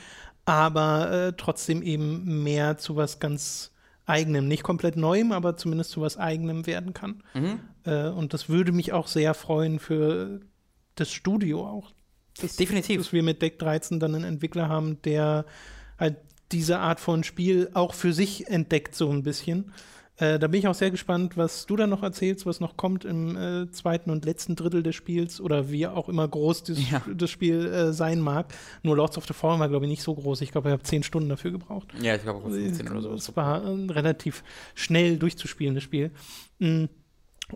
aber 0.45 1.11
äh, 1.11 1.33
trotzdem 1.35 1.81
eben 1.81 2.43
mehr 2.43 2.77
zu 2.77 2.95
was 2.95 3.19
ganz 3.19 3.71
eigenem, 4.09 4.47
nicht 4.47 4.63
komplett 4.63 4.97
neuem, 4.97 5.31
aber 5.31 5.55
zumindest 5.55 5.91
zu 5.91 6.01
was 6.01 6.17
eigenem 6.17 6.65
werden 6.65 6.93
kann. 6.93 7.23
Mhm. 7.33 7.59
Äh, 7.85 8.09
und 8.09 8.33
das 8.33 8.49
würde 8.49 8.71
mich 8.71 8.91
auch 8.91 9.07
sehr 9.07 9.33
freuen 9.33 9.79
für 9.79 10.41
das 10.95 11.11
Studio 11.11 11.65
auch. 11.65 11.91
Dass, 12.41 12.55
Definitiv. 12.55 12.97
Dass 12.97 13.13
wir 13.13 13.23
mit 13.23 13.41
Deck 13.41 13.59
13 13.59 13.99
dann 13.99 14.15
einen 14.15 14.23
Entwickler 14.23 14.69
haben, 14.69 15.01
der 15.03 15.45
halt 15.97 16.17
diese 16.51 16.79
Art 16.79 16.99
von 16.99 17.23
Spiel 17.23 17.69
auch 17.73 17.93
für 17.93 18.13
sich 18.13 18.47
entdeckt, 18.47 18.95
so 18.95 19.09
ein 19.11 19.23
bisschen. 19.23 19.71
Äh, 20.19 20.37
da 20.37 20.47
bin 20.47 20.59
ich 20.59 20.67
auch 20.67 20.75
sehr 20.75 20.91
gespannt, 20.91 21.37
was 21.37 21.65
du 21.65 21.77
da 21.77 21.87
noch 21.87 22.03
erzählst, 22.03 22.45
was 22.45 22.59
noch 22.59 22.75
kommt 22.75 23.05
im 23.05 23.37
äh, 23.37 23.71
zweiten 23.71 24.09
und 24.09 24.25
letzten 24.25 24.57
Drittel 24.57 24.83
des 24.83 24.95
Spiels 24.95 25.39
oder 25.39 25.71
wie 25.71 25.87
auch 25.87 26.09
immer 26.09 26.27
groß 26.27 26.63
das, 26.63 26.91
ja. 26.91 27.01
das 27.15 27.29
Spiel 27.29 27.65
äh, 27.65 27.93
sein 27.93 28.19
mag. 28.19 28.53
Nur 28.83 28.97
Lords 28.97 29.17
of 29.17 29.25
the 29.25 29.33
Fallen 29.33 29.61
war, 29.61 29.69
glaube 29.69 29.85
ich, 29.85 29.89
nicht 29.89 30.03
so 30.03 30.13
groß. 30.13 30.41
Ich 30.41 30.51
glaube, 30.51 30.69
ich 30.69 30.73
habe 30.73 30.83
zehn 30.83 31.03
Stunden 31.03 31.29
dafür 31.29 31.51
gebraucht. 31.51 31.93
Ja, 32.01 32.15
ich 32.15 32.23
glaube, 32.23 32.41
15 32.41 32.89
oder 32.89 33.01
so. 33.01 33.13
Es 33.13 33.33
war 33.37 33.65
ein 33.65 33.89
relativ 33.89 34.43
schnell 34.75 35.17
durchzuspielendes 35.17 35.83
Spiel. 35.83 36.11
Mhm. 36.59 36.89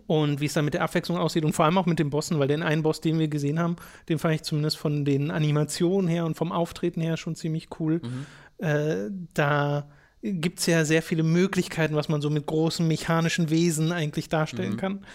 Und 0.06 0.40
wie 0.40 0.46
es 0.46 0.54
dann 0.54 0.64
mit 0.64 0.74
der 0.74 0.82
Abwechslung 0.82 1.18
aussieht 1.18 1.44
und 1.44 1.52
vor 1.52 1.66
allem 1.66 1.78
auch 1.78 1.86
mit 1.86 1.98
den 1.98 2.10
Bossen, 2.10 2.38
weil 2.38 2.48
den 2.48 2.62
einen 2.62 2.82
Boss, 2.82 3.00
den 3.00 3.18
wir 3.18 3.28
gesehen 3.28 3.60
haben, 3.60 3.76
den 4.08 4.18
fand 4.18 4.34
ich 4.34 4.42
zumindest 4.42 4.76
von 4.76 5.04
den 5.04 5.30
Animationen 5.30 6.08
her 6.08 6.24
und 6.24 6.34
vom 6.34 6.50
Auftreten 6.50 7.00
her 7.00 7.16
schon 7.16 7.36
ziemlich 7.36 7.68
cool. 7.78 8.00
Mhm. 8.02 8.64
Äh, 8.64 9.10
da 9.34 9.88
gibt 10.24 10.58
es 10.58 10.66
ja 10.66 10.84
sehr 10.84 11.02
viele 11.02 11.22
Möglichkeiten, 11.22 11.94
was 11.94 12.08
man 12.08 12.22
so 12.22 12.30
mit 12.30 12.46
großen 12.46 12.86
mechanischen 12.86 13.50
Wesen 13.50 13.92
eigentlich 13.92 14.28
darstellen 14.28 14.72
mhm. 14.72 14.78
kann. 14.78 15.06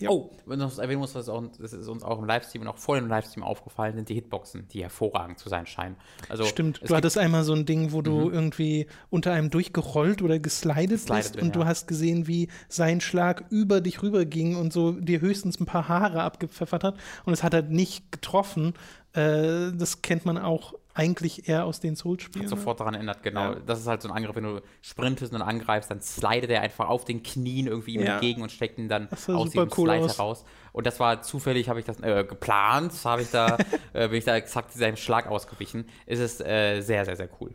Ja. 0.00 0.10
Oh, 0.10 0.30
wenn 0.46 0.60
du 0.60 0.64
das 0.64 0.78
erwähnen 0.78 1.00
musst, 1.00 1.16
das 1.16 1.26
ist, 1.26 1.88
uns 1.88 2.04
auch 2.04 2.20
im 2.20 2.24
Livestream 2.24 2.62
und 2.62 2.68
auch 2.68 2.76
vor 2.76 2.94
dem 2.94 3.08
Livestream 3.08 3.42
aufgefallen, 3.42 3.96
sind 3.96 4.08
die 4.08 4.14
Hitboxen, 4.14 4.68
die 4.68 4.82
hervorragend 4.82 5.40
zu 5.40 5.48
sein 5.48 5.66
scheinen. 5.66 5.96
Also, 6.28 6.44
Stimmt, 6.44 6.80
du 6.88 6.94
hattest 6.94 7.18
einmal 7.18 7.42
so 7.42 7.52
ein 7.52 7.66
Ding, 7.66 7.90
wo 7.90 8.00
du 8.00 8.30
irgendwie 8.30 8.86
unter 9.10 9.32
einem 9.32 9.50
durchgerollt 9.50 10.22
oder 10.22 10.38
geslidet 10.38 10.90
Geslidet 10.90 11.08
bist 11.08 11.36
bin, 11.36 11.46
und 11.46 11.56
du 11.56 11.60
ja. 11.60 11.66
hast 11.66 11.88
gesehen, 11.88 12.28
wie 12.28 12.48
sein 12.68 13.00
Schlag 13.00 13.46
über 13.50 13.80
dich 13.80 14.00
rüberging 14.00 14.54
und 14.54 14.72
so 14.72 14.92
dir 14.92 15.20
höchstens 15.20 15.58
ein 15.58 15.66
paar 15.66 15.88
Haare 15.88 16.22
abgepfeffert 16.22 16.84
hat 16.84 16.96
und 17.24 17.32
es 17.32 17.42
hat 17.42 17.52
halt 17.52 17.70
nicht 17.70 18.12
getroffen. 18.12 18.74
Äh, 19.14 19.72
das 19.72 20.02
kennt 20.02 20.24
man 20.24 20.38
auch 20.38 20.74
eigentlich 20.98 21.48
eher 21.48 21.64
aus 21.64 21.80
den 21.80 21.96
Souls-Spielen. 21.96 22.48
sofort 22.48 22.80
daran 22.80 22.94
erinnert, 22.94 23.22
genau. 23.22 23.52
Ja. 23.52 23.56
Das 23.64 23.78
ist 23.78 23.86
halt 23.86 24.02
so 24.02 24.08
ein 24.08 24.14
Angriff, 24.16 24.34
wenn 24.36 24.44
du 24.44 24.60
sprintest 24.82 25.32
und 25.32 25.38
dann 25.38 25.48
angreifst, 25.48 25.90
dann 25.90 26.00
slidet 26.00 26.50
er 26.50 26.60
einfach 26.60 26.88
auf 26.88 27.04
den 27.04 27.22
Knien 27.22 27.66
irgendwie 27.68 27.94
ihm 27.94 28.02
Ja. 28.02 28.14
entgegen 28.14 28.42
und 28.42 28.50
steckt 28.52 28.78
ihn 28.78 28.88
dann 28.88 29.08
aus 29.12 29.24
diesem 29.50 29.68
cool 29.76 29.88
Slide 29.88 30.04
aus. 30.04 30.18
heraus. 30.18 30.44
Und 30.72 30.86
das 30.86 31.00
war 31.00 31.22
zufällig, 31.22 31.68
habe 31.68 31.80
ich 31.80 31.86
das 31.86 32.00
äh, 32.00 32.24
geplant, 32.28 32.92
habe 33.04 33.22
ich 33.22 33.30
da, 33.30 33.56
äh, 33.92 34.08
bin 34.08 34.18
ich 34.18 34.24
da 34.24 34.36
exakt 34.36 34.72
seinem 34.72 34.96
Schlag 34.96 35.28
ausgewichen. 35.28 35.86
Es 36.06 36.18
ist 36.18 36.40
äh, 36.40 36.80
sehr, 36.80 37.04
sehr, 37.04 37.16
sehr 37.16 37.28
cool. 37.40 37.54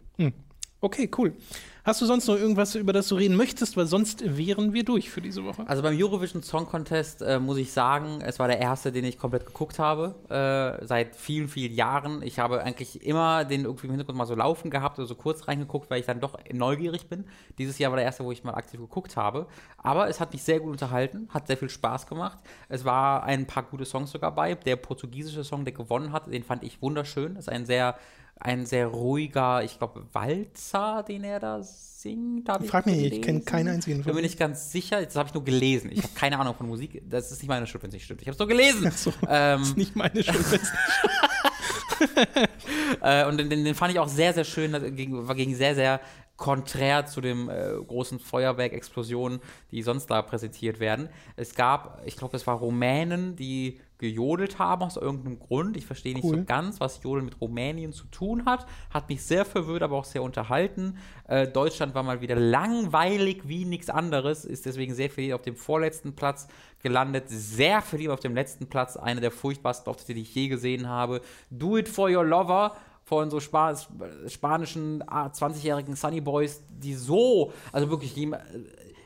Okay, 0.84 1.09
cool. 1.17 1.34
Hast 1.86 2.01
du 2.01 2.05
sonst 2.05 2.27
noch 2.27 2.36
irgendwas, 2.36 2.75
über 2.75 2.91
das 2.91 3.07
du 3.07 3.15
reden 3.15 3.38
möchtest? 3.38 3.77
Weil 3.77 3.86
sonst 3.86 4.38
wären 4.38 4.73
wir 4.73 4.84
durch 4.84 5.09
für 5.09 5.21
diese 5.21 5.45
Woche. 5.45 5.63
Also 5.65 5.81
beim 5.81 5.97
Eurovision 5.97 6.43
Song 6.43 6.65
Contest 6.65 7.21
äh, 7.21 7.39
muss 7.39 7.55
ich 7.55 7.71
sagen, 7.71 8.19
es 8.19 8.38
war 8.38 8.49
der 8.49 8.59
erste, 8.59 8.91
den 8.91 9.05
ich 9.05 9.17
komplett 9.17 9.45
geguckt 9.45 9.79
habe, 9.79 10.13
äh, 10.27 10.86
seit 10.86 11.15
vielen, 11.15 11.47
vielen 11.47 11.73
Jahren. 11.73 12.21
Ich 12.21 12.38
habe 12.38 12.63
eigentlich 12.63 13.01
immer 13.01 13.45
den 13.45 13.63
irgendwie 13.63 13.88
im 13.88 13.91
Hintergrund 13.91 14.17
mal 14.17 14.25
so 14.25 14.36
laufen 14.36 14.69
gehabt 14.69 14.99
oder 14.99 15.07
so 15.07 15.15
kurz 15.15 15.47
reingeguckt, 15.47 15.89
weil 15.89 16.01
ich 16.01 16.05
dann 16.05 16.19
doch 16.19 16.38
neugierig 16.51 17.07
bin. 17.07 17.23
Dieses 17.57 17.80
Jahr 17.80 17.91
war 17.93 17.97
der 17.97 18.05
erste, 18.05 18.26
wo 18.26 18.34
ich 18.34 18.43
mal 18.43 18.55
aktiv 18.55 18.81
geguckt 18.81 19.15
habe. 19.15 19.47
Aber 19.77 20.10
es 20.10 20.19
hat 20.19 20.34
mich 20.34 20.43
sehr 20.43 20.60
gut 20.60 20.72
unterhalten, 20.72 21.30
hat 21.30 21.47
sehr 21.47 21.55
viel 21.55 21.69
Spaß 21.69 22.07
gemacht. 22.07 22.39
Es 22.68 22.84
war 22.84 23.23
ein 23.23 23.47
paar 23.47 23.64
gute 23.64 23.85
Songs 23.85 24.11
sogar 24.11 24.35
bei. 24.35 24.55
Der 24.55 24.76
portugiesische 24.76 25.45
Song, 25.45 25.64
der 25.64 25.73
gewonnen 25.73 26.11
hat, 26.11 26.27
den 26.27 26.43
fand 26.43 26.61
ich 26.64 26.81
wunderschön. 26.81 27.35
Das 27.35 27.45
ist 27.45 27.53
ein 27.53 27.65
sehr 27.65 27.95
ein 28.44 28.65
sehr 28.65 28.88
ruhiger, 28.88 29.64
ich 29.64 29.78
glaube, 29.78 30.06
Walzer, 30.11 31.03
den 31.07 31.24
er 31.24 31.40
da 31.40 31.64
singt. 31.64 32.49
hab 32.49 32.65
Frag 32.65 32.86
mich, 32.86 33.02
ich 33.02 33.22
kenne 33.22 33.41
keinen 33.41 33.70
einzigen 33.70 33.98
Bin 33.98 34.03
von 34.03 34.15
mir 34.15 34.22
nicht 34.22 34.38
ganz 34.38 34.72
sicher. 34.72 35.02
Das 35.03 35.15
habe 35.15 35.30
ich 35.30 35.34
nur 35.34 35.45
gelesen. 35.45 35.90
Ich 35.94 36.03
habe 36.03 36.14
keine 36.14 36.38
Ahnung 36.38 36.53
von 36.56 36.68
Musik. 36.68 37.02
Das 37.10 37.32
ist 37.32 37.41
nicht 37.41 37.48
meine 37.48 37.65
Schuld, 37.68 37.84
wenn 37.84 37.90
es 37.90 37.94
nicht 37.94 38.03
stimmt. 38.03 38.22
Ich 38.22 38.28
habe 38.28 38.34
es 38.34 38.40
nur 38.40 38.48
gelesen. 38.48 38.91
so. 38.91 39.14
Ähm, 39.30 39.60
Das 39.60 39.70
ist 39.70 39.78
nicht 39.78 39.95
meine 39.95 40.24
Schuld. 40.24 40.61
äh, 43.02 43.26
und 43.26 43.38
den, 43.38 43.49
den 43.49 43.76
fand 43.76 43.94
ich 43.94 43.99
auch 43.99 44.10
sehr, 44.10 44.34
sehr 44.34 44.44
schön. 44.44 44.74
Das 44.74 44.84
ging, 44.94 45.26
war 45.26 45.36
gegen 45.36 45.56
sehr, 45.56 45.74
sehr 45.76 46.02
konträr 46.36 47.06
zu 47.06 47.22
dem 47.22 47.49
äh, 47.49 47.74
großen 47.88 48.20
Feuerwerk-Explosionen, 48.20 49.40
die 49.72 49.84
sonst 49.84 50.07
da 50.07 50.22
präsentiert 50.22 50.82
werden. 50.82 51.07
Es 51.38 51.56
gab, 51.56 52.02
ich 52.06 52.18
glaube, 52.18 52.36
es 52.36 52.45
war 52.45 52.57
Rumänen, 52.57 53.38
die 53.38 53.80
gejodelt 54.03 54.59
haben 54.59 54.84
aus 54.84 54.97
irgendeinem 54.97 55.39
Grund. 55.39 55.77
Ich 55.77 55.85
verstehe 55.85 56.13
nicht 56.13 56.25
Cool. 56.25 56.39
so 56.39 56.43
ganz, 56.43 56.80
was 56.80 57.01
Jodeln 57.01 57.25
mit 57.25 57.39
Rumänien 57.41 57.93
zu 57.93 58.05
tun 58.07 58.45
hat. 58.45 58.65
Hat 58.91 59.07
mich 59.09 59.23
sehr 59.23 59.45
verwirrt, 59.45 59.81
aber 59.81 59.97
auch 59.97 60.03
sehr 60.05 60.21
unterhalten. 60.21 60.97
Äh, 61.27 61.47
Deutschland 61.47 61.95
war 61.95 62.03
mal 62.03 62.21
wieder 62.21 62.35
langweilig 62.35 63.41
wie 63.47 63.65
nichts 63.65 63.89
anderes, 63.89 64.43
ist 64.45 64.65
deswegen 64.65 64.93
sehr 64.93 65.09
viel 65.09 65.34
auf 65.34 65.41
dem 65.41 65.55
vorletzten 65.55 66.13
Platz 66.15 66.47
gelandet, 66.81 67.23
sehr 67.27 67.81
verliebt 67.81 68.11
auf 68.11 68.19
dem 68.19 68.35
letzten 68.35 68.67
Platz, 68.67 68.97
einer 68.97 69.21
der 69.21 69.31
furchtbarsten 69.31 69.89
Auftritte, 69.89 70.13
die 70.15 70.21
ich 70.21 70.35
je 70.35 70.49
gesehen 70.49 70.89
habe. 70.89 71.21
Do 71.49 71.77
It 71.77 71.88
For 71.88 72.09
Your 72.09 72.25
Lover 72.25 72.75
von 73.05 73.30
so 73.30 73.39
Spa 73.39 73.75
spanischen 74.27 75.03
ah, 75.07 75.27
20-jährigen 75.27 75.95
Sunny 75.95 76.21
Boys, 76.21 76.61
die 76.69 76.93
so, 76.93 77.51
also 77.71 77.89
wirklich, 77.89 78.15
jem- 78.15 78.35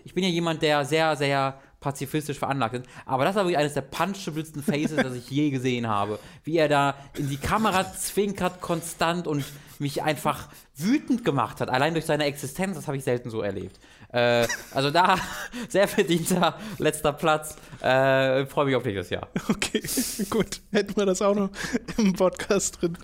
ich 0.04 0.14
bin 0.14 0.24
ja 0.24 0.30
jemand, 0.30 0.62
der 0.62 0.86
sehr, 0.86 1.16
sehr 1.16 1.60
pazifistisch 1.80 2.40
veranlagt 2.40 2.76
ist, 2.76 2.86
aber 3.06 3.24
das 3.26 3.36
war 3.36 3.44
wirklich 3.44 3.58
eines 3.58 3.74
der 3.74 3.82
punchable 3.82 4.44
Faces, 4.46 4.96
das 4.96 5.14
ich 5.14 5.30
je 5.30 5.50
gesehen 5.50 5.88
habe. 5.88 6.20
Wie 6.44 6.58
er 6.58 6.68
da 6.68 6.96
in 7.18 7.30
die 7.30 7.38
Kamera 7.38 7.94
zwinkert 7.94 8.62
konstant 8.62 9.28
und 9.28 9.44
mich 9.80 10.04
einfach 10.04 10.50
wütend 10.76 11.26
gemacht 11.26 11.62
hat, 11.62 11.70
allein 11.70 11.94
durch 11.94 12.06
seine 12.06 12.26
Existenz, 12.26 12.76
das 12.76 12.88
habe 12.88 12.98
ich 12.98 13.04
selten 13.04 13.30
so 13.30 13.42
erlebt. 13.42 13.80
Äh, 14.14 14.48
also 14.72 14.90
da 14.90 15.18
sehr 15.70 15.88
verdienter 15.88 16.58
letzter 16.78 17.14
Platz. 17.14 17.56
Äh, 17.82 18.46
Freue 18.46 18.66
mich 18.66 18.76
auf 18.76 18.86
nächstes 18.86 19.10
Jahr. 19.10 19.28
Okay, 19.50 19.82
gut. 20.30 20.62
Hätten 20.72 20.96
wir 20.98 21.06
das 21.06 21.22
auch 21.22 21.34
noch 21.34 21.50
im 21.98 22.14
Podcast 22.14 22.82
drin. 22.82 22.98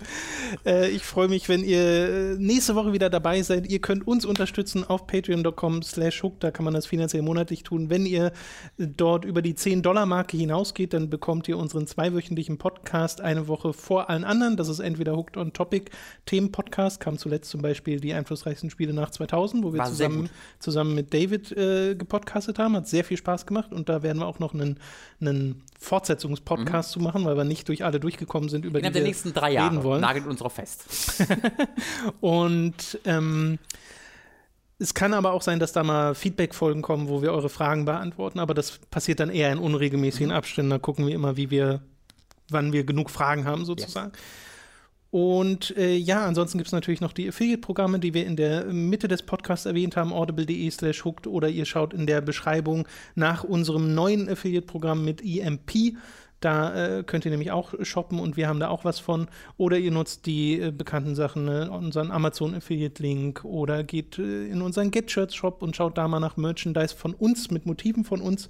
Äh, 0.64 0.90
ich 0.90 1.04
freue 1.04 1.28
mich, 1.28 1.48
wenn 1.48 1.64
ihr 1.64 1.80
äh, 1.80 2.36
nächste 2.38 2.74
Woche 2.74 2.92
wieder 2.92 3.10
dabei 3.10 3.42
seid. 3.42 3.66
Ihr 3.66 3.80
könnt 3.80 4.06
uns 4.06 4.24
unterstützen 4.24 4.84
auf 4.84 5.06
patreon.com 5.06 5.82
slash 5.82 6.22
hook. 6.22 6.40
Da 6.40 6.50
kann 6.50 6.64
man 6.64 6.74
das 6.74 6.86
finanziell 6.86 7.22
monatlich 7.22 7.64
tun. 7.64 7.90
Wenn 7.90 8.06
ihr 8.06 8.32
dort 8.78 9.24
über 9.24 9.42
die 9.42 9.54
10-Dollar-Marke 9.54 10.36
hinausgeht, 10.36 10.92
dann 10.92 11.10
bekommt 11.10 11.48
ihr 11.48 11.58
unseren 11.58 11.86
zweiwöchentlichen 11.86 12.58
Podcast 12.58 13.20
eine 13.20 13.48
Woche 13.48 13.72
vor 13.72 14.10
allen 14.10 14.24
anderen. 14.24 14.56
Das 14.56 14.68
ist 14.68 14.80
entweder 14.80 15.16
Hooked 15.16 15.36
on 15.36 15.52
Topic 15.52 15.90
Themen-Podcast. 16.26 16.63
Kam 16.70 17.18
zuletzt 17.18 17.50
zum 17.50 17.62
Beispiel 17.62 18.00
die 18.00 18.12
einflussreichsten 18.14 18.70
Spiele 18.70 18.92
nach 18.92 19.10
2000, 19.10 19.64
wo 19.64 19.72
wir 19.72 19.80
War 19.80 19.86
zusammen, 19.86 20.28
zusammen 20.58 20.94
mit 20.94 21.12
David 21.14 21.52
äh, 21.52 21.94
gepodcastet 21.94 22.58
haben. 22.58 22.76
Hat 22.76 22.88
sehr 22.88 23.04
viel 23.04 23.16
Spaß 23.16 23.46
gemacht 23.46 23.72
und 23.72 23.88
da 23.88 24.02
werden 24.02 24.18
wir 24.18 24.26
auch 24.26 24.38
noch 24.38 24.54
einen, 24.54 24.78
einen 25.20 25.62
Fortsetzungspodcast 25.78 26.90
zu 26.92 27.00
machen, 27.00 27.24
weil 27.24 27.36
wir 27.36 27.44
nicht 27.44 27.68
durch 27.68 27.84
alle 27.84 28.00
durchgekommen 28.00 28.48
sind, 28.48 28.64
über 28.64 28.78
die 28.80 28.86
Innerhalb 28.86 28.94
der 28.94 29.02
wir 29.02 29.06
nächsten 29.08 29.32
drei 29.32 29.48
reden 29.48 29.56
Jahre 29.76 29.84
wollen. 29.84 30.00
nagelt 30.00 30.26
uns 30.26 30.40
drauf 30.40 30.54
fest. 30.54 30.84
Und 32.20 32.98
ähm, 33.04 33.58
es 34.78 34.94
kann 34.94 35.14
aber 35.14 35.32
auch 35.32 35.42
sein, 35.42 35.60
dass 35.60 35.72
da 35.72 35.82
mal 35.84 36.14
Feedback-Folgen 36.14 36.82
kommen, 36.82 37.08
wo 37.08 37.22
wir 37.22 37.32
eure 37.32 37.48
Fragen 37.48 37.84
beantworten, 37.84 38.38
aber 38.40 38.54
das 38.54 38.78
passiert 38.90 39.20
dann 39.20 39.30
eher 39.30 39.52
in 39.52 39.58
unregelmäßigen 39.58 40.28
Mhm. 40.28 40.34
Abständen. 40.34 40.70
Da 40.70 40.78
gucken 40.78 41.06
wir 41.06 41.14
immer, 41.14 41.36
wie 41.36 41.50
wir, 41.50 41.80
wann 42.50 42.72
wir 42.72 42.84
genug 42.84 43.10
Fragen 43.10 43.44
haben, 43.44 43.64
sozusagen. 43.64 44.12
Und 45.14 45.76
äh, 45.76 45.94
ja, 45.94 46.26
ansonsten 46.26 46.58
gibt 46.58 46.66
es 46.66 46.72
natürlich 46.72 47.00
noch 47.00 47.12
die 47.12 47.28
Affiliate-Programme, 47.28 48.00
die 48.00 48.14
wir 48.14 48.26
in 48.26 48.34
der 48.34 48.64
Mitte 48.64 49.06
des 49.06 49.22
Podcasts 49.22 49.64
erwähnt 49.64 49.96
haben, 49.96 50.12
audible.de 50.12 50.68
slash 50.72 51.04
hooked 51.04 51.28
oder 51.28 51.48
ihr 51.48 51.66
schaut 51.66 51.94
in 51.94 52.08
der 52.08 52.20
Beschreibung 52.20 52.88
nach 53.14 53.44
unserem 53.44 53.94
neuen 53.94 54.28
Affiliate-Programm 54.28 55.04
mit 55.04 55.22
EMP. 55.24 55.94
Da 56.40 56.98
äh, 56.98 57.04
könnt 57.04 57.24
ihr 57.26 57.30
nämlich 57.30 57.52
auch 57.52 57.74
shoppen 57.82 58.18
und 58.18 58.36
wir 58.36 58.48
haben 58.48 58.58
da 58.58 58.70
auch 58.70 58.84
was 58.84 58.98
von. 58.98 59.28
Oder 59.56 59.78
ihr 59.78 59.92
nutzt 59.92 60.26
die 60.26 60.58
äh, 60.58 60.72
bekannten 60.72 61.14
Sachen, 61.14 61.44
ne? 61.44 61.70
unseren 61.70 62.10
Amazon-Affiliate-Link 62.10 63.44
oder 63.44 63.84
geht 63.84 64.18
äh, 64.18 64.48
in 64.48 64.62
unseren 64.62 64.90
Get-Shirts-Shop 64.90 65.62
und 65.62 65.76
schaut 65.76 65.96
da 65.96 66.08
mal 66.08 66.18
nach 66.18 66.36
Merchandise 66.36 66.92
von 66.92 67.14
uns 67.14 67.52
mit 67.52 67.66
Motiven 67.66 68.02
von 68.02 68.20
uns. 68.20 68.48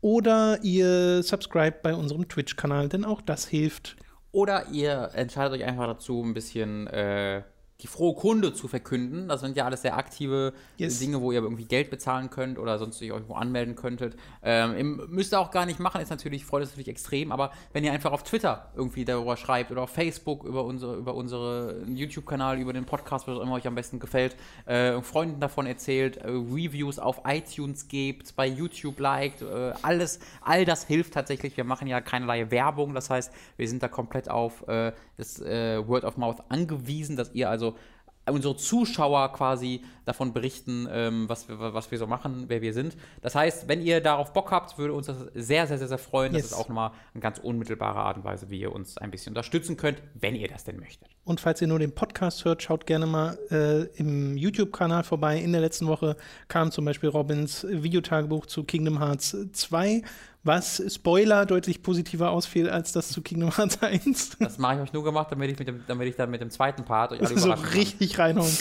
Oder 0.00 0.58
ihr 0.64 1.22
subscribt 1.22 1.84
bei 1.84 1.94
unserem 1.94 2.26
Twitch-Kanal, 2.26 2.88
denn 2.88 3.04
auch 3.04 3.20
das 3.20 3.46
hilft. 3.46 3.96
Oder 4.36 4.66
ihr 4.70 5.12
entscheidet 5.14 5.54
euch 5.54 5.64
einfach 5.66 5.86
dazu, 5.86 6.22
ein 6.22 6.34
bisschen 6.34 6.86
äh, 6.88 7.42
die 7.82 7.86
frohe 7.86 8.14
Kunde 8.14 8.54
zu 8.54 8.68
verkünden. 8.68 9.28
Das 9.28 9.40
sind 9.40 9.56
ja 9.56 9.64
alles 9.66 9.82
sehr 9.82 9.96
aktive 9.96 10.54
Yes. 10.78 10.98
Dinge, 10.98 11.20
wo 11.20 11.32
ihr 11.32 11.42
irgendwie 11.42 11.64
Geld 11.64 11.90
bezahlen 11.90 12.30
könnt 12.30 12.58
oder 12.58 12.78
sonst 12.78 13.00
euch 13.02 13.08
irgendwo 13.08 13.34
anmelden 13.34 13.76
könntet. 13.76 14.16
Ähm, 14.42 14.76
ihr 14.76 14.84
müsst 14.84 15.32
ihr 15.32 15.40
auch 15.40 15.50
gar 15.50 15.66
nicht 15.66 15.78
machen, 15.78 16.00
ist 16.00 16.10
natürlich, 16.10 16.44
freut 16.44 16.62
uns 16.62 16.70
natürlich 16.70 16.88
extrem, 16.88 17.32
aber 17.32 17.52
wenn 17.72 17.84
ihr 17.84 17.92
einfach 17.92 18.12
auf 18.12 18.22
Twitter 18.22 18.70
irgendwie 18.76 19.04
darüber 19.04 19.36
schreibt 19.36 19.70
oder 19.70 19.82
auf 19.82 19.90
Facebook 19.90 20.44
über 20.44 20.64
unsere, 20.64 20.96
über 20.96 21.14
unsere 21.14 21.82
YouTube-Kanal, 21.86 22.58
über 22.58 22.72
den 22.72 22.84
Podcast, 22.84 23.28
was 23.28 23.38
auch 23.38 23.42
immer 23.42 23.52
euch 23.52 23.66
am 23.66 23.74
besten 23.74 23.98
gefällt, 23.98 24.36
äh, 24.66 25.00
Freunden 25.02 25.40
davon 25.40 25.66
erzählt, 25.66 26.16
äh, 26.18 26.28
Reviews 26.28 26.98
auf 26.98 27.22
iTunes 27.26 27.88
gebt, 27.88 28.34
bei 28.36 28.46
YouTube 28.46 28.98
liked, 28.98 29.42
äh, 29.42 29.72
alles, 29.82 30.18
all 30.40 30.64
das 30.64 30.86
hilft 30.86 31.14
tatsächlich. 31.14 31.56
Wir 31.56 31.64
machen 31.64 31.88
ja 31.88 32.00
keinerlei 32.00 32.50
Werbung, 32.50 32.94
das 32.94 33.10
heißt, 33.10 33.32
wir 33.56 33.68
sind 33.68 33.82
da 33.82 33.88
komplett 33.88 34.30
auf 34.30 34.66
äh, 34.68 34.92
das 35.16 35.40
äh, 35.40 35.86
Word 35.86 36.04
of 36.04 36.16
Mouth 36.16 36.42
angewiesen, 36.48 37.16
dass 37.16 37.32
ihr 37.34 37.48
also 37.48 37.75
unsere 38.28 38.56
Zuschauer 38.56 39.32
quasi 39.32 39.82
davon 40.04 40.32
berichten, 40.32 40.88
ähm, 40.90 41.28
was, 41.28 41.48
wir, 41.48 41.58
was 41.58 41.90
wir 41.90 41.98
so 41.98 42.06
machen, 42.06 42.44
wer 42.48 42.62
wir 42.62 42.72
sind. 42.72 42.96
Das 43.22 43.34
heißt, 43.34 43.68
wenn 43.68 43.82
ihr 43.82 44.00
darauf 44.00 44.32
Bock 44.32 44.50
habt, 44.50 44.78
würde 44.78 44.94
uns 44.94 45.06
das 45.06 45.16
sehr, 45.34 45.66
sehr, 45.66 45.78
sehr, 45.78 45.88
sehr 45.88 45.98
freuen. 45.98 46.32
Yes. 46.32 46.42
Das 46.42 46.52
ist 46.52 46.56
auch 46.56 46.68
nochmal 46.68 46.92
eine 47.12 47.20
ganz 47.20 47.38
unmittelbare 47.38 47.98
Art 47.98 48.16
und 48.16 48.24
Weise, 48.24 48.50
wie 48.50 48.60
ihr 48.60 48.72
uns 48.72 48.98
ein 48.98 49.10
bisschen 49.10 49.30
unterstützen 49.30 49.76
könnt, 49.76 50.02
wenn 50.14 50.34
ihr 50.34 50.48
das 50.48 50.64
denn 50.64 50.78
möchtet. 50.78 51.08
Und 51.24 51.40
falls 51.40 51.60
ihr 51.60 51.68
nur 51.68 51.78
den 51.78 51.92
Podcast 51.92 52.44
hört, 52.44 52.62
schaut 52.62 52.86
gerne 52.86 53.06
mal 53.06 53.38
äh, 53.50 53.84
im 53.98 54.36
YouTube-Kanal 54.36 55.02
vorbei. 55.02 55.38
In 55.38 55.52
der 55.52 55.60
letzten 55.60 55.88
Woche 55.88 56.16
kam 56.48 56.70
zum 56.70 56.84
Beispiel 56.84 57.08
Robins 57.08 57.66
Videotagebuch 57.68 58.46
zu 58.46 58.62
Kingdom 58.64 59.00
Hearts 59.00 59.36
2, 59.52 60.02
was 60.46 60.82
Spoiler 60.88 61.44
deutlich 61.44 61.82
positiver 61.82 62.30
ausfiel 62.30 62.70
als 62.70 62.92
das 62.92 63.08
zu 63.08 63.22
Kingdom 63.22 63.56
Hearts 63.56 63.82
1. 63.82 64.38
Das 64.38 64.58
mache 64.58 64.76
ich 64.76 64.80
euch 64.82 64.92
nur 64.92 65.04
gemacht, 65.04 65.28
damit 65.30 65.50
ich, 65.50 65.58
mit 65.58 65.68
dem, 65.68 65.82
damit 65.86 66.08
ich 66.08 66.16
dann 66.16 66.30
mit 66.30 66.40
dem 66.40 66.50
zweiten 66.50 66.84
Part 66.84 67.12
euch 67.12 67.20
alle 67.20 67.28
so 67.28 67.46
überraschen 67.46 67.64
kann. 67.64 67.74
richtig 67.74 68.18
reinhauen. 68.18 68.50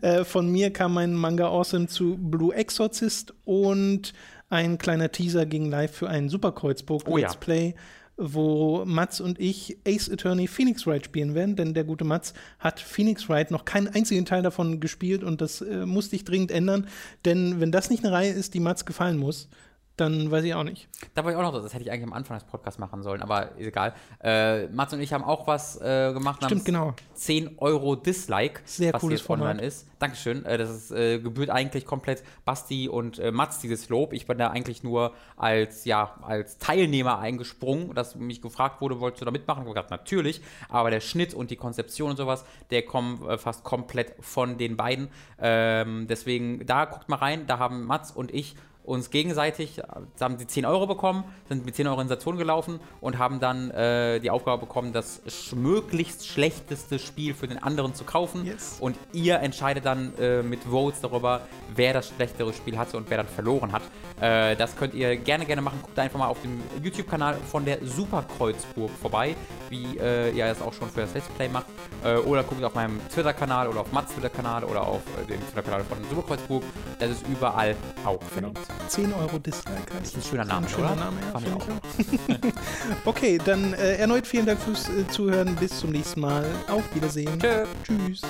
äh, 0.00 0.24
von 0.24 0.50
mir 0.50 0.72
kam 0.72 0.94
mein 0.94 1.14
Manga 1.14 1.46
Awesome 1.46 1.86
zu 1.86 2.16
Blue 2.16 2.54
Exorcist 2.54 3.34
und 3.44 4.12
ein 4.48 4.78
kleiner 4.78 5.10
Teaser 5.10 5.44
ging 5.44 5.70
live 5.70 5.94
für 5.94 6.08
ein 6.08 6.28
Superkreuzburg 6.28 7.02
Oh 7.06 7.18
ja. 7.18 7.26
Let's 7.26 7.36
Play, 7.36 7.74
wo 8.16 8.84
Mats 8.84 9.20
und 9.20 9.40
ich 9.40 9.78
Ace 9.86 10.10
Attorney 10.10 10.46
Phoenix 10.46 10.86
Wright 10.86 11.04
spielen 11.04 11.34
werden, 11.34 11.56
denn 11.56 11.74
der 11.74 11.84
gute 11.84 12.04
Mats 12.04 12.32
hat 12.58 12.80
Phoenix 12.80 13.28
Wright 13.28 13.50
noch 13.50 13.64
keinen 13.64 13.88
einzigen 13.88 14.24
Teil 14.24 14.42
davon 14.42 14.80
gespielt 14.80 15.22
und 15.22 15.40
das 15.40 15.60
äh, 15.60 15.84
musste 15.84 16.16
ich 16.16 16.24
dringend 16.24 16.50
ändern, 16.50 16.86
denn 17.24 17.60
wenn 17.60 17.72
das 17.72 17.90
nicht 17.90 18.04
eine 18.04 18.14
Reihe 18.14 18.32
ist, 18.32 18.54
die 18.54 18.60
Mats 18.60 18.86
gefallen 18.86 19.18
muss, 19.18 19.48
dann 19.96 20.30
weiß 20.30 20.44
ich 20.44 20.54
auch 20.54 20.62
nicht. 20.62 20.88
Da 21.14 21.24
war 21.24 21.30
ich 21.30 21.38
auch 21.38 21.42
noch, 21.42 21.52
das 21.54 21.72
hätte 21.72 21.84
ich 21.84 21.90
eigentlich 21.90 22.06
am 22.06 22.12
Anfang 22.12 22.36
des 22.36 22.46
Podcasts 22.46 22.78
machen 22.78 23.02
sollen, 23.02 23.22
aber 23.22 23.56
ist 23.56 23.66
egal. 23.66 23.94
Äh, 24.22 24.66
Mats 24.68 24.92
und 24.92 25.00
ich 25.00 25.12
haben 25.12 25.24
auch 25.24 25.46
was 25.46 25.80
äh, 25.80 26.12
gemacht. 26.12 26.44
Stimmt, 26.44 26.66
genau. 26.66 26.94
10 27.14 27.58
Euro 27.58 27.96
Dislike, 27.96 28.60
Sehr 28.66 28.92
was 28.92 29.00
cooles 29.00 29.20
jetzt 29.20 29.30
online 29.30 29.54
Format. 29.54 29.64
ist. 29.64 29.86
Dankeschön. 29.98 30.44
Äh, 30.44 30.58
das 30.58 30.70
ist, 30.70 30.90
äh, 30.90 31.18
gebührt 31.18 31.48
eigentlich 31.48 31.86
komplett 31.86 32.22
Basti 32.44 32.90
und 32.90 33.18
äh, 33.18 33.32
Mats 33.32 33.58
dieses 33.60 33.88
Lob. 33.88 34.12
Ich 34.12 34.26
bin 34.26 34.36
da 34.36 34.48
eigentlich 34.48 34.82
nur 34.82 35.14
als, 35.36 35.86
ja, 35.86 36.18
als 36.20 36.58
Teilnehmer 36.58 37.18
eingesprungen, 37.18 37.94
dass 37.94 38.16
mich 38.16 38.42
gefragt 38.42 38.82
wurde, 38.82 39.00
wolltest 39.00 39.22
du 39.22 39.24
da 39.24 39.30
mitmachen? 39.30 39.62
Ich 39.62 39.68
habe 39.68 39.74
gesagt, 39.74 39.90
natürlich. 39.90 40.42
Aber 40.68 40.90
der 40.90 41.00
Schnitt 41.00 41.32
und 41.32 41.50
die 41.50 41.56
Konzeption 41.56 42.10
und 42.10 42.16
sowas, 42.18 42.44
der 42.70 42.82
kommt 42.82 43.26
äh, 43.26 43.38
fast 43.38 43.64
komplett 43.64 44.12
von 44.20 44.58
den 44.58 44.76
beiden. 44.76 45.08
Ähm, 45.38 46.06
deswegen, 46.06 46.66
da 46.66 46.84
guckt 46.84 47.08
mal 47.08 47.16
rein. 47.16 47.46
Da 47.46 47.58
haben 47.58 47.84
Mats 47.84 48.10
und 48.10 48.32
ich 48.34 48.56
uns 48.86 49.10
gegenseitig, 49.10 49.78
äh, 49.78 49.82
haben 50.20 50.38
die 50.38 50.46
10 50.46 50.64
Euro 50.64 50.86
bekommen, 50.86 51.24
sind 51.48 51.66
mit 51.66 51.74
10 51.74 51.86
Euro 51.86 52.00
in 52.00 52.06
Station 52.06 52.38
gelaufen 52.38 52.80
und 53.00 53.18
haben 53.18 53.40
dann 53.40 53.70
äh, 53.70 54.20
die 54.20 54.30
Aufgabe 54.30 54.66
bekommen, 54.66 54.92
das 54.92 55.20
sch 55.26 55.54
möglichst 55.54 56.26
schlechteste 56.26 56.98
Spiel 56.98 57.34
für 57.34 57.48
den 57.48 57.62
anderen 57.62 57.94
zu 57.94 58.04
kaufen. 58.04 58.46
Yes. 58.46 58.76
Und 58.80 58.96
ihr 59.12 59.40
entscheidet 59.40 59.84
dann 59.84 60.12
äh, 60.18 60.42
mit 60.42 60.64
Votes 60.64 61.00
darüber, 61.00 61.42
wer 61.74 61.92
das 61.92 62.08
schlechtere 62.08 62.52
Spiel 62.52 62.78
hatte 62.78 62.96
und 62.96 63.10
wer 63.10 63.18
dann 63.18 63.28
verloren 63.28 63.72
hat. 63.72 63.82
Äh, 64.20 64.56
das 64.56 64.76
könnt 64.76 64.94
ihr 64.94 65.16
gerne, 65.16 65.44
gerne 65.44 65.62
machen. 65.62 65.78
Guckt 65.82 65.98
einfach 65.98 66.18
mal 66.18 66.28
auf 66.28 66.40
dem 66.42 66.62
YouTube-Kanal 66.82 67.36
von 67.50 67.64
der 67.64 67.78
Superkreuzburg 67.84 68.90
vorbei, 69.00 69.34
wie 69.68 69.98
äh, 69.98 70.30
ihr 70.30 70.46
das 70.46 70.62
auch 70.62 70.72
schon 70.72 70.88
für 70.88 71.00
das 71.00 71.14
Let's 71.14 71.28
Play 71.36 71.48
macht. 71.48 71.66
Äh, 72.04 72.16
oder 72.16 72.42
guckt 72.44 72.62
auf 72.62 72.74
meinem 72.74 73.00
Twitter-Kanal 73.08 73.68
oder 73.68 73.80
auf 73.80 73.92
Mats 73.92 74.12
Twitter-Kanal 74.14 74.64
oder 74.64 74.86
auf 74.86 75.02
dem 75.28 75.40
Twitter-Kanal 75.48 75.84
von 75.84 75.98
Superkreuzburg. 76.08 76.62
Das 76.98 77.10
ist 77.10 77.26
überall 77.28 77.76
auch 78.04 78.22
verlinkt. 78.22 78.60
10 78.88 79.12
Euro 79.12 79.38
Dislike 79.38 79.94
heißt 79.94 80.16
Ist 80.16 80.16
ein 80.16 80.22
schöner 80.22 80.44
Name, 80.44 80.66
ein 80.66 80.72
schöner 80.72 80.92
oder? 80.92 80.96
Name, 80.96 81.16
ja, 81.20 81.32
Fand 81.32 81.46
ich 81.46 81.52
auch. 81.52 83.04
okay, 83.04 83.38
dann 83.44 83.72
äh, 83.74 83.96
erneut 83.96 84.26
vielen 84.26 84.46
Dank 84.46 84.60
fürs 84.60 84.88
äh, 84.88 85.06
Zuhören. 85.08 85.54
Bis 85.56 85.78
zum 85.78 85.90
nächsten 85.90 86.20
Mal. 86.20 86.44
Auf 86.68 86.82
Wiedersehen. 86.94 87.38
Tschö. 87.38 87.64
Tschüss. 87.84 88.20